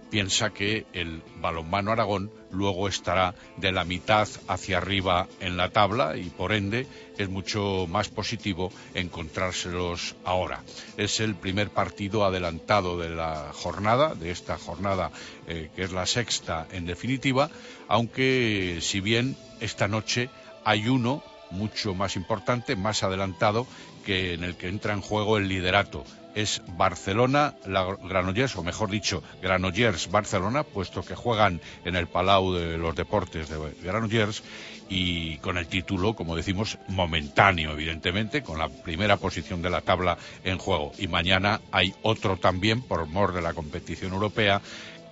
piensa 0.09 0.51
que 0.51 0.85
el 0.93 1.23
balonmano 1.41 1.91
Aragón 1.91 2.31
luego 2.51 2.87
estará 2.87 3.33
de 3.57 3.71
la 3.71 3.83
mitad 3.83 4.27
hacia 4.47 4.77
arriba 4.77 5.27
en 5.39 5.57
la 5.57 5.69
tabla 5.69 6.15
y 6.17 6.29
por 6.29 6.53
ende 6.53 6.85
es 7.17 7.29
mucho 7.29 7.87
más 7.89 8.09
positivo 8.09 8.71
encontrárselos 8.93 10.15
ahora. 10.23 10.61
Es 10.97 11.19
el 11.19 11.33
primer 11.33 11.71
partido 11.71 12.25
adelantado 12.25 12.99
de 12.99 13.09
la 13.09 13.51
jornada, 13.53 14.13
de 14.13 14.29
esta 14.29 14.57
jornada 14.59 15.11
eh, 15.47 15.71
que 15.75 15.83
es 15.83 15.91
la 15.91 16.05
sexta 16.05 16.67
en 16.71 16.85
definitiva, 16.85 17.49
aunque 17.87 18.77
si 18.81 19.01
bien 19.01 19.35
esta 19.61 19.87
noche 19.87 20.29
hay 20.63 20.87
uno 20.89 21.23
mucho 21.53 21.93
más 21.93 22.15
importante, 22.15 22.75
más 22.75 23.03
adelantado, 23.03 23.65
que 24.03 24.33
en 24.33 24.43
el 24.43 24.55
que 24.55 24.67
entra 24.67 24.93
en 24.93 25.01
juego 25.01 25.37
el 25.37 25.47
liderato. 25.47 26.03
Es 26.35 26.63
Barcelona, 26.67 27.53
la 27.67 27.95
Granollers, 28.03 28.55
o 28.55 28.63
mejor 28.63 28.89
dicho, 28.89 29.21
Granollers 29.41 30.09
Barcelona, 30.09 30.63
puesto 30.63 31.03
que 31.03 31.15
juegan 31.15 31.61
en 31.85 31.95
el 31.95 32.07
Palau 32.07 32.53
de 32.53 32.77
los 32.77 32.95
Deportes 32.95 33.49
de 33.49 33.57
Granollers 33.83 34.41
y 34.89 35.37
con 35.37 35.57
el 35.57 35.67
título, 35.67 36.15
como 36.15 36.35
decimos, 36.35 36.79
momentáneo, 36.87 37.71
evidentemente, 37.73 38.41
con 38.41 38.57
la 38.57 38.67
primera 38.69 39.17
posición 39.17 39.61
de 39.61 39.69
la 39.69 39.81
tabla 39.81 40.17
en 40.43 40.57
juego. 40.57 40.91
Y 40.97 41.07
mañana 41.07 41.61
hay 41.71 41.93
otro 42.01 42.37
también, 42.37 42.81
por 42.81 43.05
mor 43.05 43.33
de 43.33 43.41
la 43.41 43.53
competición 43.53 44.13
europea, 44.13 44.59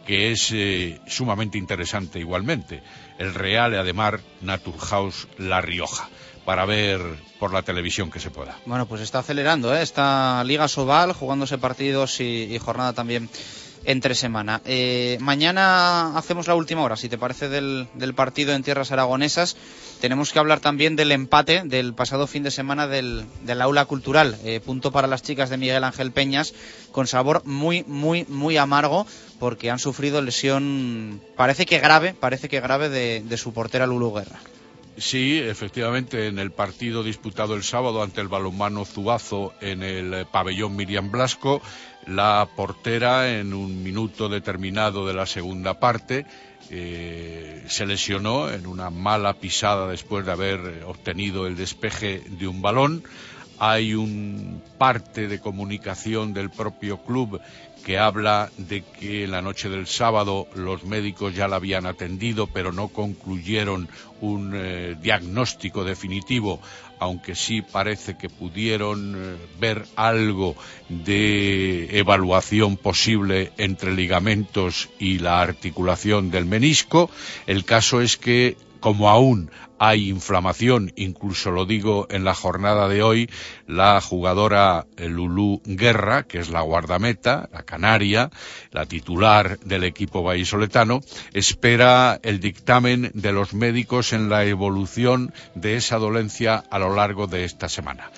que 0.06 0.32
es 0.32 0.52
eh, 0.52 1.00
sumamente 1.06 1.60
interesante 1.60 2.20
igualmente. 2.20 2.82
El 3.20 3.36
Real 3.36 3.76
Ademar 3.76 4.20
Naturhaus 4.42 5.28
La 5.38 5.62
Rioja 5.62 6.10
para 6.52 6.66
ver 6.66 6.99
por 7.39 7.54
la 7.54 7.62
televisión 7.62 8.12
que 8.12 8.20
se 8.20 8.30
pueda. 8.30 8.58
Bueno, 8.66 8.86
pues 8.86 8.99
está 8.99 9.20
acelerando 9.20 9.74
¿eh? 9.74 9.82
esta 9.82 10.43
Liga 10.43 10.68
Sobal, 10.68 11.14
jugándose 11.14 11.58
partidos 11.58 12.20
y, 12.20 12.60
jornada 12.60 12.91
también 12.91 13.30
entre 13.86 14.16
semana. 14.16 14.62
Eh, 14.66 15.18
mañana 15.22 16.18
hacemos 16.18 16.49
la 16.49 16.56
última 16.56 16.82
hora, 16.82 16.97
si 16.97 17.08
te 17.08 17.18
parece, 17.18 17.47
del, 17.47 17.88
partido 18.18 18.52
en 18.52 18.64
tierras 18.64 18.91
aragonesas. 18.91 19.56
Tenemos 20.02 20.34
que 20.34 20.39
hablar 20.39 20.60
también 20.60 20.97
del 20.97 21.14
empate 21.14 21.62
del 21.64 21.93
pasado 21.93 22.28
fin 22.28 22.43
de 22.43 22.52
semana 22.52 22.86
del, 22.86 23.24
del 23.45 23.62
aula 23.62 23.86
cultural. 23.86 24.38
Eh, 24.43 24.60
punto 24.60 24.91
para 24.91 25.08
las 25.08 25.24
chicas 25.24 25.49
de 25.49 25.56
Miguel 25.56 25.86
Ángel 25.86 26.12
Peñas, 26.12 26.54
con 26.91 27.08
sabor 27.08 27.45
muy, 27.45 27.86
muy, 27.88 28.26
muy 28.28 28.58
amargo, 28.58 29.08
porque 29.39 29.72
han 29.72 29.80
sufrido 29.80 30.22
lesión, 30.22 31.22
parece 31.38 31.66
que 31.66 31.80
grave, 31.80 32.14
parece 32.14 32.49
que 32.49 32.60
grave 32.60 32.89
de, 32.89 33.24
de 33.24 33.38
su 33.38 33.54
portera 33.54 33.88
Lulu 33.88 34.12
Guerra. 34.12 34.41
Sí, 34.98 35.39
efectivamente, 35.39 36.28
en 36.28 36.38
el 36.38 36.52
partido 36.52 37.04
disputado 37.04 37.56
el 37.56 37.64
sábado 37.64 38.04
ante 38.04 38.22
el 38.22 38.28
balonmano 38.28 38.86
Zubazo 38.86 39.54
en 39.62 39.84
el 39.84 40.26
pabellón 40.28 40.76
Miriam 40.76 41.12
Blasco, 41.12 41.62
la 42.08 42.48
portera 42.56 43.39
en 43.39 43.54
un 43.54 43.84
minuto 43.84 44.28
determinado 44.28 45.08
de 45.08 45.14
la 45.14 45.26
segunda 45.26 45.80
parte 45.80 46.26
eh, 46.70 47.64
se 47.68 47.86
lesionó 47.86 48.50
en 48.50 48.66
una 48.66 48.89
mala 48.89 49.34
pisada 49.34 49.88
después 49.88 50.26
de 50.26 50.32
haber 50.32 50.84
obtenido 50.86 51.46
el 51.46 51.58
despeje 51.58 52.22
de 52.28 52.48
un 52.48 52.62
balón. 52.62 53.04
Hay 53.60 53.94
un 53.94 54.64
parte 54.78 55.28
de 55.28 55.39
comunicación 55.39 56.34
del 56.34 56.50
propio 56.50 57.04
club 57.04 57.42
que 57.84 57.98
habla 57.98 58.52
de 58.58 58.84
que 58.84 59.28
la 59.28 59.42
noche 59.42 59.70
del 59.70 59.88
sábado 59.88 60.48
los 60.56 60.84
médicos 60.84 61.36
ya 61.36 61.48
la 61.48 61.58
habían 61.58 61.86
atendido, 61.86 62.48
pero 62.48 62.72
no 62.72 62.90
concluyeron 62.90 63.90
un 64.22 64.52
eh, 64.56 64.96
diagnóstico 65.02 65.84
definitivo, 65.84 66.62
aunque 67.00 67.36
sí 67.36 67.62
parece 67.62 68.18
que 68.18 68.30
pudieron 68.30 69.16
eh, 69.16 69.38
ver 69.60 69.86
algo 69.96 70.56
de 70.90 71.98
evaluación 71.98 72.78
posible 72.78 73.52
entre 73.58 73.94
ligamentos 73.94 74.90
y 75.00 75.20
la 75.20 75.42
articulación 75.42 76.30
del 76.30 76.46
menisco. 76.46 77.10
El 77.48 77.66
caso 77.66 78.02
es 78.02 78.18
que 78.18 78.58
como 78.80 79.10
aún 79.10 79.52
hay 79.84 80.10
inflamación, 80.10 80.94
incluso 80.96 81.50
lo 81.50 81.66
digo 81.66 82.06
en 82.12 82.24
la 82.24 82.36
jornada 82.36 82.88
de 82.88 83.02
hoy, 83.02 83.32
la 83.66 84.00
jugadora 84.00 84.86
Lulú 84.96 85.60
Guerra, 85.66 86.22
que 86.22 86.38
es 86.38 86.52
la 86.52 86.62
guardameta, 86.62 87.50
la 87.52 87.64
canaria, 87.64 88.30
la 88.70 88.86
titular 88.86 89.58
del 89.62 89.84
equipo 89.84 90.22
vallisoletano, 90.22 91.02
espera 91.34 92.20
el 92.22 92.40
dictamen 92.40 93.10
de 93.16 93.32
los 93.32 93.56
médicos 93.56 94.14
en 94.14 94.30
la 94.30 94.46
evolución 94.46 95.34
de 95.56 95.78
esa 95.78 95.98
dolencia 95.98 96.64
a 96.70 96.78
lo 96.78 96.94
largo 96.94 97.26
de 97.26 97.44
esta 97.44 97.68
semana. 97.68 98.12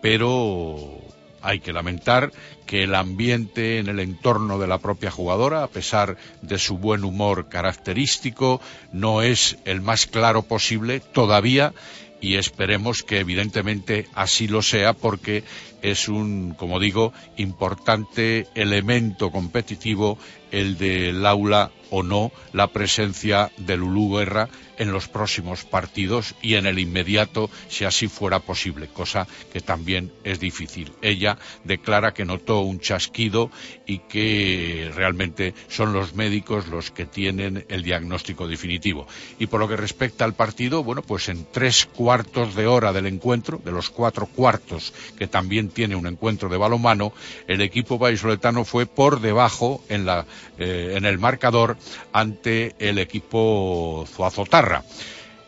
Pero 0.00 1.02
hay 1.42 1.60
que 1.60 1.72
lamentar 1.72 2.32
que 2.66 2.84
el 2.84 2.94
ambiente 2.94 3.78
en 3.78 3.88
el 3.88 4.00
entorno 4.00 4.58
de 4.58 4.66
la 4.66 4.78
propia 4.78 5.10
jugadora, 5.10 5.62
a 5.62 5.68
pesar 5.68 6.16
de 6.42 6.58
su 6.58 6.78
buen 6.78 7.04
humor 7.04 7.48
característico, 7.48 8.60
no 8.92 9.22
es 9.22 9.58
el 9.64 9.80
más 9.80 10.06
claro 10.06 10.42
posible 10.42 11.00
todavía 11.00 11.72
y 12.20 12.36
esperemos 12.36 13.02
que 13.02 13.18
evidentemente 13.18 14.06
así 14.14 14.46
lo 14.46 14.62
sea 14.62 14.92
porque 14.92 15.42
es 15.82 16.08
un, 16.08 16.54
como 16.56 16.80
digo, 16.80 17.12
importante 17.36 18.46
elemento 18.54 19.30
competitivo 19.30 20.18
el 20.50 20.78
del 20.78 21.24
aula 21.26 21.70
o 21.90 22.02
no 22.02 22.32
la 22.52 22.68
presencia 22.68 23.50
de 23.56 23.76
Lulú 23.76 24.16
Guerra 24.16 24.48
en 24.78 24.92
los 24.92 25.08
próximos 25.08 25.64
partidos 25.64 26.34
y 26.40 26.54
en 26.54 26.64
el 26.64 26.78
inmediato 26.78 27.50
si 27.68 27.84
así 27.84 28.08
fuera 28.08 28.38
posible, 28.40 28.88
cosa 28.88 29.26
que 29.52 29.60
también 29.60 30.10
es 30.24 30.40
difícil. 30.40 30.92
Ella 31.02 31.36
declara 31.64 32.14
que 32.14 32.24
notó 32.24 32.60
un 32.60 32.80
chasquido 32.80 33.50
y 33.86 33.98
que 33.98 34.90
realmente 34.94 35.52
son 35.68 35.92
los 35.92 36.14
médicos 36.14 36.68
los 36.68 36.90
que 36.90 37.04
tienen 37.04 37.66
el 37.68 37.82
diagnóstico 37.82 38.48
definitivo. 38.48 39.06
Y 39.38 39.48
por 39.48 39.60
lo 39.60 39.68
que 39.68 39.76
respecta 39.76 40.24
al 40.24 40.34
partido, 40.34 40.82
bueno, 40.82 41.02
pues 41.02 41.28
en 41.28 41.46
tres 41.52 41.86
cuartos 41.86 42.54
de 42.54 42.66
hora 42.66 42.92
del 42.92 43.06
encuentro, 43.06 43.60
de 43.62 43.72
los 43.72 43.90
cuatro 43.90 44.26
cuartos 44.26 44.94
que 45.18 45.26
también 45.26 45.68
tiene 45.70 45.96
un 45.96 46.06
encuentro 46.06 46.48
de 46.48 46.56
balonmano, 46.56 47.12
el 47.46 47.60
equipo 47.60 47.98
vallisoletano 47.98 48.64
fue 48.64 48.86
por 48.86 49.20
debajo 49.20 49.82
en 49.88 50.06
la 50.06 50.26
eh, 50.58 50.94
en 50.96 51.04
el 51.04 51.18
marcador 51.18 51.76
ante 52.12 52.74
el 52.78 52.98
equipo 52.98 54.04
Zuazotarra. 54.08 54.84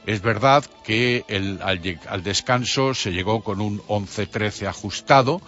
Es 0.07 0.21
verdad 0.21 0.65
que 0.85 1.25
al, 1.63 2.23
descanso 2.23 2.93
se 2.93 3.13
llegó 3.13 3.45
con 3.45 3.61
un 3.61 3.81
11-13 3.83 4.67
ajustado, 4.67 5.41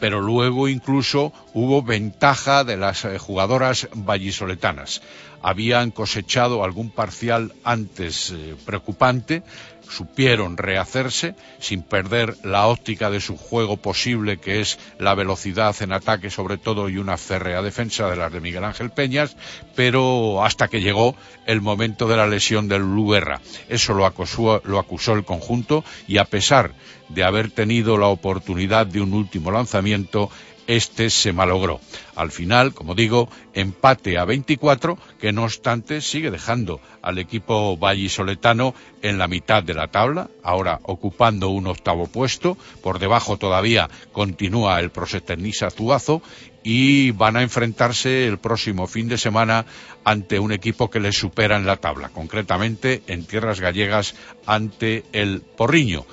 pero 0.00 0.22
luego 0.22 0.66
incluso 0.68 1.32
hubo 1.52 1.82
ventaja 1.82 2.64
de 2.64 2.78
las 2.78 3.04
eh, 3.04 3.18
jugadoras 3.18 3.88
vallisoletanas. 3.94 5.02
Habían 5.42 5.90
cosechado 5.90 6.64
algún 6.64 6.90
parcial 6.90 7.52
antes 7.64 8.30
eh, 8.30 8.54
preocupante, 8.64 9.42
supieron 9.88 10.56
rehacerse 10.56 11.34
sin 11.58 11.82
perder 11.82 12.36
la 12.44 12.66
óptica 12.66 13.10
de 13.10 13.20
su 13.20 13.36
juego 13.36 13.76
posible, 13.76 14.38
que 14.38 14.60
es 14.60 14.78
la 14.98 15.14
velocidad 15.14 15.74
en 15.80 15.92
ataque 15.92 16.30
sobre 16.30 16.58
todo 16.58 16.88
y 16.88 16.98
una 16.98 17.18
férrea 17.18 17.62
defensa 17.62 18.08
de 18.08 18.16
las 18.16 18.32
de 18.32 18.40
Miguel 18.40 18.64
Ángel 18.64 18.90
Peñas, 18.90 19.36
pero 19.74 20.44
hasta 20.44 20.68
que 20.68 20.80
llegó 20.80 21.16
el 21.46 21.60
momento 21.60 22.08
de 22.08 22.16
la 22.16 22.26
lesión 22.26 22.68
del 22.68 22.82
Luguerra. 22.82 23.40
Eso 23.68 23.94
lo 23.94 24.06
acusó, 24.06 24.62
lo 24.64 24.78
acusó 24.78 25.14
el 25.14 25.24
conjunto 25.24 25.84
y 26.06 26.18
a 26.18 26.24
pesar 26.24 26.72
de 27.08 27.24
haber 27.24 27.50
tenido 27.50 27.98
la 27.98 28.06
oportunidad 28.06 28.86
de 28.86 29.00
un 29.00 29.12
último 29.12 29.50
lanzamiento, 29.50 30.30
este 30.66 31.10
se 31.10 31.32
malogró. 31.32 31.80
Al 32.14 32.30
final, 32.30 32.74
como 32.74 32.94
digo, 32.94 33.28
empate 33.54 34.18
a 34.18 34.24
24, 34.24 34.98
que 35.20 35.32
no 35.32 35.44
obstante 35.44 36.00
sigue 36.00 36.30
dejando 36.30 36.80
al 37.00 37.18
equipo 37.18 37.76
vallisoletano 37.76 38.74
en 39.02 39.18
la 39.18 39.28
mitad 39.28 39.62
de 39.62 39.74
la 39.74 39.88
tabla, 39.88 40.28
ahora 40.42 40.80
ocupando 40.84 41.48
un 41.48 41.66
octavo 41.66 42.06
puesto, 42.06 42.56
por 42.82 42.98
debajo 42.98 43.38
todavía 43.38 43.88
continúa 44.12 44.80
el 44.80 44.90
Proseternisa 44.90 45.70
Zuazo 45.70 46.22
y 46.62 47.10
van 47.10 47.36
a 47.36 47.42
enfrentarse 47.42 48.26
el 48.26 48.38
próximo 48.38 48.86
fin 48.86 49.08
de 49.08 49.18
semana 49.18 49.66
ante 50.04 50.38
un 50.38 50.52
equipo 50.52 50.90
que 50.90 51.00
les 51.00 51.16
supera 51.16 51.56
en 51.56 51.66
la 51.66 51.76
tabla, 51.76 52.10
concretamente 52.10 53.02
en 53.06 53.24
tierras 53.24 53.60
gallegas 53.60 54.14
ante 54.46 55.04
el 55.12 55.40
Porriño. 55.40 56.04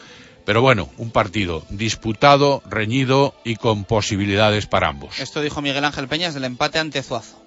Pero 0.49 0.63
bueno, 0.63 0.89
un 0.97 1.11
partido 1.11 1.61
disputado, 1.69 2.63
reñido 2.67 3.35
y 3.43 3.57
con 3.57 3.83
posibilidades 3.83 4.65
para 4.65 4.87
ambos. 4.87 5.19
Esto 5.19 5.41
dijo 5.41 5.61
Miguel 5.61 5.85
Ángel 5.85 6.07
Peñas 6.07 6.33
del 6.33 6.43
empate 6.43 6.79
ante 6.79 7.03
Zuazo. 7.03 7.37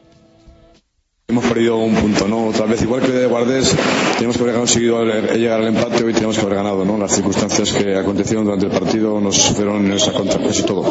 Hemos 1.27 1.45
perdido 1.47 1.79
un 1.79 1.97
punto, 1.97 2.29
¿no? 2.29 2.47
Otra 2.47 2.67
vez, 2.67 2.81
igual 2.81 3.03
que 3.03 3.11
de 3.11 3.27
Guardés, 3.27 3.75
tenemos 4.15 4.37
que 4.37 4.45
haber 4.45 4.55
conseguido 4.55 5.05
llegar 5.05 5.61
al 5.61 5.67
empate, 5.67 6.05
hoy 6.05 6.13
tenemos 6.13 6.37
que 6.37 6.43
haber 6.43 6.55
ganado, 6.55 6.85
¿no? 6.85 6.97
Las 6.97 7.11
circunstancias 7.11 7.73
que 7.73 7.97
acontecieron 7.97 8.45
durante 8.45 8.67
el 8.67 8.71
partido 8.71 9.21
nos 9.21 9.49
fueron 9.49 9.85
en 9.85 9.95
esa 9.95 10.13
contra 10.13 10.39
casi 10.39 10.63
todo. 10.63 10.85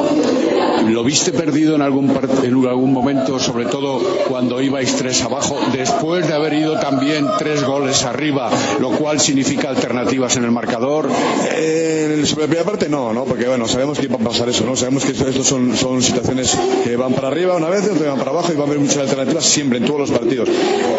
¿Lo 0.90 1.04
viste 1.04 1.32
perdido 1.32 1.76
en 1.76 1.82
algún, 1.82 2.10
en 2.44 2.68
algún 2.68 2.94
momento, 2.94 3.40
sobre 3.40 3.66
todo 3.66 4.00
cuando 4.28 4.62
ibais 4.62 4.96
tres 4.96 5.22
abajo, 5.22 5.60
después 5.74 6.28
de 6.28 6.34
haber 6.34 6.54
ido 6.54 6.80
también 6.80 7.26
tres 7.38 7.64
goles 7.64 8.04
arriba, 8.04 8.50
lo 8.80 8.92
cual 8.92 9.20
significa 9.20 9.70
alternativas 9.70 10.36
en 10.38 10.46
el 10.46 10.52
marcador? 10.52 11.10
Eh, 11.56 12.24
la 12.30 12.48
primera 12.48 12.64
parte 12.64 12.90
no, 12.90 13.14
¿no? 13.14 13.26
Porque 13.26 13.48
bueno, 13.48 13.68
sabemos 13.68 14.00
que 14.00 14.08
va 14.08 14.16
a 14.16 14.20
pasar 14.20 14.50
eso, 14.50 14.66
¿no? 14.66 14.76
Sabemos 14.76 15.06
que 15.06 15.12
estos 15.12 15.46
son, 15.46 15.76
son 15.76 16.02
situaciones 16.02 16.58
que 16.84 16.96
van 16.96 17.14
para 17.14 17.28
arriba 17.28 17.56
una 17.56 17.70
vez, 17.70 17.84
otras 17.84 18.08
van 18.08 18.20
para 18.20 18.32
abajo 18.32 18.52
y 18.54 18.56
va 18.56 18.64
a 18.64 18.68
haber 18.68 18.80
muchas 18.80 18.98
alternativas 18.98 19.46
siempre 19.46 19.78
en 19.78 19.86
todos 19.86 20.00
los 20.00 20.12
partidos 20.12 20.50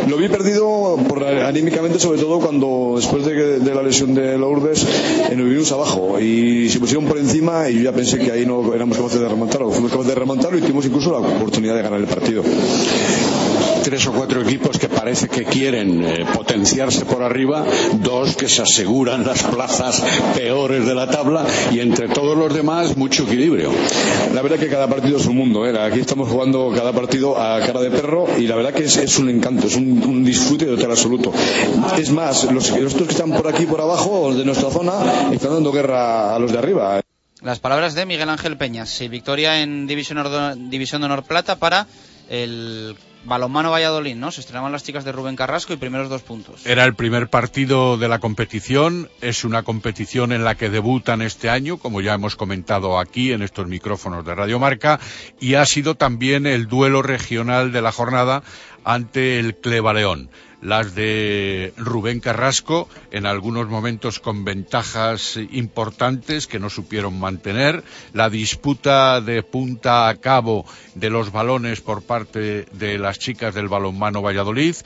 lo 0.09 0.17
vi 0.17 0.29
perdido 0.29 0.99
por, 1.09 1.25
anímicamente, 1.25 1.99
sobre 1.99 2.21
todo 2.21 2.41
cuando 2.41 2.95
después 2.97 3.25
de, 3.25 3.75
la 3.75 3.83
lesión 3.83 4.15
de 4.15 4.37
Lourdes 4.37 4.85
eh, 5.31 5.35
nos 5.37 5.47
vinimos 5.47 5.73
abajo 5.73 6.21
y 6.21 6.69
se 6.69 6.79
pusieron 6.81 7.07
por 7.07 7.19
encima 7.19 7.69
y 7.71 7.77
yo 7.77 7.83
ya 7.83 7.93
pensé 7.93 8.19
que 8.19 8.33
ahí 8.33 8.45
no 8.45 8.75
éramos 8.75 8.97
capaces 8.97 9.21
de 9.21 9.29
remontarlo. 9.29 9.72
Fuimos 9.73 9.91
capaces 9.91 10.09
de 10.09 10.15
remontarlo 10.15 10.59
y 10.59 10.61
tuvimos 10.61 10.87
incluso 10.87 11.11
la 11.13 11.19
oportunidad 11.19 11.75
de 11.75 11.83
ganar 11.83 12.01
el 12.01 12.07
partido 12.07 12.43
tres 13.83 14.07
o 14.07 14.13
cuatro 14.13 14.41
equipos 14.43 14.79
que 14.79 14.89
parece 14.89 15.29
que 15.29 15.45
quieren 15.45 16.05
eh, 16.05 16.25
potenciarse 16.33 17.05
por 17.05 17.23
arriba, 17.23 17.65
dos 17.95 18.37
que 18.37 18.49
se 18.49 18.63
aseguran 18.63 19.27
las 19.27 19.43
plazas 19.43 20.03
peores 20.35 20.87
de 20.87 20.95
la 20.95 21.09
tabla 21.09 21.45
y 21.71 21.81
entre 21.81 22.09
todos 22.09 22.37
los 22.37 22.55
demás 22.55 22.97
mucho 22.97 23.25
equilibrio. 23.25 23.71
La 24.33 24.43
verdad 24.43 24.59
que 24.59 24.69
cada 24.69 24.89
partido 24.89 25.19
es 25.19 25.27
un 25.27 25.37
mundo. 25.37 25.67
¿eh? 25.67 25.79
Aquí 25.79 26.01
estamos 26.01 26.29
jugando 26.29 26.73
cada 26.75 26.93
partido 26.93 27.39
a 27.39 27.61
cara 27.61 27.81
de 27.81 27.91
perro 27.91 28.27
y 28.39 28.47
la 28.47 28.57
verdad 28.57 28.73
que 28.73 28.85
es, 28.85 29.19
un 29.19 29.29
encanto, 29.29 29.67
es 29.67 29.77
un, 29.77 30.25
disfrute 30.25 30.67
total 30.67 30.93
absoluto. 30.93 31.33
Es 31.99 32.11
más, 32.11 32.51
los, 32.53 32.71
los 32.71 32.95
que 32.95 33.05
están 33.05 33.33
por 33.33 33.49
aquí 33.49 33.67
por 33.67 33.81
abajo 33.81 34.33
de 34.33 34.45
nuestra 34.45 34.71
zona 34.71 35.31
están 35.33 35.53
dando 35.53 35.73
guerra 35.73 36.35
a 36.35 36.39
los 36.39 36.53
de 36.53 36.59
arriba. 36.59 37.03
Las 37.43 37.59
palabras 37.59 37.95
de 37.95 38.07
Miguel 38.07 38.29
Ángel 38.29 38.57
Peñas. 38.57 39.01
y 39.01 39.09
victoria 39.09 39.63
en 39.63 39.89
División, 39.89 40.71
División 40.71 41.03
de 41.03 41.07
Honor 41.07 41.25
Plata 41.25 41.57
para 41.57 41.89
el 42.31 42.97
Balonmano 43.25 43.73
Valladolid, 43.73 44.15
¿no? 44.15 44.31
Se 44.31 44.41
estrenaban 44.41 44.71
las 44.71 44.85
chicas 44.85 45.05
de 45.05 45.11
Rubén 45.11 45.35
Carrasco 45.35 45.73
y 45.73 45.77
primeros 45.77 46.09
dos 46.09 46.23
puntos. 46.23 46.65
Era 46.67 46.85
el 46.85 46.95
primer 46.95 47.29
partido 47.29 47.99
de 47.99 48.09
la 48.09 48.21
competición. 48.21 49.09
Es 49.21 49.45
una 49.45 49.65
competición 49.65 50.31
en 50.31 50.45
la 50.45 50.55
que 50.55 50.71
debutan 50.71 51.21
este 51.21 51.51
año, 51.51 51.79
como 51.79 52.01
ya 52.01 52.15
hemos 52.15 52.37
comentado 52.37 52.97
aquí 53.01 53.33
en 53.33 53.43
estos 53.43 53.67
micrófonos 53.67 54.25
de 54.25 54.37
Radio 54.37 54.61
Marca, 54.61 55.01
y 55.41 55.55
ha 55.55 55.67
sido 55.67 55.97
también 55.97 56.47
el 56.47 56.69
duelo 56.69 57.03
regional 57.03 57.73
de 57.73 57.83
la 57.83 57.91
jornada 57.91 58.45
ante 58.85 59.41
el 59.41 59.57
Cleva 59.57 59.93
León 59.93 60.31
las 60.63 60.95
de 60.95 61.75
Rubén 61.77 62.21
Carrasco, 62.21 62.89
en 63.11 63.27
algunos 63.27 63.69
momentos 63.69 64.21
con 64.21 64.45
ventajas 64.45 65.39
importantes 65.51 66.47
que 66.47 66.61
no 66.61 66.71
supieron 66.71 67.19
mantener, 67.19 67.83
la 68.15 68.31
disputa 68.31 69.21
de 69.21 69.43
punta 69.43 70.09
a 70.09 70.17
cabo 70.17 70.65
de 70.95 71.11
los 71.11 71.33
balones 71.33 71.81
por 71.81 72.03
parte 72.03 72.67
de 72.73 72.99
las 72.99 73.19
chicas 73.19 73.55
del 73.55 73.69
balonmano 73.69 74.23
Valladolid, 74.23 74.77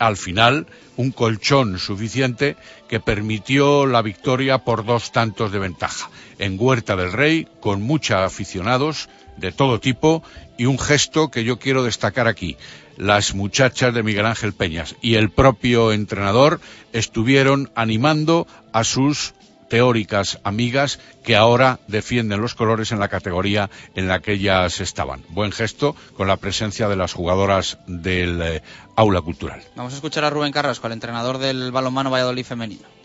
al 0.00 0.16
final 0.16 0.66
un 0.96 1.12
colchón 1.12 1.78
suficiente 1.78 2.56
que 2.88 3.00
permitió 3.00 3.86
la 3.86 4.02
victoria 4.02 4.58
por 4.58 4.84
dos 4.84 5.12
tantos 5.12 5.52
de 5.52 5.58
ventaja. 5.60 6.10
En 6.40 6.56
Huerta 6.58 6.96
del 6.96 7.12
Rey, 7.12 7.46
con 7.60 7.82
muchos 7.82 8.16
aficionados 8.16 9.08
de 9.36 9.52
todo 9.52 9.78
tipo 9.78 10.22
y 10.58 10.66
un 10.66 10.78
gesto 10.78 11.30
que 11.30 11.44
yo 11.44 11.58
quiero 11.58 11.82
destacar 11.82 12.26
aquí 12.26 12.56
las 12.96 13.34
muchachas 13.34 13.94
de 13.94 14.02
Miguel 14.02 14.26
Ángel 14.26 14.52
Peñas 14.52 14.94
y 15.00 15.14
el 15.14 15.30
propio 15.30 15.92
entrenador 15.92 16.60
estuvieron 16.92 17.70
animando 17.74 18.46
a 18.72 18.84
sus 18.84 19.32
teóricas 19.70 20.40
amigas 20.44 20.98
que 21.24 21.36
ahora 21.36 21.78
defienden 21.86 22.42
los 22.42 22.54
colores 22.54 22.92
en 22.92 22.98
la 22.98 23.08
categoría 23.08 23.70
en 23.94 24.08
la 24.08 24.20
que 24.20 24.32
ellas 24.32 24.80
estaban. 24.80 25.22
Buen 25.28 25.52
gesto 25.52 25.96
con 26.16 26.28
la 26.28 26.36
presencia 26.36 26.88
de 26.88 26.96
las 26.96 27.14
jugadoras 27.14 27.78
del 27.86 28.42
eh, 28.42 28.62
aula 28.96 29.22
cultural. 29.22 29.62
Vamos 29.76 29.92
a 29.92 29.96
escuchar 29.96 30.24
a 30.24 30.30
Rubén 30.30 30.52
Carrasco, 30.52 30.88
el 30.88 30.92
entrenador 30.92 31.38
del 31.38 31.72
balonmano 31.72 32.10
Valladolid 32.10 32.44
femenino. 32.44 32.99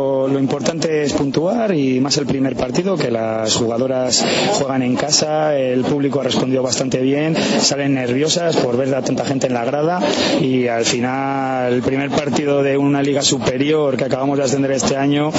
Lo 0.00 0.38
importante 0.38 1.02
es 1.02 1.12
puntuar 1.12 1.74
y 1.74 2.00
más 2.00 2.16
el 2.16 2.24
primer 2.24 2.56
partido, 2.56 2.96
que 2.96 3.10
las 3.10 3.54
jugadoras 3.54 4.24
juegan 4.52 4.82
en 4.82 4.96
casa, 4.96 5.54
el 5.58 5.82
público 5.82 6.20
ha 6.20 6.24
respondido 6.24 6.62
bastante 6.62 7.00
bien, 7.00 7.36
salen 7.36 7.94
nerviosas 7.94 8.56
por 8.56 8.78
ver 8.78 8.94
a 8.94 9.02
tanta 9.02 9.26
gente 9.26 9.48
en 9.48 9.52
la 9.52 9.64
grada 9.66 10.00
y 10.40 10.68
al 10.68 10.86
final 10.86 11.74
el 11.74 11.82
primer 11.82 12.08
partido 12.08 12.62
de 12.62 12.78
una 12.78 13.02
liga 13.02 13.20
superior 13.20 13.98
que 13.98 14.04
acabamos 14.04 14.38
de 14.38 14.44
ascender 14.44 14.70
este 14.70 14.96
año, 14.96 15.32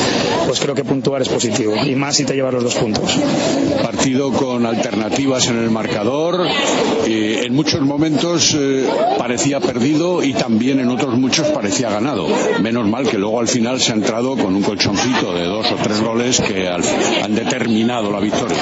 pues 0.45 0.59
creo 0.59 0.75
que 0.75 0.83
puntuar 0.83 1.23
es 1.23 1.29
positivo 1.29 1.73
y 1.83 1.95
más 1.95 2.17
si 2.17 2.25
te 2.25 2.35
llevas 2.35 2.53
los 2.53 2.63
dos 2.63 2.75
puntos. 2.75 3.17
Partido 3.81 4.31
con 4.31 4.67
alternativas 4.67 5.47
en 5.47 5.57
el 5.57 5.71
marcador, 5.71 6.45
eh, 7.07 7.45
en 7.45 7.55
muchos 7.55 7.81
momentos 7.81 8.55
eh, 8.59 8.87
parecía 9.17 9.59
perdido 9.59 10.23
y 10.23 10.33
también 10.33 10.79
en 10.79 10.89
otros 10.89 11.17
muchos 11.17 11.47
parecía 11.47 11.89
ganado. 11.89 12.27
Menos 12.61 12.87
mal 12.87 13.07
que 13.07 13.17
luego 13.17 13.39
al 13.39 13.47
final 13.47 13.79
se 13.79 13.93
ha 13.93 13.95
entrado 13.95 14.37
con 14.37 14.50
un 14.55 14.63
colchoncito 14.63 15.33
de 15.33 15.45
dos 15.45 15.71
o 15.71 15.75
tres 15.75 16.01
goles 16.01 16.41
que 16.41 16.67
han 16.67 17.35
determinado 17.35 18.11
la 18.11 18.19
victoria. 18.19 18.57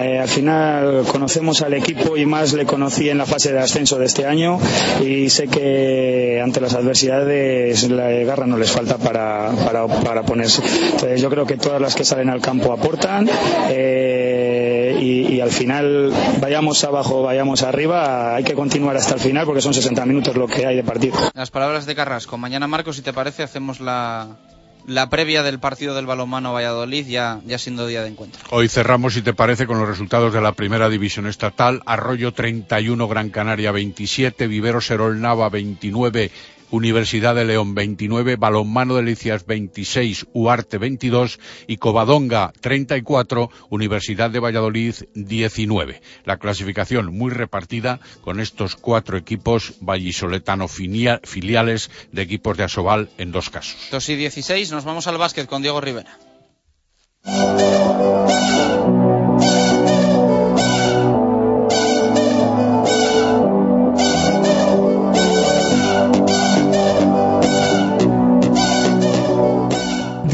Eh, 0.00 0.18
al 0.18 0.28
final 0.28 1.04
conocemos 1.10 1.62
al 1.62 1.74
equipo 1.74 2.16
y 2.16 2.26
más 2.26 2.52
le 2.52 2.66
conocí 2.66 3.08
en 3.08 3.18
la 3.18 3.26
fase 3.26 3.52
de 3.52 3.58
ascenso 3.58 3.98
de 3.98 4.06
este 4.06 4.26
año 4.26 4.58
y 5.04 5.28
sé 5.30 5.48
que 5.48 6.40
ante 6.42 6.60
las 6.60 6.74
adversidades 6.74 7.88
la 7.90 8.08
garra 8.10 8.46
no 8.46 8.56
les 8.56 8.70
falta 8.70 8.98
para, 8.98 9.50
para, 9.50 10.22
ponerse. 10.22 10.62
Entonces 10.92 11.20
yo 11.20 11.30
creo 11.30 11.46
que 11.46 11.56
todas 11.56 11.80
las 11.80 11.94
que 11.94 12.04
salen 12.04 12.30
al 12.30 12.40
campo 12.40 12.72
aportan 12.72 13.28
eh, 13.68 14.96
y, 15.00 15.34
y 15.34 15.40
al 15.40 15.50
final 15.50 16.12
vayamos 16.40 16.82
abajo, 16.84 17.22
vayamos 17.22 17.62
arriba, 17.62 18.34
hay 18.34 18.44
que 18.44 18.54
continuar 18.54 18.96
hasta 18.96 19.14
el 19.14 19.20
final 19.20 19.46
porque 19.46 19.60
son 19.60 19.74
60 19.74 20.04
minutos 20.06 20.36
lo 20.36 20.46
que 20.46 20.66
hay 20.66 20.76
de 20.76 20.84
partido. 20.84 21.16
Las 21.34 21.50
palabras 21.50 21.86
de 21.86 21.94
Carrasco. 21.94 22.38
Mañana, 22.38 22.66
Marcos, 22.66 22.96
si 22.96 23.02
te 23.02 23.12
parece, 23.12 23.42
hacemos 23.42 23.80
la, 23.80 24.28
la 24.86 25.10
previa 25.10 25.42
del 25.42 25.58
partido 25.58 25.94
del 25.94 26.06
balonmano 26.06 26.52
Valladolid 26.52 27.06
ya, 27.06 27.40
ya 27.44 27.58
siendo 27.58 27.86
día 27.86 28.02
de 28.02 28.08
encuentro. 28.08 28.40
Hoy 28.50 28.68
cerramos, 28.68 29.14
si 29.14 29.22
te 29.22 29.34
parece, 29.34 29.66
con 29.66 29.78
los 29.78 29.88
resultados 29.88 30.32
de 30.32 30.40
la 30.40 30.52
primera 30.52 30.88
división 30.88 31.26
estatal. 31.26 31.82
Arroyo 31.86 32.32
31, 32.32 33.08
Gran 33.08 33.30
Canaria 33.30 33.72
27, 33.72 34.46
Vivero 34.46 34.80
Serol 34.80 35.20
Nava 35.20 35.48
29, 35.48 36.30
Universidad 36.70 37.34
de 37.34 37.44
León 37.44 37.74
29, 37.74 38.36
Balonmano 38.36 38.96
Delicias 38.96 39.46
26, 39.46 40.26
Uarte 40.32 40.78
22 40.78 41.38
y 41.66 41.76
Covadonga 41.76 42.52
34, 42.60 43.50
Universidad 43.70 44.30
de 44.30 44.40
Valladolid 44.40 44.94
19. 45.14 46.02
La 46.24 46.38
clasificación 46.38 47.16
muy 47.16 47.30
repartida 47.30 48.00
con 48.22 48.40
estos 48.40 48.76
cuatro 48.76 49.16
equipos 49.16 49.74
vallisoletano 49.80 50.68
filiales 50.68 51.90
de 52.12 52.22
equipos 52.22 52.56
de 52.56 52.64
Asobal 52.64 53.10
en 53.18 53.32
dos 53.32 53.50
casos. 53.50 53.76
2 53.90 54.08
y 54.10 54.16
16, 54.16 54.72
nos 54.72 54.84
vamos 54.84 55.06
al 55.06 55.18
básquet 55.18 55.46
con 55.46 55.62
Diego 55.62 55.80
Rivera. 55.80 56.18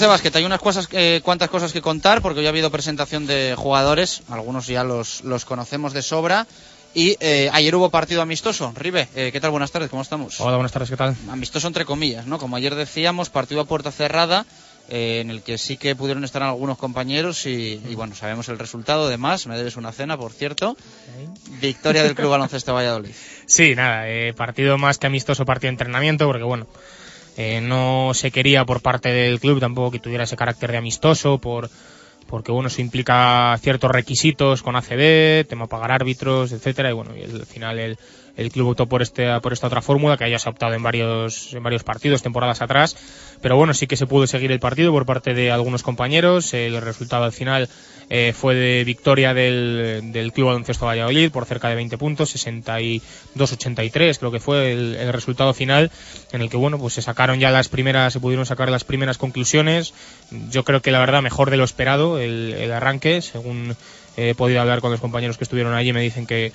De 0.00 0.06
básquet, 0.08 0.34
hay 0.34 0.44
unas 0.44 0.60
cosas, 0.60 0.88
eh, 0.90 1.20
cuantas 1.22 1.48
cosas 1.48 1.72
que 1.72 1.80
contar 1.80 2.20
porque 2.20 2.40
hoy 2.40 2.46
ha 2.46 2.48
habido 2.48 2.70
presentación 2.70 3.26
de 3.26 3.54
jugadores, 3.56 4.22
algunos 4.28 4.66
ya 4.66 4.82
los, 4.82 5.22
los 5.22 5.44
conocemos 5.44 5.92
de 5.92 6.02
sobra. 6.02 6.48
Y 6.94 7.16
eh, 7.20 7.48
ayer 7.52 7.74
hubo 7.74 7.90
partido 7.90 8.20
amistoso. 8.20 8.72
Ribe, 8.76 9.08
eh, 9.14 9.30
¿qué 9.32 9.40
tal? 9.40 9.50
Buenas 9.50 9.70
tardes, 9.70 9.90
¿cómo 9.90 10.02
estamos? 10.02 10.40
Hola, 10.40 10.56
buenas 10.56 10.72
tardes, 10.72 10.90
¿qué 10.90 10.96
tal? 10.96 11.16
Amistoso 11.30 11.68
entre 11.68 11.84
comillas, 11.84 12.26
¿no? 12.26 12.38
Como 12.38 12.56
ayer 12.56 12.74
decíamos, 12.74 13.30
partido 13.30 13.60
a 13.60 13.64
puerta 13.66 13.90
cerrada, 13.92 14.46
eh, 14.88 15.20
en 15.20 15.30
el 15.30 15.42
que 15.42 15.58
sí 15.58 15.76
que 15.76 15.96
pudieron 15.96 16.24
estar 16.24 16.42
algunos 16.42 16.76
compañeros 16.76 17.46
y, 17.46 17.80
y, 17.88 17.94
bueno, 17.94 18.14
sabemos 18.14 18.48
el 18.48 18.58
resultado. 18.58 19.06
Además, 19.06 19.46
me 19.46 19.56
debes 19.56 19.76
una 19.76 19.92
cena, 19.92 20.16
por 20.16 20.32
cierto. 20.32 20.76
Victoria 21.60 22.02
del 22.02 22.14
Club 22.14 22.30
Baloncesto 22.30 22.74
Valladolid. 22.74 23.14
Sí, 23.46 23.74
nada, 23.74 24.08
eh, 24.08 24.32
partido 24.32 24.78
más 24.78 24.98
que 24.98 25.06
amistoso, 25.06 25.44
partido 25.44 25.68
de 25.68 25.74
entrenamiento, 25.74 26.26
porque 26.26 26.44
bueno, 26.44 26.66
eh, 27.36 27.60
no 27.60 28.12
se 28.14 28.30
quería 28.30 28.64
por 28.64 28.80
parte 28.80 29.10
del 29.10 29.40
club 29.40 29.60
tampoco 29.60 29.90
que 29.90 29.98
tuviera 29.98 30.24
ese 30.24 30.36
carácter 30.36 30.72
de 30.72 30.78
amistoso, 30.78 31.38
por 31.38 31.70
porque 32.26 32.52
bueno, 32.52 32.68
eso 32.68 32.80
implica 32.80 33.56
ciertos 33.60 33.90
requisitos 33.90 34.62
con 34.62 34.76
ACB, 34.76 35.46
tema 35.46 35.66
pagar 35.66 35.92
árbitros, 35.92 36.52
etcétera, 36.52 36.90
y 36.90 36.94
bueno, 36.94 37.16
y 37.16 37.22
al 37.22 37.46
final 37.46 37.78
el, 37.78 37.98
el 38.36 38.50
club 38.50 38.68
optó 38.68 38.86
por 38.86 39.02
este 39.02 39.40
por 39.40 39.52
esta 39.52 39.66
otra 39.68 39.82
fórmula 39.82 40.16
que 40.16 40.24
haya 40.24 40.38
se 40.38 40.48
ha 40.48 40.52
optado 40.52 40.74
en 40.74 40.82
varios 40.82 41.52
en 41.54 41.62
varios 41.62 41.84
partidos 41.84 42.22
temporadas 42.22 42.62
atrás. 42.62 42.96
Pero 43.40 43.56
bueno 43.56 43.74
sí 43.74 43.86
que 43.86 43.96
se 43.96 44.06
pudo 44.06 44.26
seguir 44.26 44.50
el 44.52 44.60
partido 44.60 44.92
por 44.92 45.06
parte 45.06 45.34
de 45.34 45.50
algunos 45.50 45.82
compañeros. 45.82 46.54
El 46.54 46.80
resultado 46.80 47.24
al 47.24 47.32
final 47.32 47.68
eh, 48.10 48.32
fue 48.36 48.54
de 48.54 48.84
victoria 48.84 49.34
del, 49.34 50.12
del 50.12 50.32
club 50.32 50.48
baloncesto 50.48 50.86
Valladolid 50.86 51.30
por 51.30 51.46
cerca 51.46 51.68
de 51.68 51.74
20 51.76 51.96
puntos 51.96 52.34
62-83 52.34 54.18
creo 54.18 54.30
que 54.30 54.40
fue 54.40 54.72
el, 54.72 54.94
el, 54.96 55.10
resultado 55.10 55.54
final 55.54 55.90
en 56.32 56.42
el 56.42 56.50
que 56.50 56.58
bueno 56.58 56.78
pues 56.78 56.92
se 56.94 57.02
sacaron 57.02 57.40
ya 57.40 57.50
las 57.50 57.68
primeras 57.68 58.12
se 58.12 58.20
pudieron 58.20 58.44
sacar 58.44 58.70
las 58.70 58.84
primeras 58.84 59.18
conclusiones. 59.18 59.94
Yo 60.50 60.64
creo 60.64 60.82
que 60.82 60.90
la 60.90 60.98
verdad 60.98 61.22
mejor 61.22 61.50
de 61.50 61.56
lo 61.56 61.64
esperado 61.64 62.18
el, 62.18 62.54
el 62.58 62.72
arranque. 62.72 63.22
Según 63.22 63.76
he 64.16 64.34
podido 64.34 64.60
hablar 64.60 64.80
con 64.80 64.90
los 64.90 65.00
compañeros 65.00 65.38
que 65.38 65.44
estuvieron 65.44 65.74
allí 65.74 65.92
me 65.92 66.00
dicen 66.00 66.26
que 66.26 66.52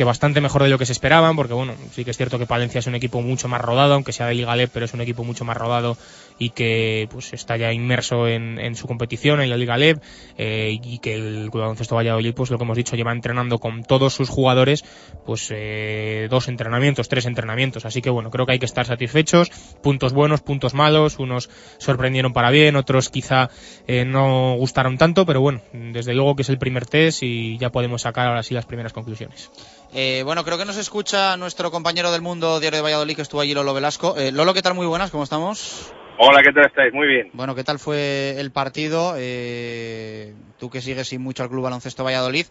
que 0.00 0.04
bastante 0.04 0.40
mejor 0.40 0.62
de 0.62 0.70
lo 0.70 0.78
que 0.78 0.86
se 0.86 0.92
esperaban, 0.92 1.36
porque 1.36 1.52
bueno, 1.52 1.74
sí 1.94 2.06
que 2.06 2.12
es 2.12 2.16
cierto 2.16 2.38
que 2.38 2.46
Palencia 2.46 2.78
es 2.78 2.86
un 2.86 2.94
equipo 2.94 3.20
mucho 3.20 3.48
más 3.48 3.60
rodado, 3.60 3.92
aunque 3.92 4.14
sea 4.14 4.28
de 4.28 4.34
Liga 4.34 4.56
Leb, 4.56 4.70
pero 4.72 4.86
es 4.86 4.94
un 4.94 5.02
equipo 5.02 5.24
mucho 5.24 5.44
más 5.44 5.58
rodado 5.58 5.98
y 6.40 6.50
que 6.50 7.06
pues 7.12 7.32
está 7.34 7.56
ya 7.58 7.72
inmerso 7.72 8.26
en, 8.26 8.58
en 8.58 8.74
su 8.74 8.88
competición 8.88 9.42
en 9.42 9.50
la 9.50 9.58
Liga 9.58 9.76
Leb 9.76 10.00
eh, 10.38 10.80
y 10.82 10.98
que 10.98 11.14
el 11.14 11.50
Club 11.50 11.60
Baloncesto 11.60 11.94
Valladolid, 11.94 12.34
pues 12.34 12.50
lo 12.50 12.56
que 12.56 12.64
hemos 12.64 12.78
dicho, 12.78 12.96
lleva 12.96 13.12
entrenando 13.12 13.58
con 13.58 13.84
todos 13.84 14.14
sus 14.14 14.30
jugadores 14.30 14.82
pues 15.26 15.48
eh, 15.54 16.28
dos 16.30 16.48
entrenamientos, 16.48 17.08
tres 17.08 17.26
entrenamientos, 17.26 17.84
así 17.84 18.00
que 18.00 18.08
bueno, 18.08 18.30
creo 18.30 18.46
que 18.46 18.52
hay 18.52 18.58
que 18.58 18.64
estar 18.64 18.86
satisfechos, 18.86 19.50
puntos 19.82 20.14
buenos, 20.14 20.40
puntos 20.40 20.72
malos, 20.72 21.18
unos 21.18 21.50
sorprendieron 21.76 22.32
para 22.32 22.50
bien, 22.50 22.74
otros 22.74 23.10
quizá 23.10 23.50
eh, 23.86 24.06
no 24.06 24.54
gustaron 24.56 24.96
tanto, 24.96 25.26
pero 25.26 25.42
bueno, 25.42 25.60
desde 25.74 26.14
luego 26.14 26.36
que 26.36 26.42
es 26.42 26.48
el 26.48 26.58
primer 26.58 26.86
test 26.86 27.22
y 27.22 27.58
ya 27.58 27.70
podemos 27.70 28.02
sacar 28.02 28.28
ahora 28.28 28.42
sí 28.42 28.54
las 28.54 28.64
primeras 28.64 28.94
conclusiones. 28.94 29.50
Eh, 29.92 30.22
bueno, 30.24 30.44
creo 30.44 30.56
que 30.56 30.64
nos 30.64 30.76
escucha 30.76 31.36
nuestro 31.36 31.70
compañero 31.70 32.12
del 32.12 32.22
Mundo 32.22 32.60
Diario 32.60 32.78
de 32.78 32.82
Valladolid, 32.82 33.16
que 33.16 33.22
estuvo 33.22 33.40
allí, 33.40 33.52
Lolo 33.52 33.74
Velasco. 33.74 34.16
Eh, 34.16 34.32
Lolo, 34.32 34.54
¿qué 34.54 34.62
tal? 34.62 34.74
Muy 34.74 34.86
buenas, 34.86 35.10
¿cómo 35.10 35.24
estamos? 35.24 35.92
Hola, 36.22 36.42
¿qué 36.42 36.52
tal 36.52 36.66
estáis? 36.66 36.92
Muy 36.92 37.08
bien. 37.08 37.30
Bueno, 37.32 37.54
¿qué 37.54 37.64
tal 37.64 37.78
fue 37.78 38.38
el 38.38 38.52
partido? 38.52 39.14
Eh, 39.16 40.34
tú 40.58 40.68
que 40.68 40.82
sigues 40.82 41.08
sin 41.08 41.22
mucho 41.22 41.42
al 41.42 41.48
Club 41.48 41.62
Baloncesto 41.62 42.04
Valladolid, 42.04 42.44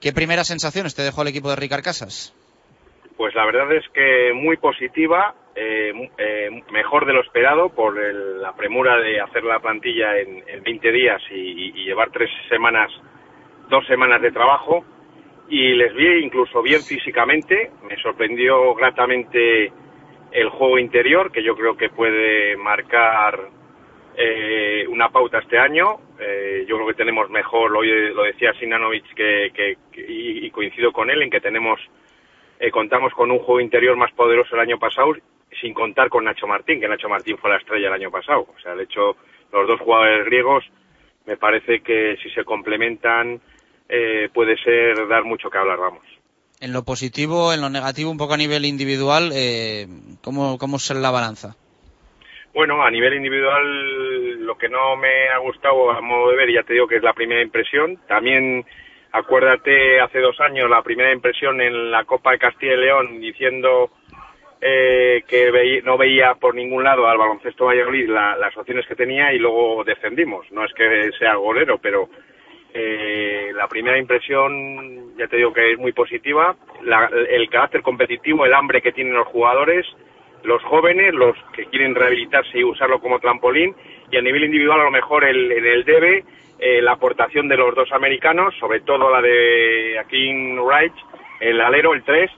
¿qué 0.00 0.12
primeras 0.12 0.48
sensaciones 0.48 0.96
te 0.96 1.02
dejó 1.02 1.22
el 1.22 1.28
equipo 1.28 1.48
de 1.48 1.54
Ricard 1.54 1.84
Casas? 1.84 2.34
Pues 3.16 3.32
la 3.36 3.46
verdad 3.46 3.72
es 3.76 3.84
que 3.94 4.32
muy 4.34 4.56
positiva, 4.56 5.36
eh, 5.54 5.92
eh, 6.18 6.50
mejor 6.72 7.06
de 7.06 7.12
lo 7.12 7.22
esperado 7.22 7.68
por 7.68 7.96
el, 7.96 8.42
la 8.42 8.56
premura 8.56 8.96
de 8.96 9.20
hacer 9.20 9.44
la 9.44 9.60
plantilla 9.60 10.18
en, 10.18 10.42
en 10.48 10.64
20 10.64 10.90
días 10.90 11.22
y, 11.30 11.70
y 11.78 11.84
llevar 11.84 12.10
tres 12.10 12.28
semanas, 12.48 12.90
dos 13.70 13.86
semanas 13.86 14.20
de 14.20 14.32
trabajo 14.32 14.84
y 15.48 15.76
les 15.76 15.94
vi 15.94 16.24
incluso 16.24 16.60
bien 16.60 16.82
físicamente. 16.82 17.70
Me 17.88 17.96
sorprendió 18.02 18.74
gratamente 18.74 19.70
el 20.32 20.48
juego 20.48 20.78
interior, 20.78 21.30
que 21.30 21.42
yo 21.42 21.54
creo 21.54 21.76
que 21.76 21.90
puede 21.90 22.56
marcar 22.56 23.48
eh, 24.16 24.86
una 24.88 25.10
pauta 25.10 25.38
este 25.38 25.58
año. 25.58 25.98
Eh, 26.18 26.64
yo 26.66 26.76
creo 26.76 26.88
que 26.88 26.94
tenemos 26.94 27.30
mejor, 27.30 27.70
lo, 27.70 27.82
lo 27.82 28.22
decía 28.24 28.52
Sinanovic, 28.54 29.14
que, 29.14 29.50
que, 29.54 29.76
y, 30.08 30.50
coincido 30.50 30.92
con 30.92 31.10
él 31.10 31.22
en 31.22 31.30
que 31.30 31.40
tenemos, 31.40 31.80
eh, 32.58 32.70
contamos 32.70 33.12
con 33.14 33.30
un 33.30 33.38
juego 33.38 33.60
interior 33.60 33.96
más 33.96 34.12
poderoso 34.12 34.54
el 34.54 34.60
año 34.60 34.78
pasado, 34.78 35.14
sin 35.60 35.74
contar 35.74 36.08
con 36.08 36.24
Nacho 36.24 36.46
Martín, 36.46 36.80
que 36.80 36.88
Nacho 36.88 37.08
Martín 37.08 37.36
fue 37.38 37.50
la 37.50 37.56
estrella 37.56 37.88
el 37.88 37.94
año 37.94 38.10
pasado. 38.10 38.46
O 38.54 38.60
sea, 38.60 38.74
de 38.74 38.84
hecho, 38.84 39.16
los 39.52 39.66
dos 39.66 39.80
jugadores 39.80 40.24
griegos 40.26 40.64
me 41.26 41.36
parece 41.36 41.80
que 41.80 42.16
si 42.22 42.30
se 42.30 42.44
complementan 42.44 43.40
eh, 43.88 44.28
puede 44.32 44.56
ser 44.56 45.06
dar 45.08 45.24
mucho 45.24 45.50
que 45.50 45.58
hablar, 45.58 45.78
vamos. 45.78 46.11
En 46.62 46.72
lo 46.72 46.84
positivo, 46.84 47.52
en 47.52 47.60
lo 47.60 47.68
negativo, 47.68 48.08
un 48.08 48.16
poco 48.16 48.34
a 48.34 48.36
nivel 48.36 48.64
individual, 48.64 49.32
eh, 49.34 49.88
¿cómo, 50.22 50.58
¿cómo 50.58 50.76
es 50.76 50.90
la 50.94 51.10
balanza? 51.10 51.56
Bueno, 52.54 52.84
a 52.84 52.90
nivel 52.90 53.14
individual, 53.14 54.46
lo 54.46 54.56
que 54.56 54.68
no 54.68 54.94
me 54.96 55.28
ha 55.28 55.38
gustado, 55.38 55.90
a 55.90 56.00
modo 56.00 56.30
de 56.30 56.36
ver, 56.36 56.52
ya 56.52 56.62
te 56.62 56.74
digo 56.74 56.86
que 56.86 56.98
es 56.98 57.02
la 57.02 57.14
primera 57.14 57.42
impresión. 57.42 57.98
También, 58.06 58.64
acuérdate, 59.10 60.00
hace 60.00 60.20
dos 60.20 60.38
años, 60.38 60.70
la 60.70 60.82
primera 60.82 61.12
impresión 61.12 61.60
en 61.60 61.90
la 61.90 62.04
Copa 62.04 62.30
de 62.30 62.38
Castilla 62.38 62.74
y 62.74 62.80
León, 62.80 63.20
diciendo 63.20 63.90
eh, 64.60 65.24
que 65.26 65.50
veía, 65.50 65.82
no 65.82 65.98
veía 65.98 66.34
por 66.34 66.54
ningún 66.54 66.84
lado 66.84 67.08
al 67.08 67.18
baloncesto 67.18 67.64
Valladolid 67.64 68.08
la, 68.08 68.36
las 68.36 68.56
opciones 68.56 68.86
que 68.86 68.94
tenía 68.94 69.32
y 69.32 69.40
luego 69.40 69.82
descendimos. 69.82 70.46
No 70.52 70.64
es 70.64 70.72
que 70.74 71.10
sea 71.18 71.34
golero, 71.34 71.78
pero 71.78 72.08
eh, 72.74 73.52
la 73.54 73.68
primera 73.68 73.98
impresión, 73.98 75.16
ya 75.16 75.26
te 75.28 75.36
digo 75.36 75.52
que 75.52 75.72
es 75.72 75.78
muy 75.78 75.92
positiva, 75.92 76.56
la, 76.82 77.10
el 77.28 77.48
carácter 77.50 77.82
competitivo, 77.82 78.46
el 78.46 78.54
hambre 78.54 78.80
que 78.80 78.92
tienen 78.92 79.14
los 79.14 79.28
jugadores, 79.28 79.86
los 80.44 80.62
jóvenes, 80.64 81.14
los 81.14 81.36
que 81.54 81.66
quieren 81.66 81.94
rehabilitarse 81.94 82.58
y 82.58 82.64
usarlo 82.64 83.00
como 83.00 83.20
trampolín, 83.20 83.74
y 84.10 84.16
a 84.16 84.22
nivel 84.22 84.44
individual 84.44 84.80
a 84.80 84.84
lo 84.84 84.90
mejor 84.90 85.24
el, 85.24 85.52
en 85.52 85.66
el 85.66 85.84
debe, 85.84 86.24
eh, 86.58 86.80
la 86.80 86.92
aportación 86.92 87.48
de 87.48 87.56
los 87.56 87.74
dos 87.74 87.92
americanos, 87.92 88.54
sobre 88.58 88.80
todo 88.80 89.10
la 89.10 89.20
de 89.20 89.98
Akin 89.98 90.58
Wright, 90.58 90.94
el 91.40 91.60
alero, 91.60 91.92
el 91.92 92.02
3, 92.04 92.30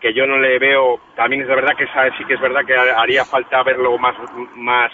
que 0.00 0.14
yo 0.14 0.26
no 0.26 0.38
le 0.38 0.58
veo, 0.58 1.00
también 1.16 1.42
es 1.42 1.48
de 1.48 1.54
verdad 1.54 1.76
que 1.76 1.84
esa, 1.84 2.16
sí 2.16 2.24
que 2.24 2.34
es 2.34 2.40
verdad 2.40 2.64
que 2.64 2.74
haría 2.74 3.24
falta 3.24 3.62
verlo 3.62 3.98
más, 3.98 4.16
más 4.54 4.92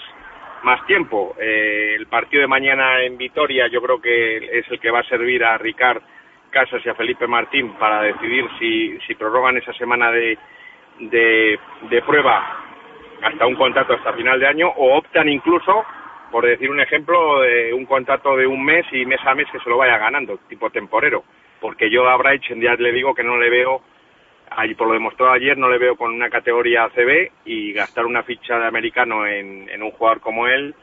más 0.67 0.85
tiempo. 0.85 1.37
Eh, 1.39 1.95
el 1.97 2.09
partido 2.09 2.41
de 2.41 2.49
mañana 2.49 3.01
en 3.05 3.17
Vitoria 3.17 3.69
yo 3.69 3.81
creo 3.81 4.01
que 4.01 4.59
es 4.59 4.69
el 4.69 4.81
que 4.81 4.91
va 4.91 4.99
a 4.99 5.05
servir 5.05 5.45
a 5.45 5.57
Ricard 5.57 6.03
Casas 6.51 6.85
y 6.85 6.89
a 6.89 6.95
Felipe 6.97 7.29
Martín 7.29 7.75
para 7.79 8.03
decidir 8.03 8.45
si, 8.59 8.99
si 9.07 9.15
prorrogan 9.15 9.57
esa 9.57 9.73
semana 9.75 10.11
de, 10.11 10.37
de, 10.99 12.03
prueba 12.05 12.65
hasta 13.23 13.47
un 13.47 13.55
contrato 13.55 13.95
hasta 13.95 14.13
final 14.15 14.41
de 14.41 14.49
año 14.49 14.69
o 14.69 14.97
optan 14.97 15.29
incluso 15.29 15.85
por 16.33 16.45
decir 16.45 16.69
un 16.69 16.81
ejemplo, 16.81 17.43
de 17.43 17.73
un 17.73 17.87
contrato 17.87 18.37
de 18.37 18.49
un 18.49 18.65
mes 18.65 18.85
y 18.91 19.07
mes 19.07 19.21
a 19.25 19.37
mes 19.37 19.47
que 19.53 19.61
se 19.61 19.71
lo 19.71 19.77
vaya 19.77 19.97
ganando, 19.99 20.41
tipo 20.49 20.71
temporero. 20.71 21.23
Porque 21.61 21.89
yo 21.89 22.09
a 22.09 22.17
Bright 22.17 22.43
ya 22.43 22.75
le 22.75 22.91
digo 22.91 23.15
que 23.15 23.23
no 23.23 23.39
le 23.39 23.49
veo, 23.49 23.83
ahí 24.51 24.75
por 24.75 24.89
lo 24.89 24.95
demostrado 24.95 25.33
ayer, 25.33 25.57
no 25.57 25.69
le 25.69 25.79
veo 25.79 25.97
con 25.97 26.13
una 26.13 26.31
categoría 26.31 26.85
ACB 26.85 27.31
y 27.45 27.73
gastar 27.73 28.07
una 28.07 28.23
ficha 28.23 28.59
de 28.59 28.67
americano 28.67 29.27
en, 29.27 29.69
en 29.69 29.83
un 29.83 29.91
jugador 29.91 30.21
como 30.21 30.47
él, 30.47 30.75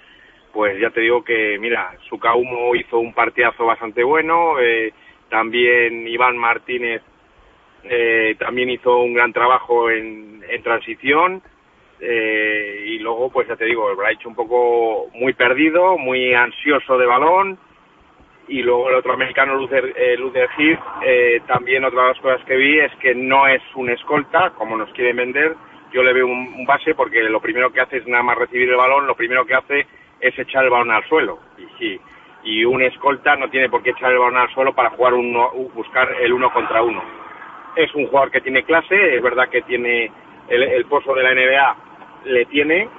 pues 0.52 0.80
ya 0.80 0.92
te 0.92 1.02
digo 1.02 1.24
que, 1.24 1.58
mira, 1.60 1.92
Sukaumo 2.10 2.76
hizo 2.76 3.00
un 3.00 3.14
partidazo 3.14 3.66
bastante 3.66 4.04
bueno, 4.04 4.60
eh, 4.60 4.94
también 5.30 6.08
Iván 6.08 6.38
Martínez 6.38 7.02
eh, 7.84 8.36
también 8.40 8.70
hizo 8.70 9.00
un 9.00 9.14
gran 9.14 9.34
trabajo 9.34 9.90
en, 9.90 10.42
en 10.48 10.64
transición 10.64 11.42
eh, 12.00 12.84
y 12.88 13.00
luego 13.00 13.30
pues 13.30 13.48
ya 13.48 13.56
te 13.56 13.66
digo, 13.66 13.90
el 13.92 14.14
hecho 14.14 14.30
un 14.30 14.36
poco 14.36 15.10
muy 15.14 15.34
perdido, 15.34 15.98
muy 15.98 16.34
ansioso 16.34 16.98
de 16.98 17.06
balón 17.06 17.58
y 18.48 18.62
luego 18.62 18.90
el 18.90 18.96
otro 18.96 19.14
americano 19.14 19.56
Luther, 19.56 19.94
eh, 19.96 20.18
Luther 20.18 20.50
Heath, 20.58 20.80
eh, 21.04 21.42
también 21.48 21.86
otra 21.86 22.02
de 22.02 22.08
las 22.10 22.20
cosas 22.20 22.44
que 22.46 22.56
vi 22.56 22.80
es 22.80 22.92
que 22.98 23.16
no 23.16 23.48
es 23.48 23.62
un 23.76 23.90
escolta 23.90 24.52
como 24.52 24.78
nos 24.78 24.92
quieren 24.92 25.16
vender, 25.16 25.56
yo 25.92 26.04
le 26.04 26.14
veo 26.14 26.26
un, 26.26 26.66
base 26.66 26.96
porque 26.96 27.22
lo 27.24 27.40
primero 27.40 27.72
que 27.72 27.82
hace 27.82 27.98
es 27.98 28.08
nada 28.08 28.24
más 28.24 28.38
recibir 28.38 28.70
el 28.70 28.76
balón, 28.76 29.08
lo 29.08 29.16
primero 29.16 29.46
que 29.46 29.54
hace 29.54 29.86
es 30.20 30.38
echar 30.38 30.64
el 30.64 30.72
balón 30.72 30.92
al 30.92 31.08
suelo. 31.08 31.40
Y 31.58 31.66
sí, 31.78 32.02
y 32.44 32.66
un 32.66 32.82
escolta 32.82 33.36
no 33.36 33.50
tiene 33.50 33.70
por 33.70 33.84
qué 33.84 33.92
echar 33.92 34.12
el 34.12 34.18
balón 34.18 34.38
al 34.38 34.54
suelo 34.54 34.74
para 34.74 34.90
jugar 34.90 35.14
uno, 35.14 35.52
buscar 35.74 36.16
el 36.20 36.34
uno 36.34 36.52
contra 36.52 36.82
uno. 36.82 37.04
Es 37.76 37.94
un 37.94 38.08
jugador 38.08 38.32
que 38.32 38.42
tiene 38.42 38.64
clase, 38.64 39.16
es 39.16 39.22
verdad 39.22 39.50
que 39.50 39.62
tiene 39.62 40.12
el, 40.48 40.64
el 40.64 40.86
pozo 40.86 41.14
de 41.14 41.24
la 41.24 41.34
NBA, 41.34 41.76
le 42.26 42.46
tiene, 42.46 42.90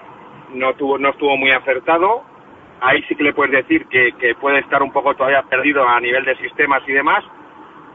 no, 0.55 0.75
tuvo, 0.75 0.97
no 0.99 1.11
estuvo 1.11 1.37
muy 1.37 1.51
acertado, 1.51 2.23
ahí 2.85 3.03
sí 3.09 3.15
que 3.15 3.25
le 3.25 3.33
puedes 3.33 3.53
decir 3.53 3.87
que, 3.87 4.13
que 4.13 4.35
puede 4.35 4.59
estar 4.61 4.83
un 4.83 4.93
poco 4.93 5.15
todavía 5.15 5.43
perdido 5.43 5.87
a 5.89 6.01
nivel 6.01 6.25
de 6.25 6.37
sistemas 6.37 6.83
y 6.87 6.93
demás, 6.93 7.25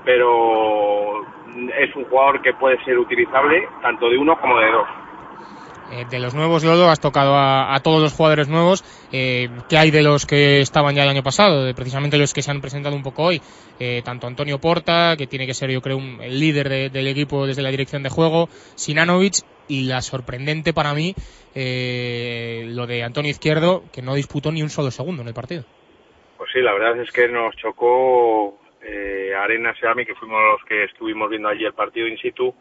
pero 0.03 1.26
es 1.78 1.95
un 1.95 2.06
jugador 2.06 2.41
que 2.41 2.53
puede 2.53 2.84
ser 2.84 2.98
utilizable 2.98 3.68
tanto 3.82 4.10
de 4.10 4.18
uno 4.18 4.40
como 4.40 4.60
de 4.60 4.72
dos. 4.72 4.88
Eh, 5.91 6.06
de 6.10 6.20
los 6.20 6.36
nuevos, 6.36 6.64
Lolo, 6.64 6.90
has 6.90 6.99
tocado 6.99 7.36
a, 7.36 7.74
a 7.74 7.80
todos 7.82 8.02
los 8.02 8.14
jugadores 8.14 8.48
nuevos. 8.48 8.84
Eh, 9.11 9.49
¿Qué 9.68 9.78
hay 9.78 9.90
de 9.90 10.03
los 10.03 10.26
que 10.26 10.61
estaban 10.61 10.94
ya 10.95 11.03
el 11.03 11.10
año 11.10 11.24
pasado? 11.24 11.64
De 11.64 11.74
precisamente 11.74 12.18
los 12.18 12.34
que 12.34 12.41
se 12.41 12.52
han 12.52 12.61
presentado 12.61 12.95
un 12.95 13.03
poco 13.03 13.24
hoy. 13.24 13.41
Eh, 13.80 14.02
tanto 14.03 14.28
Antonio 14.28 14.60
Porta, 14.60 15.16
que 15.18 15.26
tiene 15.26 15.48
que 15.48 15.53
ser, 15.53 15.72
yo 15.72 15.82
creo, 15.82 15.98
un, 15.98 16.20
el 16.22 16.40
líder 16.40 16.70
de, 16.70 16.90
del 16.90 17.07
equipo 17.07 17.48
desde 17.48 17.64
la 17.64 17.72
dirección 17.72 18.03
de 18.03 18.10
juego, 18.10 18.49
Sinanovic, 18.76 19.44
y 19.68 19.84
la 19.84 20.02
sorprendente 20.02 20.74
para 20.74 20.94
mí, 20.94 21.14
eh, 21.56 22.66
lo 22.70 22.88
de 22.88 23.03
Antonio 23.03 23.32
Izquierdo, 23.32 23.84
que 23.94 24.02
no 24.02 24.16
disputó 24.16 24.52
ni 24.52 24.64
un 24.64 24.70
solo 24.70 24.91
segundo 24.91 25.22
en 25.22 25.28
el 25.28 25.34
partido. 25.34 25.64
Pues 26.38 26.49
sí, 26.52 26.60
la 26.60 26.74
verdad 26.74 26.99
es 26.99 27.11
que 27.11 27.28
nos 27.28 27.56
chocó 27.56 28.57
eh, 28.82 29.32
Arena 29.36 29.76
Seami, 29.80 30.06
que 30.06 30.16
fuimos 30.16 30.40
los 30.53 30.68
que 30.68 30.86
estuvimos 30.86 31.30
viendo 31.30 31.49
allí 31.49 31.66
el 31.66 31.74
partido 31.74 32.07
in 32.07 32.18
situ, 32.18 32.53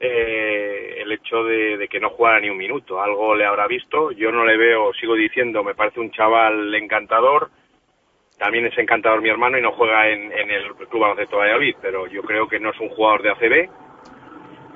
eh, 0.00 0.96
el 1.00 1.12
hecho 1.12 1.44
de, 1.44 1.86
que 1.88 2.00
no 2.00 2.10
jugara 2.10 2.40
ni 2.40 2.50
un 2.50 2.56
minuto. 2.56 3.00
Algo 3.00 3.34
le 3.34 3.44
habrá 3.44 3.66
visto. 3.66 4.10
Yo 4.12 4.30
no 4.32 4.44
le 4.44 4.56
veo, 4.56 4.92
sigo 4.94 5.14
diciendo, 5.14 5.62
me 5.62 5.74
parece 5.74 6.00
un 6.00 6.10
chaval 6.10 6.74
encantador. 6.74 7.50
También 8.38 8.66
es 8.66 8.76
encantador 8.76 9.22
mi 9.22 9.28
hermano 9.28 9.56
y 9.58 9.62
no 9.62 9.72
juega 9.72 10.08
en, 10.08 10.32
en 10.32 10.50
el 10.50 10.74
Club 10.74 11.02
Baloncesto 11.02 11.36
Valladolid, 11.36 11.76
pero 11.80 12.06
yo 12.08 12.22
creo 12.22 12.48
que 12.48 12.58
no 12.58 12.70
es 12.70 12.80
un 12.80 12.88
jugador 12.88 13.22
de 13.22 13.30
ACB. 13.30 13.70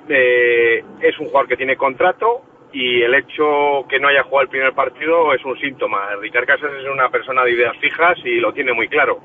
Eh, 0.08 0.84
es 1.00 1.18
un 1.18 1.26
jugador 1.26 1.48
que 1.48 1.56
tiene 1.56 1.76
contrato 1.76 2.42
y 2.72 3.02
el 3.02 3.14
hecho 3.14 3.84
que 3.88 3.98
no 3.98 4.08
haya 4.08 4.22
jugado 4.22 4.42
el 4.42 4.48
primer 4.48 4.72
partido 4.72 5.34
es 5.34 5.44
un 5.44 5.58
síntoma. 5.58 6.14
Ricard 6.20 6.46
Casas 6.46 6.72
es 6.78 6.86
una 6.86 7.08
persona 7.10 7.44
de 7.44 7.52
ideas 7.52 7.76
fijas 7.78 8.18
y 8.24 8.36
lo 8.36 8.52
tiene 8.52 8.72
muy 8.72 8.88
claro. 8.88 9.20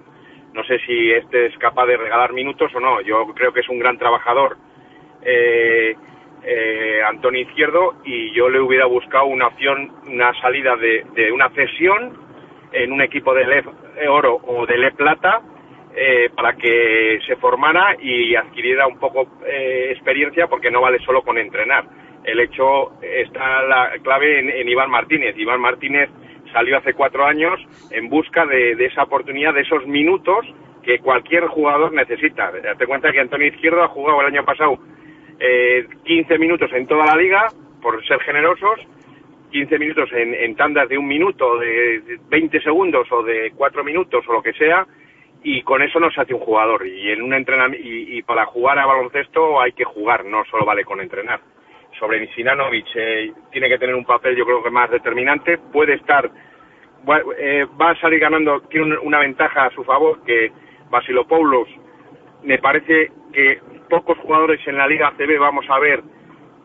No 0.54 0.64
sé 0.64 0.80
si 0.80 1.12
este 1.12 1.48
es 1.48 1.58
capaz 1.58 1.86
de 1.86 1.98
regalar 1.98 2.34
minutos 2.34 2.74
o 2.76 2.80
no. 2.80 3.02
Yo 3.02 3.26
creo 3.36 3.54
que 3.54 3.62
es 3.62 3.70
un 3.70 3.80
gran 3.80 3.98
trabajador 3.98 4.58
eh, 5.26 5.96
eh, 6.44 7.02
Antonio 7.08 7.42
Izquierdo 7.42 7.96
y 8.04 8.32
yo 8.34 8.50
le 8.50 8.60
hubiera 8.60 8.86
buscado 8.86 9.26
una 9.26 9.48
opción, 9.48 9.92
una 10.08 10.34
salida 10.42 10.76
de, 10.76 11.06
de 11.16 11.32
una 11.32 11.50
cesión 11.50 12.18
en 12.74 12.92
un 12.92 13.02
equipo 13.02 13.34
de 13.34 13.46
LEF 13.46 13.68
Oro 14.10 14.42
o 14.44 14.66
de 14.66 14.78
LEF 14.78 14.96
Plata 14.96 15.42
eh, 15.96 16.30
para 16.36 16.54
que 16.54 17.20
se 17.26 17.36
formara 17.36 17.96
y 18.02 18.36
adquiriera 18.36 18.88
un 18.88 18.98
poco 18.98 19.28
eh, 19.46 19.90
experiencia 19.92 20.48
porque 20.48 20.72
no 20.72 20.82
vale 20.82 21.00
solo 21.00 21.22
con 21.22 21.38
entrenar. 21.38 21.86
El 22.24 22.40
hecho 22.40 23.00
está 23.02 23.62
la 23.64 23.92
clave 24.02 24.40
en, 24.62 24.68
Iván 24.68 24.90
Martínez. 24.90 25.38
Iván 25.38 25.62
Martínez 25.62 26.10
salió 26.52 26.78
hace 26.78 26.94
cuatro 26.94 27.26
años 27.26 27.60
en 27.92 28.10
busca 28.10 28.46
de, 28.46 28.76
de 28.76 28.86
esa 28.86 29.04
oportunidad, 29.04 29.54
de 29.54 29.62
esos 29.62 29.86
minutos 29.86 30.46
que 30.84 31.00
cualquier 31.00 31.46
jugador 31.48 31.94
necesita. 31.94 32.52
Date 32.52 32.88
cuenta 32.88 33.12
que 33.12 33.20
Antonio 33.20 33.48
Izquierdo 33.48 33.84
ha 33.84 33.88
jugado 33.88 34.22
el 34.22 34.28
año 34.28 34.44
pasado 34.44 34.80
eh, 35.46 35.86
15 36.06 36.38
minutos 36.38 36.72
en 36.72 36.88
toda 36.88 37.06
la 37.06 37.18
liga, 37.18 37.48
por 37.82 38.02
ser 38.08 38.18
generosos, 38.22 38.80
15 39.52 39.78
minutos 39.78 40.10
en, 40.14 40.34
en 40.34 40.56
tandas 40.56 40.88
de 40.88 40.98
un 40.98 41.06
minuto, 41.06 41.58
de 41.60 42.18
20 42.30 42.62
segundos 42.62 43.12
o 43.12 43.22
de 43.24 43.52
4 43.54 43.84
minutos 43.84 44.24
o 44.26 44.34
lo 44.34 44.42
que 44.42 44.54
sea, 44.54 44.88
y 45.44 45.62
con 45.64 45.82
eso 45.82 46.00
no 46.00 46.10
se 46.12 46.22
hace 46.22 46.34
un 46.34 46.40
jugador. 46.40 46.88
Y 46.88 47.12
en 47.12 47.22
un 47.22 47.34
entrenamiento, 47.34 47.86
y, 47.86 48.22
para 48.24 48.46
jugar 48.46 48.80
a 48.80 48.86
baloncesto 48.86 49.60
hay 49.60 49.74
que 49.74 49.84
jugar, 49.84 50.24
no 50.24 50.46
solo 50.46 50.64
vale 50.64 50.86
con 50.86 51.02
entrenar. 51.02 51.42
Sobre 52.00 52.22
Nisinanovic 52.22 52.88
eh, 52.96 53.34
tiene 53.52 53.68
que 53.68 53.78
tener 53.78 53.96
un 53.96 54.06
papel, 54.06 54.38
yo 54.38 54.46
creo 54.46 54.64
que 54.64 54.72
más 54.72 54.90
determinante. 54.90 55.58
Puede 55.58 55.96
estar, 55.96 56.32
va, 57.08 57.22
eh, 57.38 57.68
va 57.80 57.90
a 57.92 58.00
salir 58.00 58.20
ganando, 58.20 58.62
tiene 58.62 58.98
una 59.00 59.20
ventaja 59.20 59.66
a 59.66 59.72
su 59.72 59.84
favor 59.84 60.24
que 60.24 60.54
Basilopoulos 60.90 61.68
me 62.44 62.58
parece 62.60 63.12
que 63.32 63.60
pocos 63.90 64.18
jugadores 64.20 64.60
en 64.68 64.78
la 64.78 64.88
Liga 64.88 65.08
ACB 65.08 65.40
vamos 65.40 65.66
a 65.70 65.80
ver 65.80 66.02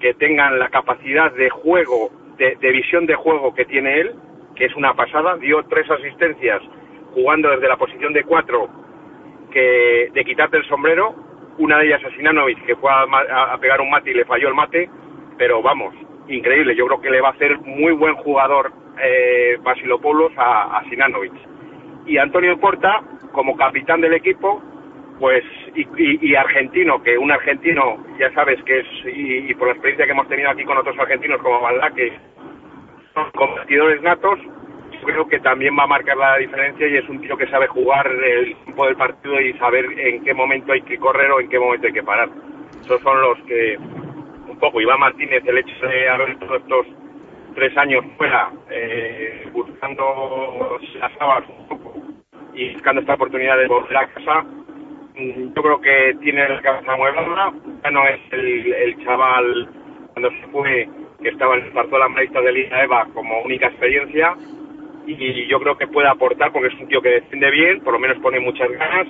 que 0.00 0.14
tengan 0.14 0.58
la 0.58 0.68
capacidad 0.68 1.32
de 1.32 1.50
juego, 1.50 2.10
de, 2.36 2.56
de, 2.56 2.70
visión 2.70 3.06
de 3.06 3.14
juego 3.14 3.54
que 3.54 3.64
tiene 3.64 4.00
él, 4.00 4.14
que 4.54 4.66
es 4.66 4.74
una 4.76 4.94
pasada. 4.94 5.36
Dio 5.36 5.62
tres 5.64 5.90
asistencias 5.90 6.62
jugando 7.14 7.50
desde 7.50 7.68
la 7.68 7.76
posición 7.76 8.12
de 8.12 8.24
cuatro, 8.24 8.68
que 9.50 10.10
de 10.12 10.24
quitarte 10.24 10.56
el 10.56 10.68
sombrero. 10.68 11.14
Una 11.58 11.78
de 11.78 11.86
ellas 11.86 12.04
a 12.04 12.10
Sinanovic, 12.10 12.64
que 12.64 12.76
fue 12.76 12.90
a, 12.90 13.02
a, 13.52 13.58
pegar 13.58 13.80
un 13.80 13.90
mate 13.90 14.12
y 14.12 14.14
le 14.14 14.24
falló 14.24 14.48
el 14.48 14.54
mate, 14.54 14.88
pero 15.36 15.60
vamos, 15.60 15.94
increíble. 16.28 16.76
Yo 16.76 16.86
creo 16.86 17.00
que 17.00 17.10
le 17.10 17.20
va 17.20 17.28
a 17.28 17.32
hacer 17.32 17.58
muy 17.58 17.92
buen 17.92 18.14
jugador 18.14 18.70
eh, 19.02 19.58
Basilopoulos 19.62 20.32
a, 20.36 20.78
a 20.78 20.84
Sinanovic. 20.84 21.32
Y 22.06 22.16
Antonio 22.18 22.58
Porta, 22.60 23.02
como 23.32 23.56
capitán 23.56 24.00
del 24.00 24.14
equipo, 24.14 24.62
pues 25.18 25.44
y, 25.74 25.82
y, 25.96 26.30
y, 26.30 26.34
argentino, 26.34 27.02
que 27.02 27.18
un 27.18 27.30
argentino, 27.30 28.04
ya 28.18 28.32
sabes 28.32 28.62
que 28.64 28.80
es, 28.80 28.86
y, 29.06 29.52
por 29.54 29.68
la 29.68 29.72
experiencia 29.74 30.06
que 30.06 30.12
hemos 30.12 30.28
tenido 30.28 30.50
aquí 30.50 30.64
con 30.64 30.78
otros 30.78 30.98
argentinos 30.98 31.42
como 31.42 31.60
Valdá, 31.60 31.90
que 31.90 32.12
son 33.14 33.30
competidores 33.32 34.00
natos, 34.02 34.38
creo 35.04 35.26
que 35.26 35.40
también 35.40 35.76
va 35.78 35.84
a 35.84 35.88
marcar 35.88 36.16
la 36.16 36.36
diferencia 36.36 36.86
y 36.86 36.96
es 36.96 37.08
un 37.08 37.20
tío 37.20 37.36
que 37.36 37.48
sabe 37.48 37.66
jugar 37.66 38.06
el 38.06 38.54
tiempo 38.56 38.86
del 38.86 38.96
partido 38.96 39.40
y 39.40 39.52
saber 39.54 39.86
en 39.98 40.24
qué 40.24 40.34
momento 40.34 40.72
hay 40.72 40.82
que 40.82 40.98
correr 40.98 41.30
o 41.30 41.40
en 41.40 41.48
qué 41.48 41.58
momento 41.58 41.86
hay 41.86 41.92
que 41.92 42.02
parar. 42.02 42.28
Esos 42.80 43.00
son 43.02 43.20
los 43.20 43.38
que, 43.44 43.76
un 43.78 44.58
poco, 44.58 44.80
Iván 44.80 45.00
Martínez, 45.00 45.42
el 45.46 45.58
hecho 45.58 45.86
de 45.86 46.08
haber 46.08 46.30
estado 46.30 46.56
estos 46.56 46.86
tres 47.54 47.76
años 47.76 48.04
fuera, 48.16 48.50
eh, 48.70 49.48
buscando 49.52 50.78
las 51.00 51.12
habas 51.20 51.44
un 51.48 51.68
poco 51.68 51.94
y 52.54 52.72
buscando 52.74 53.00
esta 53.00 53.14
oportunidad 53.14 53.56
de 53.58 53.66
volver 53.66 53.96
a 53.96 54.06
casa, 54.08 54.44
yo 55.18 55.62
creo 55.62 55.80
que 55.80 56.16
tiene 56.20 56.48
la 56.48 56.60
cabeza 56.60 56.96
mueblada, 56.96 57.52
ya 57.82 57.90
no 57.90 58.06
es 58.06 58.20
el, 58.30 58.96
chaval 59.04 59.68
cuando 60.12 60.30
se 60.30 60.46
fue 60.52 60.88
que 61.20 61.28
estaba 61.30 61.56
en 61.56 61.64
el 61.64 61.70
Bartola 61.72 62.08
Marista 62.08 62.40
de 62.40 62.52
Liga 62.52 62.84
Eva 62.84 63.06
como 63.12 63.42
única 63.42 63.66
experiencia. 63.66 64.34
Y 65.06 65.46
yo 65.46 65.58
creo 65.58 65.76
que 65.76 65.86
puede 65.86 66.08
aportar 66.08 66.52
porque 66.52 66.68
es 66.68 66.80
un 66.80 66.86
tío 66.86 67.00
que 67.00 67.08
defiende 67.08 67.50
bien, 67.50 67.80
por 67.80 67.94
lo 67.94 67.98
menos 67.98 68.18
pone 68.18 68.38
muchas 68.38 68.70
ganas. 68.70 69.08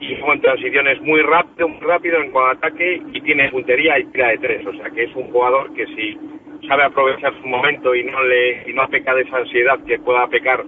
Y 0.00 0.14
en 0.14 0.40
transiciones 0.40 1.00
muy 1.02 1.20
rápido, 1.20 1.68
muy 1.68 1.80
rápido 1.80 2.22
en 2.22 2.30
cuanto 2.30 2.66
ataque 2.66 3.02
y 3.12 3.20
tiene 3.20 3.50
puntería 3.50 3.98
y 3.98 4.04
tira 4.06 4.28
de 4.28 4.38
tres, 4.38 4.66
o 4.66 4.72
sea 4.72 4.90
que 4.90 5.04
es 5.04 5.14
un 5.14 5.30
jugador 5.30 5.72
que 5.74 5.86
si 5.86 6.18
sabe 6.66 6.84
aprovechar 6.84 7.32
su 7.40 7.46
momento 7.46 7.94
y 7.94 8.04
no 8.04 8.22
le 8.24 8.68
y 8.68 8.72
no 8.72 8.88
peca 8.88 9.14
de 9.14 9.22
esa 9.22 9.36
ansiedad 9.38 9.78
que 9.86 9.98
pueda 9.98 10.26
pecar 10.28 10.64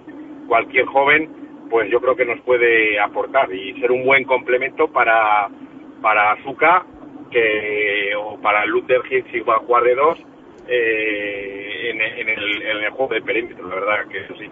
cualquier 0.46 0.86
joven, 0.86 1.43
pues 1.70 1.90
yo 1.90 2.00
creo 2.00 2.16
que 2.16 2.24
nos 2.24 2.40
puede 2.40 2.98
aportar 2.98 3.52
y 3.52 3.78
ser 3.80 3.90
un 3.90 4.04
buen 4.04 4.24
complemento 4.24 4.88
para, 4.88 5.48
para 6.00 6.36
que, 7.30 8.14
o 8.16 8.38
para 8.40 8.64
Luther 8.66 9.02
Hill 9.10 9.24
si 9.32 9.40
va 9.40 9.56
a 9.56 9.58
jugar 9.58 9.84
de 9.84 9.94
dos 9.94 10.18
eh, 10.68 11.90
en, 11.90 12.00
en, 12.00 12.28
el, 12.28 12.62
en, 12.62 12.84
el, 12.84 12.90
juego 12.90 13.14
de 13.14 13.22
perímetro, 13.22 13.68
la 13.68 13.74
verdad 13.74 14.08
que 14.10 14.20
eso 14.20 14.34
sí. 14.38 14.48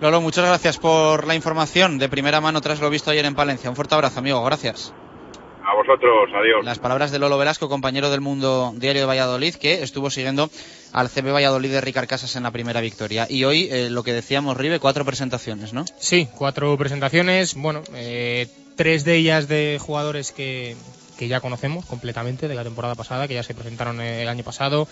Lolo, 0.00 0.20
muchas 0.20 0.44
gracias 0.44 0.78
por 0.78 1.26
la 1.26 1.34
información 1.34 1.98
de 1.98 2.08
primera 2.08 2.40
mano 2.40 2.60
tras 2.60 2.80
lo 2.80 2.90
visto 2.90 3.10
ayer 3.10 3.24
en 3.24 3.36
Palencia. 3.36 3.70
Un 3.70 3.76
fuerte 3.76 3.94
abrazo, 3.94 4.18
amigo. 4.18 4.42
Gracias. 4.44 4.92
A 5.64 5.74
vosotros, 5.74 6.30
adiós. 6.34 6.64
Las 6.64 6.78
palabras 6.78 7.10
de 7.12 7.18
Lolo 7.18 7.38
Velasco, 7.38 7.68
compañero 7.68 8.10
del 8.10 8.20
Mundo 8.20 8.72
Diario 8.76 9.02
de 9.02 9.06
Valladolid, 9.06 9.54
que 9.54 9.82
estuvo 9.82 10.10
siguiendo 10.10 10.50
al 10.92 11.08
CB 11.08 11.32
Valladolid 11.32 11.70
de 11.70 11.80
Ricard 11.80 12.08
Casas 12.08 12.34
en 12.36 12.42
la 12.42 12.50
primera 12.50 12.80
victoria. 12.80 13.26
Y 13.28 13.44
hoy, 13.44 13.68
eh, 13.70 13.88
lo 13.88 14.02
que 14.02 14.12
decíamos, 14.12 14.56
Ribe, 14.56 14.80
cuatro 14.80 15.04
presentaciones, 15.04 15.72
¿no? 15.72 15.84
Sí, 15.98 16.28
cuatro 16.36 16.76
presentaciones. 16.76 17.54
Bueno, 17.54 17.82
eh, 17.94 18.48
tres 18.76 19.04
de 19.04 19.16
ellas 19.16 19.46
de 19.46 19.78
jugadores 19.80 20.32
que, 20.32 20.76
que 21.18 21.28
ya 21.28 21.40
conocemos 21.40 21.86
completamente 21.86 22.48
de 22.48 22.54
la 22.54 22.64
temporada 22.64 22.94
pasada, 22.94 23.28
que 23.28 23.34
ya 23.34 23.42
se 23.42 23.54
presentaron 23.54 24.00
el 24.00 24.28
año 24.28 24.42
pasado. 24.42 24.88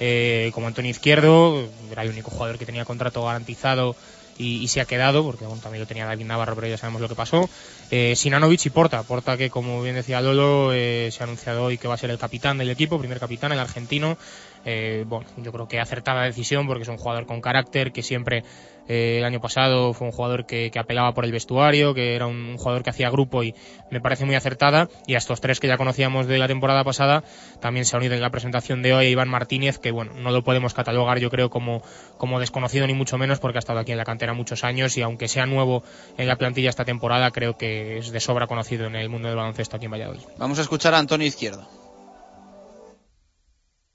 Eh, 0.00 0.50
como 0.54 0.68
Antonio 0.68 0.90
Izquierdo, 0.90 1.68
era 1.90 2.02
el 2.02 2.10
único 2.10 2.30
jugador 2.30 2.58
que 2.58 2.66
tenía 2.66 2.84
contrato 2.84 3.24
garantizado 3.24 3.96
y, 4.38 4.68
se 4.68 4.80
ha 4.80 4.84
quedado, 4.84 5.24
porque 5.24 5.44
bueno, 5.44 5.60
también 5.60 5.80
lo 5.80 5.86
tenía 5.86 6.06
David 6.06 6.24
Navarro, 6.24 6.54
pero 6.54 6.68
ya 6.68 6.76
sabemos 6.76 7.00
lo 7.00 7.08
que 7.08 7.14
pasó. 7.14 7.48
Eh, 7.90 8.14
Sinanovic 8.16 8.66
y 8.66 8.70
Porta. 8.70 9.02
Porta 9.02 9.36
que, 9.36 9.50
como 9.50 9.82
bien 9.82 9.96
decía 9.96 10.20
Lolo, 10.20 10.72
eh, 10.72 11.10
se 11.12 11.22
ha 11.22 11.24
anunciado 11.24 11.64
hoy 11.64 11.78
que 11.78 11.88
va 11.88 11.94
a 11.94 11.98
ser 11.98 12.10
el 12.10 12.18
capitán 12.18 12.58
del 12.58 12.70
equipo, 12.70 12.98
primer 12.98 13.18
capitán, 13.18 13.52
el 13.52 13.58
argentino. 13.58 14.16
Eh, 14.64 15.04
bueno, 15.06 15.26
yo 15.38 15.52
creo 15.52 15.68
que 15.68 15.80
acertada 15.80 16.22
decisión 16.22 16.66
porque 16.66 16.82
es 16.82 16.88
un 16.88 16.98
jugador 16.98 17.26
con 17.26 17.40
carácter 17.40 17.92
que 17.92 18.02
siempre 18.02 18.44
eh, 18.88 19.18
el 19.18 19.24
año 19.24 19.40
pasado 19.40 19.92
fue 19.92 20.06
un 20.06 20.12
jugador 20.12 20.46
que, 20.46 20.70
apelaba 20.78 21.12
por 21.12 21.24
el 21.24 21.32
vestuario, 21.32 21.94
que 21.94 22.14
era 22.14 22.26
un 22.26 22.56
jugador 22.56 22.82
que 22.82 22.90
hacía 22.90 23.10
grupo 23.10 23.42
y 23.42 23.54
me 23.90 24.00
parece 24.00 24.24
muy 24.24 24.34
acertada. 24.34 24.88
Y 25.06 25.14
a 25.14 25.18
estos 25.18 25.40
tres 25.40 25.60
que 25.60 25.68
ya 25.68 25.76
conocíamos 25.76 26.26
de 26.26 26.38
la 26.38 26.48
temporada 26.48 26.84
pasada, 26.84 27.22
también 27.60 27.84
se 27.84 27.96
ha 27.96 27.98
unido 27.98 28.14
en 28.14 28.20
la 28.20 28.30
presentación 28.30 28.82
de 28.82 28.94
hoy 28.94 29.06
Iván 29.06 29.28
Martínez, 29.28 29.78
que 29.78 29.90
bueno, 29.90 30.12
no 30.14 30.30
lo 30.30 30.42
podemos 30.42 30.74
catalogar 30.74 31.18
yo 31.18 31.30
creo 31.30 31.50
como, 31.50 31.82
como 32.16 32.40
desconocido 32.40 32.86
ni 32.86 32.94
mucho 32.94 33.18
menos 33.18 33.38
porque 33.40 33.58
ha 33.58 33.60
estado 33.60 33.78
aquí 33.78 33.92
en 33.92 33.98
la 33.98 34.04
cantera 34.04 34.32
muchos 34.32 34.64
años 34.64 34.96
y 34.96 35.02
aunque 35.02 35.28
sea 35.28 35.46
nuevo 35.46 35.82
en 36.16 36.28
la 36.28 36.36
plantilla 36.36 36.70
esta 36.70 36.84
temporada, 36.84 37.30
creo 37.30 37.56
que 37.56 37.98
es 37.98 38.10
de 38.10 38.20
sobra 38.20 38.46
conocido 38.46 38.86
en 38.86 38.96
el 38.96 39.08
mundo 39.08 39.28
del 39.28 39.36
baloncesto 39.36 39.76
aquí 39.76 39.86
en 39.86 39.92
Valladolid. 39.92 40.22
Vamos 40.38 40.58
a 40.58 40.62
escuchar 40.62 40.94
a 40.94 40.98
Antonio 40.98 41.26
Izquierdo. 41.26 41.87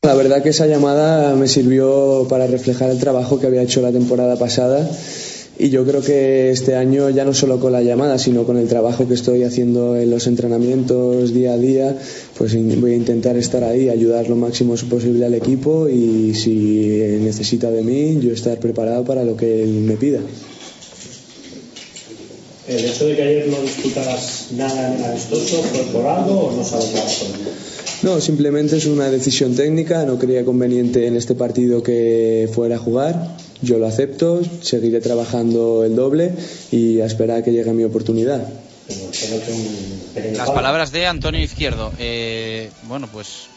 La 0.04 0.16
verdad 0.16 0.44
que 0.44 0.50
esa 0.50 0.68
llamada 0.68 1.34
me 1.34 1.48
sirvió 1.48 2.28
para 2.30 2.46
reflejar 2.46 2.90
el 2.90 3.00
trabajo 3.00 3.40
que 3.40 3.48
había 3.48 3.62
hecho 3.62 3.82
la 3.82 3.94
temporada 3.94 4.36
pasada 4.36 4.86
y 5.58 5.70
yo 5.70 5.86
creo 5.86 6.02
que 6.02 6.52
este 6.52 6.76
año 6.76 7.10
ya 7.10 7.24
no 7.24 7.34
solo 7.34 7.58
con 7.62 7.72
la 7.72 7.82
llamada, 7.82 8.20
sino 8.20 8.44
con 8.44 8.58
el 8.58 8.68
trabajo 8.68 9.08
que 9.08 9.14
estoy 9.14 9.44
haciendo 9.44 9.96
en 9.96 10.12
los 10.12 10.28
entrenamientos 10.28 11.34
día 11.34 11.54
a 11.54 11.58
día, 11.58 11.98
pues 12.38 12.54
voy 12.82 12.92
a 12.92 12.96
intentar 12.98 13.38
estar 13.38 13.64
ahí, 13.64 13.88
ayudar 13.88 14.28
lo 14.28 14.36
máximo 14.36 14.76
posible 14.90 15.26
al 15.26 15.36
equipo 15.36 15.88
y 15.88 16.34
si 16.36 17.20
necesita 17.22 17.72
de 17.72 17.84
mí, 17.84 18.20
yo 18.20 18.34
estar 18.34 18.60
preparado 18.60 19.06
para 19.06 19.24
lo 19.24 19.38
que 19.38 19.64
él 19.64 19.70
me 19.70 19.96
pida. 19.96 20.20
¿El 22.68 22.84
hecho 22.84 23.08
de 23.08 23.16
que 23.16 23.22
ayer 23.22 23.48
no 23.48 23.62
disputaras 23.62 24.48
nada 24.52 24.98
en 24.98 25.04
amistoso 25.06 25.64
fue 25.64 25.82
por 25.94 26.06
algo 26.08 26.48
o 26.48 26.52
no 26.58 26.64
sabes 26.66 26.92
nada 26.94 27.08
no, 28.04 28.20
simplemente 28.22 28.78
es 28.78 28.86
una 28.86 29.10
decisión 29.10 29.56
técnica. 29.56 30.06
No 30.06 30.20
creía 30.20 30.46
conveniente 30.46 31.08
en 31.08 31.16
este 31.16 31.36
partido 31.36 31.82
que 31.82 32.50
fuera 32.54 32.76
a 32.76 32.80
jugar. 32.80 33.38
Yo 33.62 33.80
lo 33.80 33.88
acepto, 33.88 34.42
seguiré 34.62 35.00
trabajando 35.00 35.86
el 35.86 35.96
doble 35.96 36.34
y 36.72 37.00
a 37.00 37.06
esperar 37.06 37.38
a 37.38 37.44
que 37.44 37.52
llegue 37.52 37.72
mi 37.72 37.86
oportunidad. 37.86 38.46
Las 40.36 40.52
palabras 40.52 40.92
de 40.92 41.08
Antonio 41.08 41.42
Izquierdo. 41.42 41.94
Eh, 41.98 42.70
bueno, 42.84 43.08
pues 43.12 43.48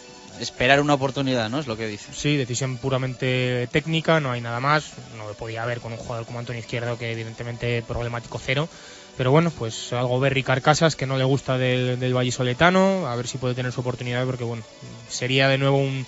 esperar 0.40 0.80
una 0.80 0.94
oportunidad, 0.94 1.50
¿no? 1.50 1.58
Es 1.58 1.66
lo 1.66 1.76
que 1.76 1.88
dice. 1.88 2.06
Sí, 2.14 2.36
decisión 2.36 2.76
puramente 2.78 3.68
técnica, 3.72 4.20
no 4.20 4.30
hay 4.30 4.40
nada 4.40 4.60
más. 4.60 4.92
No 5.16 5.26
lo 5.26 5.34
podía 5.34 5.62
haber 5.62 5.80
con 5.80 5.92
un 5.92 5.98
jugador 5.98 6.24
como 6.26 6.38
Antonio 6.38 6.60
Izquierdo, 6.60 6.98
que 6.98 7.10
evidentemente 7.10 7.82
problemático 7.82 8.40
cero. 8.44 8.68
Pero 9.16 9.30
bueno, 9.30 9.50
pues 9.50 9.92
algo 9.92 10.20
ver 10.20 10.34
Ricard 10.34 10.62
Casas 10.62 10.94
que 10.94 11.06
no 11.06 11.16
le 11.16 11.24
gusta 11.24 11.56
del, 11.56 11.98
del 11.98 12.14
Vallisoletano, 12.14 13.06
a 13.06 13.16
ver 13.16 13.26
si 13.26 13.38
puede 13.38 13.54
tener 13.54 13.72
su 13.72 13.80
oportunidad, 13.80 14.26
porque 14.26 14.44
bueno, 14.44 14.62
sería 15.08 15.48
de 15.48 15.56
nuevo 15.56 15.78
un, 15.78 16.04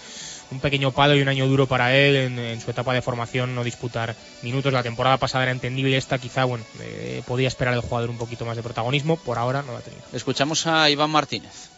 un 0.51 0.60
pequeño 0.60 0.93
palo 0.93 1.16
y 1.16 1.22
un 1.22 1.28
año 1.28 1.47
duro 1.47 1.66
para 1.66 1.97
él 1.97 2.16
en, 2.16 2.39
en, 2.39 2.60
su 2.60 2.70
etapa 2.70 2.93
de 2.93 3.01
formación 3.01 3.55
no 3.55 3.64
disputar 3.64 4.14
minutos. 4.43 4.72
La 4.72 4.82
temporada 4.82 5.16
pasada 5.16 5.44
era 5.44 5.52
entendible, 5.52 5.97
esta 5.97 6.18
quizá, 6.18 6.44
bueno, 6.44 6.64
eh, 6.80 7.22
podía 7.26 7.48
esperar 7.48 7.74
el 7.74 7.80
jugador 7.80 8.10
un 8.10 8.18
poquito 8.18 8.44
más 8.44 8.56
de 8.56 8.62
protagonismo, 8.62 9.16
por 9.16 9.39
ahora 9.39 9.62
no 9.62 9.72
lo 9.72 9.78
ha 9.78 9.82
tenido. 9.82 10.02
Escuchamos 10.12 10.66
a 10.66 10.90
Iván 10.90 11.10
Martínez. 11.10 11.70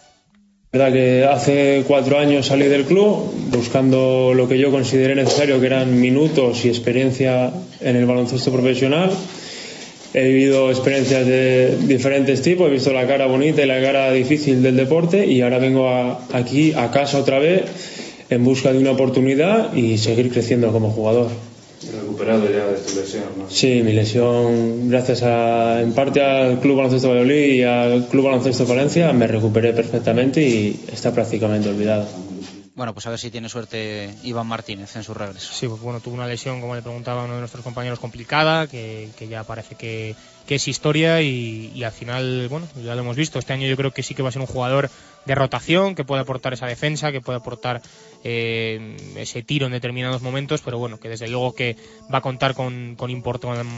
La 0.73 0.85
verdad 0.85 0.93
que 0.93 1.24
hace 1.24 1.85
cuatro 1.86 2.19
años 2.19 2.47
salí 2.47 2.66
del 2.66 2.85
club 2.85 3.32
buscando 3.51 4.32
lo 4.35 4.48
que 4.48 4.57
yo 4.57 4.70
consideré 4.70 5.16
necesario, 5.16 5.59
que 5.59 5.66
eran 5.66 6.01
minutos 6.01 6.65
y 6.65 6.69
experiencia 6.69 7.52
en 7.81 7.97
el 7.97 8.07
baloncesto 8.07 8.52
profesional 8.52 9.11
he 10.12 10.28
vivido 10.28 10.70
experiencias 10.70 11.27
de 11.27 11.77
diferentes 11.87 12.43
tipos, 12.43 12.69
he 12.69 12.73
visto 12.73 12.93
la 12.93 13.07
cara 13.07 13.27
bonita 13.27 13.62
y 13.62 13.66
la 13.66 13.81
cara 13.81 14.12
difícil 14.12 14.62
del 14.62 14.77
deporte 14.77 15.27
y 15.27 15.41
ahora 15.41 15.59
vengo 15.59 15.89
a, 15.89 16.20
aquí 16.32 16.73
a 16.73 16.91
casa 16.91 17.19
otra 17.19 17.39
vez 17.39 17.62
en 18.28 18.45
busca 18.45 18.73
de 18.73 18.78
una 18.78 18.93
oportunidad 18.93 19.74
y 19.74 19.99
seguir 19.99 20.31
creciendo 20.31 20.73
como 20.73 20.91
jugador. 20.91 21.28
¿Recuperado 21.93 22.45
ya 22.45 22.66
de 22.66 22.77
tu 22.77 22.95
lesión? 22.95 23.24
¿no? 23.39 23.45
Sí, 23.49 23.82
mi 23.82 23.93
lesión, 23.93 24.91
gracias 24.91 25.23
a, 25.23 25.81
en 25.81 25.93
parte 25.93 26.20
al 26.20 26.61
Club 26.61 26.77
Baloncesto 26.77 27.09
Valladolid 27.09 27.55
y 27.55 27.62
al 27.62 28.07
Club 28.07 28.27
Baloncesto 28.27 28.66
Valencia, 28.66 29.12
me 29.12 29.27
recuperé 29.27 29.73
perfectamente 29.73 30.43
y 30.43 30.78
está 30.93 31.12
prácticamente 31.12 31.69
olvidado. 31.70 32.07
Bueno, 32.81 32.94
pues 32.94 33.07
a 33.07 33.11
ver 33.11 33.19
si 33.19 33.31
tiene 33.31 33.51
suerte 33.51 34.15
Iván 34.23 34.47
Martínez 34.47 34.97
en 34.97 35.05
su 35.05 35.12
regreso. 35.12 35.52
Sí, 35.52 35.69
pues 35.69 35.82
bueno, 35.82 36.01
tuvo 36.01 36.15
una 36.15 36.27
lesión, 36.27 36.62
como 36.62 36.74
le 36.74 36.81
preguntaba 36.81 37.24
uno 37.24 37.35
de 37.35 37.40
nuestros 37.40 37.62
compañeros, 37.62 38.01
complicada, 38.01 38.69
que, 38.69 39.11
que 39.19 39.28
ya 39.28 39.44
parece 39.44 39.74
que, 39.74 40.16
que 40.47 40.55
es 40.55 40.66
historia 40.66 41.20
y, 41.20 41.73
y, 41.74 41.85
al 41.85 41.93
final, 41.93 42.48
bueno, 42.48 42.66
ya 42.82 42.94
lo 42.94 43.02
hemos 43.02 43.16
visto. 43.16 43.39
Este 43.39 43.52
año 43.52 43.66
yo 43.66 43.77
creo 43.77 43.90
que 43.90 44.02
sí 44.02 44.15
que 44.15 44.23
va 44.23 44.31
a 44.31 44.32
ser 44.32 44.40
un 44.40 44.47
jugador 44.47 44.89
de 45.24 45.34
rotación, 45.34 45.94
que 45.94 46.05
puede 46.05 46.22
aportar 46.22 46.52
esa 46.52 46.66
defensa, 46.66 47.12
que 47.12 47.20
puede 47.20 47.38
aportar 47.38 47.82
eh, 48.24 48.97
ese 49.16 49.42
tiro 49.42 49.66
en 49.66 49.72
determinados 49.72 50.22
momentos, 50.22 50.62
pero 50.62 50.78
bueno, 50.78 50.98
que 50.98 51.09
desde 51.09 51.28
luego 51.28 51.55
que 51.55 51.76
va 52.12 52.18
a 52.18 52.22
contar 52.22 52.55
con, 52.55 52.97
con, 52.97 53.10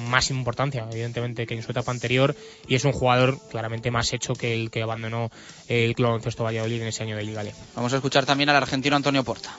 máxima 0.09 0.39
importancia, 0.39 0.87
evidentemente, 0.91 1.47
que 1.47 1.55
en 1.55 1.63
su 1.63 1.73
etapa 1.73 1.91
anterior, 1.91 2.35
y 2.67 2.75
es 2.75 2.85
un 2.85 2.93
jugador 2.93 3.39
claramente 3.51 3.91
más 3.91 4.13
hecho 4.13 4.35
que 4.35 4.55
el 4.55 4.71
que 4.71 4.83
abandonó 4.83 5.31
el 5.69 5.95
Club 5.95 6.21
Valladolid 6.45 6.83
en 6.83 6.89
ese 6.89 7.03
año 7.03 7.17
de 7.17 7.25
Liga 7.25 7.43
Vamos 7.75 7.93
a 7.93 7.97
escuchar 7.97 8.25
también 8.25 8.49
al 8.51 8.57
argentino 8.57 8.95
Antonio 8.95 9.25
Porta 9.25 9.57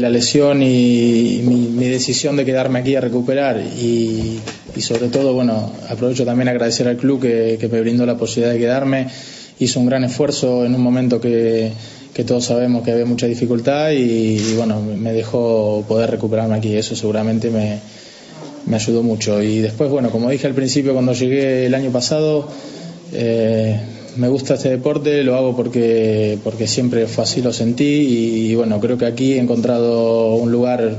la 0.00 0.10
lesión 0.10 0.62
y 0.62 1.40
mi, 1.44 1.88
decisión 1.88 2.36
de 2.36 2.44
quedarme 2.44 2.80
aquí 2.80 2.94
a 2.96 3.00
recuperar 3.00 3.60
y, 3.60 4.40
sobre 4.80 5.08
todo, 5.08 5.34
bueno, 5.34 5.72
aprovecho 5.88 6.24
también 6.24 6.48
agradecer 6.48 6.88
al 6.88 6.96
club 6.96 7.20
que, 7.20 7.68
me 7.70 7.80
brindó 7.80 8.06
la 8.06 8.16
posibilidad 8.16 8.52
de 8.52 8.58
quedarme. 8.58 9.08
Hizo 9.58 9.78
un 9.80 9.86
gran 9.86 10.04
esfuerzo 10.04 10.64
en 10.64 10.74
un 10.74 10.80
momento 10.80 11.20
que, 11.20 11.72
que 12.14 12.24
todos 12.24 12.44
sabemos 12.46 12.82
que 12.82 12.92
había 12.92 13.04
mucha 13.04 13.26
dificultad 13.26 13.90
y, 13.90 14.38
y, 14.38 14.54
bueno, 14.56 14.80
me 14.80 15.12
dejó 15.12 15.84
poder 15.86 16.10
recuperarme 16.10 16.56
aquí. 16.56 16.74
Eso 16.74 16.96
seguramente 16.96 17.50
me, 17.50 17.78
me 18.66 18.76
ayudó 18.76 19.02
mucho. 19.02 19.42
Y 19.42 19.58
después, 19.58 19.90
bueno, 19.90 20.10
como 20.10 20.30
dije 20.30 20.46
al 20.46 20.54
principio 20.54 20.92
cuando 20.92 21.12
llegué 21.12 21.66
el 21.66 21.74
año 21.74 21.90
pasado, 21.90 22.48
eh, 23.12 23.78
me 24.16 24.28
gusta 24.28 24.54
este 24.54 24.70
deporte, 24.70 25.22
lo 25.22 25.36
hago 25.36 25.56
porque, 25.56 26.38
porque 26.42 26.66
siempre 26.66 27.06
fue 27.06 27.24
así, 27.24 27.42
lo 27.42 27.52
sentí 27.52 27.84
y, 27.84 28.54
bueno, 28.54 28.80
creo 28.80 28.98
que 28.98 29.06
aquí 29.06 29.34
he 29.34 29.38
encontrado 29.38 30.34
un 30.34 30.50
lugar 30.50 30.96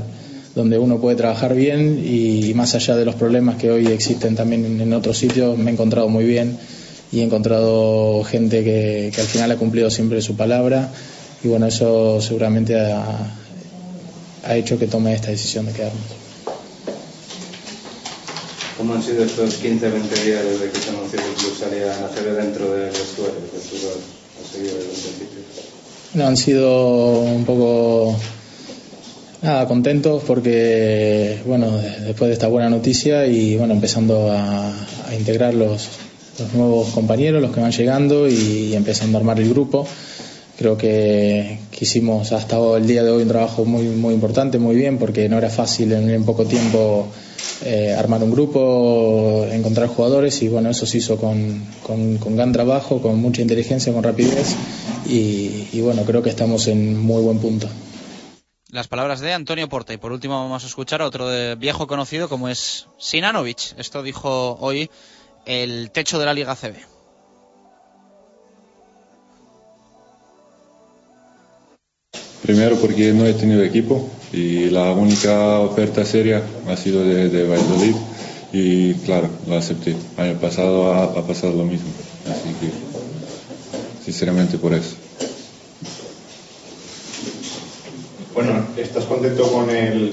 donde 0.54 0.78
uno 0.78 1.00
puede 1.00 1.16
trabajar 1.16 1.54
bien 1.54 2.02
y, 2.04 2.52
más 2.54 2.74
allá 2.74 2.96
de 2.96 3.04
los 3.04 3.14
problemas 3.14 3.56
que 3.56 3.70
hoy 3.70 3.86
existen 3.86 4.34
también 4.34 4.80
en 4.80 4.92
otros 4.92 5.18
sitios, 5.18 5.56
me 5.58 5.70
he 5.70 5.74
encontrado 5.74 6.08
muy 6.08 6.24
bien 6.24 6.58
y 7.10 7.20
he 7.20 7.22
encontrado 7.22 8.24
gente 8.24 8.64
que, 8.64 9.12
al 9.18 9.26
final 9.26 9.50
ha 9.50 9.56
cumplido 9.56 9.90
siempre 9.90 10.20
su 10.22 10.36
palabra 10.36 10.90
y 11.44 11.48
bueno, 11.48 11.66
eso 11.66 12.20
seguramente 12.20 12.80
ha, 12.80 13.34
ha 14.44 14.56
hecho 14.56 14.78
que 14.78 14.86
tome 14.86 15.14
esta 15.14 15.30
decisión 15.30 15.66
de 15.66 15.72
quedarme. 15.72 16.31
¿Cómo 18.82 18.94
han 18.94 19.02
sido 19.04 19.22
estos 19.22 19.54
15, 19.58 19.90
20 19.90 20.24
días 20.24 20.44
desde 20.44 20.68
que 20.68 20.76
se 20.76 20.90
anunció 20.90 21.16
que 21.20 21.28
el 21.28 21.34
club 21.34 21.56
salía 21.56 21.86
a 21.86 22.06
hacer 22.06 22.34
dentro 22.34 22.68
del 22.72 22.90
vestuario? 22.90 23.38
Seguido 24.50 24.74
desde 24.74 24.90
el 24.90 25.14
principio. 25.14 25.62
No, 26.14 26.26
han 26.26 26.36
sido 26.36 27.20
un 27.20 27.44
poco 27.44 28.16
nada, 29.40 29.68
contentos 29.68 30.24
porque, 30.26 31.38
bueno, 31.46 31.78
después 31.78 32.26
de 32.26 32.32
esta 32.32 32.48
buena 32.48 32.70
noticia 32.70 33.24
y, 33.28 33.56
bueno, 33.56 33.72
empezando 33.72 34.32
a, 34.32 34.70
a 34.70 35.14
integrar 35.16 35.54
los, 35.54 35.88
los, 36.40 36.52
nuevos 36.52 36.88
compañeros, 36.88 37.40
los 37.40 37.54
que 37.54 37.60
van 37.60 37.70
llegando 37.70 38.28
y, 38.28 38.34
y, 38.34 38.74
empezando 38.74 39.16
a 39.16 39.20
armar 39.20 39.38
el 39.38 39.48
grupo. 39.48 39.86
Creo 40.58 40.76
que, 40.76 41.58
que 41.70 41.84
hicimos 41.84 42.32
hasta 42.32 42.58
el 42.76 42.86
día 42.86 43.02
de 43.02 43.10
hoy 43.10 43.22
un 43.22 43.28
trabajo 43.28 43.64
muy, 43.64 43.84
muy 43.84 44.14
importante, 44.14 44.58
muy 44.58 44.76
bien, 44.76 44.98
porque 44.98 45.28
no 45.28 45.38
era 45.38 45.48
fácil 45.48 45.92
en, 45.92 46.24
poco 46.24 46.44
tiempo 46.44 47.08
eh, 47.64 47.94
armar 47.98 48.22
un 48.22 48.30
grupo, 48.30 49.46
encontrar 49.50 49.88
jugadores 49.88 50.42
y 50.42 50.48
bueno, 50.48 50.70
eso 50.70 50.84
se 50.84 50.98
hizo 50.98 51.16
con, 51.16 51.64
con, 51.82 52.36
gran 52.36 52.52
trabajo, 52.52 53.00
con 53.00 53.18
mucha 53.18 53.40
inteligencia, 53.40 53.92
con 53.92 54.02
rapidez 54.02 54.54
y, 55.06 55.68
y, 55.72 55.80
bueno, 55.80 56.02
creo 56.04 56.22
que 56.22 56.30
estamos 56.30 56.68
en 56.68 57.00
muy 57.00 57.22
buen 57.22 57.38
punto. 57.38 57.68
Las 58.68 58.88
palabras 58.88 59.20
de 59.20 59.32
Antonio 59.32 59.68
Porta 59.68 59.92
y 59.92 59.98
por 59.98 60.12
último 60.12 60.34
vamos 60.34 60.64
a 60.64 60.66
escuchar 60.66 61.02
a 61.02 61.06
otro 61.06 61.28
viejo 61.56 61.86
conocido 61.86 62.28
como 62.28 62.48
es 62.48 62.88
Sinanovic. 62.98 63.74
Esto 63.78 64.02
dijo 64.02 64.56
hoy 64.60 64.90
el 65.44 65.90
techo 65.90 66.18
de 66.18 66.26
la 66.26 66.34
Liga 66.34 66.54
CB. 66.56 66.91
Primero 72.42 72.76
porque 72.76 73.12
no 73.12 73.24
he 73.24 73.34
tenido 73.34 73.62
equipo 73.62 74.10
y 74.32 74.70
la 74.70 74.92
única 74.92 75.60
oferta 75.60 76.04
seria 76.04 76.42
ha 76.68 76.76
sido 76.76 77.04
de, 77.04 77.28
de 77.28 77.46
Valladolid 77.46 77.94
y 78.52 78.94
claro, 78.94 79.28
lo 79.46 79.56
acepté. 79.56 79.94
Año 80.16 80.38
pasado 80.40 80.92
ha, 80.92 81.04
ha 81.04 81.26
pasado 81.26 81.52
lo 81.52 81.64
mismo, 81.64 81.88
así 82.26 82.54
que 82.60 84.04
sinceramente 84.04 84.58
por 84.58 84.74
eso. 84.74 84.96
Bueno, 88.34 88.66
¿estás 88.76 89.04
contento 89.04 89.44
con 89.52 89.70
el 89.70 90.12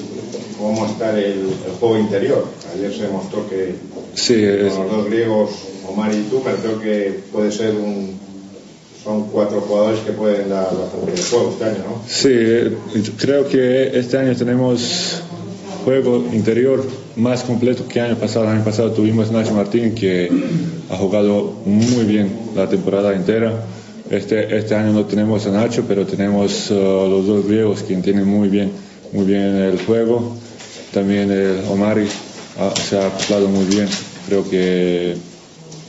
cómo 0.57 0.85
está 0.85 1.18
el, 1.18 1.39
el 1.65 1.72
juego 1.80 1.97
interior? 1.97 2.45
Ayer 2.76 2.93
se 2.93 3.03
demostró 3.03 3.49
que 3.49 3.76
Sí, 4.14 4.34
con 4.35 4.43
es- 4.68 4.76
los 4.77 4.91
dos 4.91 5.06
griegos, 5.07 5.49
Omar 5.88 6.14
y 6.14 6.22
tú, 6.30 6.41
pero 6.43 6.57
creo 6.57 6.80
que 6.81 7.23
puede 7.31 7.51
ser 7.51 7.73
un... 7.76 8.19
Son 9.04 9.28
cuatro 9.30 9.62
jugadores 9.62 10.02
que 10.02 10.12
pueden 10.12 10.50
dar 10.50 10.68
bastante 10.76 11.22
juego 11.30 11.52
este 11.52 11.64
año, 11.64 11.78
¿no? 11.88 12.02
Sí, 12.08 12.30
eh, 12.32 12.78
creo 13.18 13.48
que 13.48 13.98
este 13.98 14.18
año 14.18 14.36
tenemos 14.36 15.22
juego 15.86 16.26
interior 16.34 16.84
más 17.16 17.44
completo 17.44 17.88
que 17.88 18.02
año 18.02 18.16
pasado. 18.16 18.46
El 18.46 18.52
año 18.52 18.64
pasado 18.64 18.92
tuvimos 18.92 19.32
Nacho 19.32 19.54
Martín 19.54 19.96
que 19.96 20.30
ha 20.90 20.96
jugado 20.96 21.54
muy 21.66 22.04
bien 22.06 22.32
la 22.56 22.68
temporada 22.68 23.14
entera. 23.14 23.54
Este, 24.10 24.58
este 24.58 24.76
año 24.76 24.92
no 24.92 25.06
tenemos 25.06 25.46
a 25.46 25.52
Nacho, 25.52 25.86
pero 25.88 26.06
tenemos 26.06 26.72
uh, 26.72 26.74
los 26.74 27.28
dos 27.28 27.48
griegos 27.48 27.84
que 27.84 27.94
entienden 27.94 28.28
muy 28.28 28.50
bien, 28.50 28.72
muy 29.14 29.26
bien 29.26 29.56
el 29.56 29.80
juego. 29.86 30.36
También 30.94 31.32
el 31.32 31.62
Omari 31.70 32.08
ah, 32.60 32.74
se 32.76 32.98
ha 32.98 33.08
acoplado 33.08 33.48
muy 33.48 33.66
bien. 33.66 33.88
Creo 34.28 34.50
que 34.50 35.16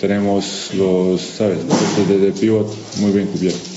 tenemos 0.01 0.72
los, 0.74 1.20
¿sabes? 1.20 1.59
puestos 1.64 2.09
de, 2.09 2.18
de 2.18 2.32
pivot 2.32 2.66
muy 2.98 3.12
bien 3.12 3.27
cubiertos. 3.27 3.77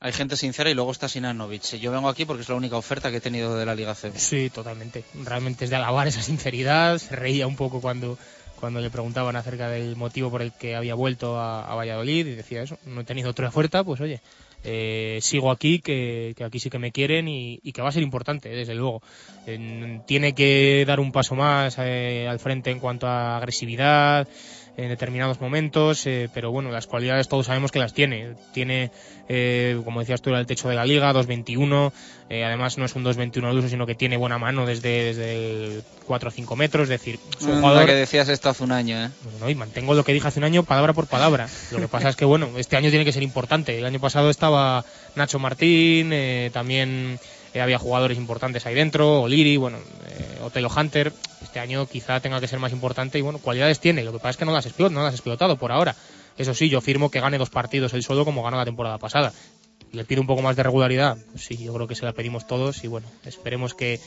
Hay 0.00 0.12
gente 0.12 0.36
sincera 0.36 0.68
y 0.68 0.74
luego 0.74 0.90
está 0.90 1.08
Sinanovic. 1.08 1.76
Yo 1.78 1.92
vengo 1.92 2.08
aquí 2.08 2.24
porque 2.24 2.42
es 2.42 2.48
la 2.48 2.56
única 2.56 2.76
oferta 2.76 3.10
que 3.10 3.18
he 3.18 3.20
tenido 3.20 3.56
de 3.56 3.64
la 3.64 3.74
Liga 3.76 3.94
CB. 3.94 4.16
Sí, 4.18 4.50
totalmente. 4.50 5.04
Realmente 5.24 5.64
es 5.64 5.70
de 5.70 5.76
alabar 5.76 6.08
esa 6.08 6.22
sinceridad. 6.22 6.98
Se 6.98 7.14
reía 7.14 7.46
un 7.46 7.54
poco 7.54 7.80
cuando, 7.80 8.18
cuando 8.58 8.80
le 8.80 8.90
preguntaban 8.90 9.36
acerca 9.36 9.68
del 9.68 9.94
motivo 9.94 10.28
por 10.28 10.42
el 10.42 10.50
que 10.52 10.74
había 10.74 10.96
vuelto 10.96 11.38
a, 11.38 11.70
a 11.70 11.74
Valladolid 11.76 12.26
y 12.26 12.34
decía 12.34 12.62
eso. 12.62 12.78
No 12.84 13.02
he 13.02 13.04
tenido 13.04 13.30
otra 13.30 13.46
oferta, 13.48 13.84
pues 13.84 14.00
oye, 14.00 14.20
eh, 14.64 15.20
sigo 15.22 15.52
aquí, 15.52 15.78
que, 15.78 16.34
que 16.36 16.42
aquí 16.42 16.58
sí 16.58 16.68
que 16.68 16.80
me 16.80 16.90
quieren 16.90 17.28
y, 17.28 17.60
y 17.62 17.70
que 17.72 17.80
va 17.82 17.90
a 17.90 17.92
ser 17.92 18.02
importante, 18.02 18.48
desde 18.48 18.74
luego. 18.74 19.02
En- 19.46 20.02
tiene 20.04 20.34
que 20.34 20.82
dar 20.84 20.98
un 20.98 21.12
paso 21.12 21.36
más 21.36 21.76
eh, 21.78 22.26
al 22.28 22.40
frente 22.40 22.72
en 22.72 22.80
cuanto 22.80 23.06
a 23.06 23.36
agresividad 23.36 24.26
en 24.76 24.88
determinados 24.88 25.40
momentos, 25.40 26.06
eh, 26.06 26.30
pero 26.32 26.50
bueno, 26.50 26.70
las 26.70 26.86
cualidades 26.86 27.28
todos 27.28 27.46
sabemos 27.46 27.70
que 27.70 27.78
las 27.78 27.92
tiene. 27.92 28.34
Tiene, 28.52 28.90
eh, 29.28 29.78
como 29.84 30.00
decías 30.00 30.22
tú, 30.22 30.30
era 30.30 30.40
el 30.40 30.46
techo 30.46 30.68
de 30.68 30.74
la 30.74 30.84
liga, 30.84 31.12
2.21, 31.12 31.92
eh, 32.30 32.44
además 32.44 32.78
no 32.78 32.86
es 32.86 32.94
un 32.94 33.04
2.21 33.04 33.48
al 33.48 33.58
uso, 33.58 33.68
sino 33.68 33.86
que 33.86 33.94
tiene 33.94 34.16
buena 34.16 34.38
mano 34.38 34.64
desde, 34.64 35.04
desde 35.04 35.76
el 35.76 35.84
4 36.06 36.28
o 36.28 36.32
5 36.32 36.56
metros, 36.56 36.84
es 36.84 36.88
decir, 36.88 37.18
es 37.38 37.44
un 37.44 37.50
Anda 37.50 37.60
jugador... 37.60 37.86
que 37.86 37.94
decías 37.94 38.28
esto 38.28 38.48
hace 38.48 38.64
un 38.64 38.72
año, 38.72 39.04
¿eh? 39.04 39.10
No, 39.40 39.50
y 39.50 39.54
mantengo 39.54 39.94
lo 39.94 40.04
que 40.04 40.14
dije 40.14 40.28
hace 40.28 40.40
un 40.40 40.44
año 40.44 40.62
palabra 40.62 40.94
por 40.94 41.06
palabra. 41.06 41.48
Lo 41.70 41.78
que 41.78 41.88
pasa 41.88 42.08
es 42.08 42.16
que, 42.16 42.24
bueno, 42.24 42.48
este 42.56 42.76
año 42.76 42.88
tiene 42.90 43.04
que 43.04 43.12
ser 43.12 43.22
importante. 43.22 43.78
El 43.78 43.84
año 43.84 44.00
pasado 44.00 44.30
estaba 44.30 44.84
Nacho 45.14 45.38
Martín, 45.38 46.10
eh, 46.12 46.50
también 46.52 47.18
había 47.60 47.78
jugadores 47.78 48.18
importantes 48.18 48.66
ahí 48.66 48.74
dentro, 48.74 49.22
Oliri, 49.22 49.56
bueno, 49.56 49.78
eh, 50.08 50.38
Otelo 50.42 50.70
Hunter. 50.74 51.12
Este 51.42 51.60
año 51.60 51.86
quizá 51.86 52.20
tenga 52.20 52.40
que 52.40 52.48
ser 52.48 52.58
más 52.58 52.72
importante 52.72 53.18
y, 53.18 53.22
bueno, 53.22 53.38
cualidades 53.38 53.80
tiene. 53.80 54.04
Lo 54.04 54.12
que 54.12 54.18
pasa 54.18 54.30
es 54.30 54.36
que 54.38 54.44
no 54.44 54.52
las, 54.52 54.66
explot, 54.66 54.92
no 54.92 55.02
las 55.02 55.14
explotado 55.14 55.56
por 55.56 55.72
ahora. 55.72 55.94
Eso 56.38 56.54
sí, 56.54 56.68
yo 56.68 56.80
firmo 56.80 57.10
que 57.10 57.20
gane 57.20 57.38
dos 57.38 57.50
partidos 57.50 57.92
él 57.92 58.02
solo 58.02 58.24
como 58.24 58.42
ganó 58.42 58.56
la 58.56 58.64
temporada 58.64 58.98
pasada. 58.98 59.32
Le 59.92 60.04
pido 60.04 60.22
un 60.22 60.26
poco 60.26 60.40
más 60.40 60.56
de 60.56 60.62
regularidad. 60.62 61.18
Sí, 61.36 61.58
yo 61.58 61.74
creo 61.74 61.86
que 61.86 61.94
se 61.94 62.06
la 62.06 62.12
pedimos 62.12 62.46
todos 62.46 62.82
y, 62.84 62.88
bueno, 62.88 63.06
esperemos 63.26 63.74
que, 63.74 64.00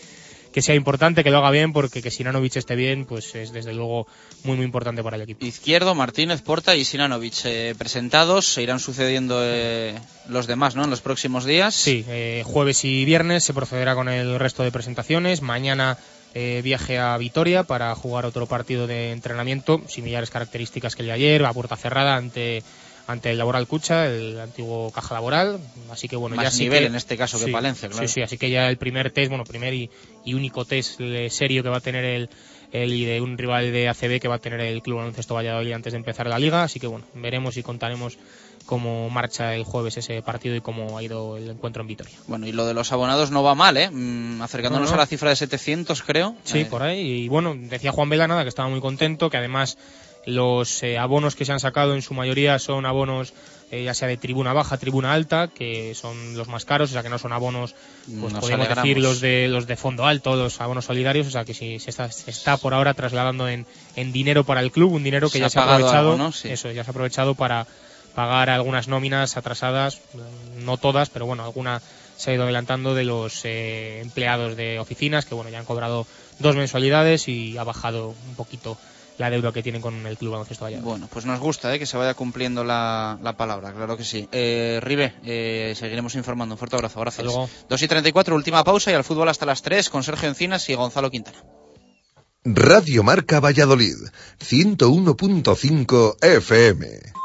que 0.56 0.62
sea 0.62 0.74
importante, 0.74 1.26
que 1.26 1.32
lo 1.32 1.40
haga 1.40 1.52
bien, 1.52 1.74
porque 1.74 2.02
que 2.02 2.10
Sinanovic 2.10 2.56
esté 2.56 2.78
bien, 2.78 3.04
pues 3.04 3.36
es 3.36 3.52
desde 3.52 3.74
luego 3.74 4.08
muy, 4.46 4.56
muy 4.56 4.64
importante 4.64 5.04
para 5.04 5.18
el 5.18 5.24
equipo. 5.24 5.46
Izquierdo, 5.46 5.96
Martínez, 5.96 6.42
Porta 6.42 6.78
y 6.78 6.86
Sinanovic 6.86 7.42
eh, 7.44 7.76
presentados. 7.78 8.46
Se 8.46 8.64
irán 8.64 8.80
sucediendo 8.80 9.42
eh, 9.44 9.96
los 10.30 10.48
demás, 10.48 10.78
¿no? 10.78 10.86
En 10.86 10.90
los 10.90 11.02
próximos 11.02 11.44
días. 11.44 11.76
Sí, 11.76 12.06
eh, 12.08 12.42
jueves 12.46 12.86
y 12.86 13.04
viernes 13.04 13.44
se 13.44 13.54
procederá 13.54 13.96
con 13.96 14.08
el 14.08 14.40
resto 14.40 14.64
de 14.64 14.72
presentaciones. 14.72 15.42
Mañana 15.42 15.98
eh, 16.34 16.62
viaje 16.64 17.00
a 17.00 17.18
Vitoria 17.18 17.64
para 17.64 17.96
jugar 17.96 18.26
otro 18.26 18.46
partido 18.46 18.88
de 18.88 19.12
entrenamiento, 19.12 19.82
similares 19.88 20.30
características 20.30 20.96
que 20.96 21.02
el 21.02 21.08
de 21.08 21.14
ayer, 21.14 21.46
a 21.46 21.52
puerta 21.54 21.76
cerrada 21.76 22.16
ante 22.16 22.62
ante 23.08 23.30
el 23.32 23.38
Laboral 23.38 23.68
Cucha, 23.68 24.08
el 24.08 24.40
antiguo 24.40 24.92
Caja 24.92 25.14
Laboral, 25.14 25.60
así 25.92 26.08
que 26.08 26.16
bueno, 26.16 26.36
Más 26.36 26.46
ya 26.46 26.52
sí 26.52 26.64
nivel 26.64 26.80
que- 26.82 26.86
en 26.88 26.96
este 26.96 27.18
caso 27.18 27.44
que 27.44 27.52
Palencia, 27.52 27.88
claro. 27.90 28.08
Sí, 28.08 28.14
sí, 28.14 28.22
así 28.22 28.38
que 28.38 28.50
ya 28.50 28.68
el 28.70 28.78
primer 28.78 29.12
test, 29.12 29.30
bueno, 29.30 29.44
primer 29.44 29.74
y, 29.74 29.90
y 30.24 30.34
único 30.34 30.66
test 30.66 31.00
serio 31.30 31.62
que 31.64 31.70
va 31.70 31.78
a 31.78 31.82
tener 31.82 32.04
el, 32.04 32.30
el 32.72 32.94
y 32.94 33.06
de 33.06 33.22
un 33.22 33.38
rival 33.38 33.72
de 33.72 33.90
ACB 33.90 34.20
que 34.20 34.28
va 34.28 34.36
a 34.36 34.40
tener 34.40 34.60
el 34.62 34.82
Club 34.82 34.98
Baloncesto 34.98 35.36
Valladolid 35.36 35.74
antes 35.74 35.94
de 35.94 35.98
empezar 35.98 36.28
la 36.28 36.40
liga, 36.40 36.64
así 36.64 36.80
que 36.80 36.88
bueno, 36.88 37.06
veremos 37.14 37.58
y 37.58 37.64
contaremos 37.64 38.18
cómo 38.66 39.08
marcha 39.12 39.54
el 39.54 39.64
jueves 39.64 39.96
ese 39.98 40.24
partido 40.24 40.56
y 40.56 40.62
cómo 40.62 40.98
ha 40.98 41.04
ido 41.04 41.38
el 41.38 41.48
encuentro 41.52 41.82
en 41.82 41.88
Vitoria. 41.88 42.18
Bueno, 42.26 42.48
y 42.48 42.52
lo 42.52 42.66
de 42.66 42.74
los 42.74 42.92
abonados 42.92 43.30
no 43.30 43.44
va 43.44 43.54
mal, 43.54 43.78
¿eh? 43.78 43.92
Mm, 43.92 44.42
acercándonos 44.42 44.90
No, 44.90 44.96
no. 44.96 45.02
a 45.02 45.04
la 45.04 45.08
cifra 45.08 45.30
de 45.30 45.36
700, 45.36 46.02
creo. 46.02 46.36
Sí, 46.44 46.62
Eh, 46.62 46.66
por 46.66 46.82
ahí. 46.82 47.00
Y 47.26 47.28
bueno, 47.28 47.54
decía 47.56 47.92
Juan 47.92 48.10
Vela 48.10 48.28
nada 48.28 48.42
que 48.42 48.50
estaba 48.50 48.68
muy 48.68 48.82
contento, 48.82 49.30
que 49.30 49.38
además 49.38 49.78
los 50.26 50.84
eh, 50.84 50.98
abonos 50.98 51.36
que 51.36 51.46
se 51.46 51.52
han 51.52 51.60
sacado 51.60 51.94
en 51.94 52.02
su 52.02 52.14
mayoría 52.14 52.60
son 52.60 52.86
abonos 52.86 53.34
eh, 53.72 53.84
ya 53.84 53.94
sea 53.96 54.08
de 54.08 54.18
tribuna 54.18 54.54
baja, 54.54 54.78
tribuna 54.78 55.14
alta, 55.14 55.48
que 55.48 55.96
son 55.96 56.38
los 56.38 56.48
más 56.48 56.66
caros, 56.66 56.92
o 56.92 56.94
sea 56.94 57.02
que 57.02 57.10
no 57.10 57.18
son 57.18 57.34
abonos, 57.34 57.74
pues 58.06 58.32
Nos 58.34 58.44
alegramos. 58.46 58.84
decir 58.84 59.00
los 59.00 59.22
de 59.22 59.48
los 59.48 59.66
de 59.66 59.76
fondo 59.76 60.06
alto, 60.06 60.36
los 60.36 60.62
abonos 60.62 60.86
solidarios, 60.86 61.28
o 61.28 61.32
sea 61.32 61.46
que 61.46 61.56
sí 61.56 61.80
se 61.80 61.90
está, 61.90 62.12
se 62.12 62.30
está 62.30 62.58
por 62.58 62.76
ahora 62.76 62.94
trasladando 62.94 63.50
en, 63.50 63.66
en 63.96 64.12
dinero 64.12 64.44
para 64.44 64.62
el 64.62 64.72
club, 64.72 64.94
un 64.94 65.04
dinero 65.04 65.30
que 65.30 65.34
Se 65.34 65.40
ya 65.40 65.50
se 65.50 65.60
ha 65.60 65.64
aprovechado, 65.64 66.12
algo, 66.12 66.24
¿no? 66.24 66.32
Sí. 66.32 66.50
eso, 66.50 66.72
ya 66.72 66.84
se 66.84 66.90
ha 66.90 66.92
aprovechado 66.92 67.34
para 67.34 67.66
pagar 68.14 68.52
algunas 68.52 68.88
nóminas 68.88 69.36
atrasadas, 69.36 70.00
no 70.60 70.78
todas, 70.78 71.10
pero 71.10 71.26
bueno, 71.26 71.44
alguna 71.44 71.82
se 72.18 72.32
ha 72.32 72.34
ido 72.36 72.44
adelantando 72.44 72.94
de 72.94 73.04
los 73.04 73.42
eh, 73.46 74.00
empleados 74.02 74.56
de 74.56 74.80
oficinas 74.80 75.26
que 75.26 75.36
bueno 75.36 75.50
ya 75.50 75.60
han 75.60 75.66
cobrado 75.66 76.08
dos 76.40 76.56
mensualidades 76.56 77.28
y 77.28 77.58
ha 77.58 77.64
bajado 77.64 78.16
un 78.30 78.36
poquito 78.36 78.78
la 79.18 79.30
deuda 79.30 79.52
que 79.52 79.64
tienen 79.64 79.82
con 79.82 80.06
el 80.06 80.18
Club 80.18 80.32
Baloncesto 80.32 80.66
Valladolid. 80.66 80.88
Bueno, 80.88 81.10
pues 81.12 81.26
nos 81.26 81.40
gusta 81.40 81.74
¿eh? 81.74 81.80
que 81.80 81.86
se 81.86 81.98
vaya 81.98 82.14
cumpliendo 82.14 82.64
la, 82.64 83.18
la 83.22 83.38
palabra, 83.38 83.74
claro 83.74 83.98
que 83.98 84.04
sí. 84.04 84.28
Eh, 84.32 84.80
Ribe, 84.82 85.14
eh, 85.24 85.74
seguiremos 85.76 86.16
informando. 86.16 86.56
Un 86.56 86.60
fuerte 86.60 86.76
abrazo, 86.76 87.00
gracias. 87.00 87.26
Hasta 87.26 87.38
luego. 87.38 87.50
2 87.70 87.82
y 87.82 87.88
34, 87.88 88.36
última 88.36 88.64
pausa 88.64 88.92
y 88.92 88.94
al 88.94 89.04
fútbol 89.04 89.30
hasta 89.30 89.46
las 89.46 89.62
3 89.62 89.90
con 89.90 90.04
Sergio 90.04 90.28
Encinas 90.30 90.68
y 90.70 90.76
Gonzalo 90.76 91.10
Quintana. 91.10 91.44
Radio 92.44 93.02
Marca 93.02 93.40
Valladolid, 93.40 93.98
101.5 94.40 96.18
FM. 96.22 97.25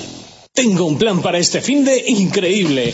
Tengo 0.53 0.85
un 0.85 0.97
plan 0.97 1.21
para 1.21 1.37
este 1.37 1.61
fin 1.61 1.85
de 1.85 2.03
increíble. 2.07 2.93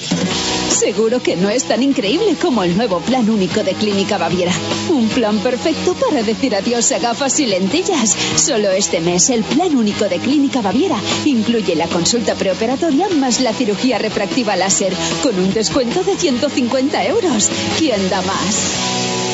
Seguro 0.69 1.23
que 1.23 1.35
no 1.35 1.49
es 1.49 1.63
tan 1.63 1.81
increíble 1.81 2.35
como 2.39 2.61
el 2.61 2.77
nuevo 2.77 2.99
plan 2.99 3.27
único 3.31 3.63
de 3.63 3.73
Clínica 3.73 4.19
Baviera. 4.19 4.51
Un 4.91 5.09
plan 5.09 5.39
perfecto 5.39 5.95
para 5.95 6.21
decir 6.21 6.55
adiós 6.55 6.91
a 6.91 6.99
gafas 6.99 7.39
y 7.39 7.47
lentillas. 7.47 8.15
Solo 8.35 8.69
este 8.69 9.01
mes 9.01 9.31
el 9.31 9.43
plan 9.43 9.75
único 9.75 10.07
de 10.07 10.19
Clínica 10.19 10.61
Baviera 10.61 10.97
incluye 11.25 11.75
la 11.75 11.87
consulta 11.87 12.35
preoperatoria 12.35 13.09
más 13.09 13.41
la 13.41 13.53
cirugía 13.53 13.97
refractiva 13.97 14.55
láser 14.55 14.93
con 15.23 15.37
un 15.39 15.51
descuento 15.51 16.03
de 16.03 16.15
150 16.15 17.07
euros. 17.07 17.49
¿Quién 17.79 18.07
da 18.11 18.21
más? 18.21 18.55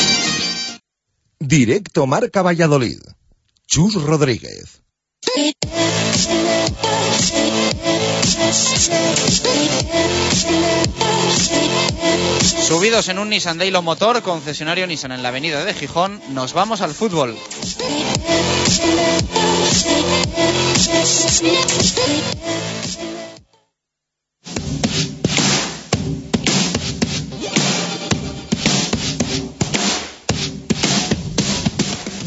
Directo 1.51 2.07
Marca 2.07 2.41
Valladolid. 2.41 3.01
Chus 3.67 4.01
Rodríguez. 4.01 4.83
Subidos 12.69 13.09
en 13.09 13.19
un 13.19 13.29
Nissan 13.31 13.57
Daylo 13.57 13.81
Motor, 13.81 14.21
concesionario 14.21 14.87
Nissan 14.87 15.11
en 15.11 15.23
la 15.23 15.27
avenida 15.27 15.65
de 15.65 15.73
Gijón, 15.73 16.21
nos 16.29 16.53
vamos 16.53 16.79
al 16.79 16.93
fútbol. 16.93 17.35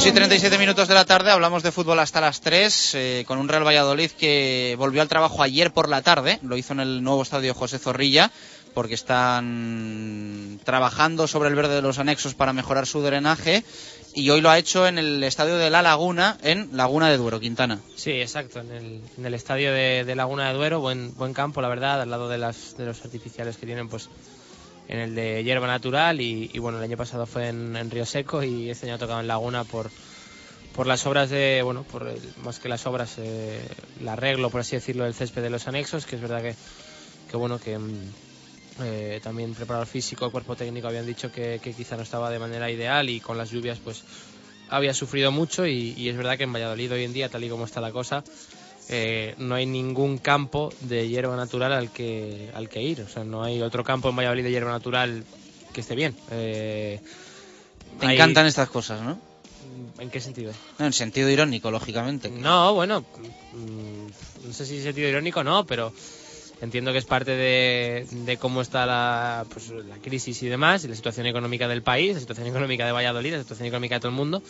Dos 0.00 0.06
y 0.06 0.12
37 0.12 0.56
minutos 0.56 0.88
de 0.88 0.94
la 0.94 1.04
tarde, 1.04 1.30
hablamos 1.30 1.62
de 1.62 1.72
fútbol 1.72 1.98
hasta 1.98 2.22
las 2.22 2.40
3, 2.40 2.94
eh, 2.94 3.24
con 3.26 3.36
un 3.36 3.48
Real 3.48 3.66
Valladolid 3.66 4.10
que 4.12 4.74
volvió 4.78 5.02
al 5.02 5.08
trabajo 5.08 5.42
ayer 5.42 5.74
por 5.74 5.90
la 5.90 6.00
tarde, 6.00 6.38
lo 6.40 6.56
hizo 6.56 6.72
en 6.72 6.80
el 6.80 7.02
nuevo 7.02 7.20
estadio 7.22 7.52
José 7.52 7.78
Zorrilla, 7.78 8.30
porque 8.72 8.94
están 8.94 10.58
trabajando 10.64 11.26
sobre 11.26 11.50
el 11.50 11.54
verde 11.54 11.74
de 11.74 11.82
los 11.82 11.98
anexos 11.98 12.32
para 12.32 12.54
mejorar 12.54 12.86
su 12.86 13.02
drenaje, 13.02 13.62
y 14.14 14.30
hoy 14.30 14.40
lo 14.40 14.48
ha 14.48 14.56
hecho 14.56 14.86
en 14.86 14.96
el 14.96 15.22
estadio 15.22 15.58
de 15.58 15.68
La 15.68 15.82
Laguna, 15.82 16.38
en 16.42 16.74
Laguna 16.74 17.10
de 17.10 17.18
Duero, 17.18 17.38
Quintana. 17.38 17.78
Sí, 17.94 18.12
exacto, 18.12 18.60
en 18.60 19.02
el, 19.22 19.34
estadio 19.34 19.70
de, 19.70 20.04
de 20.06 20.14
Laguna 20.14 20.48
de 20.48 20.54
Duero, 20.54 20.80
buen, 20.80 21.34
campo, 21.34 21.60
la 21.60 21.68
verdad, 21.68 22.00
al 22.00 22.08
lado 22.08 22.30
de, 22.30 22.38
de 22.38 22.86
los 22.86 23.04
artificiales 23.04 23.58
que 23.58 23.66
tienen, 23.66 23.90
pues 23.90 24.08
en 24.90 24.98
el 25.00 25.14
de 25.14 25.44
hierba 25.44 25.68
natural 25.68 26.20
y, 26.20 26.50
y 26.52 26.58
bueno, 26.58 26.78
el 26.78 26.84
año 26.84 26.96
pasado 26.96 27.26
fue 27.26 27.48
en, 27.48 27.76
en 27.76 27.90
Río 27.90 28.04
Seco 28.06 28.42
y 28.42 28.70
este 28.70 28.86
año 28.86 28.96
ha 28.96 28.98
tocado 28.98 29.20
en 29.20 29.28
Laguna 29.28 29.64
por, 29.64 29.92
por 30.72 30.86
las 30.86 31.06
obras 31.06 31.30
de, 31.30 31.62
bueno, 31.64 31.84
por 31.84 32.08
el- 32.08 32.34
más 32.36 32.60
que 32.60 32.68
las 32.68 32.86
obras, 32.86 33.18
eh, 33.18 33.68
el 33.96 34.08
arreglo, 34.08 34.50
por 34.50 34.60
así 34.60 34.76
decirlo, 34.76 35.04
del 35.04 35.14
césped 35.14 35.42
de 35.42 35.50
los 35.50 35.68
anexos, 35.68 36.06
que 36.06 36.16
es 36.16 36.22
verdad 36.22 36.42
que, 36.42 36.56
que 37.26 37.36
bueno, 37.36 37.60
que 37.60 37.78
mm, 37.78 38.14
eh, 38.82 39.20
también 39.22 39.54
preparador 39.54 39.86
físico, 39.88 40.30
cuerpo 40.30 40.56
técnico 40.56 40.88
habían 40.88 41.06
dicho 41.06 41.30
que, 41.30 41.60
quizá 41.62 41.96
no 41.96 42.02
estaba 42.02 42.30
de 42.30 42.38
manera 42.38 42.70
ideal 42.70 43.10
y 43.10 43.20
con 43.20 43.38
las 43.38 43.50
lluvias 43.50 43.80
pues 43.80 44.04
había 44.68 44.94
sufrido 44.94 45.32
mucho 45.32 45.66
y 45.66 46.08
es 46.08 46.16
verdad 46.16 46.36
que 46.38 46.44
en 46.44 46.52
Valladolid 46.52 46.92
hoy 46.92 47.04
en 47.04 47.12
día, 47.12 47.28
tal 47.28 47.44
y 47.44 47.50
como 47.50 47.64
está 47.64 47.80
la 47.80 47.92
cosa, 47.92 48.24
eh, 48.92 49.34
no 49.38 49.54
hay 49.54 49.66
ningún 49.66 50.18
campo 50.18 50.72
de 50.80 51.08
hierba 51.08 51.36
natural 51.36 51.72
al 51.72 51.90
que, 51.92 52.50
al 52.54 52.68
que 52.68 52.82
ir. 52.82 53.02
O 53.02 53.08
sea, 53.08 53.22
no 53.24 53.42
hay 53.44 53.62
otro 53.62 53.84
campo 53.84 54.08
en 54.10 54.16
Valladolid 54.16 54.42
de 54.44 54.50
hierba 54.50 54.72
natural 54.72 55.24
que 55.72 55.80
esté 55.80 55.94
bien. 55.94 56.14
Eh, 56.30 57.00
Te 58.00 58.06
hay- 58.06 58.14
encantan 58.16 58.46
estas 58.46 58.68
cosas, 58.68 59.00
¿no? 59.02 59.18
¿En 59.98 60.10
qué 60.10 60.20
sentido? 60.20 60.52
No, 60.78 60.86
en 60.86 60.92
sentido 60.92 61.28
irónico, 61.30 61.70
lógicamente. 61.70 62.30
No, 62.30 62.74
bueno, 62.74 63.00
mm, 63.52 64.46
no 64.46 64.52
sé 64.52 64.66
si 64.66 64.78
es 64.78 64.82
sentido 64.82 65.08
irónico 65.08 65.44
no, 65.44 65.64
pero 65.66 65.92
entiendo 66.60 66.90
que 66.92 66.98
es 66.98 67.04
parte 67.04 67.30
de, 67.32 68.06
de 68.10 68.36
cómo 68.38 68.60
está 68.62 68.86
la, 68.86 69.44
pues, 69.52 69.68
la 69.70 69.98
crisis 69.98 70.42
y 70.42 70.46
demás, 70.48 70.82
y 70.84 70.88
la 70.88 70.94
situación 70.96 71.26
económica 71.26 71.68
del 71.68 71.82
país, 71.82 72.14
la 72.14 72.20
situación 72.20 72.46
económica 72.48 72.84
de 72.86 72.92
Valladolid, 72.92 73.32
la 73.34 73.38
situación 73.42 73.68
económica 73.68 73.94
de 73.96 74.00
todo 74.00 74.10
el 74.10 74.16
mundo. 74.16 74.42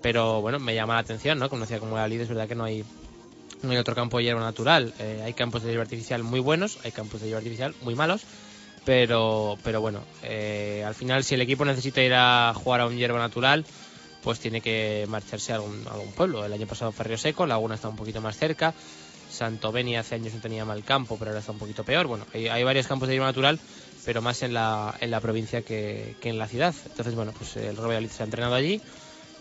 Pero 0.00 0.40
bueno, 0.40 0.58
me 0.60 0.74
llama 0.74 0.94
la 0.94 1.00
atención, 1.00 1.38
¿no? 1.38 1.50
Como 1.50 1.62
decía 1.62 1.80
como 1.80 1.92
Valladolid, 1.92 2.20
es 2.22 2.28
verdad 2.28 2.46
que 2.48 2.54
no 2.54 2.64
hay, 2.64 2.84
no 3.62 3.70
hay 3.70 3.76
otro 3.78 3.94
campo 3.94 4.18
de 4.18 4.24
hierba 4.24 4.40
natural. 4.40 4.92
Eh, 4.98 5.22
hay 5.24 5.34
campos 5.34 5.62
de 5.62 5.70
hierba 5.70 5.82
artificial 5.82 6.22
muy 6.22 6.40
buenos, 6.40 6.78
hay 6.84 6.92
campos 6.92 7.20
de 7.20 7.26
hierba 7.26 7.38
artificial 7.38 7.74
muy 7.82 7.94
malos. 7.94 8.22
Pero, 8.84 9.58
pero 9.62 9.80
bueno, 9.80 10.00
eh, 10.22 10.82
al 10.86 10.94
final 10.94 11.22
si 11.22 11.34
el 11.34 11.42
equipo 11.42 11.64
necesita 11.64 12.02
ir 12.02 12.14
a 12.14 12.54
jugar 12.54 12.80
a 12.80 12.86
un 12.86 12.96
hierba 12.96 13.18
natural, 13.18 13.66
pues 14.22 14.40
tiene 14.40 14.60
que 14.60 15.04
marcharse 15.08 15.52
a 15.52 15.56
algún, 15.56 15.84
pueblo. 16.16 16.44
El 16.44 16.52
año 16.52 16.66
pasado 16.66 16.92
fue 16.92 17.18
Seco, 17.18 17.46
Laguna 17.46 17.74
está 17.74 17.88
un 17.88 17.96
poquito 17.96 18.20
más 18.20 18.38
cerca. 18.38 18.72
Santoveni 19.30 19.96
hace 19.96 20.14
años 20.14 20.32
no 20.32 20.40
tenía 20.40 20.64
mal 20.64 20.84
campo, 20.84 21.16
pero 21.18 21.30
ahora 21.30 21.40
está 21.40 21.52
un 21.52 21.58
poquito 21.58 21.84
peor. 21.84 22.06
Bueno, 22.06 22.24
hay, 22.32 22.64
varios 22.64 22.86
campos 22.86 23.08
de 23.08 23.14
hierba 23.14 23.26
natural, 23.26 23.58
pero 24.06 24.22
más 24.22 24.42
en 24.42 24.54
la, 24.54 24.94
en 25.00 25.10
la 25.10 25.20
provincia 25.20 25.60
que, 25.62 26.16
que 26.20 26.30
en 26.30 26.38
la 26.38 26.48
ciudad. 26.48 26.74
Entonces, 26.86 27.14
bueno, 27.14 27.32
pues 27.36 27.56
el 27.56 27.76
Valladolid 27.76 28.08
se 28.08 28.22
ha 28.22 28.24
entrenado 28.24 28.54
allí, 28.54 28.80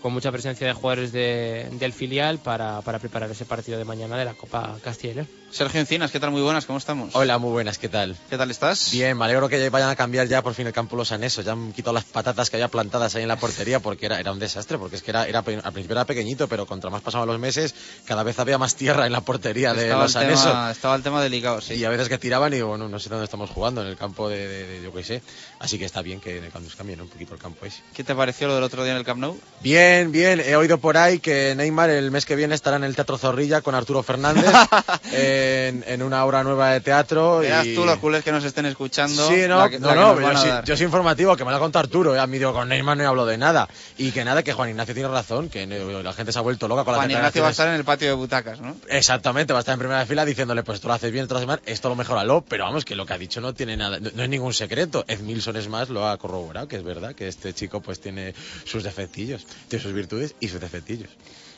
con 0.08 0.14
mucha 0.14 0.32
presencia 0.32 0.66
de 0.66 0.72
jugadores 0.72 1.12
de- 1.12 1.68
del 1.74 1.92
filial 1.92 2.40
para, 2.40 2.82
para 2.82 2.98
preparar 2.98 3.30
ese 3.30 3.44
partido 3.44 3.78
de 3.78 3.84
mañana 3.84 4.18
de 4.18 4.24
la 4.24 4.36
Copa 4.36 4.78
Castilla. 4.82 5.26
Sergio 5.50 5.80
Encinas, 5.80 6.12
¿qué 6.12 6.20
tal? 6.20 6.30
Muy 6.32 6.42
buenas, 6.42 6.66
¿cómo 6.66 6.78
estamos? 6.78 7.16
Hola, 7.16 7.38
muy 7.38 7.50
buenas, 7.52 7.78
¿qué 7.80 7.88
tal? 7.88 8.16
¿Qué 8.30 8.38
tal 8.38 8.52
estás? 8.52 8.92
Bien, 8.92 9.18
me 9.18 9.24
alegro 9.26 9.48
que 9.48 9.70
vayan 9.70 9.90
a 9.90 9.96
cambiar 9.96 10.28
ya 10.28 10.42
por 10.44 10.54
fin 10.54 10.68
el 10.68 10.74
campo 10.74 10.96
los 10.98 11.12
anexos. 11.14 11.46
Ya 11.46 11.54
han 11.54 11.72
quitado 11.72 11.94
las 11.94 12.04
patatas 12.04 12.50
que 12.50 12.58
había 12.58 12.68
plantadas 12.68 13.16
ahí 13.16 13.22
en 13.24 13.30
la 13.30 13.38
portería 13.38 13.80
porque 13.80 14.06
era, 14.08 14.20
era 14.20 14.34
un 14.34 14.40
desastre, 14.40 14.78
porque 14.78 14.98
es 14.98 15.02
que 15.02 15.12
era, 15.12 15.26
era 15.26 15.40
al 15.40 15.44
principio 15.46 15.94
era 15.94 16.06
pequeñito, 16.06 16.48
pero 16.50 16.66
contra 16.66 16.90
más 16.90 17.02
pasaban 17.02 17.28
los 17.28 17.40
meses, 17.40 17.74
cada 18.06 18.24
vez 18.24 18.38
había 18.40 18.58
más 18.58 18.76
tierra 18.76 19.06
en 19.08 19.14
la 19.14 19.22
portería 19.22 19.74
de 19.74 19.84
estaba, 19.86 20.04
los 20.04 20.16
el 20.18 20.24
anexos. 20.24 20.46
tema, 20.48 20.72
estaba 20.72 20.96
el 20.96 21.02
tema 21.04 21.24
delicado, 21.24 21.62
sí. 21.62 21.76
Y 21.76 21.86
a 21.86 21.90
veces 21.90 22.10
que 22.10 22.18
tiraban 22.18 22.54
y 22.54 22.62
bueno, 22.62 22.90
no 22.90 23.00
sé 23.00 23.08
dónde 23.10 23.24
estamos 23.26 23.50
jugando, 23.50 23.82
en 23.82 23.88
el 23.88 23.96
campo 23.98 24.28
de, 24.30 24.48
de- 24.48 24.68
de- 24.68 24.84
yo 24.84 24.94
qué 24.94 25.04
sé. 25.04 25.22
Así 25.60 25.80
que 25.80 25.86
está 25.86 26.02
bien 26.02 26.20
que 26.20 26.40
cuando 26.52 26.68
nos 26.70 26.76
cambien 26.76 27.00
un 27.02 27.08
poquito 27.08 27.34
el 27.34 27.40
campo 27.40 27.66
ese. 27.66 27.82
¿Qué 27.96 28.04
te 28.04 28.14
pareció 28.14 28.48
lo 28.48 28.56
del 28.56 28.64
otro 28.66 28.84
día 28.84 28.92
en 28.92 29.00
el 29.00 29.06
Camp 29.06 29.22
Nou? 29.22 29.40
Bien, 29.62 30.12
bien. 30.12 30.42
He 30.42 30.56
oído 30.58 30.78
por 30.78 30.98
ahí 30.98 31.20
que 31.20 31.54
Neymar 31.56 31.90
el 31.90 32.12
mes 32.12 32.26
que 32.26 32.36
viene 32.36 32.54
estará 32.54 32.76
en 32.78 32.84
el 32.84 32.96
Teatro 32.96 33.18
Zorrilla 33.18 33.62
con 33.62 33.74
Arturo 33.76 34.04
Fernández 34.04 34.46
en, 35.38 35.84
en 35.88 36.02
una 36.04 36.26
obra 36.26 36.44
nueva 36.44 36.72
de 36.72 36.82
teatro. 36.82 37.40
Verás 37.40 37.66
y... 37.66 37.76
tú 37.76 37.86
los 37.86 37.98
culés 37.98 38.24
que 38.24 38.32
nos 38.32 38.44
estén 38.44 38.66
escuchando. 38.66 39.28
Sí, 39.28 39.44
no, 39.48 39.60
la 39.60 39.70
que- 39.70 39.80
no, 39.80 39.88
la 39.90 39.96
no, 39.96 40.22
yo, 40.34 40.38
sí, 40.42 40.50
yo 40.66 40.78
soy 40.78 40.86
informativo, 40.86 41.36
que 41.36 41.46
me 41.46 41.52
lo 41.52 41.58
ha 41.58 41.60
contado 41.60 41.84
Arturo. 41.86 42.16
eh, 42.16 42.20
A 42.20 42.28
mí 42.28 42.38
digo, 42.38 42.54
con 42.54 42.70
Neymar 42.70 42.98
no 42.98 43.08
hablo 43.08 43.26
de 43.26 43.38
nada. 43.38 43.68
Y 43.98 44.12
que 44.12 44.24
nada, 44.26 44.44
que 44.44 44.54
Juan 44.54 44.70
Ignacio 44.70 44.94
tiene 44.94 45.10
razón, 45.10 45.50
que 45.50 45.66
la 45.68 46.14
gente 46.14 46.32
se 46.32 46.40
ha 46.40 46.42
vuelto 46.42 46.68
loca 46.68 46.84
con 46.84 46.94
las 46.94 47.00
Juan 47.02 47.12
Ignacio 47.12 47.42
va 47.42 47.48
a 47.50 47.52
estar 47.52 47.68
en 47.68 47.74
el 47.76 47.84
patio 47.84 48.08
de 48.08 48.14
butacas, 48.14 48.60
¿no? 48.62 48.76
Exactamente, 48.90 49.54
va 49.54 49.60
a 49.60 49.62
estar 49.62 49.74
en 49.74 49.80
primera 49.80 50.06
fila 50.06 50.26
diciéndole, 50.26 50.64
pues 50.64 50.78
esto 50.78 50.88
lo 50.88 50.94
haces 50.96 51.12
bien, 51.12 51.24
esto 51.24 51.34
lo 51.36 51.40
haces 51.40 51.48
mal, 51.48 51.62
esto 51.66 51.90
lo 51.90 51.96
mejoralo, 51.96 52.44
pero 52.48 52.64
vamos, 52.66 52.86
que 52.86 52.96
lo 52.96 53.06
que 53.06 53.14
ha 53.14 53.18
dicho 53.18 53.42
no 53.42 53.54
tiene 53.54 53.78
nada, 53.78 54.00
no, 54.00 54.10
no 54.14 54.24
es 54.24 54.30
ningún 54.30 54.54
secreto. 54.54 55.06
Ed 55.08 55.20
Milson 55.20 55.56
es 55.58 55.68
más, 55.70 55.90
lo 55.90 56.08
ha 56.08 56.18
corroborado, 56.18 56.68
que 56.68 56.76
es 56.78 56.84
verdad, 56.84 57.16
que 57.16 57.28
este 57.28 57.54
chico 57.54 57.82
pues 57.82 58.00
tiene 58.00 58.34
sus 58.66 58.84
defectillos, 58.84 59.46
tiene 59.68 59.84
sus 59.84 59.94
virtudes 59.94 60.36
y 60.40 60.48
sus 60.50 60.60
defectillos. 60.60 61.10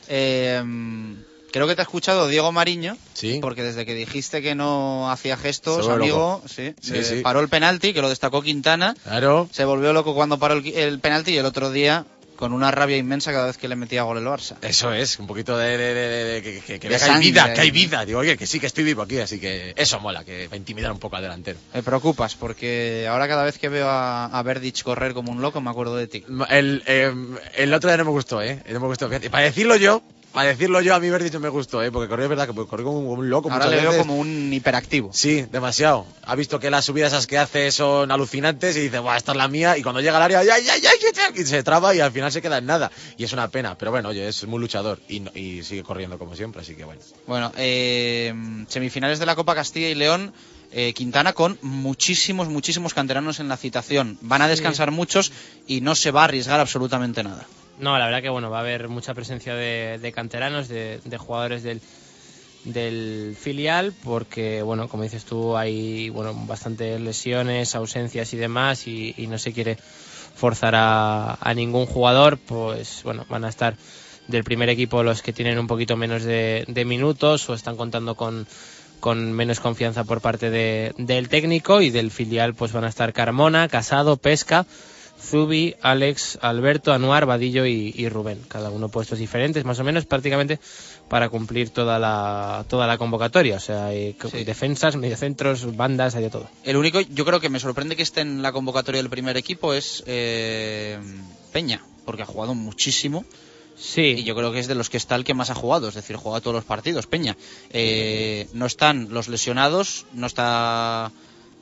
Eh, 0.08 0.62
creo 1.52 1.66
que 1.66 1.74
te 1.74 1.82
ha 1.82 1.84
escuchado 1.84 2.28
Diego 2.28 2.52
Mariño. 2.52 2.96
Sí. 3.14 3.38
Porque 3.40 3.62
desde 3.62 3.84
que 3.86 3.94
dijiste 3.94 4.42
que 4.42 4.54
no 4.54 5.10
hacía 5.10 5.36
gestos, 5.36 5.86
Se 5.86 5.92
amigo, 5.92 6.42
sí, 6.46 6.74
Sí, 6.80 6.96
eh, 6.96 7.04
sí. 7.04 7.20
paró 7.22 7.40
el 7.40 7.48
penalti, 7.48 7.92
que 7.92 8.00
lo 8.02 8.08
destacó 8.08 8.42
Quintana. 8.42 8.94
Claro. 9.04 9.48
Se 9.52 9.64
volvió 9.64 9.92
loco 9.92 10.14
cuando 10.14 10.38
paró 10.38 10.54
el, 10.54 10.66
el 10.66 11.00
penalti 11.00 11.32
y 11.32 11.36
el 11.38 11.46
otro 11.46 11.70
día 11.70 12.04
con 12.36 12.54
una 12.54 12.70
rabia 12.70 12.96
inmensa 12.96 13.32
cada 13.32 13.48
vez 13.48 13.58
que 13.58 13.68
le 13.68 13.76
metía 13.76 14.02
gol 14.02 14.16
el 14.16 14.24
Barça. 14.24 14.56
Eso 14.62 14.94
es, 14.94 15.18
un 15.18 15.26
poquito 15.26 15.58
de, 15.58 15.76
de- 15.76 15.92
de- 15.92 16.08
de- 16.08 16.24
de- 16.24 16.42
que, 16.42 16.60
que- 16.62 16.80
que 16.80 16.94
hay 16.96 17.20
vida, 17.20 17.52
que 17.52 17.60
hay 17.60 17.70
vida. 17.70 18.06
Digo, 18.06 18.20
oye, 18.20 18.38
que 18.38 18.46
sí, 18.46 18.58
que 18.58 18.66
estoy 18.66 18.82
vivo 18.82 19.02
aquí, 19.02 19.18
así 19.18 19.38
que 19.38 19.74
eso 19.76 20.00
mola, 20.00 20.24
que 20.24 20.48
va 20.48 20.54
a 20.54 20.56
intimidar 20.56 20.90
un 20.90 20.98
poco 20.98 21.16
al 21.16 21.22
delantero. 21.22 21.58
Me 21.74 21.82
preocupas 21.82 22.36
porque 22.36 23.06
ahora 23.10 23.28
cada 23.28 23.44
vez 23.44 23.58
que 23.58 23.68
veo 23.68 23.86
a, 23.90 24.24
a 24.38 24.44
correr 24.82 25.12
como 25.12 25.32
un 25.32 25.42
loco 25.42 25.60
me 25.60 25.68
acuerdo 25.68 25.96
de 25.96 26.06
ti. 26.06 26.24
El, 26.48 26.82
eh, 26.86 27.12
el 27.56 27.74
otro 27.74 27.90
día 27.90 27.98
no 27.98 28.06
me 28.06 28.10
gustó, 28.10 28.40
¿eh? 28.40 28.62
No 28.72 28.80
me 28.80 28.86
gustó. 28.86 29.10
Para 29.10 29.44
decirlo 29.44 29.76
yo, 29.76 30.02
para 30.32 30.48
decirlo 30.48 30.80
yo, 30.80 30.94
a 30.94 31.00
mí 31.00 31.08
haber 31.08 31.22
dicho 31.24 31.40
me 31.40 31.48
gustó, 31.48 31.82
¿eh? 31.82 31.90
porque 31.90 32.08
corrió, 32.08 32.24
es 32.24 32.28
verdad, 32.30 32.46
que 32.48 32.54
corrió 32.66 32.86
como 32.86 33.00
un 33.00 33.28
loco. 33.30 33.50
Ahora 33.50 33.66
le 33.66 33.76
veo 33.76 33.90
veces. 33.90 33.98
como 34.06 34.16
un 34.16 34.52
hiperactivo. 34.52 35.10
Sí, 35.12 35.46
demasiado. 35.50 36.06
Ha 36.24 36.34
visto 36.36 36.58
que 36.60 36.70
las 36.70 36.84
subidas 36.84 37.12
esas 37.12 37.26
que 37.26 37.38
hace 37.38 37.72
son 37.72 38.10
alucinantes 38.10 38.76
y 38.76 38.80
dice, 38.80 38.98
Buah, 39.00 39.16
esta 39.16 39.32
es 39.32 39.38
la 39.38 39.48
mía. 39.48 39.76
Y 39.76 39.82
cuando 39.82 40.00
llega 40.00 40.16
al 40.16 40.22
área, 40.22 40.42
ya, 40.44 40.58
ya, 40.58 40.76
ya", 40.78 40.90
y 41.34 41.44
se 41.44 41.62
traba 41.62 41.94
y 41.94 42.00
al 42.00 42.12
final 42.12 42.30
se 42.30 42.40
queda 42.40 42.58
en 42.58 42.66
nada. 42.66 42.90
Y 43.16 43.24
es 43.24 43.32
una 43.32 43.48
pena, 43.48 43.76
pero 43.76 43.90
bueno, 43.90 44.10
oye, 44.10 44.28
es 44.28 44.46
muy 44.46 44.60
luchador 44.60 45.00
y, 45.08 45.22
y 45.38 45.62
sigue 45.64 45.82
corriendo 45.82 46.18
como 46.18 46.36
siempre, 46.36 46.62
así 46.62 46.74
que 46.74 46.84
bueno. 46.84 47.00
Bueno, 47.26 47.52
eh, 47.56 48.32
semifinales 48.68 49.18
de 49.18 49.26
la 49.26 49.34
Copa 49.34 49.54
Castilla 49.54 49.88
y 49.88 49.94
León. 49.94 50.32
eh, 50.72 50.92
Quintana 50.94 51.32
con 51.32 51.58
muchísimos, 51.62 52.48
muchísimos 52.48 52.94
canteranos 52.94 53.40
en 53.40 53.48
la 53.48 53.56
citación. 53.56 54.16
Van 54.20 54.42
a 54.42 54.46
descansar 54.48 54.92
muchos 54.92 55.32
y 55.66 55.80
no 55.80 55.96
se 55.96 56.12
va 56.12 56.20
a 56.20 56.24
arriesgar 56.24 56.60
absolutamente 56.60 57.24
nada. 57.24 57.44
No, 57.78 57.98
la 57.98 58.06
verdad 58.06 58.22
que 58.22 58.28
bueno, 58.28 58.50
va 58.50 58.58
a 58.58 58.60
haber 58.60 58.88
mucha 58.88 59.14
presencia 59.14 59.54
de, 59.54 60.12
canteranos, 60.14 60.68
de, 60.68 61.00
jugadores 61.18 61.62
del, 61.62 63.36
filial, 63.36 63.94
porque 64.02 64.62
bueno, 64.62 64.88
como 64.88 65.02
dices 65.02 65.24
tú, 65.24 65.56
hay 65.56 66.10
bueno 66.10 66.34
bastantes 66.46 67.00
lesiones, 67.00 67.74
ausencias 67.74 68.34
y 68.34 68.36
demás, 68.36 68.86
y, 68.86 69.14
no 69.28 69.38
se 69.38 69.52
quiere 69.52 69.76
forzar 69.76 70.74
a, 70.76 71.52
ningún 71.54 71.86
jugador, 71.86 72.38
pues 72.38 73.02
bueno, 73.02 73.24
van 73.28 73.44
a 73.44 73.48
estar 73.48 73.76
del 74.28 74.44
primer 74.44 74.68
equipo 74.68 75.02
los 75.02 75.22
que 75.22 75.32
tienen 75.32 75.58
un 75.58 75.66
poquito 75.66 75.96
menos 75.96 76.22
de, 76.22 76.64
de 76.68 76.84
minutos 76.84 77.48
o 77.48 77.54
están 77.54 77.76
contando 77.76 78.14
con, 78.14 78.46
con 79.00 79.32
menos 79.32 79.58
confianza 79.58 80.04
por 80.04 80.20
parte 80.20 80.50
de- 80.50 80.94
del 80.98 81.28
técnico 81.28 81.80
y 81.80 81.90
del 81.90 82.10
filial 82.10 82.54
pues 82.54 82.72
van 82.72 82.84
a 82.84 82.88
estar 82.88 83.12
Carmona, 83.12 83.68
Casado, 83.68 84.16
Pesca, 84.18 84.66
Zubi, 85.20 85.76
Alex, 85.82 86.38
Alberto, 86.40 86.92
Anuar, 86.92 87.26
Vadillo 87.26 87.66
y, 87.66 87.92
y 87.94 88.08
Rubén. 88.08 88.40
Cada 88.48 88.70
uno 88.70 88.88
puestos 88.88 89.18
diferentes, 89.18 89.64
más 89.64 89.78
o 89.78 89.84
menos 89.84 90.06
prácticamente 90.06 90.58
para 91.08 91.28
cumplir 91.28 91.70
toda 91.70 91.98
la, 91.98 92.64
toda 92.68 92.86
la 92.86 92.96
convocatoria. 92.96 93.56
O 93.56 93.60
sea, 93.60 93.86
hay 93.86 94.16
defensas, 94.44 94.96
mediocentros, 94.96 95.76
bandas, 95.76 96.14
hay 96.14 96.22
de 96.22 96.30
todo. 96.30 96.48
El 96.64 96.76
único, 96.76 97.00
yo 97.00 97.24
creo 97.24 97.40
que 97.40 97.50
me 97.50 97.60
sorprende 97.60 97.96
que 97.96 98.02
esté 98.02 98.20
en 98.20 98.42
la 98.42 98.52
convocatoria 98.52 99.02
del 99.02 99.10
primer 99.10 99.36
equipo 99.36 99.74
es 99.74 100.02
eh, 100.06 100.98
Peña, 101.52 101.82
porque 102.04 102.22
ha 102.22 102.26
jugado 102.26 102.54
muchísimo. 102.54 103.24
Sí. 103.76 104.14
Y 104.18 104.24
yo 104.24 104.36
creo 104.36 104.52
que 104.52 104.60
es 104.60 104.68
de 104.68 104.74
los 104.74 104.88
que 104.88 104.98
está 104.98 105.16
el 105.16 105.24
que 105.24 105.34
más 105.34 105.50
ha 105.50 105.54
jugado, 105.54 105.88
es 105.88 105.94
decir, 105.94 106.16
juega 106.16 106.40
todos 106.40 106.54
los 106.54 106.64
partidos, 106.64 107.06
Peña. 107.06 107.36
Eh, 107.70 108.46
no 108.52 108.66
están 108.66 109.08
los 109.10 109.28
lesionados, 109.28 110.06
no 110.12 110.26
está 110.26 111.10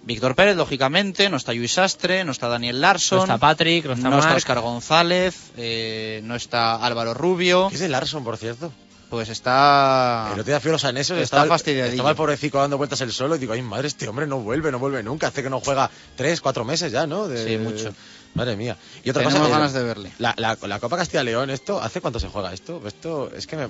Víctor 0.03 0.35
Pérez, 0.35 0.57
lógicamente, 0.57 1.29
no 1.29 1.37
está 1.37 1.53
Luis 1.53 1.73
Sastre, 1.73 2.25
no 2.25 2.33
está 2.33 2.49
Daniel 2.49 2.81
Larson. 2.81 3.19
No 3.19 3.25
está 3.25 3.39
Patrick, 3.39 3.85
no 3.87 4.19
está. 4.19 4.35
Oscar 4.35 4.61
González, 4.61 5.51
eh, 5.57 6.21
no 6.25 6.35
está 6.35 6.77
Álvaro 6.77 7.13
Rubio. 7.15 7.69
¿Qué 7.69 7.75
es 7.75 7.81
de 7.81 7.89
Larson, 7.89 8.25
por 8.25 8.37
cierto? 8.39 8.73
Pues 9.11 9.29
está... 9.29 10.27
El 10.29 10.41
otro 10.41 10.45
día 10.45 10.61
fui 10.61 10.69
a 10.69 10.73
los 10.73 10.85
anesos, 10.85 11.17
Está 11.19 11.37
estaba, 11.39 11.47
fastidiadillo. 11.57 11.93
estaba 11.95 12.11
el 12.11 12.17
pobrecito 12.17 12.59
dando 12.59 12.77
vueltas 12.79 13.01
el 13.01 13.13
solo 13.13 13.37
y 13.37 13.39
digo, 13.39 13.53
ay 13.55 13.63
madre, 13.63 13.89
este 13.89 14.07
hombre 14.09 14.27
no 14.27 14.39
vuelve, 14.41 14.71
no 14.71 14.79
vuelve 14.79 15.03
nunca. 15.03 15.29
Hace 15.29 15.43
que 15.43 15.49
no 15.51 15.61
juega 15.61 15.91
tres, 16.17 16.41
cuatro 16.43 16.65
meses 16.65 16.93
ya, 16.93 17.07
¿no? 17.07 17.27
De- 17.29 17.45
Sí, 17.47 17.57
mucho. 17.59 17.95
Madre 18.35 18.57
mía. 18.57 18.77
Y 19.05 19.11
otra 19.11 19.23
Tenemos 19.23 19.41
cosa, 19.47 19.59
ganas 19.59 19.73
de 19.73 19.83
verle. 19.83 20.13
La, 20.19 20.35
la, 20.37 20.59
la 20.61 20.79
Copa 20.79 20.99
Castilla 20.99 21.23
León, 21.25 21.49
esto, 21.51 21.81
¿hace 21.83 22.01
cuánto 22.03 22.21
se 22.21 22.29
juega 22.29 22.53
esto? 22.53 22.83
Esto 22.87 23.31
es 23.35 23.47
que 23.47 23.57
me, 23.57 23.69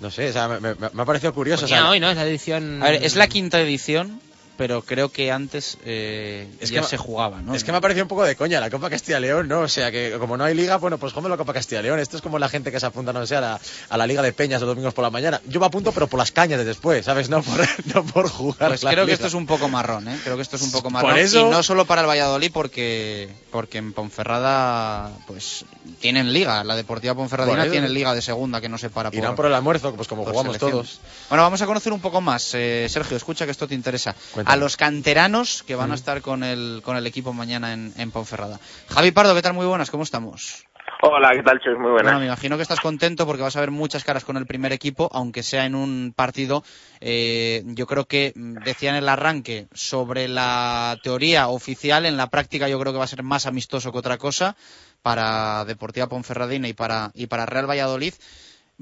no 0.00 0.10
sé, 0.10 0.28
o 0.28 0.32
sea, 0.34 0.48
me, 0.48 0.60
me- 0.60 0.74
me 0.92 1.02
ha 1.02 1.04
parecido 1.06 1.32
curioso. 1.32 1.64
o 1.64 1.68
sea, 1.68 1.88
hoy, 1.88 1.98
¿no? 1.98 2.10
Es 2.10 2.16
la 2.16 2.26
edición... 2.26 2.82
A 2.82 2.90
ver, 2.90 3.02
es 3.02 3.16
la 3.16 3.26
quinta 3.28 3.58
edición, 3.60 4.20
pero 4.60 4.82
creo 4.82 5.08
que 5.10 5.32
antes 5.32 5.78
eh, 5.86 6.46
Es 6.60 6.68
ya 6.68 6.82
que 6.82 6.86
se 6.86 6.98
jugaba, 6.98 7.40
¿no? 7.40 7.54
Es 7.54 7.64
que 7.64 7.72
me 7.72 7.78
ha 7.78 7.80
parecido 7.80 8.04
un 8.04 8.08
poco 8.08 8.24
de 8.24 8.36
coña 8.36 8.60
la 8.60 8.68
Copa 8.68 8.90
Castilla 8.90 9.18
León, 9.18 9.48
¿no? 9.48 9.60
O 9.60 9.68
sea, 9.68 9.90
que 9.90 10.14
como 10.18 10.36
no 10.36 10.44
hay 10.44 10.54
liga, 10.54 10.76
bueno, 10.76 10.98
pues 10.98 11.14
jugamos 11.14 11.30
la 11.30 11.38
Copa 11.38 11.54
Castilla 11.54 11.80
León. 11.80 11.98
Esto 11.98 12.18
es 12.18 12.22
como 12.22 12.38
la 12.38 12.50
gente 12.50 12.70
que 12.70 12.78
se 12.78 12.84
apunta, 12.84 13.10
no 13.14 13.24
sé, 13.26 13.36
a 13.36 13.40
la, 13.40 13.60
a 13.88 13.96
la 13.96 14.06
Liga 14.06 14.20
de 14.20 14.34
Peñas 14.34 14.60
los 14.60 14.68
domingos 14.68 14.92
por 14.92 15.02
la 15.02 15.08
mañana. 15.08 15.40
Yo 15.48 15.60
me 15.60 15.64
apunto, 15.66 15.92
pero 15.92 16.08
por 16.08 16.18
las 16.18 16.30
cañas 16.30 16.58
de 16.58 16.66
después, 16.66 17.06
¿sabes? 17.06 17.30
No 17.30 17.42
por, 17.42 17.58
no 17.94 18.04
por 18.04 18.28
jugar. 18.28 18.68
Pues 18.68 18.84
creo 18.84 19.06
que 19.06 19.12
esto 19.12 19.28
es 19.28 19.32
un 19.32 19.46
poco 19.46 19.70
marrón, 19.70 20.06
¿eh? 20.08 20.18
Creo 20.24 20.36
que 20.36 20.42
esto 20.42 20.56
es 20.56 20.62
un 20.62 20.72
poco 20.72 20.90
Por 20.90 20.92
marrón. 20.92 21.16
eso- 21.18 21.46
Y 21.48 21.50
no 21.50 21.62
solo 21.62 21.86
para 21.86 22.02
el 22.02 22.06
Valladolid, 22.06 22.50
porque, 22.52 23.30
porque 23.50 23.78
en 23.78 23.94
Ponferrada, 23.94 25.10
pues, 25.26 25.64
tienen 26.00 26.34
liga. 26.34 26.62
La 26.64 26.76
Deportiva 26.76 27.14
Ponferradina 27.14 27.62
tiene 27.70 27.88
liga 27.88 28.14
de 28.14 28.20
segunda 28.20 28.60
que 28.60 28.68
no 28.68 28.76
se 28.76 28.90
para 28.90 29.10
por... 29.10 29.18
Irán 29.18 29.34
por 29.36 29.46
el 29.46 29.54
almuerzo, 29.54 29.94
pues 29.94 30.06
como 30.06 30.26
jugamos 30.26 30.58
todos. 30.58 31.00
Bueno, 31.30 31.44
vamos 31.44 31.62
a 31.62 31.66
conocer 31.66 31.92
un 31.94 32.00
poco 32.00 32.20
más. 32.20 32.50
Eh, 32.54 32.86
Sergio, 32.90 33.16
escucha 33.16 33.46
que 33.46 33.52
esto 33.52 33.66
te 33.66 33.74
interesa. 33.74 34.14
Cuéntame. 34.34 34.49
A 34.50 34.56
los 34.56 34.76
canteranos 34.76 35.62
que 35.62 35.76
van 35.76 35.92
a 35.92 35.94
estar 35.94 36.22
con 36.22 36.42
el, 36.42 36.80
con 36.84 36.96
el 36.96 37.06
equipo 37.06 37.32
mañana 37.32 37.72
en, 37.72 37.92
en 37.96 38.10
Ponferrada. 38.10 38.58
Javi 38.88 39.12
Pardo, 39.12 39.32
¿qué 39.32 39.42
tal? 39.42 39.54
Muy 39.54 39.64
buenas, 39.64 39.92
¿cómo 39.92 40.02
estamos? 40.02 40.64
Hola, 41.02 41.30
¿qué 41.36 41.42
tal, 41.44 41.60
Chus? 41.60 41.78
Muy 41.78 41.92
buenas. 41.92 42.02
Bueno, 42.02 42.18
me 42.18 42.26
imagino 42.26 42.56
que 42.56 42.62
estás 42.62 42.80
contento 42.80 43.26
porque 43.26 43.42
vas 43.42 43.54
a 43.54 43.60
ver 43.60 43.70
muchas 43.70 44.02
caras 44.02 44.24
con 44.24 44.36
el 44.36 44.46
primer 44.46 44.72
equipo, 44.72 45.08
aunque 45.12 45.44
sea 45.44 45.66
en 45.66 45.76
un 45.76 46.12
partido. 46.16 46.64
eh, 47.00 47.62
yo 47.64 47.86
creo 47.86 48.06
que 48.06 48.32
decía 48.34 48.90
en 48.90 48.96
el 48.96 49.08
arranque 49.08 49.68
sobre 49.72 50.26
la 50.26 50.98
teoría 51.02 51.46
oficial, 51.46 52.04
en 52.04 52.16
la 52.16 52.26
práctica 52.26 52.68
yo 52.68 52.80
creo 52.80 52.92
que 52.92 52.98
va 52.98 53.04
a 53.04 53.08
ser 53.08 53.22
más 53.22 53.46
amistoso 53.46 53.92
que 53.92 53.98
otra 53.98 54.18
cosa 54.18 54.56
para 55.00 55.64
Deportiva 55.64 56.08
Ponferradina 56.08 56.66
y 56.66 56.72
para, 56.72 57.12
y 57.14 57.28
para 57.28 57.46
Real 57.46 57.70
Valladolid. 57.70 58.14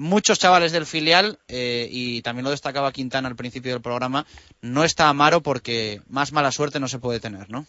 Muchos 0.01 0.39
chavales 0.39 0.71
del 0.71 0.85
filial, 0.85 1.37
eh, 1.49 1.85
y 1.91 2.21
también 2.21 2.45
lo 2.45 2.51
destacaba 2.51 2.93
Quintana 2.93 3.27
al 3.27 3.35
principio 3.35 3.73
del 3.73 3.81
programa, 3.81 4.23
no 4.61 4.85
está 4.85 5.09
Amaro 5.09 5.41
porque 5.41 5.99
más 6.09 6.31
mala 6.31 6.51
suerte 6.51 6.79
no 6.79 6.87
se 6.87 6.99
puede 6.99 7.19
tener, 7.19 7.49
¿no? 7.49 7.65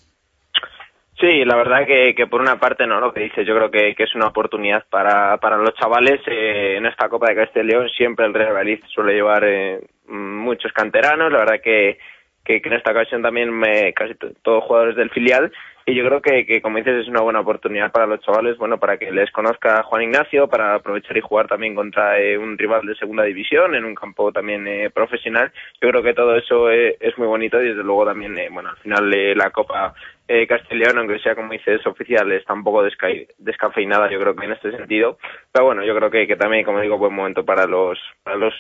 Sí, 1.19 1.45
la 1.45 1.57
verdad 1.57 1.87
que, 1.87 2.15
que 2.17 2.29
por 2.29 2.41
una 2.41 2.61
parte 2.61 2.87
no, 2.87 3.01
lo 3.01 3.13
que 3.13 3.25
dices, 3.25 3.45
yo 3.45 3.57
creo 3.57 3.71
que, 3.71 3.95
es 4.05 4.15
una 4.15 4.29
oportunidad 4.29 4.87
para, 4.89 5.37
para 5.39 5.57
los 5.59 5.75
chavales. 5.75 6.21
eh, 6.27 6.77
en 6.79 6.87
esta 6.87 7.09
Copa 7.09 7.27
de 7.27 7.35
León 7.65 7.89
siempre 7.91 8.25
el 8.27 8.33
Real 8.33 8.53
Valladolid 8.55 8.85
suele 8.95 9.15
llevar 9.15 9.43
eh, 9.45 9.81
muchos 10.07 10.73
canteranos, 10.73 11.33
la 11.33 11.39
verdad 11.41 11.61
que, 11.63 11.99
que, 12.45 12.63
que 12.63 12.69
en 12.69 12.75
esta 12.77 12.93
ocasión 12.93 13.23
también 13.23 13.51
me, 13.51 13.93
casi 13.93 14.15
to- 14.15 14.33
todos 14.43 14.65
jugadores 14.65 14.95
del 14.97 15.11
filial. 15.11 15.53
Y 15.91 15.95
yo 15.97 16.05
creo 16.05 16.23
que, 16.23 16.47
que, 16.47 16.63
como 16.63 16.79
dices, 16.79 17.03
es 17.03 17.09
una 17.09 17.21
buena 17.21 17.41
oportunidad 17.41 17.91
para 17.91 18.07
los 18.07 18.21
chavales, 18.21 18.57
bueno, 18.59 18.79
para 18.79 18.97
que 18.97 19.11
les 19.11 19.29
conozca 19.33 19.83
Juan 19.83 20.03
Ignacio, 20.03 20.47
para 20.47 20.77
aprovechar 20.77 21.17
y 21.17 21.21
jugar 21.21 21.49
también 21.49 21.75
contra 21.75 22.17
eh, 22.21 22.39
un 22.39 22.57
rival 22.57 22.87
de 22.87 22.95
segunda 22.95 23.25
división 23.25 23.75
en 23.75 23.85
un 23.85 23.97
campo 23.97 24.31
también 24.31 24.69
eh, 24.69 24.91
profesional. 24.91 25.51
Yo 25.83 25.89
creo 25.89 26.01
que 26.01 26.15
todo 26.15 26.37
eso 26.37 26.71
eh, 26.71 26.97
es 27.01 27.19
muy 27.19 27.27
bonito 27.27 27.61
y 27.61 27.71
desde 27.71 27.83
luego 27.83 28.05
también, 28.05 28.39
eh, 28.39 28.49
bueno, 28.53 28.69
al 28.69 28.77
final 28.77 29.13
eh, 29.13 29.35
la 29.35 29.51
Copa 29.51 29.93
eh, 30.33 30.47
Castellón, 30.47 30.97
aunque 30.97 31.19
sea 31.19 31.35
como 31.35 31.53
dices 31.53 31.85
oficial, 31.89 32.31
está 32.31 32.53
un 32.53 32.63
poco 32.63 32.85
desca- 32.85 33.27
descafeinada, 33.39 34.09
yo 34.09 34.21
creo 34.21 34.37
que 34.37 34.45
en 34.47 34.53
este 34.53 34.71
sentido. 34.71 35.19
Pero 35.51 35.65
bueno, 35.65 35.85
yo 35.85 35.93
creo 35.97 36.09
que, 36.09 36.37
también, 36.37 36.65
como 36.65 36.81
digo, 36.81 36.99
buen 36.99 37.13
momento 37.13 37.45
para 37.45 37.67
los, 37.67 37.99
para 38.23 38.37
los 38.37 38.55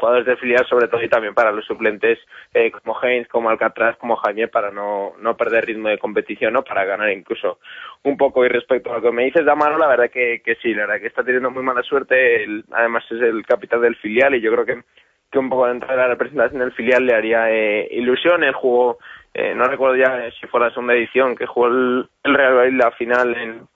jugadores 0.00 0.26
de 0.26 0.36
filial 0.36 0.66
sobre 0.66 0.88
todo 0.88 1.00
y 1.02 1.08
también 1.08 1.32
para 1.32 1.52
los 1.52 1.64
suplentes 1.64 2.18
eh, 2.54 2.72
como 2.72 3.00
Heinz, 3.00 3.28
como 3.28 3.50
Alcatraz, 3.50 3.96
como 3.98 4.16
Jaime 4.16 4.48
para 4.48 4.72
no, 4.72 5.12
no 5.20 5.36
perder 5.36 5.66
ritmo 5.66 5.90
de 5.90 5.98
competición 5.98 6.54
¿no? 6.54 6.64
para 6.64 6.84
ganar 6.86 7.10
incluso 7.10 7.60
un 8.02 8.16
poco 8.16 8.44
y 8.44 8.48
respecto 8.48 8.90
a 8.90 8.94
lo 8.96 9.02
que 9.02 9.12
me 9.12 9.26
dices 9.26 9.44
de 9.44 9.50
Amaro 9.52 9.76
la 9.76 9.86
verdad 9.86 10.10
que, 10.10 10.40
que 10.42 10.54
sí, 10.56 10.72
la 10.72 10.86
verdad 10.86 11.02
que 11.02 11.08
está 11.08 11.22
teniendo 11.22 11.50
muy 11.50 11.62
mala 11.62 11.82
suerte 11.82 12.42
él, 12.42 12.64
además 12.72 13.04
es 13.10 13.20
el 13.20 13.44
capitán 13.44 13.82
del 13.82 13.96
filial 13.96 14.34
y 14.34 14.40
yo 14.40 14.50
creo 14.50 14.64
que, 14.64 14.82
que 15.30 15.38
un 15.38 15.50
poco 15.50 15.66
de 15.66 15.72
entrar 15.72 15.92
a 15.98 16.02
la 16.04 16.08
representación 16.08 16.60
del 16.60 16.72
filial 16.72 17.04
le 17.04 17.14
haría 17.14 17.50
eh, 17.50 17.86
ilusión, 17.90 18.44
él 18.44 18.54
jugó 18.54 18.96
eh, 19.38 19.54
no 19.54 19.64
recuerdo 19.64 19.96
ya 19.96 20.30
si 20.40 20.46
fue 20.46 20.60
la 20.60 20.70
segunda 20.70 20.94
edición 20.94 21.36
que 21.36 21.44
jugó 21.44 21.66
el, 21.66 22.08
Real 22.24 22.54
Madrid 22.54 22.80
la 22.80 22.90
final 22.92 23.36
en 23.36 23.68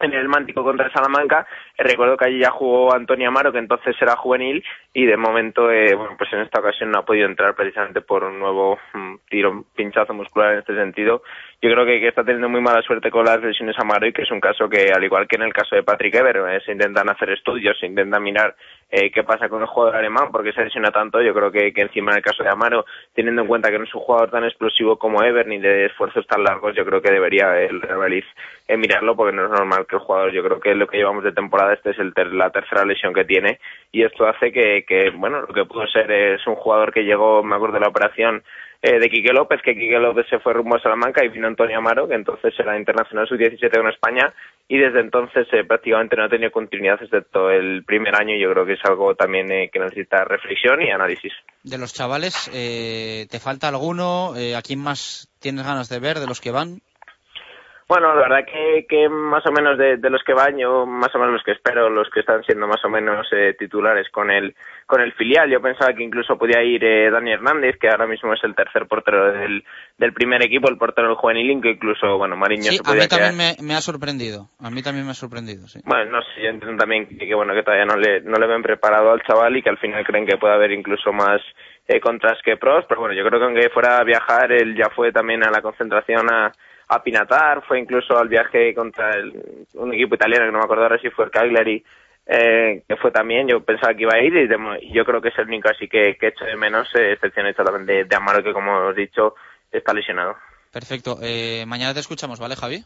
en 0.00 0.12
el 0.12 0.28
Mántico 0.28 0.64
contra 0.64 0.86
el 0.86 0.92
Salamanca. 0.92 1.46
Eh, 1.76 1.82
recuerdo 1.82 2.16
que 2.16 2.26
allí 2.26 2.40
ya 2.40 2.50
jugó 2.50 2.92
Antonio 2.92 3.28
Amaro, 3.28 3.52
que 3.52 3.58
entonces 3.58 3.94
era 4.00 4.16
juvenil, 4.16 4.64
y 4.92 5.06
de 5.06 5.16
momento, 5.16 5.70
eh, 5.70 5.94
bueno, 5.94 6.16
pues 6.18 6.32
en 6.32 6.40
esta 6.40 6.60
ocasión 6.60 6.90
no 6.90 6.98
ha 6.98 7.04
podido 7.04 7.26
entrar 7.26 7.54
precisamente 7.54 8.00
por 8.00 8.24
un 8.24 8.38
nuevo 8.38 8.78
mm, 8.92 9.14
tiro, 9.28 9.50
un 9.50 9.64
pinchazo 9.74 10.12
muscular 10.14 10.52
en 10.52 10.58
este 10.60 10.74
sentido. 10.74 11.22
Yo 11.62 11.70
creo 11.70 11.86
que, 11.86 12.00
que 12.00 12.08
está 12.08 12.24
teniendo 12.24 12.48
muy 12.48 12.60
mala 12.60 12.82
suerte 12.82 13.10
con 13.10 13.24
las 13.24 13.40
lesiones 13.40 13.78
Amaro 13.78 14.06
y 14.06 14.12
que 14.12 14.22
es 14.22 14.30
un 14.30 14.40
caso 14.40 14.68
que, 14.68 14.90
al 14.94 15.04
igual 15.04 15.26
que 15.28 15.36
en 15.36 15.42
el 15.42 15.52
caso 15.52 15.76
de 15.76 15.82
Patrick 15.82 16.14
Ever, 16.14 16.36
eh, 16.36 16.60
se 16.64 16.72
intentan 16.72 17.08
hacer 17.08 17.30
estudios, 17.30 17.78
se 17.78 17.86
intentan 17.86 18.22
mirar 18.22 18.54
eh, 18.90 19.10
qué 19.10 19.24
pasa 19.24 19.48
con 19.48 19.60
el 19.60 19.66
jugador 19.66 19.96
alemán, 19.96 20.28
porque 20.30 20.52
se 20.52 20.64
lesiona 20.64 20.90
tanto. 20.90 21.20
Yo 21.20 21.34
creo 21.34 21.50
que, 21.50 21.72
que 21.72 21.82
encima 21.82 22.12
en 22.12 22.18
el 22.18 22.22
caso 22.22 22.42
de 22.42 22.50
Amaro, 22.50 22.84
teniendo 23.14 23.42
en 23.42 23.48
cuenta 23.48 23.70
que 23.70 23.78
no 23.78 23.84
es 23.84 23.94
un 23.94 24.00
jugador 24.02 24.30
tan 24.30 24.44
explosivo 24.44 24.96
como 24.96 25.22
Ever, 25.22 25.46
ni 25.46 25.58
de 25.58 25.86
esfuerzos 25.86 26.26
tan 26.26 26.44
largos, 26.44 26.74
yo 26.76 26.84
creo 26.84 27.02
que 27.02 27.12
debería 27.12 27.60
el 27.60 27.80
Real 27.80 28.04
eh, 28.68 28.76
mirarlo, 28.76 29.16
porque 29.16 29.34
no 29.36 29.44
es 29.44 29.50
normal 29.50 29.86
que 29.86 29.96
el 29.96 30.02
jugador, 30.02 30.32
yo 30.32 30.42
creo 30.44 30.60
que 30.60 30.74
lo 30.74 30.86
que 30.86 30.96
llevamos 30.98 31.24
de 31.24 31.32
temporada, 31.32 31.74
este 31.74 31.90
es 31.90 31.98
el 31.98 32.14
ter- 32.14 32.32
la 32.32 32.50
tercera 32.50 32.84
lesión 32.84 33.12
que 33.12 33.24
tiene, 33.24 33.58
y 33.92 34.02
esto 34.02 34.26
hace 34.26 34.52
que, 34.52 34.84
que, 34.86 35.10
bueno, 35.10 35.40
lo 35.42 35.48
que 35.54 35.64
pudo 35.64 35.86
ser 35.86 36.10
es 36.10 36.46
un 36.46 36.54
jugador 36.54 36.92
que 36.92 37.04
llegó, 37.04 37.42
me 37.42 37.56
acuerdo 37.56 37.74
de 37.74 37.80
la 37.80 37.88
operación 37.88 38.42
eh, 38.86 38.98
de 38.98 39.08
Quique 39.08 39.32
López, 39.32 39.62
que 39.64 39.72
Quique 39.72 39.98
López 39.98 40.26
se 40.28 40.40
fue 40.40 40.52
rumbo 40.52 40.76
a 40.76 40.82
Salamanca 40.82 41.24
y 41.24 41.30
vino 41.30 41.46
Antonio 41.46 41.78
Amaro, 41.78 42.06
que 42.06 42.16
entonces 42.16 42.52
era 42.58 42.78
internacional 42.78 43.26
sub-17 43.26 43.74
con 43.78 43.88
España, 43.88 44.34
y 44.68 44.76
desde 44.76 45.00
entonces 45.00 45.46
eh, 45.52 45.64
prácticamente 45.64 46.16
no 46.16 46.24
ha 46.24 46.28
tenido 46.28 46.50
continuidad 46.50 47.02
excepto 47.02 47.50
el 47.50 47.82
primer 47.86 48.14
año, 48.14 48.34
y 48.36 48.42
yo 48.42 48.52
creo 48.52 48.66
que 48.66 48.74
es 48.74 48.84
algo 48.84 49.14
también 49.14 49.50
eh, 49.50 49.70
que 49.72 49.78
necesita 49.78 50.26
reflexión 50.26 50.82
y 50.82 50.90
análisis. 50.90 51.32
De 51.62 51.78
los 51.78 51.94
chavales, 51.94 52.50
eh, 52.52 53.26
¿te 53.30 53.40
falta 53.40 53.68
alguno? 53.68 54.34
¿A 54.34 54.60
quién 54.60 54.80
más 54.80 55.30
tienes 55.40 55.64
ganas 55.64 55.88
de 55.88 56.00
ver 56.00 56.20
de 56.20 56.26
los 56.26 56.42
que 56.42 56.50
van? 56.50 56.82
Bueno, 57.86 58.14
la 58.14 58.22
verdad 58.22 58.46
que, 58.50 58.86
que 58.88 59.08
más 59.10 59.44
o 59.46 59.52
menos 59.52 59.76
de, 59.76 59.98
de, 59.98 60.10
los 60.10 60.22
que 60.24 60.32
van, 60.32 60.56
yo 60.56 60.86
más 60.86 61.14
o 61.14 61.18
menos 61.18 61.34
los 61.34 61.42
que 61.42 61.52
espero, 61.52 61.90
los 61.90 62.08
que 62.08 62.20
están 62.20 62.42
siendo 62.44 62.66
más 62.66 62.82
o 62.82 62.88
menos 62.88 63.26
eh, 63.32 63.54
titulares 63.58 64.08
con 64.10 64.30
el 64.30 64.54
con 64.86 65.00
el 65.02 65.12
filial. 65.12 65.50
Yo 65.50 65.60
pensaba 65.60 65.92
que 65.92 66.02
incluso 66.02 66.38
podía 66.38 66.62
ir 66.62 66.82
eh, 66.82 67.10
Dani 67.10 67.32
Hernández, 67.32 67.76
que 67.78 67.88
ahora 67.88 68.06
mismo 68.06 68.32
es 68.32 68.42
el 68.44 68.54
tercer 68.54 68.86
portero 68.86 69.32
del, 69.32 69.64
del 69.98 70.12
primer 70.12 70.42
equipo, 70.42 70.70
el 70.70 70.78
portero 70.78 71.08
del 71.08 71.16
juvenil, 71.16 71.60
que 71.60 71.72
incluso, 71.72 72.16
bueno, 72.16 72.36
Mariño 72.36 72.70
sí, 72.70 72.76
se 72.76 72.82
podía 72.82 73.02
a 73.02 73.04
mí 73.04 73.08
también 73.08 73.36
me, 73.36 73.56
me, 73.62 73.74
ha 73.74 73.80
sorprendido. 73.80 74.48
A 74.60 74.70
mí 74.70 74.82
también 74.82 75.04
me 75.04 75.12
ha 75.12 75.14
sorprendido, 75.14 75.66
sí. 75.68 75.80
Bueno, 75.84 76.10
no 76.10 76.22
sé, 76.22 76.42
yo 76.42 76.48
entiendo 76.48 76.78
también 76.78 77.06
que, 77.06 77.26
que, 77.26 77.34
bueno, 77.34 77.54
que 77.54 77.62
todavía 77.62 77.86
no 77.86 77.96
le, 77.96 78.20
no 78.22 78.38
le 78.38 78.46
ven 78.46 78.62
preparado 78.62 79.12
al 79.12 79.22
chaval 79.22 79.56
y 79.56 79.62
que 79.62 79.70
al 79.70 79.78
final 79.78 80.04
creen 80.04 80.26
que 80.26 80.38
puede 80.38 80.54
haber 80.54 80.72
incluso 80.72 81.12
más 81.12 81.40
eh, 81.86 82.00
contras 82.00 82.38
que 82.42 82.56
pros, 82.56 82.84
pero 82.88 83.02
bueno, 83.02 83.14
yo 83.14 83.26
creo 83.26 83.38
que 83.38 83.46
aunque 83.46 83.68
fuera 83.70 83.98
a 83.98 84.04
viajar, 84.04 84.52
él 84.52 84.74
ya 84.74 84.88
fue 84.94 85.12
también 85.12 85.46
a 85.46 85.50
la 85.50 85.60
concentración 85.60 86.30
a 86.32 86.50
a 86.88 87.02
Pinatar, 87.02 87.62
fue 87.66 87.78
incluso 87.78 88.18
al 88.18 88.28
viaje 88.28 88.74
contra 88.74 89.16
el, 89.16 89.66
un 89.74 89.92
equipo 89.94 90.14
italiano 90.14 90.46
que 90.46 90.52
no 90.52 90.58
me 90.58 90.64
acuerdo 90.64 90.84
ahora 90.84 90.98
si 90.98 91.10
fue 91.10 91.26
el 91.26 91.30
Cagliari, 91.30 91.84
eh, 92.26 92.82
que 92.88 92.96
fue 92.96 93.10
también, 93.10 93.46
yo 93.48 93.62
pensaba 93.62 93.94
que 93.94 94.02
iba 94.02 94.14
a 94.14 94.22
ir 94.22 94.34
y, 94.34 94.92
yo 94.92 95.04
creo 95.04 95.20
que 95.20 95.28
es 95.28 95.38
el 95.38 95.46
único 95.46 95.68
así 95.68 95.88
que, 95.88 96.16
que 96.18 96.28
echo 96.28 96.44
de 96.44 96.56
menos, 96.56 96.88
eh, 96.94 97.12
excepción 97.12 97.46
hecha 97.46 97.64
también 97.64 97.86
de, 97.86 98.04
de, 98.04 98.16
Amaro 98.16 98.42
que 98.42 98.52
como 98.52 98.88
os 98.88 98.96
he 98.96 99.02
dicho 99.02 99.34
está 99.70 99.92
lesionado. 99.92 100.36
Perfecto, 100.72 101.18
eh, 101.22 101.64
mañana 101.66 101.94
te 101.94 102.00
escuchamos, 102.00 102.40
¿vale 102.40 102.56
Javi? 102.56 102.84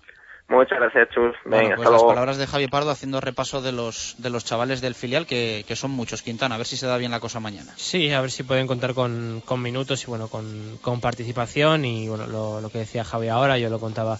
Muchas 0.49 0.79
gracias, 0.79 1.11
Chus. 1.11 1.37
Venga, 1.45 1.59
bueno, 1.61 1.77
pues 1.77 1.79
hasta 1.81 1.91
las 1.91 2.01
luego. 2.01 2.09
palabras 2.09 2.39
de 2.39 2.47
Javi 2.47 2.69
Pardo 2.69 2.91
haciendo 2.91 3.21
repaso 3.21 3.61
de 3.61 3.71
los, 3.71 4.15
de 4.19 4.31
los 4.31 4.47
chavales 4.47 4.81
del 4.81 4.95
filial, 4.95 5.27
que, 5.27 5.63
que, 5.69 5.77
son 5.77 5.91
muchos, 5.91 6.23
Quintana. 6.23 6.55
A 6.55 6.59
ver 6.59 6.67
si 6.67 6.79
se 6.79 6.87
da 6.87 6.97
bien 6.97 7.11
la 7.11 7.21
cosa 7.21 7.39
mañana. 7.39 7.73
Sí, 7.77 8.11
a 8.13 8.23
ver 8.23 8.31
si 8.31 8.45
pueden 8.45 8.67
contar 8.67 8.95
con, 8.95 9.43
con 9.45 9.61
minutos 9.61 10.03
y 10.05 10.07
bueno, 10.07 10.29
con, 10.29 10.79
con 10.81 11.03
participación. 11.03 11.85
Y 11.85 12.09
bueno, 12.09 12.27
lo, 12.27 12.63
lo, 12.63 12.71
que 12.71 12.79
decía 12.79 13.05
Javi 13.05 13.29
ahora, 13.29 13.59
yo 13.59 13.69
lo 13.69 13.79
contaba 13.79 14.19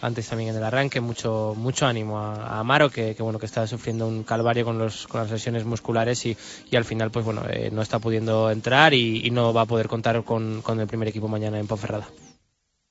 antes 0.00 0.26
también 0.26 0.48
en 0.50 0.56
el 0.56 0.64
arranque. 0.64 1.02
Mucho, 1.02 1.52
mucho 1.54 1.86
ánimo 1.86 2.20
a, 2.20 2.34
a 2.36 2.60
Amaro, 2.60 2.88
que, 2.88 3.14
que, 3.14 3.22
bueno, 3.22 3.38
que 3.38 3.44
está 3.44 3.66
sufriendo 3.66 4.08
un 4.08 4.24
calvario 4.24 4.64
con, 4.64 4.78
los, 4.78 5.06
con 5.06 5.20
las 5.20 5.30
lesiones 5.30 5.66
musculares 5.66 6.24
y, 6.24 6.34
y 6.70 6.76
al 6.76 6.86
final, 6.86 7.10
pues 7.10 7.26
bueno, 7.26 7.42
eh, 7.50 7.68
no 7.70 7.82
está 7.82 7.98
pudiendo 7.98 8.50
entrar 8.50 8.94
y, 8.94 9.26
y, 9.26 9.30
no 9.30 9.52
va 9.52 9.60
a 9.62 9.66
poder 9.66 9.88
contar 9.88 10.24
con, 10.24 10.62
con 10.62 10.80
el 10.80 10.86
primer 10.86 11.08
equipo 11.08 11.28
mañana 11.28 11.58
en 11.58 11.66
Ponferrada. 11.66 12.08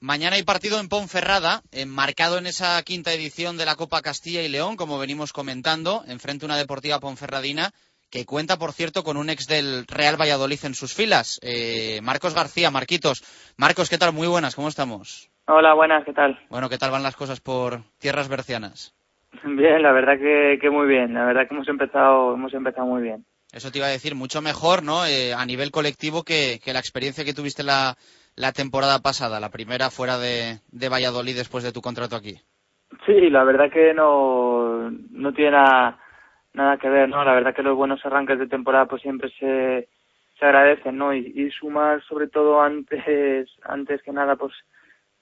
Mañana 0.06 0.36
hay 0.36 0.44
partido 0.44 0.80
en 0.80 0.88
Ponferrada, 0.88 1.62
enmarcado 1.72 2.38
en 2.38 2.46
esa 2.46 2.80
quinta 2.84 3.12
edición 3.12 3.58
de 3.58 3.66
la 3.66 3.76
Copa 3.76 4.04
Castilla 4.04 4.44
y 4.44 4.50
León, 4.50 4.76
como 4.76 5.00
venimos 5.00 5.34
comentando, 5.34 6.04
enfrente 6.08 6.46
una 6.46 6.58
deportiva 6.58 7.00
ponferradina 7.00 7.72
que 8.12 8.24
cuenta, 8.24 8.58
por 8.58 8.72
cierto, 8.72 9.02
con 9.02 9.18
un 9.18 9.32
ex 9.32 9.48
del 9.48 9.88
Real 9.88 10.16
Valladolid 10.16 10.60
en 10.64 10.76
sus 10.76 10.94
filas, 10.94 11.40
eh, 11.42 12.02
Marcos 12.04 12.36
García, 12.36 12.70
Marquitos. 12.70 13.24
Marcos, 13.58 13.90
¿qué 13.90 13.98
tal? 13.98 14.14
Muy 14.14 14.28
buenas, 14.28 14.54
¿cómo 14.54 14.68
estamos? 14.68 15.32
Hola, 15.48 15.74
buenas, 15.74 16.06
¿qué 16.06 16.14
tal? 16.14 16.40
Bueno, 16.52 16.70
¿qué 16.70 16.78
tal 16.78 16.92
van 16.92 17.02
las 17.02 17.16
cosas 17.16 17.42
por 17.42 17.82
tierras 17.98 18.30
bercianas? 18.30 18.94
Bien, 19.44 19.82
la 19.82 19.92
verdad 19.92 20.20
que, 20.20 20.60
que 20.62 20.70
muy 20.70 20.86
bien, 20.86 21.16
la 21.16 21.26
verdad 21.26 21.48
que 21.50 21.56
hemos 21.56 21.68
empezado, 21.68 22.36
hemos 22.36 22.54
empezado 22.54 22.86
muy 22.86 23.02
bien. 23.02 23.26
Eso 23.52 23.72
te 23.72 23.80
iba 23.80 23.88
a 23.88 23.92
decir, 23.92 24.14
mucho 24.14 24.44
mejor, 24.44 24.84
¿no? 24.84 25.08
Eh, 25.08 25.34
a 25.34 25.44
nivel 25.48 25.72
colectivo 25.72 26.24
que, 26.24 26.60
que 26.64 26.74
la 26.74 26.80
experiencia 26.80 27.26
que 27.26 27.34
tuviste 27.34 27.64
la, 27.64 27.96
la 28.36 28.52
temporada 28.52 29.00
pasada, 29.00 29.40
la 29.40 29.50
primera 29.50 29.90
fuera 29.90 30.18
de, 30.18 30.60
de, 30.72 30.90
Valladolid 30.90 31.36
después 31.36 31.64
de 31.64 31.72
tu 31.72 31.82
contrato 31.82 32.16
aquí. 32.16 32.36
Sí, 33.06 33.30
la 33.30 33.44
verdad 33.44 33.72
que 33.72 33.94
no, 33.94 34.92
no 34.92 35.34
tiene 35.34 35.52
nada, 35.52 36.00
nada 36.54 36.78
que 36.78 36.90
ver, 36.90 37.10
¿no? 37.10 37.24
La 37.24 37.34
verdad 37.34 37.56
que 37.56 37.64
los 37.64 37.76
buenos 37.76 38.06
arranques 38.06 38.40
de 38.40 38.48
temporada 38.48 38.86
pues 38.86 39.02
siempre 39.02 39.30
se, 39.40 39.88
se 40.40 40.46
agradecen, 40.46 40.98
¿no? 40.98 41.14
Y, 41.14 41.32
y 41.36 41.50
sumar 41.52 42.04
sobre 42.04 42.28
todo 42.28 42.62
antes, 42.62 43.50
antes 43.64 44.02
que 44.02 44.12
nada 44.12 44.36
pues 44.36 44.54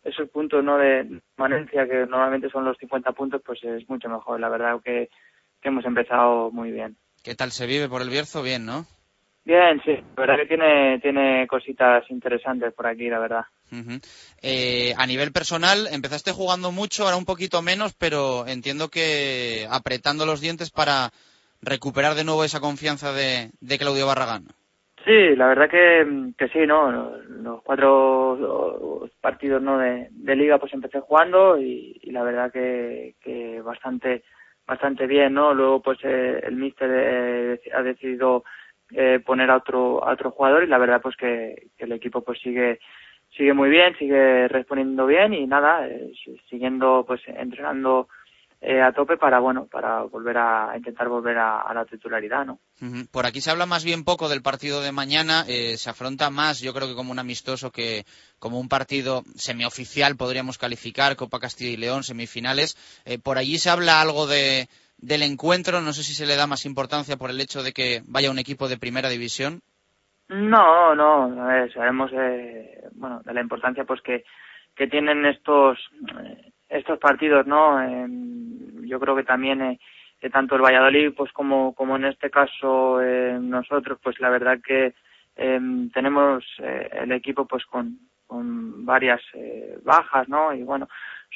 esos 0.04 0.30
puntos, 0.30 0.64
¿no? 0.64 0.78
De 0.78 1.22
permanencia 1.36 1.88
que 1.88 2.06
normalmente 2.06 2.50
son 2.50 2.66
los 2.66 2.78
50 2.78 3.12
puntos 3.14 3.42
pues 3.46 3.64
es 3.64 3.88
mucho 3.90 4.10
mejor, 4.10 4.40
la 4.40 4.50
verdad 4.50 4.80
que, 4.84 5.10
que 5.62 5.70
hemos 5.70 5.86
empezado 5.86 6.52
muy 6.52 6.72
bien. 6.72 6.98
¿Qué 7.24 7.36
tal 7.36 7.52
se 7.52 7.68
vive 7.68 7.88
por 7.88 8.02
el 8.02 8.10
Bierzo? 8.10 8.44
Bien, 8.44 8.66
¿no? 8.66 8.86
Bien, 9.46 9.82
sí, 9.84 9.92
la 9.92 10.26
verdad 10.26 10.38
que 10.38 10.48
tiene, 10.48 11.00
tiene 11.00 11.48
cositas 11.48 12.10
interesantes 12.10 12.74
por 12.74 12.88
aquí, 12.88 13.10
la 13.10 13.20
verdad. 13.20 13.44
Uh 13.72 13.76
-huh. 13.76 14.02
eh, 14.42 14.94
a 14.98 15.06
nivel 15.06 15.32
personal, 15.34 15.88
empezaste 15.92 16.32
jugando 16.32 16.72
mucho, 16.72 17.04
ahora 17.04 17.18
un 17.18 17.26
poquito 17.26 17.62
menos, 17.62 17.94
pero 17.94 18.48
entiendo 18.48 18.88
que 18.90 19.68
apretando 19.70 20.26
los 20.26 20.40
dientes 20.40 20.72
para 20.72 21.12
recuperar 21.62 22.16
de 22.16 22.24
nuevo 22.24 22.44
esa 22.44 22.62
confianza 22.62 23.12
de, 23.12 23.52
de 23.60 23.78
Claudio 23.78 24.08
Barragán. 24.08 24.46
Sí, 25.06 25.36
la 25.36 25.48
verdad 25.48 25.70
que, 25.70 26.32
que 26.38 26.48
sí, 26.48 26.66
¿no? 26.66 26.90
Los 27.28 27.62
cuatro 27.64 29.10
partidos 29.20 29.62
¿no? 29.62 29.78
de, 29.78 30.08
de 30.12 30.36
liga 30.36 30.58
pues 30.60 30.74
empecé 30.74 31.02
jugando 31.02 31.60
y, 31.60 32.00
y 32.02 32.12
la 32.12 32.24
verdad 32.24 32.52
que, 32.52 33.16
que 33.22 33.60
bastante 33.62 34.24
bastante 34.66 35.06
bien, 35.08 35.34
¿no? 35.34 35.54
Luego 35.54 35.82
pues 35.82 36.00
eh, 36.04 36.40
el 36.44 36.56
míster 36.56 36.90
eh, 36.94 37.62
ha 37.76 37.82
decidido 37.82 38.46
eh, 38.96 39.20
poner 39.26 39.50
a 39.50 39.58
otro 39.58 40.04
a 40.06 40.14
otro 40.14 40.32
jugador 40.32 40.64
y 40.64 40.68
la 40.68 40.78
verdad 40.78 41.02
pues 41.02 41.16
que, 41.16 41.68
que, 41.78 41.86
el 41.86 41.92
equipo 41.92 42.22
pues 42.22 42.40
sigue 42.42 42.80
sigue 43.36 43.54
muy 43.54 43.70
bien 43.70 43.96
sigue 43.98 44.48
respondiendo 44.48 45.06
bien 45.06 45.34
y 45.34 45.46
nada 45.48 45.88
eh, 45.88 46.12
siguiendo 46.50 47.04
pues 47.08 47.22
entrenando 47.28 48.08
eh, 48.62 48.82
a 48.82 48.94
tope 48.94 49.18
para 49.18 49.40
bueno 49.40 49.68
para 49.68 50.04
volver 50.04 50.38
a, 50.38 50.74
intentar 50.78 51.10
volver 51.10 51.38
a, 51.38 51.62
a, 51.62 51.74
la 51.74 51.86
titularidad 51.86 52.46
no 52.46 52.60
por 53.12 53.26
aquí 53.26 53.42
se 53.42 53.52
habla 53.52 53.66
más 53.66 53.84
bien 53.84 54.04
poco 54.04 54.30
del 54.30 54.42
partido 54.42 54.82
de 54.82 54.92
mañana 54.92 55.46
eh, 55.48 55.78
se 55.78 55.90
afronta 55.90 56.30
más 56.30 56.60
yo 56.60 56.74
creo 56.74 56.88
que 56.88 56.96
como 56.96 57.12
un 57.12 57.20
amistoso 57.20 57.72
que 57.72 58.06
como 58.44 58.60
un 58.60 58.68
partido 58.68 59.24
semioficial 59.36 60.18
podríamos 60.18 60.58
calificar 60.58 61.16
Copa 61.16 61.40
Castilla 61.40 61.72
y 61.72 61.78
León 61.78 62.04
semifinales. 62.04 62.76
Eh, 63.06 63.18
por 63.18 63.38
allí 63.38 63.58
se 63.58 63.70
habla 63.70 64.02
algo 64.02 64.28
de 64.28 64.68
del 65.04 65.24
encuentro, 65.24 65.82
no 65.82 65.92
sé 65.92 66.02
si 66.02 66.14
se 66.14 66.26
le 66.26 66.38
da 66.38 66.48
más 66.48 66.66
importancia 66.66 67.18
por 67.18 67.30
el 67.30 67.42
hecho 67.42 67.62
de 67.62 67.74
que 67.74 68.02
vaya 68.06 68.32
un 68.32 68.40
equipo 68.40 68.70
de 68.70 68.78
primera 68.78 69.10
división. 69.10 69.62
No, 70.30 70.96
no, 70.96 71.44
a 71.44 71.68
sabemos 71.74 72.10
eh, 72.14 72.88
bueno 72.94 73.22
de 73.26 73.34
la 73.34 73.42
importancia 73.42 73.84
pues 73.84 74.02
que, 74.02 74.24
que 74.76 74.88
tienen 74.88 75.26
estos 75.26 75.78
eh, 76.24 76.52
estos 76.70 76.98
partidos, 77.00 77.46
¿no? 77.46 77.78
Yo 78.88 79.00
creo 79.00 79.16
que 79.16 79.24
también 79.24 79.62
eh, 79.62 79.80
tanto 80.32 80.56
el 80.56 80.62
Valladolid 80.62 81.14
pues 81.16 81.34
como 81.34 81.76
como 81.76 81.98
en 81.98 82.06
este 82.06 82.30
caso 82.30 83.02
eh, 83.02 83.38
nosotros 83.42 84.00
pues 84.02 84.20
la 84.22 84.30
verdad 84.30 84.60
que 84.66 84.94
eh, 85.36 85.60
tenemos 85.94 86.46
el 86.60 87.12
equipo 87.12 87.46
pues 87.46 87.66
con 87.66 88.00
con 88.26 88.86
varias 88.86 89.22
bajas, 89.84 90.28
¿no? 90.30 90.54
Y 90.54 90.64
bueno, 90.64 90.88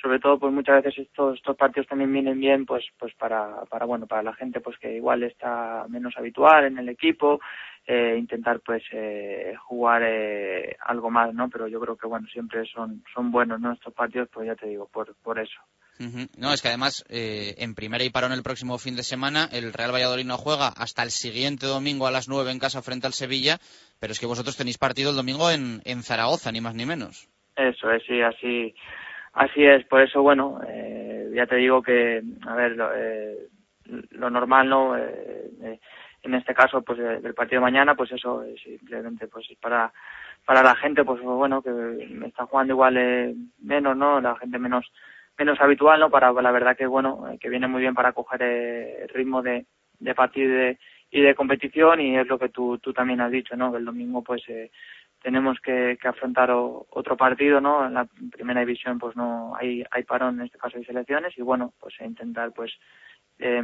sobre 0.02 0.20
todo 0.20 0.40
pues 0.40 0.54
muchas 0.54 0.84
veces 0.84 1.06
estos 1.06 1.38
estos 1.38 1.56
partidos 1.56 1.88
también 1.88 2.12
vienen 2.12 2.40
bien 2.40 2.66
pues 2.66 2.86
pues 3.00 3.14
para 3.16 3.66
para 3.66 3.86
bueno 3.86 4.08
para 4.08 4.24
la 4.24 4.34
gente 4.34 4.60
pues 4.62 4.78
que 4.78 4.96
igual 4.96 5.24
está 5.24 5.86
menos 5.90 6.16
habitual 6.18 6.66
en 6.66 6.78
el 6.78 6.90
equipo 6.90 7.40
eh, 7.86 8.16
intentar 8.18 8.60
pues 8.60 8.84
eh, 8.92 9.56
jugar 9.66 10.04
eh, 10.06 10.76
algo 10.86 11.10
más 11.10 11.34
no 11.34 11.50
pero 11.50 11.68
yo 11.68 11.80
creo 11.80 11.96
que 11.96 12.08
bueno 12.08 12.28
siempre 12.28 12.66
son 12.66 13.04
son 13.14 13.32
buenos 13.32 13.60
¿no? 13.60 13.74
estos 13.74 13.94
partidos 13.94 14.30
pues 14.32 14.48
ya 14.48 14.56
te 14.56 14.68
digo 14.68 14.88
por 14.92 15.16
por 15.16 15.40
eso 15.40 15.60
Uh 16.00 16.04
-huh. 16.04 16.30
No, 16.38 16.54
es 16.54 16.62
que 16.62 16.68
además, 16.68 17.04
eh, 17.10 17.56
en 17.58 17.74
primera 17.74 18.04
y 18.04 18.12
parón 18.12 18.32
el 18.32 18.44
próximo 18.44 18.78
fin 18.78 18.96
de 18.96 19.02
semana, 19.02 19.50
el 19.52 19.74
Real 19.74 19.92
Valladolid 19.92 20.26
no 20.26 20.38
juega 20.38 20.68
hasta 20.68 21.02
el 21.02 21.10
siguiente 21.10 21.66
domingo 21.66 22.06
a 22.06 22.12
las 22.12 22.30
9 22.30 22.52
en 22.52 22.60
casa 22.60 22.84
frente 22.84 23.08
al 23.08 23.14
Sevilla, 23.14 23.58
pero 24.00 24.14
es 24.14 24.20
que 24.20 24.28
vosotros 24.28 24.58
tenéis 24.58 24.78
partido 24.78 25.10
el 25.10 25.16
domingo 25.16 25.50
en, 25.50 25.82
en 25.86 26.04
Zaragoza, 26.04 26.52
ni 26.52 26.62
más 26.62 26.76
ni 26.76 26.86
menos. 26.86 27.28
Eso 27.56 27.90
es, 27.90 28.04
sí, 28.06 28.22
así, 28.22 28.76
Así 29.38 29.64
es, 29.64 29.86
por 29.86 30.02
eso, 30.02 30.24
bueno, 30.24 30.60
eh, 30.68 31.30
ya 31.32 31.46
te 31.46 31.58
digo 31.58 31.84
que, 31.84 32.24
a 32.48 32.56
ver, 32.56 32.72
lo, 32.76 32.90
eh, 32.96 33.38
lo 34.12 34.32
normal, 34.32 34.68
¿no? 34.68 34.98
Eh, 34.98 35.52
eh 35.62 35.80
en 36.24 36.34
este 36.34 36.56
caso, 36.56 36.82
pues 36.82 36.98
del 36.98 37.36
partido 37.36 37.62
de 37.62 37.66
mañana, 37.66 37.96
pues 37.96 38.12
eso, 38.12 38.44
simplemente, 38.62 39.28
pues 39.28 39.48
para 39.62 39.94
para 40.44 40.64
la 40.64 40.76
gente, 40.76 41.06
pues 41.06 41.22
bueno, 41.22 41.62
que 41.62 41.70
está 42.26 42.48
jugando 42.48 42.74
igual 42.74 42.98
eh, 42.98 43.36
menos, 43.62 43.96
¿no? 43.96 44.20
La 44.20 44.36
gente 44.38 44.58
menos 44.58 44.92
menos 45.38 45.62
habitual, 45.62 46.00
¿no? 46.00 46.10
Para 46.10 46.32
la 46.34 46.52
verdad 46.52 46.76
que, 46.76 46.88
bueno, 46.88 47.30
eh, 47.30 47.38
que 47.40 47.50
viene 47.50 47.68
muy 47.68 47.82
bien 47.82 47.94
para 47.94 48.14
coger 48.14 48.42
eh, 48.42 49.04
el 49.04 49.10
ritmo 49.10 49.44
de, 49.44 49.68
de 50.00 50.16
partido 50.16 50.48
y 50.48 50.58
de, 50.58 50.80
y 51.12 51.22
de 51.22 51.36
competición 51.36 52.02
y 52.02 52.18
es 52.18 52.28
lo 52.28 52.40
que 52.40 52.50
tú, 52.50 52.80
tú 52.80 52.92
también 52.92 53.22
has 53.22 53.32
dicho, 53.32 53.56
¿no? 53.56 53.72
Que 53.72 53.78
el 53.78 53.86
domingo, 53.86 54.24
pues, 54.24 54.42
eh, 54.50 54.72
tenemos 55.22 55.58
que, 55.64 55.98
que 56.02 56.08
afrontar 56.08 56.52
o, 56.52 56.88
otro 56.90 57.18
partido, 57.18 57.60
¿no? 57.60 57.86
En 57.86 57.94
la 57.94 58.08
primera 58.32 58.62
división, 58.62 59.00
pues 59.00 59.16
no 59.16 59.56
hay, 59.56 59.84
hay 59.92 60.04
parón, 60.04 60.40
en 60.40 60.46
este 60.46 60.58
caso 60.58 60.78
hay 60.78 60.86
selecciones, 60.86 61.38
y 61.38 61.42
bueno, 61.42 61.74
pues 61.80 61.96
intentar, 62.00 62.52
pues, 62.54 62.72
eh, 63.40 63.62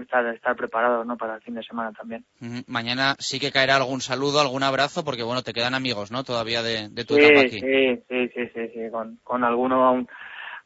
estar, 0.00 0.26
estar 0.34 0.56
preparado, 0.56 1.04
¿no? 1.04 1.16
Para 1.16 1.36
el 1.36 1.42
fin 1.42 1.54
de 1.54 1.62
semana 1.62 1.92
también. 1.92 2.24
Uh 2.40 2.46
-huh. 2.46 2.64
Mañana 2.66 3.14
sí 3.18 3.38
que 3.38 3.52
caerá 3.52 3.76
algún 3.76 4.00
saludo, 4.00 4.40
algún 4.40 4.62
abrazo, 4.62 5.04
porque 5.04 5.22
bueno, 5.22 5.42
te 5.42 5.52
quedan 5.52 5.74
amigos, 5.74 6.10
¿no? 6.10 6.24
Todavía 6.24 6.62
de, 6.62 6.88
de 6.88 7.04
tu 7.04 7.14
sí, 7.14 7.20
etapa 7.20 7.40
aquí. 7.40 7.60
Sí, 7.60 8.02
sí, 8.08 8.28
sí, 8.34 8.48
sí, 8.54 8.68
sí, 8.74 8.90
con, 8.90 9.18
con 9.22 9.44
alguno 9.44 9.84
aún, 9.84 10.08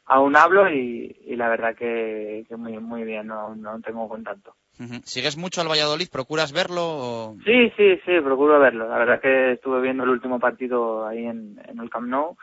aún 0.05 0.35
hablo 0.35 0.69
y, 0.69 1.15
y 1.25 1.35
la 1.35 1.49
verdad 1.49 1.75
que, 1.75 2.45
que 2.47 2.55
muy, 2.55 2.79
muy 2.79 3.03
bien, 3.03 3.27
no, 3.27 3.55
no 3.55 3.79
tengo 3.81 4.09
contacto. 4.09 4.55
Uh 4.79 4.83
-huh. 4.83 5.01
¿Sigues 5.03 5.37
mucho 5.37 5.61
al 5.61 5.69
Valladolid? 5.69 6.09
¿Procuras 6.11 6.51
verlo? 6.51 6.83
O... 6.83 7.35
Sí, 7.45 7.71
sí, 7.77 7.95
sí, 8.05 8.19
procuro 8.21 8.59
verlo. 8.59 8.89
La 8.89 8.97
verdad 8.97 9.21
que 9.21 9.53
estuve 9.53 9.81
viendo 9.81 10.03
el 10.03 10.09
último 10.09 10.39
partido 10.39 11.07
ahí 11.07 11.25
en, 11.25 11.59
en 11.67 11.79
el 11.79 11.89
Camp 11.89 12.07
Nou 12.07 12.35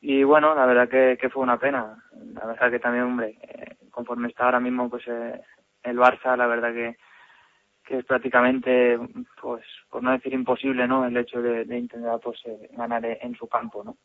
y 0.00 0.22
bueno, 0.22 0.54
la 0.54 0.66
verdad 0.66 0.88
que, 0.88 1.18
que 1.20 1.30
fue 1.30 1.42
una 1.42 1.58
pena. 1.58 1.96
La 2.34 2.46
verdad 2.46 2.70
que 2.70 2.78
también, 2.78 3.04
hombre, 3.04 3.38
eh, 3.42 3.76
conforme 3.90 4.28
está 4.28 4.44
ahora 4.44 4.60
mismo 4.60 4.88
pues 4.88 5.02
eh, 5.08 5.40
el 5.82 5.98
Barça, 5.98 6.36
la 6.36 6.46
verdad 6.46 6.72
que, 6.72 6.96
que 7.86 7.98
es 7.98 8.04
prácticamente, 8.04 8.98
pues, 9.40 9.64
por 9.90 10.02
no 10.02 10.12
decir 10.12 10.32
imposible, 10.32 10.86
¿no? 10.86 11.06
El 11.06 11.16
hecho 11.16 11.40
de, 11.40 11.64
de 11.64 11.78
intentar 11.78 12.20
pues 12.20 12.38
eh, 12.44 12.68
ganar 12.76 13.04
en 13.04 13.34
su 13.36 13.46
campo, 13.48 13.82
¿no? 13.84 13.96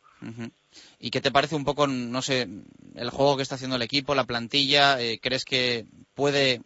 ¿Y 1.00 1.10
qué 1.10 1.20
te 1.20 1.32
parece 1.32 1.56
un 1.56 1.66
poco, 1.66 1.88
no 1.88 2.22
sé, 2.22 2.48
el 2.96 3.10
juego 3.10 3.36
que 3.36 3.42
está 3.44 3.56
haciendo 3.56 3.76
el 3.76 3.82
equipo, 3.82 4.14
la 4.14 4.26
plantilla? 4.26 5.02
Eh, 5.02 5.20
¿Crees 5.22 5.46
que 5.46 5.86
puede 6.14 6.62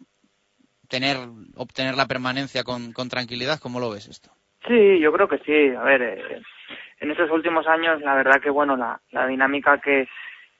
tener, 0.88 1.16
obtener 1.56 1.94
la 1.94 2.06
permanencia 2.06 2.64
con, 2.64 2.92
con 2.92 3.08
tranquilidad? 3.08 3.58
¿Cómo 3.60 3.80
lo 3.80 3.90
ves 3.90 4.08
esto? 4.08 4.30
Sí, 4.66 4.98
yo 5.00 5.12
creo 5.12 5.28
que 5.28 5.38
sí. 5.38 5.74
A 5.76 5.82
ver, 5.82 6.02
eh, 6.02 6.42
en 7.00 7.10
estos 7.10 7.30
últimos 7.30 7.66
años, 7.66 8.00
la 8.00 8.14
verdad 8.14 8.40
que, 8.40 8.50
bueno, 8.50 8.76
la, 8.76 9.00
la 9.10 9.26
dinámica 9.26 9.78
que, 9.80 10.08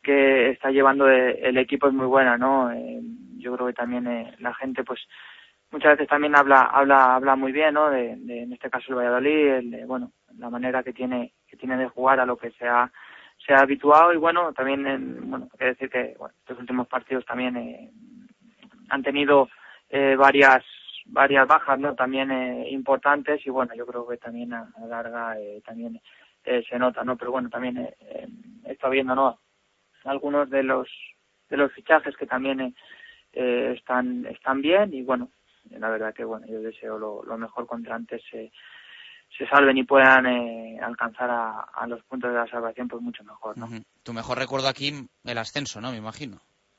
que 0.02 0.50
está 0.50 0.70
llevando 0.70 1.10
eh, 1.10 1.40
el 1.42 1.58
equipo 1.58 1.88
es 1.88 1.94
muy 1.94 2.06
buena, 2.06 2.38
¿no? 2.38 2.70
Eh, 2.70 3.00
yo 3.38 3.54
creo 3.54 3.66
que 3.66 3.72
también 3.72 4.06
eh, 4.06 4.34
la 4.38 4.54
gente, 4.54 4.84
pues, 4.84 5.00
muchas 5.70 5.92
veces 5.92 6.08
también 6.08 6.36
habla, 6.36 6.62
habla, 6.62 7.16
habla 7.16 7.36
muy 7.36 7.52
bien, 7.52 7.74
¿no? 7.74 7.90
De, 7.90 8.12
en 8.12 8.52
este 8.52 8.70
caso 8.70 8.86
el 8.90 8.96
Valladolid, 8.96 9.48
el, 9.48 9.70
de, 9.70 9.84
bueno, 9.84 10.12
la 10.38 10.50
manera 10.50 10.82
que 10.82 10.92
tiene, 10.92 11.32
que 11.48 11.56
tiene 11.56 11.76
de 11.76 11.88
jugar 11.88 12.20
a 12.20 12.26
lo 12.26 12.36
que 12.36 12.50
se 12.52 12.68
ha, 12.68 12.90
se 13.44 13.52
ha 13.54 13.60
habituado 13.60 14.12
y 14.12 14.16
bueno, 14.16 14.52
también, 14.52 14.86
en, 14.86 15.30
bueno, 15.30 15.48
hay 15.52 15.58
que 15.58 15.64
decir 15.64 15.90
que, 15.90 16.14
bueno, 16.18 16.34
estos 16.40 16.58
últimos 16.58 16.86
partidos 16.86 17.24
también 17.24 17.56
eh, 17.56 17.90
han 18.90 19.02
tenido 19.02 19.48
eh, 19.90 20.16
varias 20.16 20.64
varias 21.06 21.46
bajas 21.46 21.78
no 21.78 21.94
también 21.94 22.30
eh, 22.30 22.68
importantes 22.70 23.46
y 23.46 23.50
bueno 23.50 23.74
yo 23.74 23.86
creo 23.86 24.06
que 24.06 24.16
también 24.16 24.52
a, 24.52 24.68
larga 24.88 25.38
eh, 25.38 25.62
también 25.64 26.00
eh, 26.44 26.64
se 26.68 26.78
nota 26.78 27.04
no 27.04 27.16
pero 27.16 27.30
bueno 27.30 27.48
también 27.48 27.78
eh, 27.78 27.94
eh, 28.00 28.28
he 28.64 28.72
estado 28.72 28.92
viendo 28.92 29.14
no 29.14 29.38
algunos 30.04 30.50
de 30.50 30.62
los 30.62 30.88
de 31.48 31.56
los 31.56 31.72
fichajes 31.72 32.16
que 32.16 32.26
también 32.26 32.74
están 33.32 34.26
están 34.26 34.62
bien 34.62 34.94
y 34.94 35.02
bueno 35.02 35.30
la 35.70 35.90
verdad 35.90 36.14
que 36.14 36.24
bueno 36.24 36.46
yo 36.46 36.60
deseo 36.60 36.98
lo, 36.98 37.22
lo 37.22 37.36
mejor 37.36 37.66
contra 37.66 37.94
antes 37.94 38.22
se 38.30 38.50
se 39.36 39.46
salven 39.46 39.76
y 39.76 39.84
puedan 39.84 40.26
eh, 40.26 40.78
alcanzar 40.80 41.30
a, 41.30 41.60
a 41.60 41.86
los 41.86 42.02
puntos 42.04 42.30
de 42.30 42.38
la 42.38 42.46
salvación 42.46 42.88
pues 42.88 43.02
mucho 43.02 43.22
mejor 43.24 43.58
no. 43.58 43.68
Tu 44.02 44.12
mejor 44.12 44.38
recuerdo 44.38 44.68
aquí, 44.68 44.92
el 45.24 45.38
ascenso, 45.38 45.80
¿no? 45.80 45.90
Me 45.90 45.98
imagino. 45.98 46.38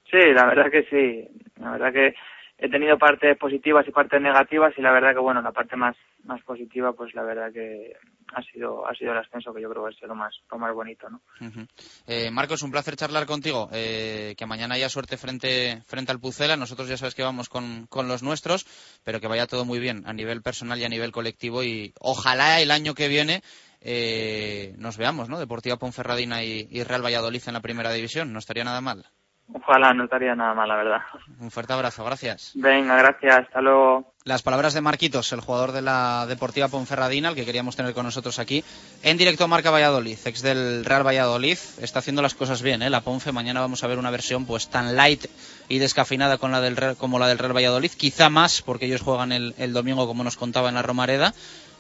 Sí, 0.10 0.18
la 0.34 0.46
verdad 0.46 0.72
que 0.72 0.84
sí. 0.84 1.28
La 1.58 1.72
verdad 1.72 1.92
que 1.92 2.16
he 2.58 2.70
tenido 2.70 2.98
partes 2.98 3.38
positivas 3.38 3.88
y 3.88 3.92
partes 3.92 4.22
negativas 4.22 4.74
y 4.78 4.82
la 4.82 4.92
verdad 4.92 5.14
que 5.14 5.20
bueno, 5.20 5.42
la 5.42 5.52
parte 5.52 5.76
más 5.76 5.96
más 6.24 6.42
positiva 6.42 6.94
pues 6.94 7.14
la 7.14 7.24
verdad 7.24 7.52
que 7.54 7.94
ha 8.34 8.42
sido 8.42 8.86
ha 8.88 8.94
sido 8.96 9.12
el 9.12 9.20
ascenso 9.20 9.54
que 9.54 9.62
yo 9.62 9.70
creo 9.70 9.86
que 9.86 9.92
es 9.92 10.02
lo 10.02 10.16
más 10.16 10.34
lo 10.52 10.58
más 10.58 10.74
bonito, 10.74 11.10
¿no? 11.10 11.22
Ujú. 11.40 11.66
Eh, 12.08 12.32
Marcos, 12.32 12.64
un 12.64 12.72
placer 12.72 12.96
charlar 12.96 13.26
contigo. 13.26 13.70
Eh, 13.72 14.36
que 14.38 14.46
mañana 14.46 14.76
haya 14.76 14.90
suerte 14.90 15.18
frente, 15.18 15.82
frente 15.86 16.12
al 16.12 16.20
Pucela. 16.20 16.58
Nosotros 16.58 16.88
ya 16.88 16.98
sabes 16.98 17.16
que 17.16 17.24
vamos 17.24 17.50
con, 17.50 17.88
con 17.88 18.08
los 18.08 18.24
nuestros, 18.24 18.66
pero 19.04 19.20
que 19.20 19.28
vaya 19.28 19.48
todo 19.48 19.66
muy 19.66 19.80
bien 19.80 20.04
a 20.06 20.14
nivel 20.14 20.42
personal 20.42 20.80
y 20.80 20.86
a 20.86 20.90
nivel 20.90 21.12
colectivo. 21.12 21.64
Y 21.64 21.94
ojalá 22.00 22.60
el 22.60 22.72
año 22.72 22.94
que 22.94 23.08
viene 23.08 23.42
eh, 23.82 24.74
nos 24.78 24.98
veamos, 24.98 25.30
¿no? 25.30 25.40
Deportiva 25.40 25.78
Ponferradina 25.78 26.44
y, 26.44 26.68
y 26.70 26.84
Real 26.84 27.06
Valladolid 27.06 27.42
en 27.48 27.54
la 27.54 27.62
primera 27.62 27.92
división. 27.92 28.34
No 28.34 28.40
estaría 28.40 28.64
nada 28.64 28.82
mal. 28.82 29.06
Ojalá 29.54 29.94
no 29.94 30.04
estaría 30.04 30.36
nada 30.36 30.54
mal, 30.54 30.68
la 30.68 30.76
verdad. 30.76 31.02
Un 31.40 31.50
fuerte 31.52 31.72
abrazo, 31.74 32.04
gracias. 32.04 32.52
Venga, 32.56 32.96
gracias, 32.98 33.46
hasta 33.46 33.62
luego. 33.62 34.14
Las 34.26 34.42
palabras 34.44 34.74
de 34.74 34.82
Marquitos, 34.82 35.32
el 35.32 35.40
jugador 35.40 35.72
de 35.72 35.82
la 35.82 36.26
Deportiva 36.28 36.68
Ponferradina, 36.68 37.30
al 37.30 37.36
que 37.36 37.46
queríamos 37.46 37.78
tener 37.78 37.94
con 37.94 38.06
nosotros 38.06 38.40
aquí, 38.40 38.62
en 39.04 39.18
directo 39.18 39.46
a 39.46 39.48
Marca 39.48 39.72
Valladolid, 39.72 40.18
ex 40.26 40.42
del 40.42 40.84
Real 40.84 41.08
Valladolid, 41.08 41.58
está 41.80 42.00
haciendo 42.00 42.22
las 42.22 42.34
cosas 42.34 42.62
bien, 42.62 42.82
¿eh? 42.82 42.90
La 42.90 43.02
Ponfe, 43.02 43.32
mañana 43.32 43.62
vamos 43.62 43.84
a 43.84 43.88
ver 43.88 44.00
una 44.00 44.12
versión 44.12 44.46
pues 44.46 44.68
tan 44.70 44.98
light 44.98 45.26
y 45.70 45.80
descafeinada 45.80 46.38
con 46.38 46.52
la 46.52 46.60
del 46.60 46.76
Real- 46.76 46.98
como 46.98 47.18
la 47.18 47.28
del 47.30 47.38
Real 47.40 47.56
Valladolid, 47.56 47.92
quizá 47.92 48.30
más, 48.30 48.62
porque 48.62 48.86
ellos 48.88 49.02
juegan 49.02 49.32
el, 49.32 49.56
el 49.58 49.72
domingo, 49.72 50.08
como 50.08 50.26
nos 50.26 50.36
contaba 50.36 50.68
en 50.68 50.76
la 50.76 50.82
Romareda, 50.82 51.34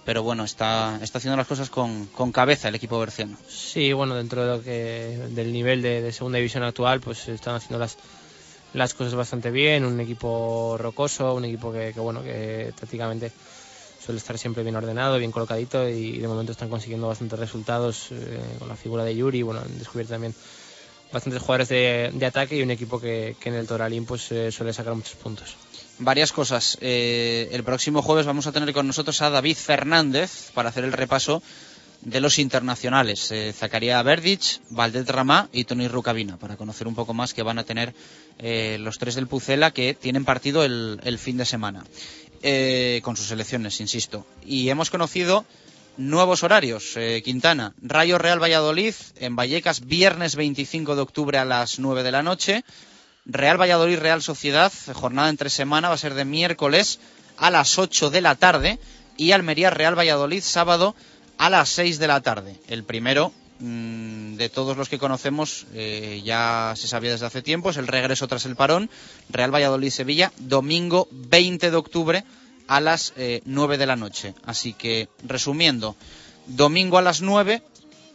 pero 0.07 0.23
bueno, 0.23 0.45
está, 0.45 0.97
está 1.01 1.17
haciendo 1.17 1.35
las 1.35 1.47
cosas 1.47 1.69
con, 1.69 2.05
con 2.05 2.31
cabeza 2.31 2.69
el 2.69 2.75
equipo 2.75 2.97
berciano. 2.97 3.35
Sí, 3.45 3.91
bueno, 3.91 4.15
dentro 4.15 4.41
de 4.41 4.47
lo 4.47 4.63
que 4.63 5.19
del 5.31 5.51
nivel 5.51 5.81
de, 5.81 6.01
de 6.01 6.13
segunda 6.13 6.37
división 6.37 6.63
actual, 6.63 7.01
pues 7.01 7.27
están 7.27 7.55
haciendo 7.55 7.77
las 7.77 7.97
las 8.73 8.93
cosas 8.93 9.15
bastante 9.15 9.51
bien, 9.51 9.83
un 9.83 9.99
equipo 9.99 10.77
rocoso, 10.79 11.33
un 11.33 11.43
equipo 11.43 11.73
que, 11.73 11.91
que, 11.93 11.99
bueno, 11.99 12.23
que 12.23 12.71
prácticamente 12.77 13.33
suele 14.01 14.19
estar 14.19 14.37
siempre 14.37 14.63
bien 14.63 14.77
ordenado, 14.77 15.17
bien 15.17 15.33
colocadito 15.33 15.89
y 15.89 16.19
de 16.19 16.27
momento 16.29 16.53
están 16.53 16.69
consiguiendo 16.69 17.09
bastantes 17.09 17.37
resultados 17.37 18.07
eh, 18.11 18.39
con 18.59 18.69
la 18.69 18.77
figura 18.77 19.03
de 19.03 19.13
Yuri, 19.13 19.41
bueno, 19.41 19.59
han 19.59 19.77
descubierto 19.77 20.13
también 20.13 20.33
bastantes 21.11 21.41
jugadores 21.41 21.67
de, 21.67 22.11
de 22.13 22.25
ataque 22.25 22.55
y 22.55 22.61
un 22.61 22.71
equipo 22.71 23.01
que, 23.01 23.35
que 23.41 23.49
en 23.49 23.55
el 23.55 23.67
Toralín 23.67 24.05
pues 24.05 24.31
eh, 24.31 24.53
suele 24.53 24.71
sacar 24.71 24.95
muchos 24.95 25.15
puntos. 25.15 25.66
Varias 25.99 26.31
cosas. 26.31 26.77
Eh, 26.81 27.49
el 27.51 27.63
próximo 27.63 28.01
jueves 28.01 28.25
vamos 28.25 28.47
a 28.47 28.51
tener 28.51 28.73
con 28.73 28.85
nosotros 28.87 29.21
a 29.21 29.29
David 29.29 29.57
Fernández 29.57 30.51
para 30.53 30.69
hacer 30.69 30.83
el 30.83 30.93
repaso 30.93 31.41
de 32.01 32.21
los 32.21 32.37
internacionales. 32.37 33.31
Eh, 33.31 33.51
Zacarías 33.53 34.03
Verdic, 34.03 34.61
Valdet 34.69 35.09
Ramá 35.09 35.49
y 35.51 35.63
Tony 35.63 35.87
Rucabina, 35.87 36.37
para 36.37 36.55
conocer 36.55 36.87
un 36.87 36.93
poco 36.93 37.15
más 37.15 37.33
que 37.33 37.41
van 37.41 37.57
a 37.57 37.63
tener 37.63 37.95
eh, 38.37 38.77
los 38.79 38.99
tres 38.99 39.15
del 39.15 39.27
Pucela 39.27 39.71
que 39.71 39.95
tienen 39.95 40.23
partido 40.23 40.63
el, 40.63 40.99
el 41.03 41.17
fin 41.17 41.37
de 41.37 41.45
semana. 41.45 41.83
Eh, 42.43 43.01
con 43.03 43.17
sus 43.17 43.27
selecciones, 43.27 43.79
insisto. 43.81 44.25
Y 44.45 44.69
hemos 44.69 44.91
conocido 44.91 45.45
nuevos 45.97 46.43
horarios. 46.43 46.93
Eh, 46.95 47.21
Quintana, 47.25 47.73
Rayo 47.81 48.19
Real 48.19 48.41
Valladolid 48.41 48.93
en 49.15 49.35
Vallecas, 49.35 49.85
viernes 49.85 50.35
25 50.35 50.95
de 50.95 51.01
octubre 51.01 51.37
a 51.39 51.45
las 51.45 51.79
9 51.79 52.03
de 52.03 52.11
la 52.11 52.21
noche. 52.21 52.63
Real 53.29 53.59
Valladolid 53.59 53.99
Real 53.99 54.21
Sociedad, 54.21 54.71
jornada 54.93 55.29
entre 55.29 55.49
semana, 55.49 55.89
va 55.89 55.95
a 55.95 55.99
ser 55.99 56.13
de 56.13 56.23
miércoles 56.23 56.99
a 57.37 57.51
las 57.51 57.77
8 57.77 58.09
de 58.09 58.21
la 58.21 58.35
tarde. 58.35 58.79
Y 59.17 59.31
Almería 59.31 59.69
Real 59.69 59.97
Valladolid, 59.97 60.41
sábado 60.41 60.95
a 61.37 61.49
las 61.49 61.67
6 61.69 61.99
de 61.99 62.07
la 62.07 62.21
tarde. 62.21 62.55
El 62.69 62.85
primero 62.85 63.33
mm, 63.59 64.35
de 64.35 64.47
todos 64.47 64.77
los 64.77 64.87
que 64.87 64.97
conocemos 64.97 65.65
eh, 65.73 66.21
ya 66.23 66.73
se 66.77 66.87
sabía 66.87 67.11
desde 67.11 67.25
hace 67.25 67.41
tiempo, 67.41 67.69
es 67.69 67.77
el 67.77 67.87
regreso 67.87 68.27
tras 68.29 68.45
el 68.45 68.55
parón. 68.55 68.89
Real 69.29 69.53
Valladolid 69.53 69.89
Sevilla, 69.89 70.31
domingo 70.37 71.09
20 71.11 71.69
de 71.69 71.77
octubre 71.77 72.23
a 72.67 72.79
las 72.79 73.11
eh, 73.17 73.41
9 73.43 73.77
de 73.77 73.85
la 73.87 73.97
noche. 73.97 74.35
Así 74.45 74.71
que, 74.71 75.09
resumiendo, 75.23 75.97
domingo 76.45 76.97
a 76.97 77.01
las 77.01 77.21
9, 77.21 77.61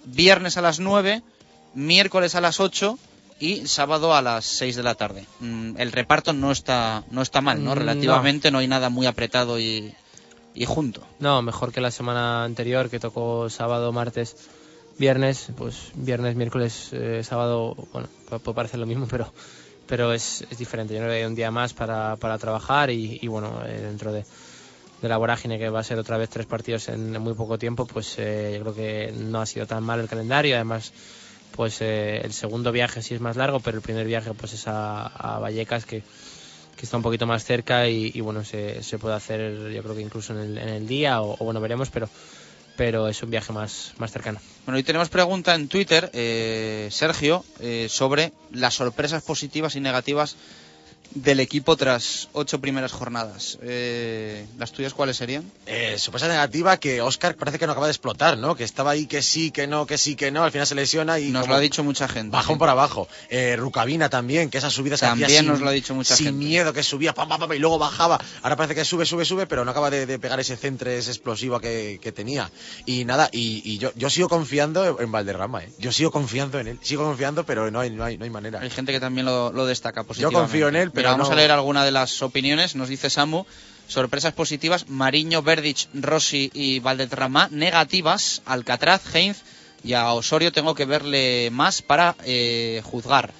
viernes 0.05 0.57
a 0.57 0.63
las 0.63 0.81
9, 0.81 1.23
miércoles 1.75 2.35
a 2.35 2.41
las 2.41 2.61
8 2.61 2.99
y 3.45 3.67
sábado 3.67 4.15
a 4.15 4.23
las 4.23 4.45
6 4.45 4.77
de 4.77 4.83
la 4.85 4.95
tarde. 4.95 5.27
Mm, 5.41 5.75
el 5.79 5.91
reparto 5.91 6.33
no 6.33 6.53
está, 6.53 7.03
no 7.11 7.23
está 7.23 7.41
mal, 7.41 7.65
¿no? 7.65 7.75
Mm, 7.75 7.79
Relativamente 7.79 8.51
no, 8.51 8.59
hay 8.59 8.69
nada 8.69 8.89
muy 8.89 9.07
apretado 9.07 9.59
y, 9.59 9.93
y 10.55 10.65
junto. 10.65 11.03
No, 11.19 11.43
mejor 11.43 11.73
que 11.73 11.81
la 11.81 11.91
semana 11.91 12.45
anterior 12.45 12.89
que 12.89 13.01
tocó 13.01 13.51
sábado, 13.51 13.91
martes, 13.93 14.37
viernes, 14.99 15.49
pues 15.57 15.91
viernes, 15.95 16.37
miércoles, 16.37 16.91
eh, 16.93 17.23
sábado, 17.25 17.75
bueno, 17.93 18.09
pu- 18.31 18.39
puede 18.41 18.55
parecer 18.55 18.79
lo 18.79 18.87
mismo, 18.87 19.07
pero 19.11 19.33
pero 19.89 20.13
es, 20.13 20.47
es 20.49 20.57
diferente. 20.59 20.95
Yo 20.95 21.01
que 21.01 21.11
hay 21.11 21.25
un 21.25 21.35
día 21.35 21.51
más 21.51 21.75
para, 21.75 22.17
para 22.17 22.39
trabajar 22.39 22.91
y, 22.91 23.19
y 23.21 23.27
bueno, 23.27 23.61
eh, 23.67 23.81
dentro 23.81 24.13
de, 24.13 24.25
de 25.03 25.09
la 25.09 25.17
vorágine 25.19 25.59
que 25.59 25.69
va 25.69 25.81
a 25.81 25.85
ser 25.85 25.99
otra 25.99 26.17
vez 26.17 26.31
tres 26.31 26.47
partidos 26.47 26.89
en, 26.89 27.21
muy 27.21 27.35
poco 27.35 27.59
tiempo, 27.59 27.85
pues 27.87 28.15
eh, 28.19 28.55
yo 28.57 28.63
creo 28.63 28.75
que 28.75 29.13
no 29.19 29.41
ha 29.41 29.47
sido 29.47 29.67
tan 29.67 29.83
mal 29.83 29.99
el 30.01 30.09
calendario. 30.09 30.55
Además, 30.55 30.93
pues 31.55 31.81
eh, 31.81 32.21
el 32.25 32.33
segundo 32.33 32.73
viaje 32.73 33.03
sí 33.03 33.15
es 33.15 33.21
más 33.21 33.37
largo, 33.37 33.61
pero 33.61 33.77
el 33.77 33.83
primer 33.83 34.07
viaje 34.07 34.33
pues 34.35 34.53
es 34.53 34.65
a, 34.67 35.39
Vallecas 35.41 35.85
que 35.87 36.03
que 36.77 36.87
está 36.87 36.97
un 36.97 37.03
poquito 37.05 37.27
más 37.27 37.45
cerca 37.45 37.87
y, 37.87 38.11
y, 38.13 38.21
bueno, 38.23 38.45
se, 38.45 38.83
se, 38.83 38.99
puede 38.99 39.15
hacer 39.15 39.71
yo 39.71 39.83
creo 39.85 39.95
que 39.95 40.01
incluso 40.01 40.33
en 40.33 40.41
el, 40.41 40.59
en 40.59 40.69
el 40.69 40.89
día 40.89 41.23
o, 41.23 41.37
bueno, 41.37 41.61
veremos, 41.61 41.91
pero, 41.91 42.09
pero 42.77 43.07
es 43.07 43.23
un 43.23 43.31
viaje 43.31 43.53
más, 43.53 43.93
más 43.99 44.11
cercano. 44.11 44.41
Bueno, 44.65 44.79
hoy 44.79 44.83
tenemos 44.83 45.09
pregunta 45.09 45.55
en 45.55 45.69
Twitter, 45.69 46.11
eh, 46.13 46.89
Sergio, 46.91 47.45
eh, 47.61 47.87
sobre 47.89 48.33
las 48.51 48.75
sorpresas 48.75 49.23
positivas 49.23 49.77
y 49.77 49.81
negativas 49.81 50.35
del 51.15 51.41
equipo 51.41 51.77
tras 51.77 52.29
ocho 52.33 52.61
primeras 52.61 52.93
jornadas. 52.93 53.59
Eh, 53.63 54.47
¿Las 54.59 54.73
tuyas 54.73 54.95
cuáles 54.95 55.17
serían? 55.17 55.51
Eh, 55.67 55.97
sorpresa 55.99 56.29
negativa 56.29 56.77
que 56.79 57.01
Oscar 57.01 57.35
parece 57.37 57.59
que 57.59 57.67
no 57.67 57.73
acaba 57.73 57.87
de 57.87 57.93
explotar, 57.93 58.39
¿no? 58.39 58.55
Que 58.55 58.65
estaba 58.65 58.91
ahí 58.93 59.07
que 59.07 59.23
sí, 59.23 59.51
que 59.51 59.67
no, 59.67 59.87
que 59.87 59.99
sí, 59.99 60.15
que 60.17 60.31
no, 60.31 60.45
al 60.45 60.53
final 60.53 60.67
se 60.67 60.75
lesiona 60.75 61.19
y... 61.19 61.31
Nos 61.31 61.49
lo 61.49 61.55
ha 61.55 61.61
dicho 61.61 61.85
mucha 61.85 62.09
gente. 62.09 62.31
Bajón 62.33 62.57
sí. 62.57 62.59
por 62.59 62.69
abajo. 62.69 63.09
Eh, 63.31 63.57
Rucabina 63.57 64.09
también, 64.09 64.51
que 64.51 64.59
esas 64.59 64.73
subidas 64.73 65.01
también 65.01 65.29
que 65.29 65.35
hacía 65.39 65.43
nos 65.43 65.59
sin, 65.59 65.65
lo 65.65 65.71
ha 65.71 65.75
dicho 65.75 65.95
mucha 65.95 66.17
sin 66.17 66.27
gente. 66.27 66.45
miedo, 66.45 66.73
que 66.73 66.83
subía 66.83 67.15
pam, 67.15 67.29
pam, 67.29 67.41
pam, 67.41 67.53
y 67.53 67.59
luego 67.59 67.79
bajaba. 67.79 68.21
Ahora 68.43 68.57
parece 68.57 68.75
que 68.75 68.85
sube, 68.85 69.07
sube, 69.07 69.25
sube, 69.25 69.47
pero 69.47 69.65
no 69.65 69.71
acaba 69.71 69.91
de, 69.91 70.07
de 70.07 70.19
pegar 70.19 70.41
ese 70.41 70.57
centre, 70.57 70.99
ese 70.99 71.11
explosivo 71.11 71.61
que, 71.61 71.99
que 72.03 72.13
tenía. 72.13 72.51
Y 72.87 73.05
nada, 73.05 73.29
y, 73.33 73.63
y, 73.65 73.79
yo, 73.79 73.93
yo 73.95 74.11
sigo 74.11 74.29
confiando 74.29 75.01
en 75.01 75.13
Valderrama, 75.13 75.65
¿eh? 75.65 75.73
Yo 75.79 75.93
sigo 75.93 76.11
confiando 76.11 76.59
en 76.59 76.69
él, 76.69 76.79
sigo 76.83 77.05
confiando, 77.05 77.45
pero 77.45 77.71
no 77.71 77.81
hay, 77.81 77.91
no 77.91 78.05
hay, 78.05 78.19
no 78.19 78.25
hay 78.25 78.31
manera. 78.31 78.61
Hay 78.61 78.71
gente 78.71 78.93
que 78.93 79.01
también 79.01 79.27
lo, 79.27 79.53
lo 79.53 79.67
destaca 79.67 80.05
positivamente. 80.05 80.37
Yo 80.37 80.43
confío 80.43 80.69
en 80.69 80.77
él, 80.77 80.91
pero 80.91 81.02
Mira, 81.03 81.11
vamos 81.11 81.31
no... 81.31 81.33
a 81.33 81.37
leer 81.37 81.51
alguna 81.51 81.85
de 81.85 81.91
las 81.91 82.23
opiniones. 82.23 82.77
Nos 82.77 82.89
dice 82.89 83.11
Samu, 83.11 83.45
sorpresas 83.89 84.35
positivas, 84.35 84.89
Mariño, 84.89 85.43
Verdic, 85.43 85.89
Rossi 85.95 86.49
y 86.55 86.79
Valdetrama. 86.79 87.49
Negativas, 87.51 88.41
Alcatraz, 88.47 89.03
Heinz, 89.13 89.43
y 89.83 89.95
a 89.95 90.13
Osorio 90.13 90.53
tengo 90.53 90.77
que 90.77 90.85
verle 90.85 91.51
más 91.51 91.83
para 91.83 92.15
eh, 92.25 92.83
juzgar. 92.85 93.33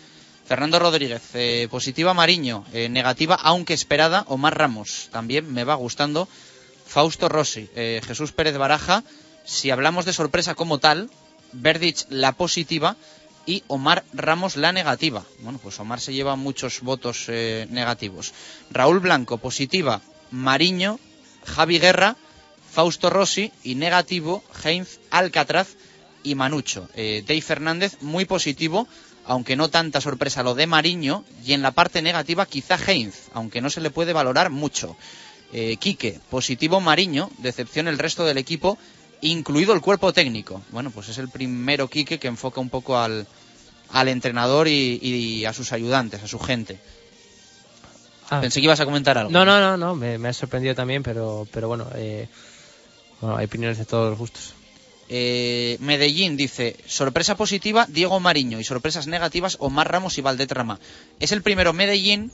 Fernando 0.45 0.81
Rodríguez, 0.81 1.23
eh, 1.35 1.69
positiva 1.71 2.15
Mariño, 2.15 2.65
eh, 2.73 2.89
negativa 2.89 3.37
aunque 3.37 3.75
esperada 3.75 4.25
Omar 4.27 4.59
Ramos, 4.59 5.09
también 5.13 5.53
me 5.53 5.63
va 5.63 5.77
gustando. 5.77 6.29
Fausto 6.85 7.29
Rossi, 7.29 7.71
Jesús 7.75 8.33
Pérez 8.33 8.59
Baraja, 8.59 9.03
si 9.47 9.71
hablamos 9.71 10.05
de 10.05 10.13
sorpresa 10.13 10.55
como 10.55 10.79
tal, 10.79 11.09
Verdic 11.53 12.05
la 12.11 12.33
positiva 12.33 12.97
y 13.47 13.63
Omar 13.67 14.05
Ramos 14.13 14.57
la 14.57 14.73
negativa. 14.73 15.25
Bueno, 15.41 15.59
pues 15.63 15.79
Omar 15.81 16.01
se 16.01 16.13
lleva 16.13 16.37
muchos 16.37 16.81
votos 16.81 17.27
eh, 17.29 17.67
negativos. 17.71 18.33
Raúl 18.71 19.01
Blanco, 19.01 19.39
positiva 19.39 20.01
Mariño, 20.31 20.99
Javi 21.45 21.79
Guerra, 21.79 22.17
Fausto 22.71 23.11
Rossi 23.11 23.53
y 23.63 23.75
negativo 23.75 24.43
Heinz 24.65 25.01
Alcatraz 25.11 25.77
y 26.23 26.35
Manucho. 26.35 26.89
Eh, 26.95 27.43
Fernández, 27.45 27.99
muy 28.01 28.25
positivo, 28.25 28.89
aunque 29.25 29.57
no 29.57 29.69
tanta 29.69 30.01
sorpresa 30.01 30.43
lo 30.43 30.55
de 30.55 30.67
Mariño, 30.67 31.25
y 31.45 31.53
en 31.53 31.63
la 31.63 31.73
parte 31.73 32.03
negativa 32.03 32.47
quizá 32.47 32.77
Heinz, 32.77 33.29
aunque 33.35 33.61
no 33.61 33.71
se 33.71 33.81
le 33.81 33.91
puede 33.91 34.13
valorar 34.13 34.51
mucho. 34.51 34.97
Eh, 35.53 35.77
Quique, 35.77 36.19
positivo 36.31 36.81
Mariño, 36.81 37.31
decepción 37.39 37.89
el 37.89 37.99
resto 37.99 38.25
del 38.25 38.39
equipo, 38.39 38.79
incluido 39.23 39.73
el 39.73 39.81
cuerpo 39.81 40.13
técnico. 40.13 40.63
Bueno, 40.71 40.91
pues 40.91 41.09
es 41.09 41.19
el 41.19 41.29
primero 41.29 41.89
Quique 41.89 42.19
que 42.19 42.29
enfoca 42.29 42.61
un 42.61 42.69
poco 42.69 42.99
al, 42.99 43.27
al 43.91 44.09
entrenador 44.09 44.69
y, 44.69 44.99
y 45.03 45.45
a 45.45 45.53
sus 45.53 45.73
ayudantes, 45.73 46.23
a 46.23 46.29
su 46.29 46.39
gente. 46.39 46.79
Ah. 48.31 48.41
Pensé 48.41 48.61
que 48.61 48.65
ibas 48.65 48.81
a 48.81 48.85
comentar 48.85 49.19
algo. 49.19 49.31
No, 49.31 49.45
no, 49.45 49.61
no, 49.61 49.77
no, 49.77 49.95
me, 49.95 50.19
me 50.19 50.29
ha 50.29 50.33
sorprendido 50.33 50.75
también, 50.75 51.03
pero, 51.03 51.47
pero 51.53 51.69
bueno, 51.69 51.89
eh, 51.95 52.29
bueno, 53.21 53.37
hay 53.37 53.47
opiniones 53.47 53.79
de 53.79 53.85
todos 53.85 54.11
los 54.11 54.19
gustos. 54.19 54.55
Eh, 55.09 55.77
Medellín 55.81 56.37
dice, 56.37 56.77
sorpresa 56.87 57.37
positiva 57.37 57.87
Diego 57.89 58.19
Mariño 58.21 58.59
y 58.59 58.65
sorpresas 58.65 59.07
negativas 59.07 59.57
Omar 59.61 59.91
Ramos 59.93 60.17
y 60.17 60.23
Valdetrama. 60.23 60.81
Es 61.21 61.33
el 61.33 61.43
primero 61.43 61.75
Medellín 61.75 62.33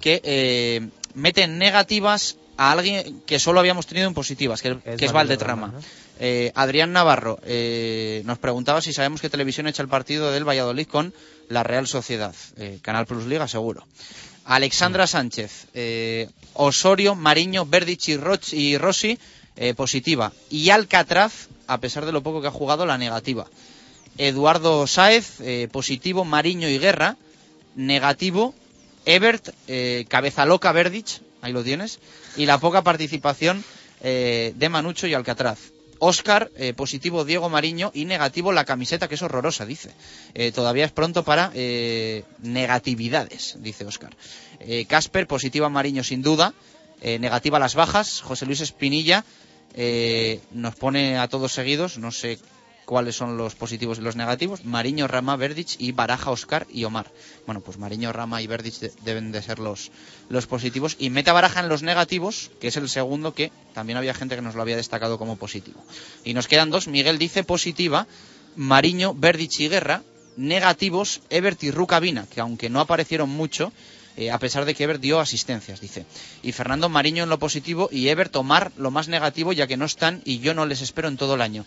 que 0.00 0.20
eh, 0.24 0.88
mete 1.14 1.44
en 1.44 1.58
negativas 1.58 2.36
a 2.56 2.72
alguien 2.72 3.22
que 3.24 3.38
solo 3.38 3.60
habíamos 3.60 3.86
tenido 3.86 4.08
en 4.08 4.14
positivas, 4.14 4.62
que, 4.62 4.78
que 4.96 5.04
es 5.04 5.12
Valdetrama. 5.12 5.74
Eh, 6.20 6.50
Adrián 6.56 6.92
Navarro 6.92 7.38
eh, 7.44 8.22
nos 8.24 8.38
preguntaba 8.38 8.80
si 8.80 8.92
sabemos 8.92 9.20
qué 9.20 9.30
televisión 9.30 9.68
echa 9.68 9.82
el 9.82 9.88
partido 9.88 10.32
del 10.32 10.48
Valladolid 10.48 10.86
con 10.88 11.14
la 11.48 11.62
Real 11.62 11.86
Sociedad. 11.86 12.34
Eh, 12.56 12.78
Canal 12.82 13.06
Plus 13.06 13.26
Liga, 13.26 13.46
seguro. 13.46 13.86
Alexandra 14.44 15.06
Sánchez, 15.06 15.66
eh, 15.74 16.28
Osorio, 16.54 17.14
Mariño, 17.14 17.66
Verdic 17.66 18.08
y, 18.08 18.16
Roch- 18.16 18.52
y 18.52 18.78
Rossi, 18.78 19.18
positiva. 19.76 20.32
Y 20.50 20.70
Alcatraz, 20.70 21.48
a 21.66 21.78
pesar 21.78 22.06
de 22.06 22.12
lo 22.12 22.22
poco 22.22 22.40
que 22.40 22.46
ha 22.46 22.52
jugado, 22.52 22.86
la 22.86 22.96
negativa. 22.96 23.46
Eduardo 24.16 24.86
Sáez, 24.86 25.38
positivo. 25.72 26.24
Mariño 26.24 26.68
y 26.68 26.78
Guerra, 26.78 27.16
negativo. 27.74 28.54
Ebert, 29.04 29.48
cabeza 30.08 30.46
loca 30.46 30.70
Verdic, 30.70 31.20
ahí 31.42 31.52
lo 31.52 31.64
tienes. 31.64 31.98
Y 32.36 32.46
la 32.46 32.58
poca 32.58 32.82
participación 32.82 33.64
de 34.00 34.68
Manucho 34.70 35.06
y 35.08 35.14
Alcatraz. 35.14 35.58
Oscar, 35.98 36.50
eh, 36.56 36.74
positivo 36.74 37.24
Diego 37.24 37.48
Mariño 37.48 37.90
y 37.94 38.04
negativo 38.04 38.52
la 38.52 38.64
camiseta, 38.64 39.08
que 39.08 39.16
es 39.16 39.22
horrorosa, 39.22 39.66
dice. 39.66 39.90
Eh, 40.34 40.52
todavía 40.52 40.84
es 40.84 40.92
pronto 40.92 41.24
para 41.24 41.50
eh, 41.54 42.24
negatividades, 42.40 43.56
dice 43.60 43.84
Oscar. 43.84 44.16
Eh, 44.60 44.86
Casper, 44.86 45.26
positiva 45.26 45.68
Mariño 45.68 46.04
sin 46.04 46.22
duda. 46.22 46.54
Eh, 47.00 47.18
negativa 47.18 47.58
las 47.58 47.74
bajas. 47.74 48.20
José 48.20 48.46
Luis 48.46 48.60
Espinilla 48.60 49.24
nos 50.50 50.74
pone 50.74 51.18
a 51.18 51.28
todos 51.28 51.52
seguidos, 51.52 51.98
no 51.98 52.10
sé 52.10 52.38
cuáles 52.88 53.16
son 53.16 53.36
los 53.36 53.54
positivos 53.54 53.98
y 53.98 54.00
los 54.00 54.16
negativos. 54.16 54.64
Mariño, 54.64 55.06
Rama, 55.08 55.36
Verdic 55.36 55.76
y 55.78 55.92
Baraja, 55.92 56.30
Oscar 56.30 56.66
y 56.72 56.84
Omar. 56.84 57.12
Bueno, 57.44 57.60
pues 57.60 57.76
Mariño, 57.76 58.14
Rama 58.14 58.40
y 58.40 58.46
Verdic 58.46 58.76
de- 58.80 58.92
deben 59.04 59.30
de 59.30 59.42
ser 59.42 59.58
los, 59.58 59.90
los 60.30 60.46
positivos. 60.46 60.96
Y 60.98 61.10
meta 61.10 61.34
Baraja 61.34 61.60
en 61.60 61.68
los 61.68 61.82
negativos, 61.82 62.50
que 62.62 62.68
es 62.68 62.76
el 62.78 62.88
segundo 62.88 63.34
que 63.34 63.52
también 63.74 63.98
había 63.98 64.14
gente 64.14 64.36
que 64.36 64.40
nos 64.42 64.54
lo 64.54 64.62
había 64.62 64.76
destacado 64.76 65.18
como 65.18 65.36
positivo. 65.36 65.84
Y 66.24 66.32
nos 66.32 66.48
quedan 66.48 66.70
dos. 66.70 66.88
Miguel 66.88 67.18
dice 67.18 67.44
positiva, 67.44 68.06
Mariño, 68.56 69.12
Verdic 69.14 69.60
y 69.60 69.68
Guerra. 69.68 70.02
Negativos, 70.38 71.20
Ebert 71.30 71.62
y 71.64 71.70
Rucabina, 71.72 72.26
que 72.32 72.40
aunque 72.40 72.70
no 72.70 72.78
aparecieron 72.80 73.28
mucho, 73.28 73.72
eh, 74.16 74.30
a 74.30 74.38
pesar 74.38 74.64
de 74.64 74.74
que 74.74 74.84
Ebert 74.84 75.00
dio 75.00 75.18
asistencias, 75.18 75.80
dice. 75.80 76.06
Y 76.44 76.52
Fernando 76.52 76.88
Mariño 76.88 77.24
en 77.24 77.28
lo 77.28 77.38
positivo 77.40 77.88
y 77.90 78.08
Ebert 78.08 78.34
Omar 78.36 78.70
lo 78.76 78.90
más 78.92 79.08
negativo, 79.08 79.52
ya 79.52 79.66
que 79.66 79.76
no 79.76 79.84
están 79.84 80.22
y 80.24 80.38
yo 80.38 80.54
no 80.54 80.64
les 80.64 80.80
espero 80.80 81.08
en 81.08 81.16
todo 81.16 81.34
el 81.34 81.42
año. 81.42 81.64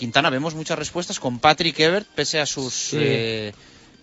Quintana, 0.00 0.30
vemos 0.30 0.54
muchas 0.56 0.78
respuestas 0.78 1.20
con 1.20 1.38
Patrick 1.38 1.78
Ebert, 1.78 2.08
pese 2.16 2.40
a 2.40 2.46
sus 2.46 2.74
Sí. 2.74 2.96
eh, 2.98 3.52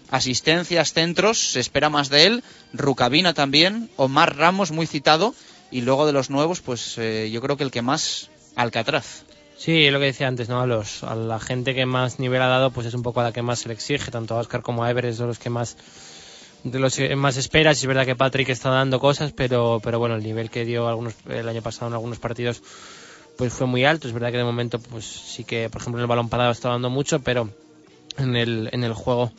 asistencias, 0.09 0.93
centros, 0.93 1.37
se 1.37 1.59
espera 1.59 1.89
más 1.89 2.09
de 2.09 2.25
él. 2.25 2.43
Rucabina 2.73 3.33
también, 3.33 3.89
Omar 3.97 4.37
Ramos 4.37 4.71
muy 4.71 4.87
citado. 4.87 5.35
Y 5.69 5.81
luego 5.81 6.05
de 6.05 6.13
los 6.13 6.29
nuevos, 6.29 6.61
pues 6.61 6.97
eh, 6.97 7.29
yo 7.29 7.41
creo 7.41 7.57
que 7.57 7.63
el 7.65 7.71
que 7.71 7.81
más, 7.81 8.29
Alcatraz. 8.55 9.23
Sí, 9.57 9.85
es 9.85 9.91
lo 9.91 9.99
que 9.99 10.05
decía 10.05 10.27
antes, 10.29 10.47
¿no? 10.47 10.61
A, 10.61 10.65
los, 10.67 11.03
a 11.03 11.13
la 11.15 11.39
gente 11.39 11.75
que 11.75 11.85
más 11.85 12.19
nivel 12.19 12.41
ha 12.41 12.47
dado, 12.47 12.71
pues 12.71 12.87
es 12.87 12.93
un 12.93 13.01
poco 13.03 13.19
a 13.19 13.23
la 13.23 13.33
que 13.33 13.41
más 13.41 13.59
se 13.59 13.67
le 13.67 13.73
exige, 13.73 14.09
tanto 14.11 14.35
a 14.35 14.39
Oscar 14.39 14.61
como 14.61 14.83
a 14.83 14.89
Ever, 14.91 15.05
es 15.07 15.17
de 15.17 15.25
los 15.25 15.39
que 15.39 15.49
más 15.49 15.75
de 16.63 16.79
los 16.79 16.95
que 16.95 17.15
más 17.15 17.35
esperas. 17.37 17.77
Y 17.77 17.81
es 17.81 17.87
verdad 17.87 18.05
que 18.05 18.15
Patrick 18.15 18.49
está 18.49 18.69
dando 18.69 18.99
cosas, 18.99 19.33
pero, 19.33 19.79
pero 19.83 19.99
bueno, 19.99 20.15
el 20.15 20.23
nivel 20.23 20.49
que 20.49 20.63
dio 20.63 20.87
algunos, 20.87 21.15
el 21.27 21.49
año 21.49 21.61
pasado 21.61 21.87
en 21.87 21.93
algunos 21.93 22.19
partidos 22.19 22.61
pues 23.38 23.53
fue 23.53 23.68
muy 23.68 23.85
alto. 23.85 24.07
Es 24.07 24.14
verdad 24.14 24.31
que 24.31 24.38
de 24.38 24.43
momento, 24.43 24.80
pues 24.80 25.05
sí 25.05 25.43
que, 25.43 25.69
por 25.69 25.81
ejemplo, 25.81 26.01
el 26.01 26.07
balón 26.07 26.30
parado 26.30 26.51
está 26.51 26.69
dando 26.69 26.89
mucho, 26.89 27.19
pero 27.19 27.49
en 28.18 28.35
el, 28.35 28.69
en 28.72 28.84
el 28.84 28.93
juego 28.93 29.31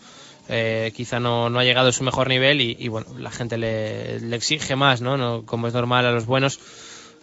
eh, 0.49 0.93
quizá 0.97 1.21
no, 1.21 1.51
no 1.51 1.59
ha 1.59 1.65
llegado 1.65 1.89
a 1.89 1.93
su 1.93 2.05
mejor 2.05 2.29
nivel 2.29 2.61
y, 2.61 2.77
y, 2.79 2.89
bueno, 2.89 3.07
la 3.19 3.31
gente 3.31 3.59
le, 3.59 4.21
le 4.21 4.37
exige 4.37 4.77
más, 4.77 5.01
¿no? 5.01 5.17
¿no? 5.17 5.45
Como 5.45 5.67
es 5.69 5.75
normal 5.75 6.07
a 6.07 6.13
los 6.13 6.27
buenos, 6.27 6.59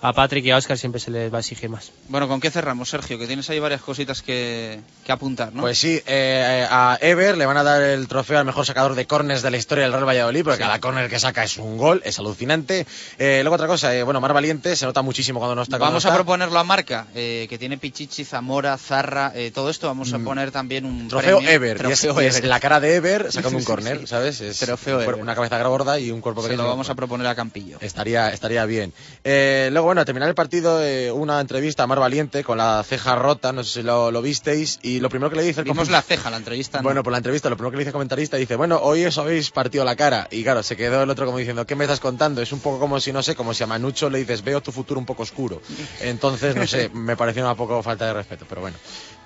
a 0.02 0.14
Patrick 0.14 0.46
y 0.46 0.52
a 0.52 0.58
Oscar 0.58 0.78
siempre 0.78 1.00
se 1.02 1.10
les 1.10 1.34
va 1.34 1.38
a 1.38 1.40
exigir 1.40 1.70
más. 1.70 1.92
Bueno, 2.10 2.28
¿con 2.28 2.40
qué 2.40 2.52
cerramos, 2.52 2.90
Sergio? 2.90 3.18
Que 3.18 3.26
tienes 3.28 3.50
ahí 3.50 3.60
varias 3.60 3.82
cositas 3.82 4.22
que, 4.22 4.80
que 5.04 5.12
apuntar, 5.12 5.52
¿no? 5.54 5.62
Pues 5.62 5.80
sí, 5.80 6.00
eh, 6.06 6.66
a 6.70 6.98
Ever 7.02 7.38
le 7.38 7.46
van 7.46 7.58
a 7.58 7.64
dar 7.64 7.82
el 7.82 8.08
trofeo 8.08 8.38
al 8.38 8.46
mejor 8.46 8.66
sacador 8.66 8.94
de 8.96 9.08
córners 9.08 9.42
de 9.42 9.50
la 9.52 9.58
historia 9.58 9.84
del 9.86 9.94
Real 9.94 10.06
Valladolid, 10.08 10.44
porque 10.44 10.60
cada 10.60 10.80
córner 10.80 11.10
que 11.10 11.18
saca 11.18 11.44
es 11.44 11.58
un 11.58 11.78
gol, 11.78 12.02
es 12.06 12.20
alucinante. 12.20 12.86
Eh, 13.18 13.40
luego 13.44 13.56
otra 13.56 13.68
cosa, 13.68 13.96
eh, 13.96 14.04
bueno, 14.04 14.22
Mar 14.22 14.34
Valiente 14.34 14.76
se 14.76 14.86
nota 14.86 15.02
muchísimo 15.02 15.40
cuando 15.40 15.56
no 15.56 15.62
está 15.64 15.78
Vamos 15.78 16.04
no 16.04 16.10
a 16.10 16.12
está. 16.12 16.16
proponerlo 16.16 16.60
a 16.60 16.64
Marca, 16.64 17.08
eh, 17.16 17.48
que 17.50 17.58
tiene 17.58 17.78
Pichichi, 17.78 18.26
Zamora, 18.26 18.78
Zarra, 18.78 19.32
eh, 19.34 19.52
todo 19.52 19.70
esto. 19.70 19.88
Vamos 19.88 20.14
a 20.14 20.20
poner 20.20 20.52
también 20.52 20.86
un 20.86 21.06
Mm. 21.06 21.08
Trofeo 21.08 21.38
premio. 21.38 21.52
Ever, 21.54 21.76
es, 21.92 22.00
Trofeo 22.02 22.22
y 22.22 22.26
es 22.28 22.38
Ever. 22.38 22.50
la 22.50 22.60
cara 22.60 22.80
de 22.80 22.96
Ever 22.96 23.32
sacando 23.32 23.58
un 23.58 23.64
Sí, 23.64 23.68
córner, 23.68 24.00
sí. 24.02 24.08
¿sabes? 24.08 24.42
Es 24.42 24.60
Trofeo 24.60 24.98
un 24.98 25.04
Ever. 25.04 25.16
una 25.16 25.36
cabeza 25.36 25.62
gorda 25.64 26.00
y 26.00 26.12
un 26.12 26.22
cuerpo 26.22 26.42
Se 26.42 26.48
pequeño. 26.50 26.64
lo 26.64 26.70
vamos 26.70 26.90
a 26.90 26.96
proponer 26.96 27.28
a 27.28 27.36
Campillo. 27.36 27.78
Estaría, 27.82 28.30
estaría 28.30 28.66
bien. 28.66 28.94
Eh, 29.24 29.70
luego, 29.72 29.85
bueno, 29.86 30.02
a 30.02 30.06
terminar 30.06 30.28
el 30.30 30.36
partido, 30.36 30.84
eh, 30.84 31.12
una 31.12 31.40
entrevista 31.40 31.84
a 31.84 31.88
Mar 31.88 32.00
Valiente 32.00 32.44
con 32.44 32.58
la 32.58 32.84
ceja 32.84 33.16
rota, 33.16 33.54
no 33.54 33.64
sé 33.64 33.80
si 33.80 33.84
lo, 33.84 34.12
lo 34.12 34.22
visteis, 34.22 34.80
y 34.82 35.00
lo 35.00 35.10
primero 35.10 35.30
que 35.30 35.38
le 35.38 35.44
dice 35.44 35.62
el 35.62 35.66
Vimos 35.66 35.88
comen- 35.88 35.92
la 35.92 36.02
ceja, 36.02 36.30
la 36.30 36.38
entrevista. 36.38 36.80
¿no? 36.80 36.84
Bueno, 36.84 37.04
por 37.04 37.12
la 37.12 37.18
entrevista, 37.18 37.50
lo 37.50 37.56
primero 37.56 37.72
que 37.72 37.78
le 37.78 37.82
dice 37.82 37.90
el 37.90 37.94
comentarista 37.94 38.38
dice, 38.38 38.56
bueno, 38.56 38.80
hoy 38.82 39.06
os 39.06 39.18
habéis 39.18 39.52
partido 39.52 39.86
la 39.86 39.96
cara. 39.96 40.28
Y 40.32 40.44
claro, 40.44 40.62
se 40.64 40.76
quedó 40.76 41.04
el 41.04 41.10
otro 41.10 41.26
como 41.26 41.38
diciendo, 41.38 41.66
¿qué 41.66 41.76
me 41.76 41.86
estás 41.86 42.00
contando? 42.00 42.42
Es 42.42 42.52
un 42.52 42.60
poco 42.60 42.80
como 42.80 43.00
si, 43.00 43.14
no 43.14 43.24
sé, 43.24 43.36
como 43.36 43.54
si 43.54 43.64
a 43.64 43.68
Manucho 43.68 44.10
le 44.10 44.20
dices, 44.20 44.44
veo 44.44 44.62
tu 44.62 44.72
futuro 44.72 45.00
un 45.00 45.06
poco 45.06 45.24
oscuro. 45.24 45.62
Entonces, 46.02 46.56
no 46.56 46.68
sé, 46.68 46.90
me 46.94 47.16
pareció 47.16 47.44
una 47.44 47.56
poco 47.56 47.82
falta 47.82 48.06
de 48.08 48.14
respeto, 48.14 48.46
pero 48.50 48.62
bueno. 48.62 48.78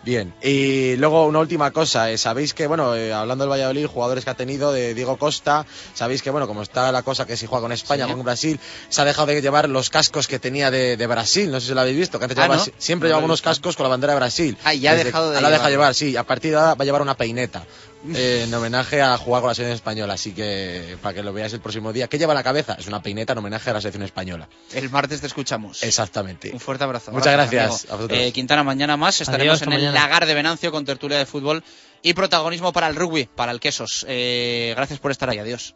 Bien, 0.01 0.33
y 0.41 0.95
luego 0.95 1.25
una 1.25 1.39
última 1.39 1.71
cosa, 1.71 2.09
eh, 2.09 2.17
sabéis 2.17 2.53
que, 2.53 2.67
bueno, 2.67 2.95
eh, 2.95 3.11
hablando 3.13 3.43
del 3.43 3.51
Valladolid, 3.51 3.85
jugadores 3.85 4.23
que 4.23 4.29
ha 4.29 4.33
tenido 4.33 4.71
de 4.71 4.93
Diego 4.93 5.17
Costa, 5.17 5.65
sabéis 5.93 6.21
que, 6.21 6.29
bueno, 6.29 6.47
como 6.47 6.61
está 6.61 6.89
la 6.93 7.03
cosa 7.03 7.25
que 7.27 7.35
si 7.35 7.47
juega 7.47 7.63
con 7.63 7.73
España, 7.73 8.05
Sí. 8.05 8.13
con 8.13 8.23
Brasil, 8.23 8.59
se 8.87 9.01
ha 9.01 9.05
dejado 9.05 9.27
de 9.27 9.41
llevar 9.41 9.67
los 9.67 9.89
cascos 9.89 10.27
que 10.29 10.39
tenía 10.39 10.71
de, 10.71 10.95
de 10.95 11.05
Brasil, 11.05 11.51
no 11.51 11.59
sé 11.59 11.67
si 11.67 11.73
lo 11.73 11.81
habéis 11.81 11.97
visto, 11.97 12.17
que 12.17 12.25
antes 12.25 12.37
Ah, 12.37 12.43
llevaba- 12.43 12.65
¿no? 12.65 12.71
siempre 12.77 13.09
No 13.09 13.15
llevaba 13.15 13.25
unos 13.25 13.41
cascos 13.41 13.75
con 13.75 13.83
la 13.83 13.89
bandera 13.89 14.13
de 14.13 14.19
Brasil. 14.19 14.57
Ah, 14.63 14.73
ya 14.73 14.91
ha 14.91 14.95
dejado 14.95 15.31
de 15.31 15.35
ahora 15.35 15.49
deja 15.49 15.63
llevarlo. 15.63 15.69
llevar, 15.75 15.95
sí, 15.95 16.15
a 16.15 16.23
partir 16.23 16.51
de 16.51 16.57
ahora 16.57 16.75
va 16.75 16.81
a 16.81 16.85
llevar 16.85 17.01
una 17.01 17.17
peineta. 17.17 17.65
Eh, 18.07 18.45
en 18.45 18.53
homenaje 18.53 19.01
a 19.01 19.17
jugar 19.17 19.41
con 19.41 19.49
la 19.49 19.55
selección 19.55 19.75
española, 19.75 20.13
así 20.13 20.31
que 20.33 20.97
para 21.01 21.13
que 21.13 21.23
lo 21.23 21.33
veáis 21.33 21.53
el 21.53 21.59
próximo 21.59 21.91
día. 21.91 22.07
¿Qué 22.07 22.17
lleva 22.17 22.33
en 22.33 22.37
la 22.37 22.43
cabeza? 22.43 22.75
Es 22.79 22.87
una 22.87 23.01
peineta 23.01 23.33
en 23.33 23.39
homenaje 23.39 23.69
a 23.69 23.73
la 23.73 23.81
selección 23.81 24.03
española. 24.03 24.47
El 24.73 24.89
martes 24.89 25.21
te 25.21 25.27
escuchamos. 25.27 25.83
Exactamente. 25.83 26.51
Un 26.53 26.59
fuerte 26.59 26.83
abrazo. 26.83 27.11
Muchas 27.11 27.33
gracias 27.33 27.87
a 27.89 27.95
vosotros. 27.95 28.19
Eh, 28.19 28.31
Quintana, 28.31 28.63
mañana 28.63 28.95
más 28.97 29.19
estaremos 29.21 29.61
Adiós, 29.61 29.73
en 29.73 29.85
el 29.85 29.93
lagar 29.93 30.25
de 30.25 30.33
Venancio 30.33 30.71
con 30.71 30.85
tertulia 30.85 31.17
de 31.17 31.25
fútbol 31.25 31.63
y 32.01 32.13
protagonismo 32.13 32.71
para 32.71 32.87
el 32.87 32.95
rugby, 32.95 33.25
para 33.25 33.51
el 33.51 33.59
quesos. 33.59 34.05
Eh, 34.07 34.73
gracias 34.75 34.99
por 34.99 35.11
estar 35.11 35.29
ahí. 35.29 35.39
Adiós. 35.39 35.75